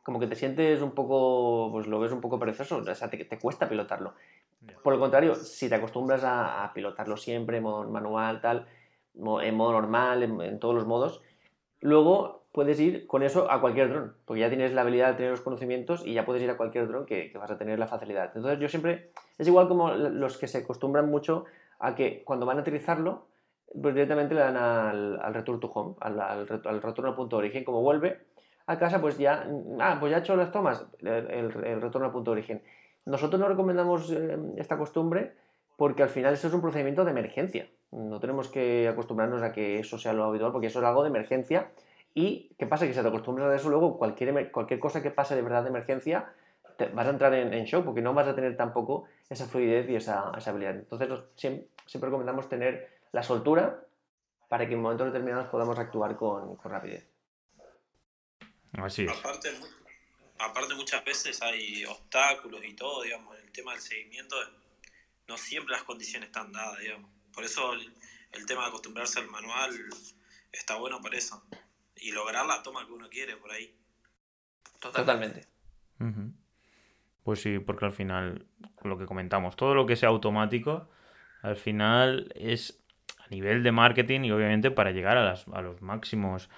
como 0.02 0.20
que 0.20 0.26
te 0.26 0.36
sientes 0.36 0.82
un 0.82 0.90
poco, 0.92 1.70
pues 1.72 1.86
lo 1.86 1.98
ves 1.98 2.12
un 2.12 2.20
poco 2.20 2.38
perezoso, 2.38 2.76
o 2.76 2.94
sea, 2.94 3.08
te, 3.08 3.24
te 3.24 3.38
cuesta 3.38 3.70
pilotarlo. 3.70 4.12
Por 4.82 4.92
el 4.92 5.00
contrario, 5.00 5.34
si 5.34 5.70
te 5.70 5.76
acostumbras 5.76 6.22
a, 6.24 6.70
pilotarlo 6.74 7.16
siempre 7.16 7.56
en 7.56 7.62
modo 7.62 7.88
manual, 7.88 8.42
tal, 8.42 8.66
en 9.14 9.54
modo 9.54 9.72
normal, 9.72 10.22
en, 10.22 10.58
todos 10.60 10.74
los 10.74 10.86
modos, 10.86 11.22
luego 11.80 12.44
puedes 12.52 12.78
ir 12.78 13.06
con 13.06 13.22
eso 13.22 13.50
a 13.50 13.62
cualquier 13.62 13.88
dron, 13.88 14.14
porque 14.26 14.40
ya 14.40 14.50
tienes 14.50 14.74
la 14.74 14.82
habilidad 14.82 15.08
de 15.08 15.14
tener 15.14 15.30
los 15.30 15.40
conocimientos 15.40 16.06
y 16.06 16.12
ya 16.12 16.26
puedes 16.26 16.42
ir 16.42 16.50
a 16.50 16.58
cualquier 16.58 16.86
dron 16.86 17.06
que, 17.06 17.32
vas 17.34 17.50
a 17.50 17.56
tener 17.56 17.78
la 17.78 17.86
facilidad. 17.86 18.30
Entonces 18.34 18.60
yo 18.60 18.68
siempre, 18.68 19.10
es 19.38 19.48
igual 19.48 19.68
como 19.68 19.90
los 19.94 20.36
que 20.36 20.48
se 20.48 20.58
acostumbran 20.58 21.08
mucho 21.08 21.46
a 21.78 21.94
que 21.94 22.22
cuando 22.24 22.44
van 22.44 22.58
a 22.58 22.60
utilizarlo, 22.60 23.26
pues 23.80 23.94
directamente 23.94 24.34
le 24.34 24.40
dan 24.40 24.56
al, 24.56 25.34
return 25.34 25.60
to 25.60 25.70
home, 25.72 25.94
al, 26.00 26.20
al, 26.20 26.46
retorno 26.46 27.10
al 27.10 27.16
punto 27.16 27.36
de 27.36 27.40
origen, 27.40 27.64
como 27.64 27.82
vuelve 27.82 28.20
a 28.66 28.78
casa, 28.78 29.00
pues 29.00 29.18
ya, 29.18 29.46
ah, 29.80 29.96
pues 29.98 30.10
ya 30.10 30.18
ha 30.18 30.20
hecho 30.20 30.36
las 30.36 30.52
tomas, 30.52 30.86
el, 31.00 31.52
retorno 31.52 32.06
al 32.06 32.12
punto 32.12 32.30
de 32.30 32.38
origen. 32.38 32.62
Nosotros 33.04 33.40
no 33.40 33.48
recomendamos 33.48 34.10
eh, 34.12 34.38
esta 34.56 34.78
costumbre 34.78 35.34
porque 35.76 36.02
al 36.02 36.08
final 36.08 36.34
eso 36.34 36.48
es 36.48 36.54
un 36.54 36.60
procedimiento 36.60 37.04
de 37.04 37.10
emergencia. 37.10 37.68
No 37.90 38.20
tenemos 38.20 38.48
que 38.48 38.88
acostumbrarnos 38.88 39.42
a 39.42 39.52
que 39.52 39.80
eso 39.80 39.98
sea 39.98 40.12
lo 40.12 40.24
habitual 40.24 40.52
porque 40.52 40.68
eso 40.68 40.78
es 40.78 40.84
algo 40.84 41.02
de 41.02 41.08
emergencia. 41.08 41.70
¿Y 42.14 42.54
qué 42.58 42.66
pasa? 42.66 42.86
Que 42.86 42.94
si 42.94 43.00
te 43.00 43.08
acostumbras 43.08 43.48
a 43.48 43.56
eso, 43.56 43.70
luego 43.70 43.98
cualquier, 43.98 44.52
cualquier 44.52 44.78
cosa 44.78 45.02
que 45.02 45.10
pase 45.10 45.34
de 45.34 45.42
verdad 45.42 45.62
de 45.62 45.70
emergencia, 45.70 46.32
te, 46.76 46.86
vas 46.86 47.06
a 47.06 47.10
entrar 47.10 47.34
en, 47.34 47.64
shock 47.64 47.84
porque 47.84 48.02
no 48.02 48.14
vas 48.14 48.28
a 48.28 48.34
tener 48.34 48.56
tampoco 48.56 49.04
esa 49.28 49.46
fluidez 49.46 49.88
y 49.88 49.96
esa, 49.96 50.30
habilidad. 50.30 50.76
Entonces, 50.76 51.08
siempre, 51.36 51.66
recomendamos 52.00 52.48
tener 52.48 52.88
la 53.12 53.22
soltura 53.22 53.86
para 54.48 54.66
que 54.66 54.74
en 54.74 54.82
momentos 54.82 55.06
determinados 55.06 55.48
podamos 55.48 55.78
actuar 55.78 56.16
con, 56.16 56.56
con 56.56 56.72
rapidez. 56.72 57.08
Así 58.72 59.04
es. 59.04 59.10
Aparte, 59.10 59.50
aparte 60.38 60.74
muchas 60.74 61.04
veces 61.04 61.40
hay 61.42 61.84
obstáculos 61.84 62.64
y 62.64 62.74
todo, 62.74 63.02
digamos, 63.02 63.38
el 63.38 63.52
tema 63.52 63.72
del 63.72 63.80
seguimiento, 63.80 64.36
no 65.28 65.36
siempre 65.36 65.72
las 65.72 65.84
condiciones 65.84 66.28
están 66.28 66.52
dadas, 66.52 66.78
digamos. 66.80 67.10
Por 67.32 67.44
eso 67.44 67.72
el, 67.74 68.46
tema 68.46 68.62
de 68.62 68.68
acostumbrarse 68.68 69.20
al 69.20 69.28
manual 69.28 69.70
está 70.50 70.76
bueno 70.76 71.00
para 71.00 71.16
eso. 71.16 71.42
Y 71.96 72.12
lograr 72.12 72.46
la 72.46 72.62
toma 72.62 72.86
que 72.86 72.92
uno 72.92 73.08
quiere 73.08 73.36
por 73.36 73.50
ahí. 73.52 73.74
Totalmente. 74.80 75.46
Pues 77.22 77.40
sí, 77.40 77.60
porque 77.60 77.84
al 77.84 77.92
final, 77.92 78.46
lo 78.82 78.98
que 78.98 79.06
comentamos, 79.06 79.54
todo 79.54 79.74
lo 79.74 79.86
que 79.86 79.96
sea 79.96 80.08
automático, 80.08 80.88
al 81.42 81.56
final 81.56 82.32
es 82.34 82.81
nivel 83.32 83.62
de 83.62 83.72
marketing 83.72 84.20
y 84.24 84.32
obviamente 84.32 84.70
para 84.70 84.92
llegar 84.92 85.16
a, 85.16 85.24
las, 85.24 85.48
a 85.48 85.62
los 85.62 85.82
máximos 85.82 86.48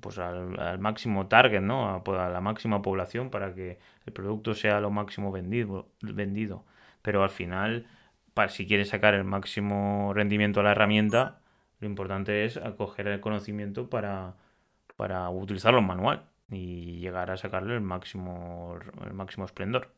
pues 0.00 0.18
al, 0.18 0.78
máximo 0.78 1.26
target, 1.28 1.60
¿no? 1.62 1.88
A, 1.88 2.04
pues, 2.04 2.18
a, 2.18 2.28
la 2.28 2.40
máxima 2.40 2.82
población 2.82 3.30
para 3.30 3.54
que 3.54 3.78
el 4.06 4.12
producto 4.12 4.54
sea 4.54 4.80
lo 4.80 4.90
máximo 4.90 5.32
vendido. 5.32 5.88
vendido. 6.02 6.64
Pero 7.02 7.22
al 7.22 7.30
final, 7.30 7.86
para, 8.34 8.48
si 8.50 8.66
quieres 8.66 8.88
sacar 8.90 9.14
el 9.14 9.24
máximo 9.24 10.12
rendimiento 10.14 10.60
a 10.60 10.64
la 10.64 10.72
herramienta, 10.72 11.40
lo 11.80 11.86
importante 11.88 12.44
es 12.44 12.56
acoger 12.56 13.08
el 13.08 13.20
conocimiento 13.20 13.88
para, 13.90 14.34
para 14.96 15.28
utilizarlo 15.30 15.80
en 15.80 15.86
manual 15.86 16.24
y 16.50 16.98
llegar 17.00 17.30
a 17.30 17.36
sacarle 17.36 17.74
el 17.74 17.80
máximo, 17.82 18.78
el 19.04 19.14
máximo 19.14 19.44
esplendor. 19.46 19.90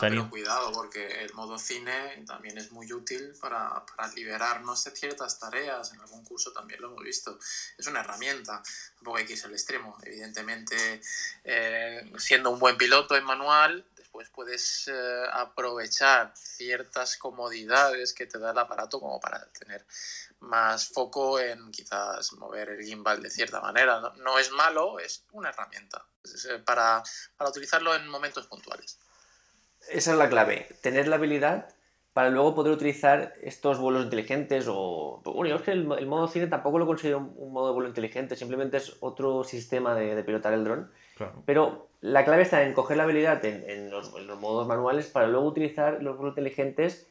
Pero 0.00 0.28
cuidado, 0.30 0.72
porque 0.72 1.22
el 1.22 1.32
modo 1.34 1.58
cine 1.58 2.24
también 2.26 2.58
es 2.58 2.72
muy 2.72 2.92
útil 2.92 3.34
para, 3.40 3.84
para, 3.86 4.12
liberarnos 4.12 4.82
de 4.82 4.90
ciertas 4.90 5.38
tareas. 5.38 5.92
En 5.92 6.00
algún 6.00 6.24
curso 6.24 6.52
también 6.52 6.80
lo 6.80 6.88
hemos 6.88 7.04
visto. 7.04 7.38
Es 7.78 7.86
una 7.86 8.00
herramienta. 8.00 8.62
Tampoco 8.96 9.18
hay 9.18 9.26
que 9.26 9.34
irse 9.34 9.46
al 9.46 9.52
extremo. 9.52 9.96
Evidentemente, 10.02 11.00
eh, 11.44 12.12
siendo 12.18 12.50
un 12.50 12.58
buen 12.58 12.76
piloto 12.76 13.16
en 13.16 13.24
manual, 13.24 13.86
después 13.96 14.28
puedes 14.30 14.88
eh, 14.88 15.22
aprovechar 15.32 16.32
ciertas 16.36 17.16
comodidades 17.16 18.12
que 18.12 18.26
te 18.26 18.38
da 18.38 18.50
el 18.50 18.58
aparato 18.58 18.98
como 18.98 19.20
para 19.20 19.46
tener 19.52 19.86
más 20.40 20.88
foco 20.88 21.38
en 21.38 21.70
quizás 21.70 22.32
mover 22.34 22.70
el 22.70 22.84
gimbal 22.84 23.22
de 23.22 23.30
cierta 23.30 23.60
manera. 23.60 24.00
No, 24.00 24.14
no 24.16 24.38
es 24.38 24.50
malo, 24.50 24.98
es 24.98 25.24
una 25.32 25.50
herramienta 25.50 26.04
eh, 26.24 26.58
para, 26.58 27.02
para 27.36 27.50
utilizarlo 27.50 27.94
en 27.94 28.08
momentos 28.08 28.46
puntuales. 28.48 28.98
Esa 29.90 30.12
es 30.12 30.18
la 30.18 30.28
clave, 30.28 30.66
tener 30.82 31.08
la 31.08 31.16
habilidad 31.16 31.68
para 32.16 32.30
luego 32.30 32.54
poder 32.54 32.72
utilizar 32.72 33.34
estos 33.42 33.78
vuelos 33.78 34.04
inteligentes 34.04 34.66
o... 34.70 35.20
Bueno, 35.22 35.48
yo 35.50 35.56
es 35.56 35.60
que 35.60 35.72
el, 35.72 35.84
modo 35.84 36.28
cine 36.28 36.46
tampoco 36.46 36.78
lo 36.78 36.86
considero 36.86 37.18
un, 37.18 37.52
modo 37.52 37.66
de 37.66 37.74
vuelo 37.74 37.90
inteligente, 37.90 38.36
simplemente 38.36 38.78
es 38.78 38.96
otro 39.00 39.44
sistema 39.44 39.94
de, 39.94 40.24
pilotar 40.24 40.54
el 40.54 40.64
dron. 40.64 40.90
Pero 41.44 41.88
la 42.00 42.24
clave 42.24 42.40
está 42.40 42.62
en 42.62 42.72
coger 42.72 42.96
la 42.96 43.02
habilidad 43.02 43.44
en, 43.44 43.90
los, 43.90 44.14
modos 44.40 44.66
manuales 44.66 45.08
para 45.08 45.26
luego 45.26 45.46
utilizar 45.46 46.02
los 46.02 46.16
vuelos 46.16 46.32
inteligentes 46.32 47.06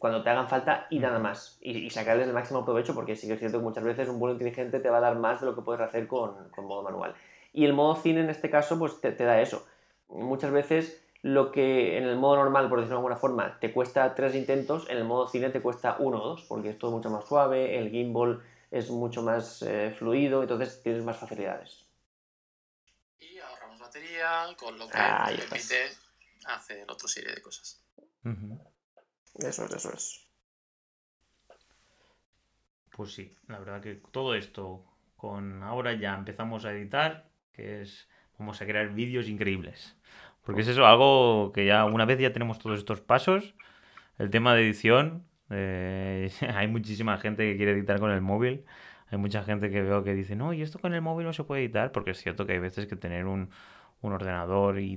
cuando 0.00 0.24
te 0.24 0.30
hagan 0.30 0.48
falta 0.48 0.88
y 0.90 0.98
nada 0.98 1.20
más. 1.20 1.56
Y, 1.60 1.88
sacarles 1.90 2.26
el 2.26 2.34
máximo 2.34 2.64
provecho 2.64 2.96
porque 2.96 3.14
sí 3.14 3.28
que 3.28 3.34
es 3.34 3.38
cierto 3.38 3.58
que 3.58 3.64
muchas 3.64 3.84
veces 3.84 4.08
un 4.08 4.18
vuelo 4.18 4.32
inteligente 4.32 4.80
te 4.80 4.90
va 4.90 4.96
a 4.96 5.00
dar 5.00 5.16
más 5.16 5.38
de 5.38 5.46
lo 5.46 5.54
que 5.54 5.62
puedes 5.62 5.80
hacer 5.80 6.08
con, 6.08 6.48
con 6.48 6.64
modo 6.64 6.82
manual. 6.82 7.14
Y 7.52 7.66
el 7.66 7.72
modo 7.72 7.94
cine 7.94 8.22
en 8.22 8.30
este 8.30 8.50
caso 8.50 8.80
pues 8.80 9.00
te, 9.00 9.12
te 9.12 9.22
da 9.22 9.40
eso. 9.40 9.64
Muchas 10.08 10.50
veces 10.50 11.04
lo 11.22 11.50
que 11.50 11.98
en 11.98 12.04
el 12.04 12.16
modo 12.16 12.36
normal, 12.36 12.68
por 12.68 12.78
decirlo 12.78 12.96
de 12.96 13.00
alguna 13.00 13.16
forma, 13.16 13.58
te 13.58 13.72
cuesta 13.72 14.14
tres 14.14 14.34
intentos, 14.34 14.88
en 14.88 14.98
el 14.98 15.04
modo 15.04 15.26
cine 15.28 15.50
te 15.50 15.60
cuesta 15.60 15.96
uno 15.98 16.22
o 16.22 16.28
dos, 16.28 16.42
porque 16.44 16.70
es 16.70 16.78
todo 16.78 16.90
mucho 16.90 17.10
más 17.10 17.26
suave, 17.26 17.78
el 17.78 17.90
gimbal 17.90 18.42
es 18.70 18.90
mucho 18.90 19.22
más 19.22 19.62
eh, 19.62 19.94
fluido, 19.98 20.42
entonces 20.42 20.82
tienes 20.82 21.02
más 21.02 21.16
facilidades. 21.16 21.84
Y 23.18 23.38
ahorramos 23.38 23.80
batería, 23.80 24.46
con 24.56 24.78
lo 24.78 24.86
que 24.86 24.96
ah, 24.96 25.28
permite 25.28 25.88
hacer 26.46 26.90
otra 26.90 27.08
serie 27.08 27.34
de 27.34 27.42
cosas. 27.42 27.82
Eso 29.34 29.64
es, 29.64 29.72
eso 29.72 29.92
es. 29.92 30.28
Pues 32.90 33.14
sí, 33.14 33.36
la 33.46 33.58
verdad 33.58 33.80
que 33.80 33.94
todo 34.10 34.34
esto 34.34 34.84
con 35.16 35.62
ahora 35.62 35.94
ya 35.94 36.14
empezamos 36.14 36.64
a 36.64 36.72
editar, 36.72 37.30
que 37.52 37.82
es 37.82 38.08
vamos 38.38 38.60
a 38.62 38.66
crear 38.66 38.90
vídeos 38.90 39.28
increíbles. 39.28 39.96
Porque 40.48 40.62
es 40.62 40.68
eso, 40.68 40.86
algo 40.86 41.52
que 41.52 41.66
ya 41.66 41.84
una 41.84 42.06
vez 42.06 42.18
ya 42.18 42.32
tenemos 42.32 42.58
todos 42.58 42.78
estos 42.78 43.02
pasos, 43.02 43.54
el 44.16 44.30
tema 44.30 44.54
de 44.54 44.62
edición, 44.62 45.26
eh, 45.50 46.30
hay 46.54 46.68
muchísima 46.68 47.18
gente 47.18 47.44
que 47.44 47.58
quiere 47.58 47.72
editar 47.72 48.00
con 48.00 48.10
el 48.10 48.22
móvil, 48.22 48.64
hay 49.10 49.18
mucha 49.18 49.42
gente 49.42 49.68
que 49.68 49.82
veo 49.82 50.02
que 50.04 50.14
dice, 50.14 50.36
no, 50.36 50.54
y 50.54 50.62
esto 50.62 50.78
con 50.78 50.94
el 50.94 51.02
móvil 51.02 51.26
no 51.26 51.34
se 51.34 51.44
puede 51.44 51.64
editar, 51.64 51.92
porque 51.92 52.12
es 52.12 52.22
cierto 52.22 52.46
que 52.46 52.54
hay 52.54 52.60
veces 52.60 52.86
que 52.86 52.96
tener 52.96 53.26
un, 53.26 53.50
ordenador 54.00 54.80
y, 54.80 54.96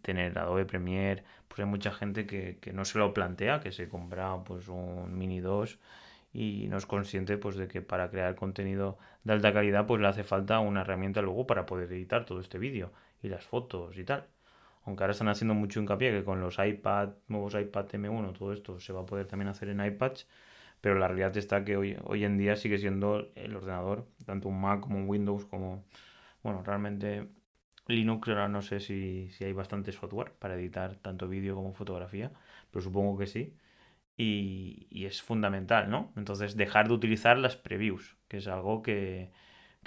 tener 0.00 0.38
Adobe 0.38 0.64
Premiere, 0.64 1.22
pues 1.48 1.60
hay 1.60 1.66
mucha 1.66 1.92
gente 1.92 2.26
que, 2.26 2.56
que, 2.58 2.72
no 2.72 2.86
se 2.86 2.98
lo 2.98 3.12
plantea, 3.12 3.60
que 3.60 3.72
se 3.72 3.90
compra 3.90 4.42
pues 4.42 4.68
un 4.68 5.18
Mini 5.18 5.40
2 5.40 5.78
y 6.32 6.66
no 6.70 6.78
es 6.78 6.86
consciente 6.86 7.36
pues 7.36 7.56
de 7.56 7.68
que 7.68 7.82
para 7.82 8.08
crear 8.08 8.34
contenido 8.36 8.96
de 9.24 9.34
alta 9.34 9.52
calidad 9.52 9.84
pues 9.84 10.00
le 10.00 10.08
hace 10.08 10.24
falta 10.24 10.60
una 10.60 10.80
herramienta 10.80 11.20
luego 11.20 11.46
para 11.46 11.66
poder 11.66 11.92
editar 11.92 12.24
todo 12.24 12.40
este 12.40 12.58
vídeo 12.58 12.90
y 13.22 13.28
las 13.28 13.44
fotos 13.44 13.98
y 13.98 14.04
tal 14.04 14.26
aunque 14.88 15.04
ahora 15.04 15.12
están 15.12 15.28
haciendo 15.28 15.52
mucho 15.54 15.80
hincapié 15.80 16.10
que 16.12 16.24
con 16.24 16.40
los 16.40 16.58
iPad, 16.58 17.10
nuevos 17.28 17.54
iPad 17.54 17.88
M1, 17.92 18.32
todo 18.32 18.54
esto 18.54 18.80
se 18.80 18.94
va 18.94 19.02
a 19.02 19.06
poder 19.06 19.26
también 19.26 19.48
hacer 19.48 19.68
en 19.68 19.84
iPads, 19.84 20.26
pero 20.80 20.98
la 20.98 21.08
realidad 21.08 21.36
está 21.36 21.62
que 21.62 21.76
hoy, 21.76 21.96
hoy 22.04 22.24
en 22.24 22.38
día 22.38 22.56
sigue 22.56 22.78
siendo 22.78 23.30
el 23.34 23.54
ordenador, 23.54 24.08
tanto 24.24 24.48
un 24.48 24.58
Mac 24.62 24.80
como 24.80 24.96
un 24.96 25.06
Windows, 25.06 25.44
como, 25.44 25.84
bueno, 26.42 26.62
realmente 26.64 27.28
Linux, 27.86 28.28
ahora 28.28 28.48
no 28.48 28.62
sé 28.62 28.80
si, 28.80 29.28
si 29.30 29.44
hay 29.44 29.52
bastante 29.52 29.92
software 29.92 30.32
para 30.38 30.54
editar 30.54 30.96
tanto 30.96 31.28
vídeo 31.28 31.54
como 31.54 31.74
fotografía, 31.74 32.32
pero 32.70 32.82
supongo 32.82 33.18
que 33.18 33.26
sí. 33.26 33.54
Y, 34.16 34.86
y, 34.90 35.04
es 35.04 35.22
fundamental, 35.22 35.90
¿no? 35.90 36.12
Entonces, 36.16 36.56
dejar 36.56 36.88
de 36.88 36.94
utilizar 36.94 37.38
las 37.38 37.56
previews, 37.56 38.16
que 38.26 38.38
es 38.38 38.48
algo 38.48 38.82
que, 38.82 39.30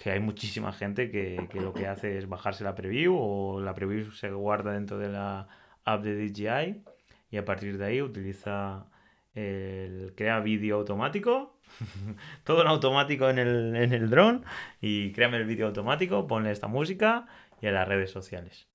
que 0.02 0.10
hay 0.10 0.20
muchísima 0.20 0.74
gente 0.74 1.12
que, 1.12 1.48
lo 1.54 1.74
que 1.74 1.86
hace 1.86 2.18
es 2.18 2.28
bajarse 2.28 2.64
la 2.64 2.74
preview 2.74 3.16
o 3.16 3.62
la 3.62 3.76
preview 3.76 4.10
se 4.12 4.32
guarda 4.32 4.72
dentro 4.72 4.98
de 4.98 5.10
la 5.10 5.48
app 5.86 6.02
de 6.02 6.16
DJI 6.16 6.82
y 7.30 7.38
a 7.38 7.46
partir 7.46 7.78
de 7.78 7.86
ahí 7.86 8.02
utiliza 8.02 8.88
el 9.36 10.14
crea 10.18 10.40
vídeo 10.40 10.78
automático 10.78 11.56
todo 12.44 12.64
en 12.64 12.68
automático 12.68 13.30
en 13.30 13.38
el, 13.38 13.76
en 13.76 13.94
el 13.94 14.42
y 14.82 15.12
créame 15.12 15.38
el 15.38 15.46
vídeo 15.46 15.68
automático 15.68 16.26
ponle 16.26 16.50
esta 16.50 16.68
música 16.68 17.28
y 17.62 17.68
a 17.68 17.72
las 17.72 17.88
redes 17.88 18.10
sociales. 18.10 18.68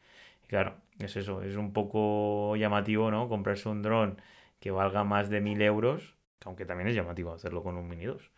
Y 0.44 0.46
claro 0.46 0.76
es 1.00 1.16
eso 1.16 1.42
es 1.42 1.56
un 1.56 1.72
poco 1.72 2.54
llamativo 2.54 3.10
no 3.10 3.28
comprarse 3.28 3.68
un 3.68 3.82
dron 3.82 4.22
que 4.60 4.70
valga 4.70 5.02
más 5.02 5.28
de 5.28 5.40
mil 5.40 5.60
euros 5.60 6.14
aunque 6.44 6.64
también 6.64 6.88
es 6.88 6.94
llamativo 6.94 7.32
hacerlo 7.32 7.64
con 7.64 7.76
un 7.76 7.88
mini 7.88 8.04
2 8.04 8.30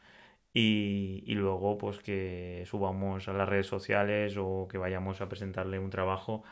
y, 0.61 1.35
luego 1.35 1.79
pues 1.79 1.99
que 2.01 2.65
subamos 2.67 3.29
a 3.29 3.33
las 3.33 3.49
redes 3.49 3.67
sociales 3.67 4.37
o 4.39 4.67
que 4.69 4.79
vayamos 4.79 5.21
a 5.21 5.29
presentarle 5.29 5.79
un 5.79 5.91
trabajo 5.91 6.43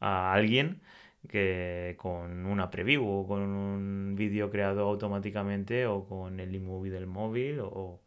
a 0.00 0.32
alguien 0.32 0.82
que 1.28 1.96
con 1.98 2.46
una 2.46 2.70
preview 2.70 3.04
o 3.04 3.26
con 3.26 3.42
un 3.42 4.14
vídeo 4.16 4.50
creado 4.50 4.82
automáticamente 4.88 5.86
o 5.86 6.06
con 6.06 6.38
el 6.38 6.54
iMovie 6.54 6.92
del 6.92 7.06
móvil 7.06 7.58
o 7.60 8.00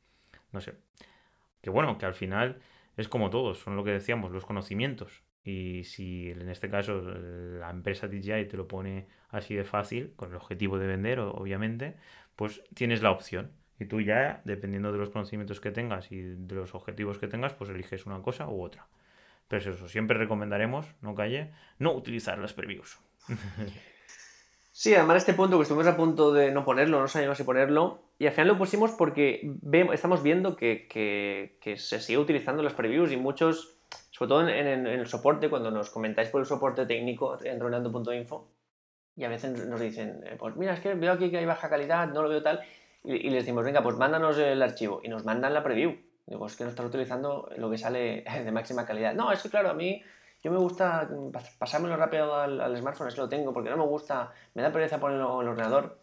no 0.54 0.62
sé. 0.62 0.76
Que 1.62 1.70
bueno, 1.70 1.98
que 1.98 2.06
al 2.06 2.14
final 2.14 2.62
es 2.96 3.10
como 3.10 3.30
todos, 3.30 3.60
son 3.60 3.76
lo 3.76 3.84
que 3.84 3.92
decíamos, 3.92 4.32
los 4.32 4.46
conocimientos. 4.46 5.24
Y 5.44 5.84
si 5.84 6.32
en 6.32 6.50
este 6.50 6.70
caso 6.70 7.02
la 7.02 7.70
empresa 7.70 8.08
DJI 8.08 8.46
te 8.48 8.58
lo 8.58 8.68
pone 8.68 9.08
así 9.30 9.56
de 9.56 9.66
fácil, 9.66 10.14
con 10.16 10.30
el 10.30 10.36
objetivo 10.36 10.78
de 10.80 10.88
vender, 10.88 11.20
obviamente, 11.20 11.98
pues 12.36 12.64
tienes 12.74 13.02
la 13.02 13.12
opción. 13.12 13.59
Y 13.80 13.86
tú 13.86 14.02
ya, 14.02 14.42
dependiendo 14.44 14.92
de 14.92 14.98
los 14.98 15.10
conocimientos 15.10 15.62
que 15.62 15.72
tengas 15.72 16.12
y 16.12 16.22
de 16.22 16.56
los 16.56 16.76
objetivos 16.76 17.18
que 17.18 17.28
tengas, 17.28 17.54
pues 17.54 17.70
eliges 17.70 18.06
una 18.06 18.22
cosa 18.22 18.48
u 18.50 18.62
otra. 18.62 18.88
Pero 19.48 19.72
eso, 19.72 19.88
siempre 19.88 20.18
recomendaremos, 20.18 20.86
no 21.02 21.16
calle, 21.16 21.52
no 21.80 21.94
utilizar 21.94 22.38
las 22.38 22.54
previews. 22.54 23.00
Sí, 24.80 24.96
además 24.96 25.18
este 25.18 25.34
punto 25.34 25.58
que 25.58 25.64
estuvimos 25.64 25.88
a 25.88 25.98
punto 25.98 26.32
de 26.32 26.52
no 26.52 26.64
ponerlo, 26.64 27.02
no 27.02 27.08
sabíamos 27.10 27.38
si 27.38 27.44
ponerlo, 27.44 28.00
y 28.18 28.28
al 28.28 28.32
final 28.32 28.48
lo 28.48 28.58
pusimos 28.58 28.92
porque 28.92 29.42
vemos, 29.62 29.94
estamos 29.94 30.24
viendo 30.24 30.56
que, 30.56 30.88
que, 30.88 31.78
se 31.78 32.00
sigue 32.00 32.18
utilizando 32.18 32.64
las 32.64 32.72
previews 32.72 33.12
y 33.12 33.18
muchos, 33.18 33.76
sobre 34.12 34.30
todo 34.30 34.48
en, 34.48 34.88
el 34.88 35.06
soporte, 35.08 35.50
cuando 35.50 35.70
nos 35.70 35.90
comentáis 35.90 36.30
por 36.30 36.40
el 36.40 36.48
soporte 36.48 36.86
técnico 36.86 37.38
en 37.44 37.60
ronando.info, 37.60 38.48
y 39.18 39.26
a 39.26 39.28
veces 39.28 39.68
nos 39.68 39.82
dicen, 39.82 40.24
eh, 40.26 40.38
pues 40.40 40.56
mira, 40.56 40.76
es 40.76 40.80
que 40.80 40.94
veo 40.94 41.12
aquí 41.12 41.30
que 41.30 41.40
hay 41.40 41.46
baja 41.46 41.70
calidad, 41.70 42.08
no 42.08 42.24
lo 42.24 42.30
veo 42.30 42.42
tal, 42.42 42.62
y, 43.04 43.30
les 43.30 43.44
decimos, 43.44 43.64
venga, 43.64 43.82
pues 43.82 43.96
mándanos 43.96 44.38
el 44.38 44.62
archivo, 44.62 45.02
y 45.04 45.08
nos 45.08 45.26
mandan 45.26 45.54
la 45.54 45.64
preview. 45.64 45.96
Digo, 46.26 46.46
es 46.46 46.56
que 46.56 46.64
no 46.64 46.70
estás 46.70 46.86
utilizando 46.86 47.50
lo 47.58 47.70
que 47.70 47.78
sale 47.78 48.24
de 48.44 48.52
máxima 48.52 48.86
calidad. 48.86 49.14
No, 49.14 49.32
es 49.32 49.42
que 49.42 49.50
claro, 49.50 49.70
a 49.70 49.74
mí 49.74 50.04
yo 50.44 50.52
me 50.52 50.58
gusta 50.58 51.10
pasármelo 51.58 51.98
rápido 51.98 52.36
al, 52.36 52.78
smartphone, 52.78 53.08
es 53.08 53.18
lo 53.18 53.28
tengo, 53.28 53.54
porque 53.54 53.70
no 53.70 53.78
me 53.78 53.86
gusta, 53.86 54.32
me 54.54 54.62
da 54.62 54.72
pereza 54.72 55.00
ponerlo 55.00 55.42
en 55.42 55.48
el 55.48 55.54
ordenador. 55.54 56.00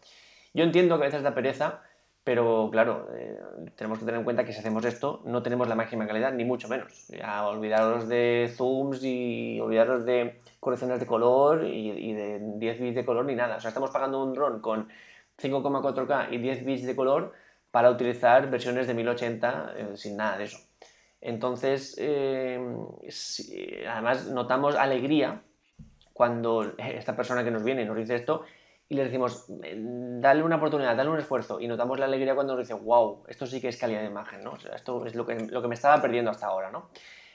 Yo 0.53 0.63
entiendo 0.63 0.97
que 0.97 1.05
a 1.05 1.07
veces 1.07 1.23
da 1.23 1.33
pereza, 1.33 1.81
pero 2.23 2.69
claro, 2.71 3.07
eh, 3.15 3.39
tenemos 3.75 3.99
que 3.99 4.05
tener 4.05 4.19
en 4.19 4.25
cuenta 4.25 4.43
que 4.43 4.51
si 4.51 4.59
hacemos 4.59 4.83
esto, 4.85 5.21
no 5.25 5.41
tenemos 5.41 5.67
la 5.67 5.75
máxima 5.75 6.05
calidad, 6.05 6.33
ni 6.33 6.45
mucho 6.45 6.67
menos. 6.67 7.07
Ya 7.07 7.47
olvidaros 7.47 8.07
de 8.07 8.53
zooms 8.55 9.03
y 9.03 9.59
olvidaros 9.59 10.05
de 10.05 10.41
correcciones 10.59 10.99
de 10.99 11.05
color 11.05 11.63
y, 11.63 11.89
y 11.91 12.13
de 12.13 12.39
10 12.57 12.79
bits 12.79 12.95
de 12.95 13.05
color 13.05 13.25
ni 13.25 13.35
nada. 13.35 13.55
O 13.57 13.59
sea, 13.59 13.69
estamos 13.69 13.91
pagando 13.91 14.21
un 14.21 14.33
dron 14.33 14.59
con 14.59 14.89
5,4K 15.41 16.31
y 16.31 16.37
10 16.37 16.65
bits 16.65 16.85
de 16.85 16.95
color 16.95 17.33
para 17.71 17.91
utilizar 17.91 18.49
versiones 18.49 18.87
de 18.87 18.93
1080 18.93 19.73
eh, 19.75 19.87
sin 19.95 20.17
nada 20.17 20.37
de 20.37 20.45
eso. 20.45 20.57
Entonces, 21.21 21.95
eh, 21.99 22.59
además 23.89 24.27
notamos 24.27 24.75
alegría 24.75 25.41
cuando 26.13 26.73
esta 26.77 27.15
persona 27.15 27.43
que 27.43 27.51
nos 27.51 27.63
viene 27.63 27.85
nos 27.85 27.97
dice 27.97 28.15
esto 28.15 28.43
y 28.89 28.95
le 28.95 29.03
decimos, 29.03 29.45
eh, 29.63 29.75
dale 29.77 30.43
una 30.43 30.55
oportunidad, 30.55 30.95
dale 30.95 31.09
un 31.09 31.19
esfuerzo 31.19 31.59
y 31.59 31.67
notamos 31.67 31.99
la 31.99 32.05
alegría 32.05 32.35
cuando 32.35 32.55
nos 32.55 32.67
dice, 32.67 32.79
wow, 32.79 33.23
esto 33.27 33.45
sí 33.45 33.59
que 33.59 33.67
es 33.67 33.77
calidad 33.77 34.01
de 34.01 34.07
imagen, 34.07 34.43
¿no? 34.43 34.57
esto 34.73 35.05
es 35.05 35.15
lo 35.15 35.25
que, 35.25 35.35
lo 35.35 35.61
que 35.61 35.67
me 35.67 35.75
estaba 35.75 36.01
perdiendo 36.01 36.31
hasta 36.31 36.47
ahora, 36.47 36.71
¿no? 36.71 36.89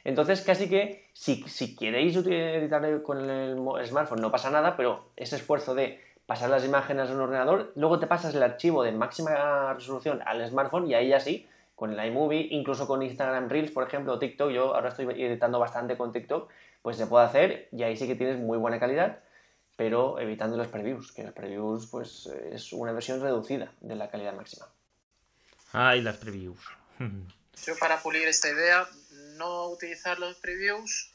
Entonces, 0.05 0.41
casi 0.43 0.69
que 0.69 1.07
si, 1.13 1.43
si 1.45 1.77
queréis 1.77 2.17
editar 2.17 3.03
con 3.03 3.31
el 3.31 3.87
smartphone 3.87 4.21
no 4.21 4.33
pasa 4.33 4.51
nada, 4.51 4.77
pero 4.77 5.11
ese 5.15 5.37
esfuerzo 5.37 5.77
de 5.77 6.01
pasar 6.27 6.51
las 6.51 6.65
imágenes 6.65 7.11
a 7.11 7.13
un 7.13 7.21
ordenador, 7.21 7.73
luego 7.77 7.99
te 7.99 8.07
pasas 8.07 8.35
el 8.35 8.43
archivo 8.43 8.83
de 8.83 8.93
máxima 8.93 9.75
resolución 9.75 10.23
al 10.25 10.47
smartphone 10.49 10.89
y 10.89 10.95
ahí 10.95 11.09
ya 11.09 11.21
sí 11.21 11.49
con 11.75 11.99
el 11.99 12.07
iMovie, 12.07 12.49
incluso 12.51 12.87
con 12.87 13.03
Instagram 13.03 13.49
Reels, 13.49 13.73
por 13.73 13.87
ejemplo, 13.87 14.13
o 14.13 14.19
TikTok, 14.19 14.51
yo 14.51 14.75
ahora 14.75 14.91
estoy 14.91 15.07
editando 15.21 15.59
bastante 15.59 15.97
con 15.97 16.13
TikTok, 16.13 16.49
pues 16.81 16.97
se 16.97 17.07
puede 17.07 17.27
hacer 17.27 17.69
y 17.73 17.83
ahí 17.83 17.97
sí 17.97 18.07
que 18.07 18.15
tienes 18.15 18.39
muy 18.39 18.57
buena 18.57 18.79
calidad, 18.79 19.19
pero 19.77 20.21
evitando 20.21 20.57
los 20.57 20.69
previews, 20.69 21.11
que 21.11 21.25
los 21.25 21.33
previews 21.33 21.87
pues 21.87 22.27
es 22.27 22.73
una 22.73 22.93
versión 22.93 23.21
reducida 23.21 23.73
de 23.81 23.97
la 23.97 24.11
calidad 24.11 24.35
máxima. 24.35 24.69
Ay, 25.73 26.03
las 26.03 26.19
previews. 26.19 26.61
yo 27.67 27.77
para 27.81 27.99
pulir 28.01 28.29
esta 28.29 28.49
idea, 28.49 28.87
no 29.37 29.69
utilizar 29.69 30.19
los 30.19 30.37
previews 30.37 31.13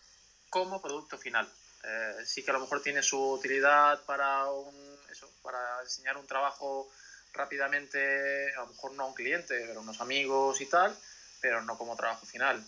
como 0.49 0.81
producto 0.81 1.17
final. 1.17 1.47
Eh, 1.83 2.25
sí 2.25 2.43
que 2.43 2.51
a 2.51 2.55
lo 2.55 2.59
mejor 2.59 2.81
tiene 2.81 3.01
su 3.01 3.31
utilidad 3.31 4.03
para 4.05 4.51
un, 4.51 4.96
eso, 5.17 5.27
para 5.41 5.81
diseñar 5.83 6.17
un 6.17 6.27
trabajo 6.27 6.87
rápidamente, 7.33 8.53
a 8.55 8.61
lo 8.61 8.67
mejor 8.67 8.93
no 8.93 9.03
a 9.03 9.07
un 9.07 9.13
cliente, 9.13 9.55
pero 9.67 9.79
a 9.79 9.83
unos 9.83 9.99
amigos 10.01 10.61
y 10.61 10.69
tal, 10.69 10.95
pero 11.41 11.61
no 11.63 11.77
como 11.77 11.95
trabajo 11.95 12.25
final. 12.25 12.63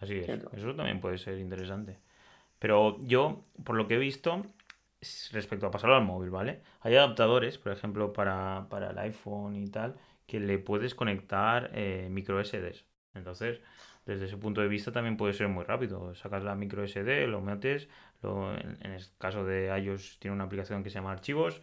Así 0.00 0.18
es, 0.18 0.28
eso 0.28 0.74
también 0.74 1.00
puede 1.00 1.18
ser 1.18 1.38
interesante. 1.38 1.98
Pero 2.58 2.98
yo, 3.00 3.42
por 3.64 3.76
lo 3.76 3.86
que 3.86 3.94
he 3.94 3.98
visto, 3.98 4.44
respecto 5.32 5.66
a 5.66 5.70
pasarlo 5.70 5.96
al 5.96 6.04
móvil, 6.04 6.30
¿vale? 6.30 6.62
Hay 6.80 6.96
adaptadores, 6.96 7.58
por 7.58 7.72
ejemplo, 7.72 8.12
para, 8.12 8.66
el 8.90 8.98
iPhone 8.98 9.56
y 9.56 9.68
tal, 9.68 9.96
que 10.26 10.40
le 10.40 10.58
puedes 10.58 10.94
conectar 10.94 11.70
eh, 11.74 12.08
micro 12.10 12.42
SDs. 12.42 12.84
Entonces, 13.14 13.60
desde 14.06 14.26
ese 14.26 14.36
punto 14.36 14.60
de 14.60 14.68
vista 14.68 14.92
también 14.92 15.16
puede 15.16 15.32
ser 15.32 15.48
muy 15.48 15.64
rápido. 15.64 16.14
Sacas 16.14 16.42
la 16.42 16.54
micro 16.54 16.86
SD, 16.86 17.26
lo 17.26 17.40
metes, 17.40 17.88
en, 18.22 18.92
el 18.92 19.04
caso 19.18 19.44
de 19.44 19.66
iOS 19.78 20.18
tiene 20.18 20.34
una 20.34 20.44
aplicación 20.44 20.82
que 20.82 20.90
se 20.90 20.94
llama 20.94 21.12
Archivos, 21.12 21.60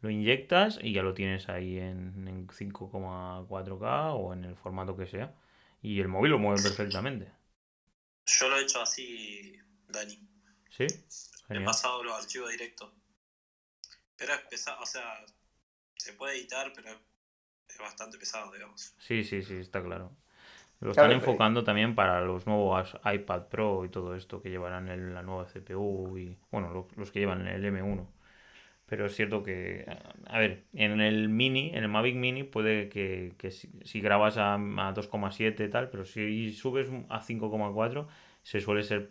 lo 0.00 0.10
inyectas 0.10 0.78
y 0.82 0.92
ya 0.92 1.02
lo 1.02 1.14
tienes 1.14 1.48
ahí 1.48 1.78
en, 1.78 2.28
en 2.28 2.46
5,4K 2.48 4.14
o 4.14 4.32
en 4.32 4.44
el 4.44 4.56
formato 4.56 4.96
que 4.96 5.06
sea. 5.06 5.34
Y 5.82 6.00
el 6.00 6.08
móvil 6.08 6.32
lo 6.32 6.38
mueve 6.38 6.62
perfectamente. 6.62 7.30
Yo 8.26 8.48
lo 8.48 8.58
he 8.58 8.62
hecho 8.62 8.80
así, 8.80 9.56
Dani. 9.88 10.18
¿Sí? 10.70 10.86
He 11.48 11.60
pasado 11.60 12.02
los 12.02 12.14
archivos 12.14 12.50
directos. 12.50 12.92
Pero 14.16 14.34
es 14.34 14.40
pesado, 14.42 14.80
o 14.80 14.86
sea, 14.86 15.24
se 15.96 16.14
puede 16.14 16.36
editar, 16.36 16.72
pero 16.74 16.90
es 17.68 17.78
bastante 17.78 18.18
pesado, 18.18 18.52
digamos. 18.52 18.94
Sí, 18.98 19.22
sí, 19.22 19.42
sí, 19.42 19.54
está 19.54 19.82
claro. 19.82 20.16
Lo 20.80 20.90
están 20.90 21.12
enfocando 21.12 21.64
también 21.64 21.94
para 21.94 22.20
los 22.20 22.46
nuevos 22.46 22.96
iPad 23.04 23.44
Pro 23.48 23.84
y 23.84 23.88
todo 23.88 24.14
esto 24.14 24.42
que 24.42 24.50
llevarán 24.50 25.14
la 25.14 25.22
nueva 25.22 25.46
CPU 25.46 26.18
y, 26.18 26.36
bueno, 26.50 26.86
los, 26.96 27.10
que 27.10 27.20
llevan 27.20 27.46
el 27.48 27.64
M1. 27.64 28.06
Pero 28.84 29.06
es 29.06 29.16
cierto 29.16 29.42
que, 29.42 29.84
a 30.26 30.38
ver, 30.38 30.64
en 30.74 31.00
el 31.00 31.28
Mini, 31.28 31.70
en 31.70 31.82
el 31.82 31.88
Mavic 31.88 32.14
Mini, 32.14 32.44
puede 32.44 32.88
que, 32.88 33.32
si, 33.50 34.00
grabas 34.00 34.36
a, 34.36 34.54
a 34.54 34.58
2,7 34.58 35.70
tal, 35.70 35.88
pero 35.90 36.04
si 36.04 36.52
subes 36.52 36.88
a 37.08 37.20
5,4, 37.20 38.06
se 38.42 38.60
suele 38.60 38.82
ser 38.84 39.10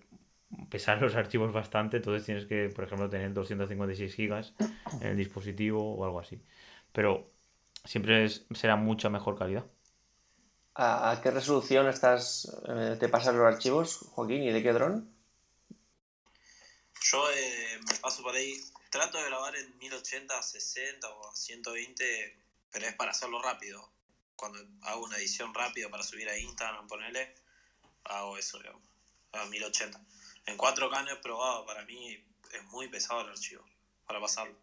pesar 0.69 1.01
los 1.01 1.15
archivos 1.15 1.51
bastante, 1.51 1.97
entonces 1.97 2.25
tienes 2.25 2.45
que, 2.45 2.69
por 2.73 2.85
ejemplo, 2.85 3.09
tener 3.09 3.33
256 3.33 4.13
gigas 4.13 4.53
en 5.01 5.07
el 5.07 5.17
dispositivo 5.17 5.95
o 5.95 6.05
algo 6.05 6.19
así. 6.19 6.41
Pero 6.91 7.31
siempre 7.83 8.27
será 8.29 8.75
mucha 8.75 9.09
mejor 9.09 9.37
calidad. 9.37 9.65
¿A, 10.77 11.21
qué 11.23 11.31
resolución 11.31 11.87
estás, 11.87 12.51
eh, 12.67 12.97
te 12.99 13.07
pasas 13.07 13.33
los 13.33 13.45
archivos, 13.45 13.97
Joaquín, 14.11 14.43
y 14.43 14.51
de 14.51 14.61
qué 14.61 14.73
dron? 14.73 15.09
Yo 17.01 17.31
eh, 17.31 17.79
me 17.87 17.93
paso 17.99 18.21
por 18.21 18.35
ahí, 18.35 18.61
trato 18.89 19.17
de 19.17 19.23
grabar 19.25 19.55
en 19.55 19.77
1080, 19.77 20.41
60 20.43 21.07
o 21.07 21.33
120, 21.33 22.43
pero 22.71 22.87
es 22.87 22.95
para 22.95 23.11
hacerlo 23.11 23.41
rápido. 23.41 23.89
Cuando 24.35 24.59
hago 24.81 25.05
una 25.05 25.17
edición 25.17 25.53
rápida 25.53 25.87
para 25.89 26.03
subir 26.03 26.27
a 26.27 26.37
Instagram, 26.37 26.87
ponerle, 26.87 27.33
hago 28.03 28.37
eso, 28.37 28.57
digamos, 28.57 28.81
a 29.31 29.45
1080. 29.45 30.01
En 30.47 30.57
4K 30.57 31.05
no 31.05 31.11
he 31.11 31.15
probado, 31.17 31.65
para 31.65 31.85
mí 31.85 32.21
es 32.51 32.63
muy 32.65 32.89
pesado 32.89 33.21
el 33.21 33.29
archivo 33.29 33.63
para 34.05 34.19
pasarlo. 34.19 34.57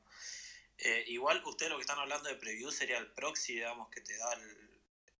Eh, 0.76 1.04
igual 1.08 1.42
ustedes 1.46 1.70
lo 1.70 1.78
que 1.78 1.82
están 1.82 1.98
hablando 1.98 2.28
de 2.28 2.34
preview 2.34 2.70
sería 2.70 2.98
el 2.98 3.10
proxy, 3.12 3.54
digamos, 3.54 3.88
que 3.88 4.02
te 4.02 4.16
da 4.18 4.32
el, 4.34 4.61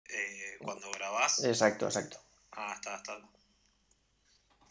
eh, 0.08 0.58
cuando 0.62 0.90
grabás. 0.92 1.44
Exacto, 1.44 1.86
exacto. 1.86 2.18
Ah, 2.52 2.72
está, 2.74 2.96
está. 2.96 3.18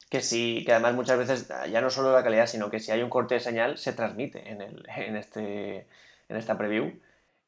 Que 0.10 0.22
sí, 0.22 0.64
que 0.66 0.74
además 0.74 0.94
muchas 0.94 1.18
veces 1.18 1.48
ya 1.70 1.80
no 1.80 1.90
solo 1.90 2.12
la 2.12 2.24
calidad, 2.24 2.45
sino 2.45 2.70
que 2.70 2.80
si 2.80 2.91
hay 2.91 3.02
un 3.02 3.10
corte 3.10 3.36
de 3.36 3.40
señal 3.40 3.78
se 3.78 3.94
transmite 3.94 4.52
en, 4.52 4.62
el, 4.62 4.86
en, 4.95 5.16
este, 5.16 5.88
en 6.28 6.36
esta 6.36 6.58
preview. 6.58 6.91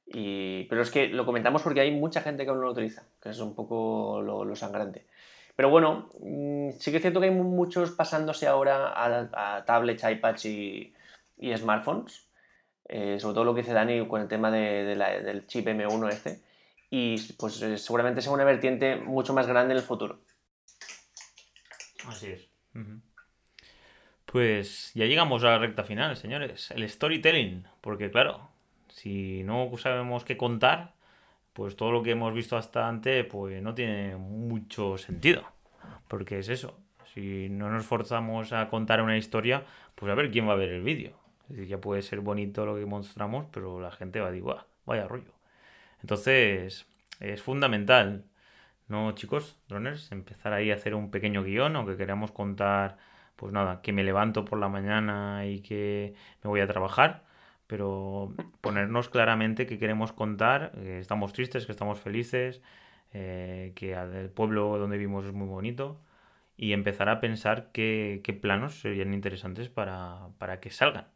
Y, 0.06 0.64
pero 0.66 0.82
es 0.82 0.90
que 0.90 1.08
lo 1.08 1.26
comentamos 1.26 1.62
porque 1.62 1.82
hay 1.82 1.92
mucha 1.92 2.22
gente 2.22 2.44
que 2.44 2.50
aún 2.50 2.60
no 2.60 2.66
lo 2.66 2.72
utiliza, 2.72 3.04
que 3.22 3.30
es 3.30 3.40
un 3.40 3.54
poco 3.54 4.22
lo, 4.22 4.56
sangrante. 4.56 5.06
Pero 5.56 5.70
bueno, 5.70 6.10
mm, 6.20 6.72
sí 6.80 6.92
que 6.92 6.98
es 6.98 7.04
cierto 7.04 7.20
que 7.20 7.28
hay 7.28 7.36
muchos 7.36 7.92
pasándose 7.92 8.48
ahora 8.48 8.94
a, 8.96 9.66
tablets, 9.66 10.04
iPads 10.04 10.46
y, 10.46 10.94
y 11.38 11.58
smartphones. 11.58 12.28
Eh, 12.86 13.20
sobre 13.20 13.34
todo 13.34 13.44
lo 13.46 13.56
que 13.56 13.62
dice 13.62 13.74
Dani 13.74 14.08
con 14.08 14.22
el 14.22 14.28
tema 14.28 14.52
de, 14.52 14.96
del 14.96 15.48
chip 15.48 15.68
M1 15.68 16.10
este 16.10 16.42
y 16.96 17.16
pues 17.40 17.60
eh, 17.64 17.80
seguramente 17.80 18.22
sea 18.22 18.32
una 18.32 18.44
vertiente 18.44 18.98
mucho 18.98 19.34
más 19.34 19.48
grande 19.48 19.74
en 19.74 19.80
el 19.80 19.84
futuro. 19.84 20.20
Así 22.08 22.28
es. 22.28 22.48
Pues 24.28 24.92
ya 24.94 25.06
llegamos 25.06 25.44
a 25.44 25.48
la 25.48 25.58
recta 25.58 25.84
final, 25.84 26.16
señores. 26.18 26.70
El 26.70 26.88
storytelling. 26.88 27.66
Porque 27.82 28.12
claro, 28.12 28.48
si 28.90 29.42
no 29.42 29.72
sabemos 29.78 30.24
qué 30.24 30.38
contar, 30.38 30.94
pues 31.54 31.76
todo 31.76 31.92
lo 31.92 32.04
que 32.04 32.12
hemos 32.12 32.32
visto 32.32 32.58
hasta 32.58 32.88
antes, 32.88 33.26
pues 33.26 33.60
no 33.64 33.74
tiene 33.74 34.16
mucho 34.16 35.00
sentido. 35.00 35.48
Porque 36.08 36.38
es 36.38 36.48
eso. 36.48 36.78
Si 37.12 37.50
no 37.50 37.72
nos 37.72 37.88
forzamos 37.88 38.54
a 38.54 38.70
contar 38.70 39.02
una 39.02 39.18
historia, 39.18 39.66
pues 39.96 40.12
a 40.12 40.16
ver 40.16 40.30
quién 40.30 40.48
va 40.48 40.54
a 40.54 40.58
ver 40.58 40.70
el 40.70 40.84
vídeo. 40.84 41.14
Es 41.46 41.56
decir, 41.56 41.70
ya 41.70 41.82
puede 41.82 42.04
ser 42.04 42.20
bonito 42.20 42.68
lo 42.68 42.76
que 42.76 42.86
mostramos, 42.86 43.48
pero 43.52 43.82
la 43.82 43.90
gente 43.90 44.20
va 44.20 44.28
a 44.28 44.32
decir, 44.32 44.46
vaya 44.86 45.08
rollo. 45.08 45.33
Entonces, 46.04 46.88
es 47.20 47.42
fundamental 47.42 48.26
¿no, 48.88 49.14
chicos? 49.14 49.58
Droners, 49.70 50.12
empezar 50.12 50.54
ahí 50.54 50.72
a 50.72 50.76
hacer 50.76 50.96
un 50.96 51.12
pequeño 51.12 51.44
guion 51.44 51.76
o 51.76 51.86
que 51.86 51.98
queramos 51.98 52.32
contar, 52.32 52.98
pues 53.36 53.54
nada, 53.54 53.82
que 53.82 53.94
me 53.94 54.04
levanto 54.04 54.46
por 54.46 54.60
la 54.60 54.70
mañana 54.70 55.46
y 55.48 55.62
que 55.62 56.16
me 56.44 56.50
voy 56.50 56.62
a 56.62 56.68
trabajar, 56.68 57.24
pero 57.68 58.34
ponernos 58.62 59.10
claramente 59.10 59.66
que 59.68 59.80
queremos 59.80 60.14
contar, 60.14 60.72
que 60.74 61.00
estamos 61.00 61.34
tristes, 61.34 61.66
que 61.66 61.72
estamos 61.72 62.00
felices, 62.00 62.62
eh, 63.14 63.74
que 63.76 63.94
el 63.94 64.30
pueblo 64.30 64.78
donde 64.78 64.98
vivimos 64.98 65.26
es 65.26 65.34
muy 65.34 65.48
bonito 65.48 66.00
y 66.58 66.74
empezar 66.74 67.10
a 67.10 67.20
pensar 67.20 67.72
qué, 67.74 68.22
qué 68.24 68.34
planos 68.34 68.80
serían 68.82 69.14
interesantes 69.14 69.70
para, 69.70 70.30
para 70.40 70.60
que 70.60 70.70
salgan. 70.72 71.08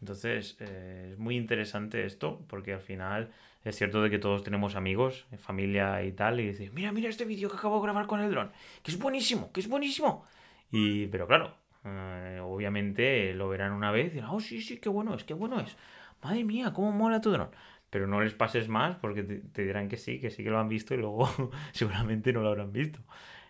Entonces, 0.00 0.56
eh, 0.60 1.10
es 1.12 1.18
muy 1.18 1.36
interesante 1.36 2.04
esto, 2.04 2.44
porque 2.48 2.72
al 2.74 2.80
final 2.80 3.30
es 3.64 3.76
cierto 3.76 4.02
de 4.02 4.10
que 4.10 4.18
todos 4.18 4.42
tenemos 4.42 4.74
amigos, 4.74 5.26
eh, 5.30 5.38
familia 5.38 6.02
y 6.04 6.12
tal, 6.12 6.40
y 6.40 6.48
dices, 6.48 6.72
mira, 6.72 6.92
mira 6.92 7.08
este 7.08 7.24
vídeo 7.24 7.48
que 7.48 7.56
acabo 7.56 7.76
de 7.76 7.82
grabar 7.82 8.06
con 8.06 8.20
el 8.20 8.30
dron, 8.30 8.50
que 8.82 8.90
es 8.90 8.98
buenísimo, 8.98 9.52
que 9.52 9.60
es 9.60 9.68
buenísimo. 9.68 10.26
Y, 10.70 11.06
pero 11.08 11.26
claro, 11.26 11.54
eh, 11.84 12.40
obviamente 12.42 13.34
lo 13.34 13.48
verán 13.48 13.72
una 13.72 13.90
vez 13.90 14.08
y 14.08 14.14
dirán, 14.16 14.30
oh, 14.30 14.40
sí, 14.40 14.60
sí, 14.60 14.78
qué 14.78 14.88
bueno 14.88 15.14
es, 15.14 15.24
qué 15.24 15.34
bueno 15.34 15.60
es. 15.60 15.76
Madre 16.22 16.44
mía, 16.44 16.72
cómo 16.72 16.92
mola 16.92 17.20
tu 17.20 17.30
dron. 17.30 17.50
Pero 17.90 18.06
no 18.06 18.20
les 18.20 18.34
pases 18.34 18.68
más 18.68 18.96
porque 18.96 19.22
te, 19.22 19.64
dirán 19.64 19.88
que 19.88 19.96
sí, 19.96 20.18
que 20.18 20.30
sí 20.30 20.42
que 20.42 20.50
lo 20.50 20.58
han 20.58 20.68
visto 20.68 20.94
y 20.94 20.98
luego 20.98 21.28
seguramente 21.72 22.32
no 22.32 22.40
lo 22.40 22.48
habrán 22.48 22.72
visto. 22.72 23.00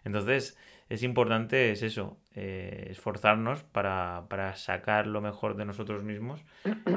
Entonces, 0.05 0.59
es 0.89 1.03
importante, 1.05 1.71
es 1.71 1.83
eso, 1.83 2.19
eh, 2.35 2.89
esforzarnos 2.91 3.63
para, 3.63 4.25
para, 4.29 4.57
sacar 4.57 5.07
lo 5.07 5.21
mejor 5.21 5.57
de 5.57 5.65
nosotros 5.65 6.03
mismos 6.03 6.45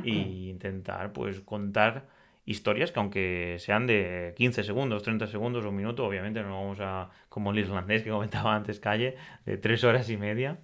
e 0.04 0.10
intentar, 0.10 1.14
pues, 1.14 1.42
contar 1.42 2.08
historias 2.46 2.92
que 2.92 3.00
aunque 3.00 3.58
sean 3.60 3.88
de 3.88 4.34
15 4.38 4.64
segundos, 4.64 5.04
30 5.04 5.28
segundos 5.28 5.66
un 5.66 5.76
minuto, 5.76 6.06
obviamente 6.06 6.42
no 6.44 6.50
vamos 6.50 6.80
a, 6.82 7.10
como 7.30 7.52
el 7.52 7.60
irlandés 7.60 8.04
que 8.04 8.10
comentaba 8.12 8.56
antes, 8.56 8.80
calle, 8.80 9.18
de 9.46 9.58
3 9.58 9.84
horas 9.84 10.10
y 10.10 10.18
media, 10.18 10.60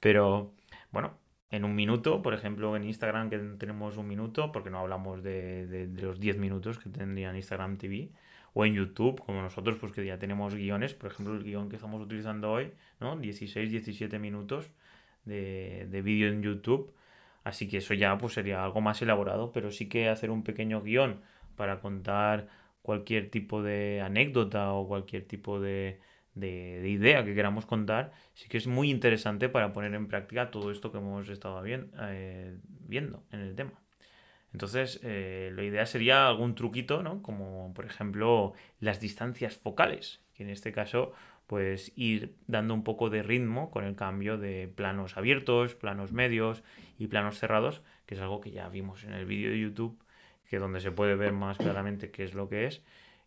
pero, 0.00 0.54
bueno, 0.92 1.18
en 1.50 1.64
un 1.64 1.74
minuto, 1.74 2.20
por 2.22 2.34
ejemplo, 2.34 2.76
en 2.76 2.84
Instagram 2.84 3.30
que 3.30 3.38
tenemos 3.38 3.96
un 3.96 4.08
minuto, 4.08 4.52
porque 4.52 4.70
no 4.70 4.80
hablamos 4.80 5.22
de, 5.22 5.66
de, 5.66 6.02
los 6.02 6.20
10 6.20 6.38
minutos 6.38 6.78
que 6.78 6.90
tendría 6.90 7.30
en 7.30 7.36
Instagram 7.36 7.78
TV, 7.78 8.10
o 8.54 8.64
en 8.64 8.74
YouTube, 8.74 9.20
como 9.24 9.42
nosotros, 9.42 9.76
pues 9.80 9.92
que 9.92 10.04
ya 10.04 10.18
tenemos 10.18 10.54
guiones, 10.54 10.94
por 10.94 11.10
ejemplo, 11.10 11.34
el 11.34 11.42
guion 11.42 11.68
que 11.68 11.76
estamos 11.76 12.00
utilizando 12.02 12.52
hoy, 12.52 12.72
¿no? 13.00 13.16
16, 13.16 13.70
17 13.70 14.18
minutos 14.18 14.70
de, 15.24 15.86
de 15.90 16.02
vídeo 16.02 16.28
en 16.28 16.42
YouTube. 16.42 16.92
Así 17.44 17.68
que 17.68 17.78
eso 17.78 17.94
ya 17.94 18.16
pues 18.18 18.34
sería 18.34 18.64
algo 18.64 18.80
más 18.80 19.00
elaborado, 19.02 19.52
pero 19.52 19.70
sí 19.70 19.88
que 19.88 20.08
hacer 20.08 20.30
un 20.30 20.42
pequeño 20.42 20.82
guion 20.82 21.20
para 21.56 21.80
contar 21.80 22.48
cualquier 22.82 23.30
tipo 23.30 23.62
de 23.62 24.00
anécdota 24.02 24.72
o 24.72 24.88
cualquier 24.88 25.24
tipo 25.26 25.60
de, 25.60 26.00
de, 26.34 26.80
de, 26.82 26.88
idea 26.88 27.24
que 27.24 27.34
queramos 27.34 27.66
contar, 27.66 28.12
sí 28.34 28.48
que 28.48 28.58
es 28.58 28.66
muy 28.66 28.90
interesante 28.90 29.48
para 29.48 29.72
poner 29.72 29.94
en 29.94 30.08
práctica 30.08 30.50
todo 30.50 30.70
esto 30.70 30.90
que 30.90 30.98
hemos 30.98 31.28
estado 31.28 31.62
eh, 31.66 32.58
viendo 32.80 33.24
en 33.30 33.40
el 33.40 33.54
tema. 33.54 33.72
Entonces, 34.52 35.00
eh, 35.02 35.50
la 35.54 35.64
idea 35.64 35.84
sería 35.84 36.28
algún 36.28 36.54
truquito, 36.54 37.02
¿no? 37.02 37.22
Como 37.22 37.74
por 37.74 37.86
ejemplo 37.86 38.52
las 38.78 39.00
distancias 39.00 39.56
focales, 39.56 40.20
que 40.34 40.44
en 40.44 40.50
este 40.50 40.70
caso, 40.70 41.12
pues 41.46 41.92
ir 41.96 42.34
dando 42.46 42.74
un 42.74 42.84
poco 42.84 43.10
de 43.10 43.22
ritmo 43.22 43.70
con 43.70 43.84
el 43.84 43.96
cambio 43.96 44.38
de 44.38 44.68
planos 44.68 45.16
abiertos, 45.16 45.74
planos 45.74 46.12
medios 46.12 46.62
y 46.98 47.08
planos 47.08 47.38
cerrados, 47.38 47.82
que 48.06 48.14
es 48.14 48.20
algo 48.20 48.40
que 48.40 48.50
ya 48.50 48.68
vimos 48.68 49.04
en 49.04 49.12
el 49.12 49.26
vídeo 49.26 49.50
de 49.50 49.60
YouTube, 49.60 50.02
que 50.48 50.58
donde 50.58 50.80
se 50.80 50.92
puede 50.92 51.16
ver 51.16 51.32
más 51.32 51.58
claramente 51.58 52.10
qué 52.10 52.24
es 52.24 52.34
lo 52.34 52.48
que 52.48 52.66
es. 52.66 52.82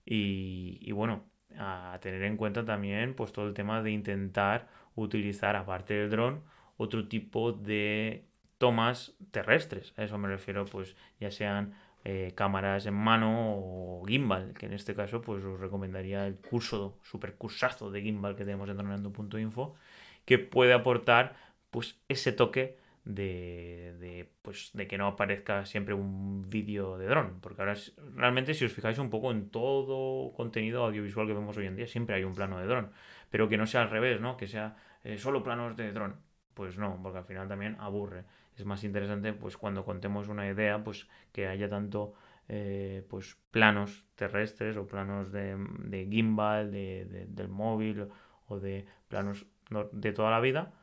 Y, 0.05 0.79
y 0.81 0.91
bueno, 0.93 1.25
a 1.57 1.97
tener 2.01 2.23
en 2.23 2.37
cuenta 2.37 2.65
también 2.65 3.13
pues 3.13 3.31
todo 3.31 3.47
el 3.47 3.53
tema 3.53 3.81
de 3.81 3.91
intentar 3.91 4.67
utilizar, 4.95 5.55
aparte 5.55 5.93
del 5.93 6.09
dron, 6.09 6.43
otro 6.77 7.07
tipo 7.07 7.51
de 7.51 8.25
tomas 8.57 9.15
terrestres. 9.31 9.93
A 9.97 10.03
eso 10.03 10.17
me 10.17 10.27
refiero, 10.27 10.65
pues 10.65 10.95
ya 11.19 11.31
sean 11.31 11.73
eh, 12.09 12.31
cámaras 12.35 12.85
en 12.85 12.93
mano 12.93 13.29
o 13.57 14.05
gimbal, 14.07 14.53
que 14.53 14.65
en 14.67 14.71
este 14.71 14.95
caso 14.95 15.19
pues 15.21 15.43
os 15.43 15.59
recomendaría 15.59 16.25
el 16.25 16.37
curso, 16.37 16.97
super 17.03 17.35
cursazo 17.35 17.91
de 17.91 18.01
gimbal 18.01 18.37
que 18.37 18.45
tenemos 18.45 18.69
en 18.69 18.77
dronando.info, 18.77 19.75
que 20.23 20.39
puede 20.39 20.71
aportar 20.71 21.35
pues 21.69 21.99
ese 22.07 22.31
toque 22.31 22.77
de, 23.03 24.29
pues, 24.41 24.71
de 24.73 24.87
que 24.87 24.97
no 24.97 25.07
aparezca 25.07 25.65
siempre 25.65 25.93
un 25.93 26.49
vídeo 26.49 26.97
de 26.97 27.07
dron. 27.07 27.41
Porque 27.41 27.61
ahora 27.61 27.75
realmente 28.15 28.53
si 28.53 28.63
os 28.63 28.71
fijáis 28.71 28.99
un 28.99 29.09
poco 29.09 29.31
en 29.31 29.49
todo 29.49 30.31
contenido 30.33 30.85
audiovisual 30.85 31.27
que 31.27 31.33
vemos 31.33 31.57
hoy 31.57 31.65
en 31.65 31.75
día, 31.75 31.87
siempre 31.87 32.15
hay 32.15 32.23
un 32.23 32.35
plano 32.35 32.57
de 32.57 32.67
dron. 32.67 32.91
Pero 33.29 33.49
que 33.49 33.57
no 33.57 33.67
sea 33.67 33.81
al 33.81 33.89
revés, 33.89 34.21
¿no? 34.21 34.37
Que 34.37 34.47
sea 34.47 34.77
eh, 35.03 35.17
solo 35.17 35.43
planos 35.43 35.75
de 35.75 35.91
dron. 35.91 36.15
Pues 36.53 36.77
no, 36.77 36.99
porque 37.03 37.19
al 37.19 37.25
final 37.25 37.49
también 37.49 37.75
aburre 37.81 38.23
es 38.57 38.65
más 38.65 38.83
interesante 38.83 39.33
pues 39.33 39.55
cuando 39.55 39.85
contemos 39.85 40.27
una 40.27 40.47
idea 40.47 40.83
pues 40.83 41.07
que 41.31 41.47
haya 41.47 41.69
tanto 41.69 42.13
eh, 42.49 43.05
pues 43.09 43.37
planos 43.51 44.05
terrestres 44.15 44.77
o 44.77 44.87
planos 44.87 45.31
de, 45.31 46.07
gimbal 46.09 46.71
de, 46.71 47.05
de, 47.05 47.25
del 47.27 47.49
móvil 47.49 48.07
o 48.47 48.59
de 48.59 48.85
planos 49.07 49.45
de 49.91 50.11
toda 50.11 50.31
la 50.31 50.39
vida 50.39 50.73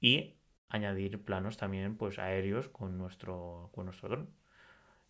y 0.00 0.34
añadir 0.68 1.22
planos 1.22 1.56
también 1.56 1.96
pues 1.96 2.18
aéreos 2.18 2.68
con 2.68 2.96
nuestro 2.96 3.70
con 3.74 3.86
nuestro 3.86 4.08
dron. 4.08 4.30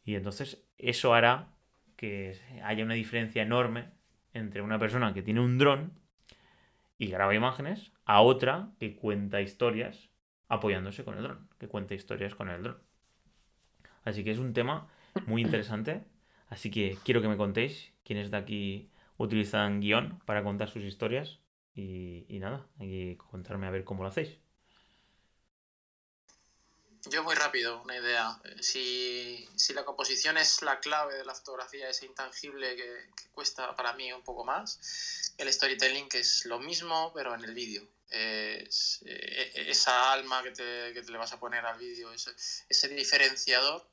Y 0.05 0.17
entonces 0.17 0.65
eso 0.79 1.15
hará 1.15 1.49
que 1.97 2.41
haya 2.65 2.85
una 2.85 2.95
diferencia 2.95 3.43
enorme 3.43 3.91
entre 4.33 4.63
una 4.63 4.79
persona 4.79 5.15
que 5.15 5.23
tiene 5.23 5.41
un 5.41 5.59
dron 5.59 5.93
y 6.99 7.09
graba 7.09 7.35
imágenes 7.35 7.93
a 8.05 8.21
otra 8.23 8.71
que 8.79 8.97
cuenta 8.97 9.41
historias 9.41 10.12
apoyándose 10.53 11.03
con 11.03 11.17
el 11.17 11.23
dron, 11.23 11.49
que 11.59 11.67
cuenta 11.67 11.95
historias 11.95 12.35
con 12.35 12.51
el 12.51 12.63
dron. 12.63 12.79
Así 14.05 14.23
que 14.23 14.33
es 14.33 14.39
un 14.39 14.53
tema 14.53 14.87
muy 15.27 15.41
interesante. 15.41 16.05
Así 16.49 16.71
que 16.71 16.99
quiero 17.05 17.23
que 17.23 17.29
me 17.29 17.39
contéis 17.39 17.91
quiénes 18.05 18.31
de 18.31 18.37
aquí 18.37 18.91
utilizan 19.17 19.81
guion 19.81 20.21
para 20.27 20.45
contar 20.45 20.69
sus 20.69 20.83
historias. 20.83 21.39
Y, 21.75 22.27
nada, 22.39 22.67
hay 22.79 23.17
contarme 23.17 23.67
a 23.67 23.71
ver 23.71 23.83
cómo 23.85 24.03
lo 24.03 24.11
hacéis. 24.11 24.37
Yo 27.11 27.25
muy 27.25 27.35
rápido, 27.35 27.81
una 27.83 27.97
idea. 27.97 28.39
Si, 28.61 29.49
si, 29.57 29.73
la 29.73 29.87
composición 29.87 30.37
es 30.37 30.61
la 30.61 30.81
clave 30.81 31.15
de 31.15 31.25
la 31.25 31.35
fotografía, 31.35 31.89
ese 31.89 32.05
intangible 32.05 32.77
que, 32.77 33.11
que, 33.17 33.31
cuesta 33.33 33.75
para 33.75 33.95
mí 33.95 34.13
un 34.13 34.23
poco 34.23 34.45
más, 34.45 35.35
el 35.39 35.51
storytelling 35.51 36.11
que 36.11 36.21
es 36.21 36.45
lo 36.45 36.61
mismo 36.61 37.11
pero 37.15 37.35
en 37.35 37.43
el 37.43 37.55
vídeo 37.55 37.89
eh, 38.15 38.69
esa 39.55 40.13
alma 40.13 40.43
que 40.43 40.51
te, 40.51 40.93
que 40.93 41.03
te, 41.03 41.11
le 41.11 41.19
vas 41.19 41.33
a 41.33 41.41
poner 41.41 41.65
al 41.65 41.79
vídeo, 41.79 42.13
ese, 42.13 42.31
ese, 42.69 42.89
diferenciador 42.89 43.89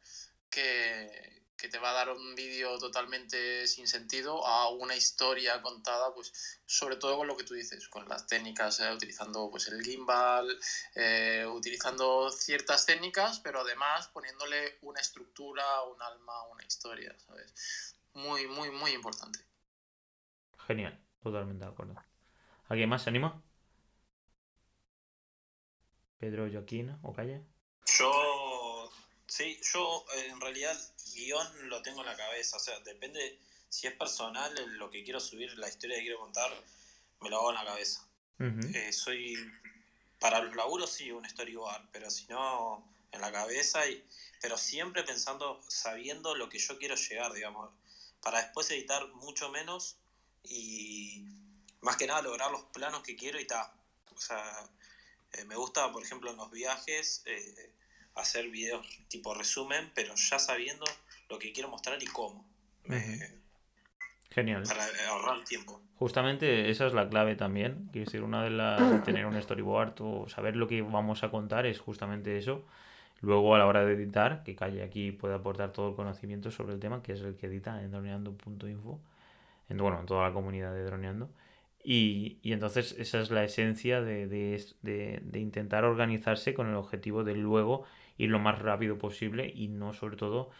que, 0.49 1.45
que, 1.55 1.69
te 1.69 1.79
va 1.79 1.91
a 1.91 1.93
dar 1.93 2.09
un 2.09 2.35
vídeo 2.35 2.77
totalmente 2.79 3.65
sin 3.65 3.87
sentido 3.87 4.45
a 4.45 4.69
una 4.69 4.95
historia 4.95 5.61
contada, 5.61 6.13
pues 6.13 6.59
sobre 6.65 6.97
todo 6.97 7.15
con 7.15 7.27
lo 7.27 7.37
que 7.37 7.45
tú 7.45 7.53
dices, 7.53 7.87
con 7.87 8.09
las 8.09 8.27
técnicas, 8.27 8.81
eh, 8.81 8.91
utilizando 8.91 9.49
pues 9.49 9.69
el 9.69 9.81
gimbal, 9.81 10.59
eh, 10.95 11.45
utilizando 11.47 12.29
ciertas 12.29 12.85
técnicas, 12.85 13.39
pero 13.39 13.61
además 13.61 14.09
poniéndole 14.09 14.79
una 14.81 14.99
estructura, 14.99 15.63
un 15.83 16.01
alma, 16.01 16.43
una 16.51 16.65
historia, 16.65 17.15
¿sabes? 17.25 17.95
Muy, 18.13 18.47
muy, 18.47 18.69
muy 18.69 18.91
importante. 18.91 19.39
Genial, 20.67 20.99
totalmente 21.23 21.63
de 21.63 21.71
acuerdo. 21.71 21.95
¿Alguien 22.67 22.89
más 22.89 23.03
se 23.03 23.09
anima? 23.09 23.41
Pedro 26.19 26.49
Joaquín 26.51 26.97
o 27.01 27.13
Calle? 27.13 27.41
Yo, 27.97 28.91
sí, 29.25 29.59
yo 29.73 30.05
en 30.27 30.39
realidad 30.39 30.77
guion 31.15 31.69
lo 31.69 31.81
tengo 31.81 32.01
en 32.01 32.07
la 32.07 32.15
cabeza, 32.15 32.57
o 32.57 32.59
sea, 32.59 32.79
depende 32.81 33.39
si 33.69 33.87
es 33.87 33.93
personal 33.93 34.53
lo 34.77 34.89
que 34.89 35.03
quiero 35.03 35.19
subir, 35.19 35.57
la 35.57 35.69
historia 35.69 35.97
que 35.97 36.03
quiero 36.03 36.19
contar, 36.19 36.51
me 37.21 37.29
lo 37.29 37.37
hago 37.37 37.49
en 37.49 37.55
la 37.55 37.65
cabeza. 37.65 38.05
Uh 38.39 38.43
-huh. 38.43 38.75
eh, 38.75 38.93
soy, 38.93 39.35
para 40.19 40.41
los 40.41 40.55
laburos 40.55 40.91
sí, 40.91 41.11
un 41.11 41.27
storyboard, 41.27 41.89
pero 41.91 42.09
si 42.09 42.25
no, 42.27 42.83
en 43.11 43.21
la 43.21 43.31
cabeza, 43.31 43.87
y, 43.87 44.03
pero 44.41 44.57
siempre 44.57 45.03
pensando, 45.03 45.61
sabiendo 45.67 46.35
lo 46.35 46.49
que 46.49 46.59
yo 46.59 46.77
quiero 46.77 46.95
llegar, 46.95 47.33
digamos, 47.33 47.69
para 48.21 48.41
después 48.41 48.69
editar 48.71 49.07
mucho 49.09 49.49
menos 49.49 49.97
y 50.43 51.23
más 51.81 51.97
que 51.97 52.07
nada 52.07 52.21
lograr 52.21 52.51
los 52.51 52.63
planos 52.65 53.03
que 53.03 53.15
quiero 53.15 53.39
y 53.39 53.45
tal. 53.45 53.71
O 54.15 54.19
sea, 54.19 54.69
eh, 55.33 55.45
me 55.45 55.55
gusta, 55.55 55.91
por 55.91 56.03
ejemplo, 56.03 56.31
en 56.31 56.37
los 56.37 56.51
viajes 56.51 57.23
eh, 57.25 57.71
hacer 58.15 58.49
videos 58.49 58.85
tipo 59.07 59.33
resumen, 59.33 59.91
pero 59.93 60.13
ya 60.15 60.39
sabiendo 60.39 60.85
lo 61.29 61.39
que 61.39 61.51
quiero 61.51 61.69
mostrar 61.69 62.01
y 62.01 62.07
cómo. 62.07 62.45
Uh 62.87 62.93
-huh. 62.93 63.39
Genial. 64.31 64.63
Para 64.63 64.85
ahorrar 65.09 65.43
tiempo. 65.43 65.81
Justamente 65.95 66.69
esa 66.69 66.85
es 66.87 66.93
la 66.93 67.09
clave 67.09 67.35
también. 67.35 67.89
Quiero 67.91 68.05
decir, 68.05 68.23
una 68.23 68.43
de 68.43 68.51
las 68.51 69.03
tener 69.03 69.25
un 69.25 69.41
storyboard 69.41 69.95
o 70.01 70.29
saber 70.29 70.55
lo 70.55 70.67
que 70.67 70.81
vamos 70.81 71.23
a 71.23 71.31
contar 71.31 71.65
es 71.65 71.79
justamente 71.79 72.37
eso. 72.37 72.65
Luego, 73.21 73.53
a 73.55 73.57
la 73.57 73.65
hora 73.65 73.83
de 73.83 73.93
editar, 73.93 74.43
que 74.43 74.55
Calle 74.55 74.81
aquí 74.81 75.11
puede 75.11 75.35
aportar 75.35 75.73
todo 75.73 75.89
el 75.89 75.95
conocimiento 75.95 76.51
sobre 76.51 76.73
el 76.73 76.79
tema, 76.79 77.03
que 77.03 77.13
es 77.13 77.21
el 77.21 77.35
que 77.35 77.47
edita 77.47 77.81
en 77.83 77.91
dominando.info. 77.91 78.99
en, 79.67 79.77
bueno, 79.77 79.99
en 79.99 80.05
toda 80.05 80.27
la 80.27 80.33
comunidad 80.33 80.73
de 80.73 80.83
Droneando. 80.85 81.29
Y, 81.91 82.39
entonces 82.43 82.95
esa 82.99 83.19
es 83.19 83.31
la 83.31 83.43
esencia 83.43 83.99
de, 84.01 84.63
intentar 85.33 85.85
organizarse 85.85 86.53
con 86.53 86.67
el 86.67 86.75
objetivo 86.75 87.23
de 87.23 87.33
luego 87.33 87.83
ir 88.17 88.29
lo 88.29 88.37
más 88.37 88.59
rápido 88.59 88.99
posible 88.99 89.51
y 89.55 89.69
no 89.69 89.93
sobre 89.93 90.15
todo 90.15 90.51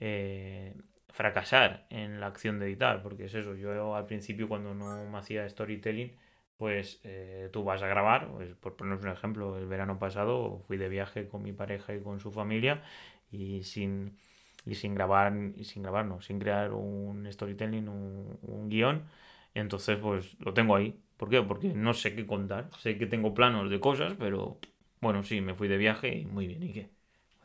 eh, 0.00 0.74
fracasar 1.10 1.86
en 1.90 2.18
la 2.20 2.26
acción 2.26 2.58
de 2.58 2.66
editar, 2.66 3.00
porque 3.02 3.26
es 3.26 3.34
eso, 3.34 3.54
yo 3.54 3.94
al 3.94 4.06
principio 4.06 4.48
cuando 4.48 4.74
no 4.74 5.08
me 5.08 5.18
hacía 5.18 5.48
storytelling, 5.48 6.16
pues 6.56 7.00
eh, 7.04 7.48
tú 7.52 7.62
vas 7.62 7.82
a 7.82 7.86
grabar, 7.86 8.28
pues, 8.32 8.54
por 8.56 8.74
poner 8.76 8.98
un 8.98 9.08
ejemplo, 9.08 9.58
el 9.58 9.66
verano 9.66 10.00
pasado 10.00 10.64
fui 10.66 10.78
de 10.78 10.88
viaje 10.88 11.28
con 11.28 11.42
mi 11.42 11.52
pareja 11.52 11.94
y 11.94 12.00
con 12.00 12.18
su 12.18 12.32
familia 12.32 12.82
y 13.30 13.62
sin, 13.64 14.18
y 14.66 14.74
sin 14.74 14.94
grabar, 14.96 15.32
y 15.56 15.64
sin 15.64 15.82
grabar, 15.84 16.08
sin 16.22 16.40
crear 16.40 16.72
un 16.72 17.30
storytelling, 17.32 17.88
un, 17.88 18.38
un 18.42 18.68
guion, 18.68 19.06
entonces 19.54 19.98
pues 19.98 20.36
lo 20.40 20.54
tengo 20.54 20.76
ahí. 20.76 20.98
¿Por 21.16 21.28
qué? 21.30 21.42
Porque 21.42 21.72
no 21.72 21.94
sé 21.94 22.14
qué 22.16 22.26
contar, 22.26 22.70
sé 22.78 22.98
que 22.98 23.06
tengo 23.06 23.32
planos 23.32 23.70
de 23.70 23.78
cosas, 23.78 24.14
pero 24.18 24.58
bueno, 25.00 25.22
sí, 25.22 25.40
me 25.40 25.54
fui 25.54 25.68
de 25.68 25.76
viaje 25.76 26.16
y 26.16 26.26
muy 26.26 26.46
bien, 26.46 26.62
¿y 26.62 26.72
qué? 26.72 26.90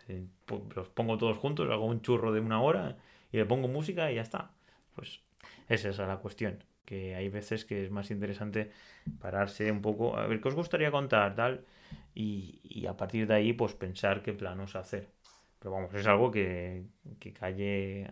Eh, 0.07 0.25
pues, 0.45 0.61
los 0.75 0.89
pongo 0.89 1.17
todos 1.17 1.37
juntos, 1.37 1.69
hago 1.69 1.85
un 1.85 2.01
churro 2.01 2.31
de 2.31 2.39
una 2.39 2.61
hora 2.61 2.97
y 3.31 3.37
le 3.37 3.45
pongo 3.45 3.67
música 3.67 4.11
y 4.11 4.15
ya 4.15 4.21
está. 4.21 4.51
Pues 4.95 5.21
es 5.67 5.85
esa 5.85 6.07
la 6.07 6.17
cuestión, 6.17 6.63
que 6.85 7.15
hay 7.15 7.29
veces 7.29 7.65
que 7.65 7.85
es 7.85 7.91
más 7.91 8.09
interesante 8.11 8.71
pararse 9.19 9.71
un 9.71 9.81
poco, 9.81 10.17
a 10.17 10.27
ver 10.27 10.41
qué 10.41 10.47
os 10.47 10.55
gustaría 10.55 10.91
contar, 10.91 11.35
tal, 11.35 11.65
y, 12.15 12.85
a 12.87 12.95
partir 12.95 13.27
de 13.27 13.35
ahí 13.35 13.53
pues 13.53 13.73
pensar 13.73 14.23
qué 14.23 14.33
planos 14.33 14.75
hacer. 14.75 15.09
Pero 15.59 15.71
vamos, 15.71 15.93
es 15.93 16.07
algo 16.07 16.31
que, 16.31 16.83
que 17.19 17.33
Calle 17.33 18.09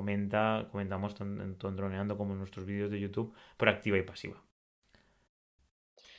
comenta, 0.00 0.66
comentamos 0.70 1.14
tanto 1.14 1.68
en 1.68 1.76
Droneando 1.76 2.16
como 2.16 2.32
en 2.32 2.38
nuestros 2.38 2.64
vídeos 2.64 2.90
de 2.90 2.98
YouTube, 2.98 3.34
por 3.58 3.68
activa 3.68 3.98
y 3.98 4.02
pasiva. 4.02 4.42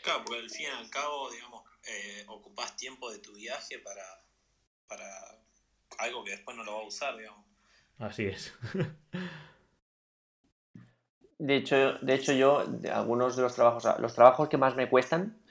Claro, 0.03 0.23
porque 0.23 0.39
al 0.39 0.49
fin 0.51 0.67
y 0.67 0.83
al 0.83 0.87
cabo, 0.91 1.31
digamos, 1.31 1.63
eh, 1.87 2.23
ocupas 2.27 2.75
tiempo 2.77 3.11
de 3.11 3.17
tu 3.17 3.33
viaje 3.33 3.79
para, 3.79 4.03
para 4.87 5.07
algo 5.97 6.23
que 6.23 6.29
después 6.29 6.55
no 6.55 6.63
lo 6.63 6.73
va 6.73 6.81
a 6.81 6.85
usar, 6.85 7.17
digamos. 7.17 7.43
Así 7.97 8.25
es. 8.25 8.53
De 11.39 11.55
hecho, 11.55 11.93
de 12.03 12.13
hecho 12.13 12.33
yo, 12.33 12.63
algunos 12.93 13.35
de 13.35 13.41
los 13.41 13.55
trabajos, 13.55 13.83
los 13.99 14.13
trabajos 14.13 14.47
que 14.47 14.59
más 14.59 14.75
me 14.75 14.87
cuestan 14.87 15.41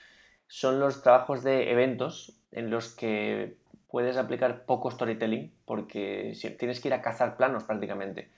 son 0.46 0.78
los 0.78 1.02
trabajos 1.02 1.42
de 1.42 1.72
eventos 1.72 2.40
en 2.52 2.70
los 2.70 2.94
que 2.94 3.58
puedes 3.90 4.16
aplicar 4.16 4.64
poco 4.64 4.90
storytelling 4.90 5.52
porque 5.64 6.32
tienes 6.58 6.80
que 6.80 6.88
ir 6.88 6.94
a 6.94 7.02
cazar 7.02 7.36
planos 7.36 7.64
prácticamente. 7.64 8.30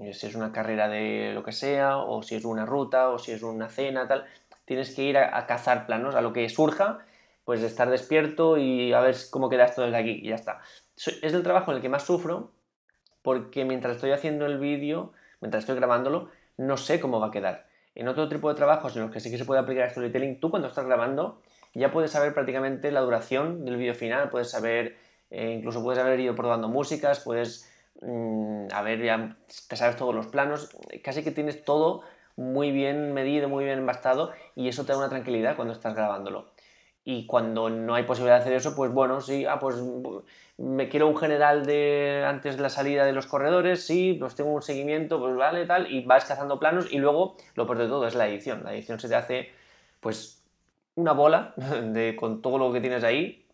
Eh, 0.00 0.12
si 0.12 0.26
es 0.26 0.34
una 0.34 0.52
carrera 0.52 0.88
de 0.88 1.32
lo 1.32 1.42
que 1.42 1.52
sea, 1.52 1.98
o 1.98 2.22
si 2.22 2.34
es 2.34 2.44
una 2.44 2.66
ruta, 2.66 3.10
o 3.10 3.18
si 3.18 3.32
es 3.32 3.42
una 3.42 3.68
cena, 3.68 4.06
tal, 4.06 4.26
tienes 4.64 4.94
que 4.94 5.02
ir 5.02 5.16
a, 5.16 5.46
cazar 5.46 5.86
planos, 5.86 6.14
a 6.14 6.20
lo 6.20 6.32
que 6.32 6.48
surja, 6.48 6.98
pues 7.44 7.62
estar 7.62 7.88
despierto 7.88 8.58
y 8.58 8.92
a 8.92 9.00
ver 9.00 9.16
cómo 9.30 9.48
queda 9.48 9.64
esto 9.64 9.82
desde 9.82 9.96
aquí 9.96 10.20
y 10.22 10.28
ya 10.28 10.34
está. 10.34 10.60
Es 10.96 11.32
el 11.32 11.42
trabajo 11.42 11.70
en 11.70 11.76
el 11.76 11.82
que 11.82 11.88
más 11.88 12.04
sufro 12.04 12.52
porque 13.22 13.64
mientras 13.64 13.96
estoy 13.96 14.10
haciendo 14.10 14.46
el 14.46 14.58
vídeo, 14.58 15.12
mientras 15.40 15.62
estoy 15.62 15.76
grabándolo, 15.76 16.30
no 16.58 16.76
sé 16.76 17.00
cómo 17.00 17.20
va 17.20 17.28
a 17.28 17.30
quedar. 17.30 17.66
En 17.94 18.08
otro 18.08 18.28
tipo 18.28 18.48
de 18.48 18.54
trabajos 18.54 18.94
en 18.96 19.02
los 19.02 19.10
que 19.10 19.20
sí 19.20 19.30
que 19.30 19.38
se 19.38 19.44
puede 19.44 19.60
aplicar 19.60 19.90
storytelling, 19.90 20.40
tú 20.40 20.50
cuando 20.50 20.68
estás 20.68 20.84
grabando 20.84 21.40
ya 21.74 21.90
puedes 21.90 22.10
saber 22.10 22.34
prácticamente 22.34 22.90
la 22.92 23.00
duración 23.00 23.64
del 23.64 23.76
vídeo 23.76 23.94
final, 23.94 24.30
puedes 24.30 24.50
saber, 24.50 24.96
eh, 25.30 25.52
incluso 25.58 25.82
puedes 25.82 26.02
haber 26.02 26.20
ido 26.20 26.34
probando 26.34 26.68
músicas, 26.68 27.20
puedes 27.20 27.70
mm, 28.00 28.68
haber 28.72 29.02
ya, 29.02 29.36
te 29.68 29.76
sabes 29.76 29.96
todos 29.96 30.14
los 30.14 30.26
planos, 30.26 30.76
casi 31.02 31.22
que 31.22 31.30
tienes 31.30 31.64
todo 31.64 32.02
muy 32.36 32.70
bien 32.70 33.12
medido, 33.12 33.48
muy 33.48 33.64
bien 33.64 33.78
embastado 33.78 34.32
y 34.54 34.68
eso 34.68 34.84
te 34.84 34.92
da 34.92 34.98
una 34.98 35.08
tranquilidad 35.08 35.56
cuando 35.56 35.74
estás 35.74 35.94
grabándolo. 35.94 36.52
Y 37.04 37.26
cuando 37.26 37.70
no 37.70 37.94
hay 37.94 38.04
posibilidad 38.04 38.36
de 38.36 38.42
hacer 38.42 38.52
eso, 38.52 38.76
pues 38.76 38.92
bueno, 38.92 39.20
sí, 39.20 39.46
ah, 39.46 39.58
pues 39.58 39.76
me 40.58 40.88
quiero 40.88 41.08
un 41.08 41.16
general 41.16 41.64
de 41.64 42.24
antes 42.26 42.56
de 42.56 42.62
la 42.62 42.68
salida 42.68 43.06
de 43.06 43.12
los 43.12 43.26
corredores, 43.26 43.86
sí, 43.86 44.16
pues 44.20 44.34
tengo 44.34 44.52
un 44.52 44.62
seguimiento, 44.62 45.18
pues 45.18 45.34
vale, 45.34 45.64
tal, 45.66 45.90
y 45.90 46.04
vas 46.04 46.26
cazando 46.26 46.58
planos 46.60 46.92
y 46.92 46.98
luego 46.98 47.36
lo 47.54 47.66
peor 47.66 47.78
de 47.78 47.86
todo 47.86 48.06
es 48.06 48.14
la 48.14 48.28
edición. 48.28 48.62
La 48.62 48.74
edición 48.74 49.00
se 49.00 49.08
te 49.08 49.14
hace, 49.14 49.48
pues, 50.00 50.37
una 50.98 51.12
bola 51.12 51.54
de, 51.56 52.16
con 52.16 52.42
todo 52.42 52.58
lo 52.58 52.72
que 52.72 52.80
tienes 52.80 53.04
ahí. 53.04 53.46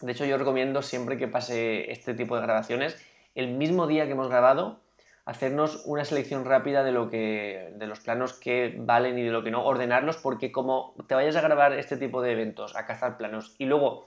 De 0.00 0.12
hecho, 0.12 0.24
yo 0.24 0.38
recomiendo 0.38 0.82
siempre 0.82 1.16
que 1.16 1.28
pase 1.28 1.90
este 1.90 2.14
tipo 2.14 2.36
de 2.36 2.42
grabaciones, 2.42 2.96
el 3.34 3.48
mismo 3.48 3.86
día 3.86 4.06
que 4.06 4.12
hemos 4.12 4.28
grabado, 4.28 4.80
hacernos 5.24 5.84
una 5.86 6.04
selección 6.04 6.44
rápida 6.44 6.84
de 6.84 6.92
lo 6.92 7.08
que 7.08 7.72
de 7.76 7.86
los 7.86 8.00
planos 8.00 8.34
que 8.34 8.74
valen 8.78 9.18
y 9.18 9.22
de 9.22 9.30
lo 9.30 9.42
que 9.42 9.50
no, 9.50 9.64
ordenarlos 9.64 10.18
porque 10.18 10.52
como 10.52 10.94
te 11.06 11.14
vayas 11.14 11.36
a 11.36 11.40
grabar 11.40 11.72
este 11.72 11.96
tipo 11.96 12.20
de 12.20 12.32
eventos, 12.32 12.76
a 12.76 12.84
cazar 12.84 13.16
planos 13.16 13.54
y 13.58 13.64
luego 13.64 14.04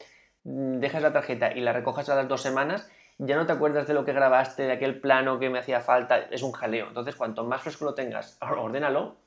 Mm, 0.48 0.80
dejas 0.80 1.02
la 1.02 1.12
tarjeta 1.12 1.52
y 1.54 1.60
la 1.60 1.74
recojas 1.74 2.08
a 2.08 2.16
las 2.16 2.28
dos 2.30 2.42
semanas, 2.42 2.90
ya 3.18 3.36
no 3.36 3.46
te 3.46 3.52
acuerdas 3.52 3.86
de 3.86 3.94
lo 3.94 4.06
que 4.06 4.14
grabaste, 4.14 4.64
de 4.64 4.72
aquel 4.72 5.02
plano 5.02 5.40
que 5.40 5.50
me 5.50 5.60
hacía 5.60 5.82
falta, 5.82 6.20
es 6.32 6.42
un 6.42 6.54
jaleo. 6.54 6.88
Entonces, 6.88 7.16
cuanto 7.16 7.44
más 7.44 7.62
fresco 7.62 7.84
lo 7.84 7.94
tengas, 7.94 8.38
ordénalo 8.42 9.18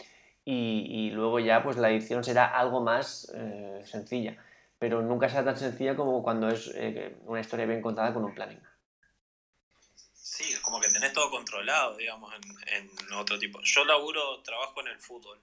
y, 0.45 1.11
luego 1.11 1.39
ya 1.39 1.63
pues 1.63 1.77
la 1.77 1.91
edición 1.91 2.25
será 2.25 2.47
algo 2.47 2.81
más 2.81 3.31
eh, 3.35 3.83
sencilla. 3.85 4.37
Pero 4.79 5.03
nunca 5.03 5.29
será 5.29 5.45
tan 5.45 5.59
sencilla 5.59 5.95
como 5.95 6.23
cuando 6.23 6.49
es 6.49 6.71
eh, 6.75 7.17
una 7.27 7.41
historia 7.41 7.67
bien 7.67 7.83
contada 7.83 8.15
con 8.15 8.25
un 8.25 8.35
planning. 8.35 8.61
Sí, 10.15 10.55
como 10.63 10.81
que 10.81 10.89
tenés 10.89 11.13
todo 11.13 11.31
controlado, 11.31 11.97
digamos, 11.97 12.33
en, 12.67 13.13
otro 13.13 13.39
tipo. 13.39 13.61
Yo 13.63 13.85
laburo, 13.85 14.41
trabajo 14.43 14.81
en 14.81 14.89
el 14.89 14.99
fútbol 14.99 15.39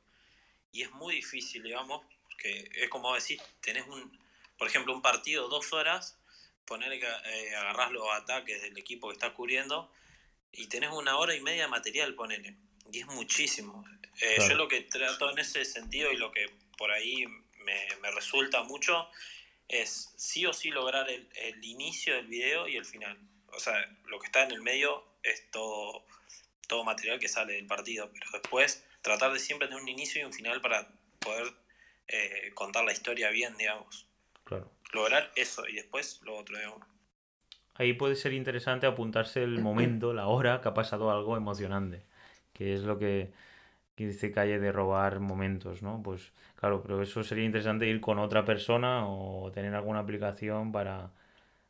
y 0.72 0.82
es 0.82 0.92
muy 0.92 1.16
difícil, 1.16 1.62
digamos, 1.62 2.04
porque 2.24 2.70
es 2.74 2.90
como 2.90 3.14
decir, 3.14 3.40
tenés 3.62 3.88
un, 3.88 4.18
por 4.58 4.68
ejemplo, 4.68 4.94
un 4.94 5.04
partido, 5.04 5.50
dos 5.50 5.72
horas, 5.72 6.18
poner 6.66 7.00
que 7.00 7.06
eh, 7.06 7.56
agarrás 7.56 7.92
los 7.92 8.08
ataques 8.12 8.62
del 8.62 8.78
equipo 8.78 9.08
que 9.10 9.14
estás 9.14 9.34
cubriendo 9.34 9.92
y 10.52 10.68
tenés 10.68 10.92
una 10.92 11.18
hora 11.18 11.36
y 11.36 11.42
media 11.42 11.64
de 11.64 11.70
material, 11.70 12.16
ponele. 12.16 12.56
Y 12.92 13.02
es 13.02 13.08
muchísimo. 13.08 13.86
Eh, 14.22 14.38
yo 14.48 14.56
lo 14.56 14.68
que 14.68 14.82
trato 14.82 15.30
en 15.30 15.40
ese 15.40 15.64
sentido 15.66 16.12
y 16.12 16.18
lo 16.18 16.32
que 16.32 16.50
por 16.78 16.92
ahí 16.92 17.26
me, 17.64 18.12
resulta 18.12 18.64
mucho 18.64 19.10
es 19.68 20.14
sí 20.16 20.46
o 20.46 20.54
sí 20.54 20.70
lograr 20.70 21.10
el, 21.10 21.64
inicio 21.64 22.16
del 22.16 22.28
video 22.28 22.68
y 22.68 22.78
el 22.78 22.86
final. 22.86 23.18
O 23.54 23.60
sea, 23.60 23.74
lo 24.06 24.20
que 24.20 24.28
está 24.28 24.44
en 24.44 24.52
el 24.52 24.62
medio 24.62 25.04
es 25.24 25.50
todo, 25.52 26.06
todo 26.68 26.84
material 26.84 27.20
que 27.20 27.28
sale 27.28 27.54
del 27.54 27.68
partido, 27.68 28.10
pero 28.12 28.26
después 28.32 28.86
tratar 29.02 29.34
de 29.34 29.40
siempre 29.40 29.68
tener 29.68 29.82
un 29.82 29.90
inicio 29.90 30.22
y 30.22 30.26
un 30.26 30.34
final 30.34 30.62
para 30.62 30.88
poder 31.20 31.54
eh, 32.08 32.52
contar 32.54 32.86
la 32.86 32.94
historia 32.94 33.30
bien, 33.30 33.56
digamos. 33.58 34.08
Claro. 34.46 34.72
Lograr 34.94 35.32
eso 35.36 35.68
y 35.68 35.74
después 35.74 36.22
lo 36.24 36.38
otro, 36.38 36.58
Ahí 37.76 37.94
puede 37.94 38.16
ser 38.16 38.34
interesante 38.34 38.88
apuntarse 38.88 39.44
el 39.44 39.60
momento, 39.60 40.12
la 40.14 40.28
hora 40.28 40.62
que 40.62 40.70
ha 40.70 40.74
pasado 40.74 41.12
algo 41.12 41.38
emocionante, 41.38 42.02
que 42.54 42.74
es 42.74 42.82
lo 42.82 42.98
que, 42.98 43.32
dice 44.06 44.32
Calle 44.32 44.60
de 44.60 44.72
robar 44.72 45.20
momentos, 45.20 45.82
¿no? 45.82 46.02
Pues 46.04 46.34
claro, 46.56 46.82
pero 46.82 47.02
eso 47.02 47.24
sería 47.24 47.46
interesante 47.46 47.88
ir 47.88 48.00
con 48.02 48.20
otra 48.20 48.46
persona 48.46 49.08
o 49.08 49.52
tener 49.52 49.74
alguna 49.76 50.00
aplicación 50.00 50.72
para, 50.72 51.12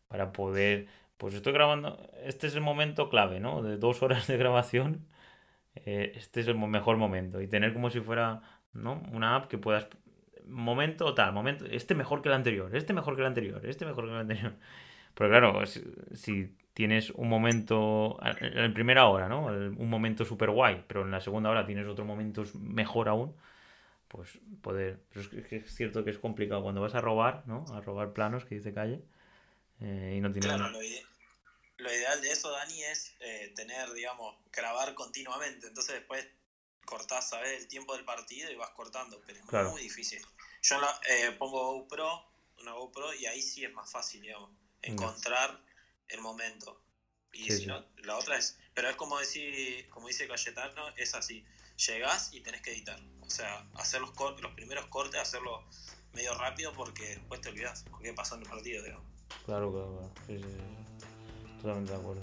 para 0.07 0.33
poder, 0.33 0.87
pues 1.17 1.33
estoy 1.35 1.53
grabando, 1.53 2.09
este 2.23 2.47
es 2.47 2.55
el 2.55 2.61
momento 2.61 3.09
clave, 3.09 3.39
¿no? 3.39 3.63
De 3.63 3.77
dos 3.77 4.03
horas 4.03 4.27
de 4.27 4.37
grabación, 4.37 5.07
eh, 5.75 6.13
este 6.15 6.41
es 6.41 6.47
el 6.47 6.57
mejor 6.57 6.97
momento 6.97 7.41
y 7.41 7.47
tener 7.47 7.73
como 7.73 7.89
si 7.91 8.01
fuera, 8.01 8.41
¿no? 8.73 9.01
Una 9.13 9.35
app 9.35 9.47
que 9.47 9.57
puedas 9.57 9.87
momento 10.47 11.13
tal, 11.13 11.33
momento, 11.33 11.65
este 11.65 11.95
mejor 11.95 12.21
que 12.21 12.29
el 12.29 12.35
anterior, 12.35 12.75
este 12.75 12.93
mejor 12.93 13.15
que 13.15 13.21
el 13.21 13.27
anterior, 13.27 13.65
este 13.65 13.85
mejor 13.85 14.05
que 14.05 14.11
el 14.11 14.17
anterior. 14.17 14.55
Pero 15.13 15.29
claro, 15.29 15.65
si, 15.65 16.55
tienes 16.77 17.09
un 17.09 17.27
momento 17.27 18.19
en 18.39 18.71
primera 18.71 19.07
hora, 19.07 19.27
¿no? 19.27 19.45
Un 19.47 19.89
momento 19.89 20.25
súper 20.25 20.51
guay, 20.51 20.85
pero 20.87 21.01
en 21.01 21.09
la 21.09 21.19
segunda 21.19 21.49
hora 21.49 21.65
tienes 21.65 21.87
otro 21.87 22.05
momento 22.05 22.43
mejor 22.53 23.09
aún, 23.09 23.35
pues 24.07 24.29
poder... 24.61 24.99
Pero 25.09 25.21
es, 25.21 25.47
que 25.47 25.55
es 25.55 25.73
cierto 25.73 26.03
que 26.03 26.11
es 26.11 26.19
complicado 26.19 26.61
cuando 26.61 26.79
vas 26.79 26.93
a 26.93 27.01
robar, 27.01 27.41
¿no? 27.47 27.65
A 27.73 27.81
robar 27.81 28.13
planos, 28.13 28.45
que 28.45 28.53
dice 28.53 28.75
calle, 28.75 29.01
eh, 29.81 30.13
y 30.17 30.21
no 30.21 30.31
tienes... 30.31 30.51
Claro, 30.51 30.69
lo, 30.69 31.91
ideal 31.91 32.21
de 32.21 32.29
eso, 32.29 32.51
Dani, 32.51 32.83
es 32.83 33.15
eh, 33.21 33.51
tener, 33.55 33.91
digamos, 33.93 34.35
grabar 34.53 34.93
continuamente. 34.93 35.65
Entonces 35.65 35.95
después 35.95 36.27
cortás, 36.85 37.27
¿sabes? 37.27 37.59
El 37.59 37.67
tiempo 37.67 37.95
del 37.95 38.05
partido 38.05 38.51
y 38.51 38.55
vas 38.55 38.69
cortando, 38.69 39.19
pero 39.25 39.39
es 39.39 39.71
muy 39.71 39.81
difícil. 39.81 40.23
Yo 40.61 40.79
eh, 41.09 41.31
pongo 41.39 41.73
GoPro, 41.73 42.23
una 42.61 42.73
GoPro, 42.73 43.15
y 43.15 43.25
ahí 43.25 43.41
sí 43.41 43.65
es 43.65 43.73
más 43.73 43.91
fácil, 43.91 44.21
digamos, 44.21 44.51
encontrar 44.83 45.59
el 46.09 46.21
momento. 46.21 46.81
Y 47.33 47.51
si 47.51 47.65
no, 47.65 47.85
la 48.03 48.17
otra 48.17 48.37
es, 48.37 48.57
pero 48.73 48.89
es 48.89 48.95
como 48.95 49.19
decir, 49.19 49.87
como 49.89 50.07
dice 50.07 50.27
Cayetano, 50.27 50.89
es 50.97 51.13
así, 51.13 51.45
llegás 51.87 52.33
y 52.33 52.41
tenés 52.41 52.61
que 52.61 52.71
editar. 52.71 52.99
O 53.21 53.29
sea, 53.29 53.67
hacer 53.75 54.01
los, 54.01 54.11
los 54.41 54.51
primeros 54.53 54.87
cortes, 54.87 55.19
hacerlo 55.19 55.63
medio 56.13 56.33
rápido 56.35 56.73
porque 56.73 57.09
después 57.09 57.41
te 57.41 57.49
olvidas 57.49 57.83
con 57.91 58.01
qué 58.01 58.13
pasó 58.13 58.35
en 58.35 58.41
el 58.41 58.49
partido, 58.49 58.83
digamos. 58.83 59.05
Claro, 59.45 59.71
claro, 59.71 59.97
claro. 59.97 60.13
Sí, 60.25 60.37
sí, 60.37 61.57
Totalmente 61.61 61.91
de 61.91 61.97
acuerdo. 61.97 62.21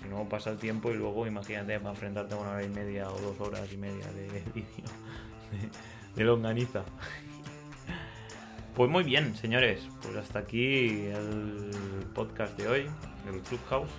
si 0.00 0.08
no 0.08 0.28
pasa 0.28 0.50
el 0.50 0.58
tiempo 0.58 0.90
y 0.90 0.94
luego 0.94 1.26
imagínate 1.26 1.78
para 1.78 1.90
enfrentarte 1.90 2.34
a 2.34 2.38
una 2.38 2.50
hora 2.50 2.64
y 2.64 2.68
media 2.68 3.10
o 3.10 3.18
dos 3.18 3.40
horas 3.40 3.68
y 3.72 3.76
media 3.76 4.06
de 4.12 4.28
vídeo 4.54 4.84
de, 6.14 6.24
longaniza. 6.24 6.84
Pues 8.78 8.88
muy 8.88 9.02
bien, 9.02 9.34
señores, 9.34 9.80
pues 10.00 10.14
hasta 10.14 10.38
aquí 10.38 11.06
el 11.06 11.72
podcast 12.14 12.56
de 12.56 12.68
hoy, 12.68 12.86
el 13.26 13.40
Clubhouse. 13.40 13.90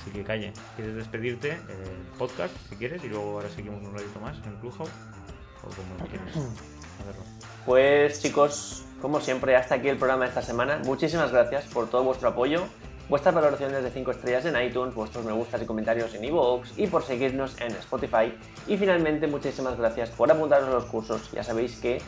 Así 0.00 0.10
que 0.10 0.24
calle, 0.24 0.52
¿quieres 0.74 0.96
despedirte? 0.96 1.52
El 1.52 2.18
podcast, 2.18 2.52
si 2.68 2.74
quieres, 2.74 3.04
y 3.04 3.08
luego 3.10 3.34
ahora 3.34 3.48
seguimos 3.48 3.80
un 3.80 3.92
ratito 3.92 4.18
más 4.18 4.36
en 4.38 4.54
el 4.54 4.58
Clubhouse. 4.58 4.90
O 5.62 5.68
como 5.68 6.10
quieres. 6.10 6.34
Pues 7.64 8.20
chicos, 8.20 8.84
como 9.00 9.20
siempre, 9.20 9.54
hasta 9.54 9.76
aquí 9.76 9.86
el 9.86 9.98
programa 9.98 10.24
de 10.24 10.30
esta 10.30 10.42
semana. 10.42 10.80
Muchísimas 10.84 11.30
gracias 11.30 11.66
por 11.66 11.88
todo 11.88 12.02
vuestro 12.02 12.30
apoyo 12.30 12.64
vuestras 13.08 13.34
valoraciones 13.34 13.82
de 13.82 13.90
5 13.90 14.10
estrellas 14.10 14.44
en 14.44 14.60
iTunes, 14.60 14.94
vuestros 14.94 15.24
me 15.24 15.32
gustas 15.32 15.62
y 15.62 15.64
comentarios 15.64 16.14
en 16.14 16.24
iVoox 16.24 16.76
y 16.76 16.88
por 16.88 17.04
seguirnos 17.04 17.58
en 17.60 17.70
Spotify. 17.76 18.34
Y 18.66 18.76
finalmente, 18.76 19.28
muchísimas 19.28 19.78
gracias 19.78 20.10
por 20.10 20.30
apuntaros 20.30 20.68
a 20.68 20.72
los 20.72 20.84
cursos. 20.86 21.30
Ya 21.32 21.42
sabéis 21.42 21.78
que 21.78 22.02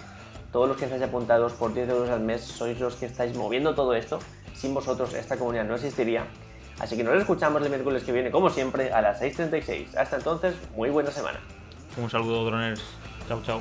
todos 0.52 0.68
los 0.68 0.76
que 0.76 0.84
estáis 0.84 1.02
apuntados 1.02 1.52
por 1.52 1.72
10 1.72 1.88
euros 1.88 2.10
al 2.10 2.20
mes 2.20 2.42
sois 2.42 2.78
los 2.80 2.96
que 2.96 3.06
estáis 3.06 3.36
moviendo 3.36 3.74
todo 3.74 3.94
esto. 3.94 4.18
Sin 4.54 4.74
vosotros 4.74 5.14
esta 5.14 5.36
comunidad 5.36 5.64
no 5.64 5.74
existiría. 5.74 6.26
Así 6.78 6.96
que 6.96 7.04
nos 7.04 7.14
escuchamos 7.16 7.62
el 7.62 7.68
miércoles 7.68 8.02
que 8.04 8.12
viene, 8.12 8.30
como 8.30 8.48
siempre, 8.50 8.92
a 8.92 9.02
las 9.02 9.20
6.36. 9.20 9.96
Hasta 9.96 10.16
entonces, 10.16 10.54
muy 10.74 10.90
buena 10.90 11.10
semana. 11.10 11.38
Un 11.96 12.08
saludo, 12.08 12.44
droners. 12.46 12.82
Chao, 13.28 13.42
chao. 13.42 13.60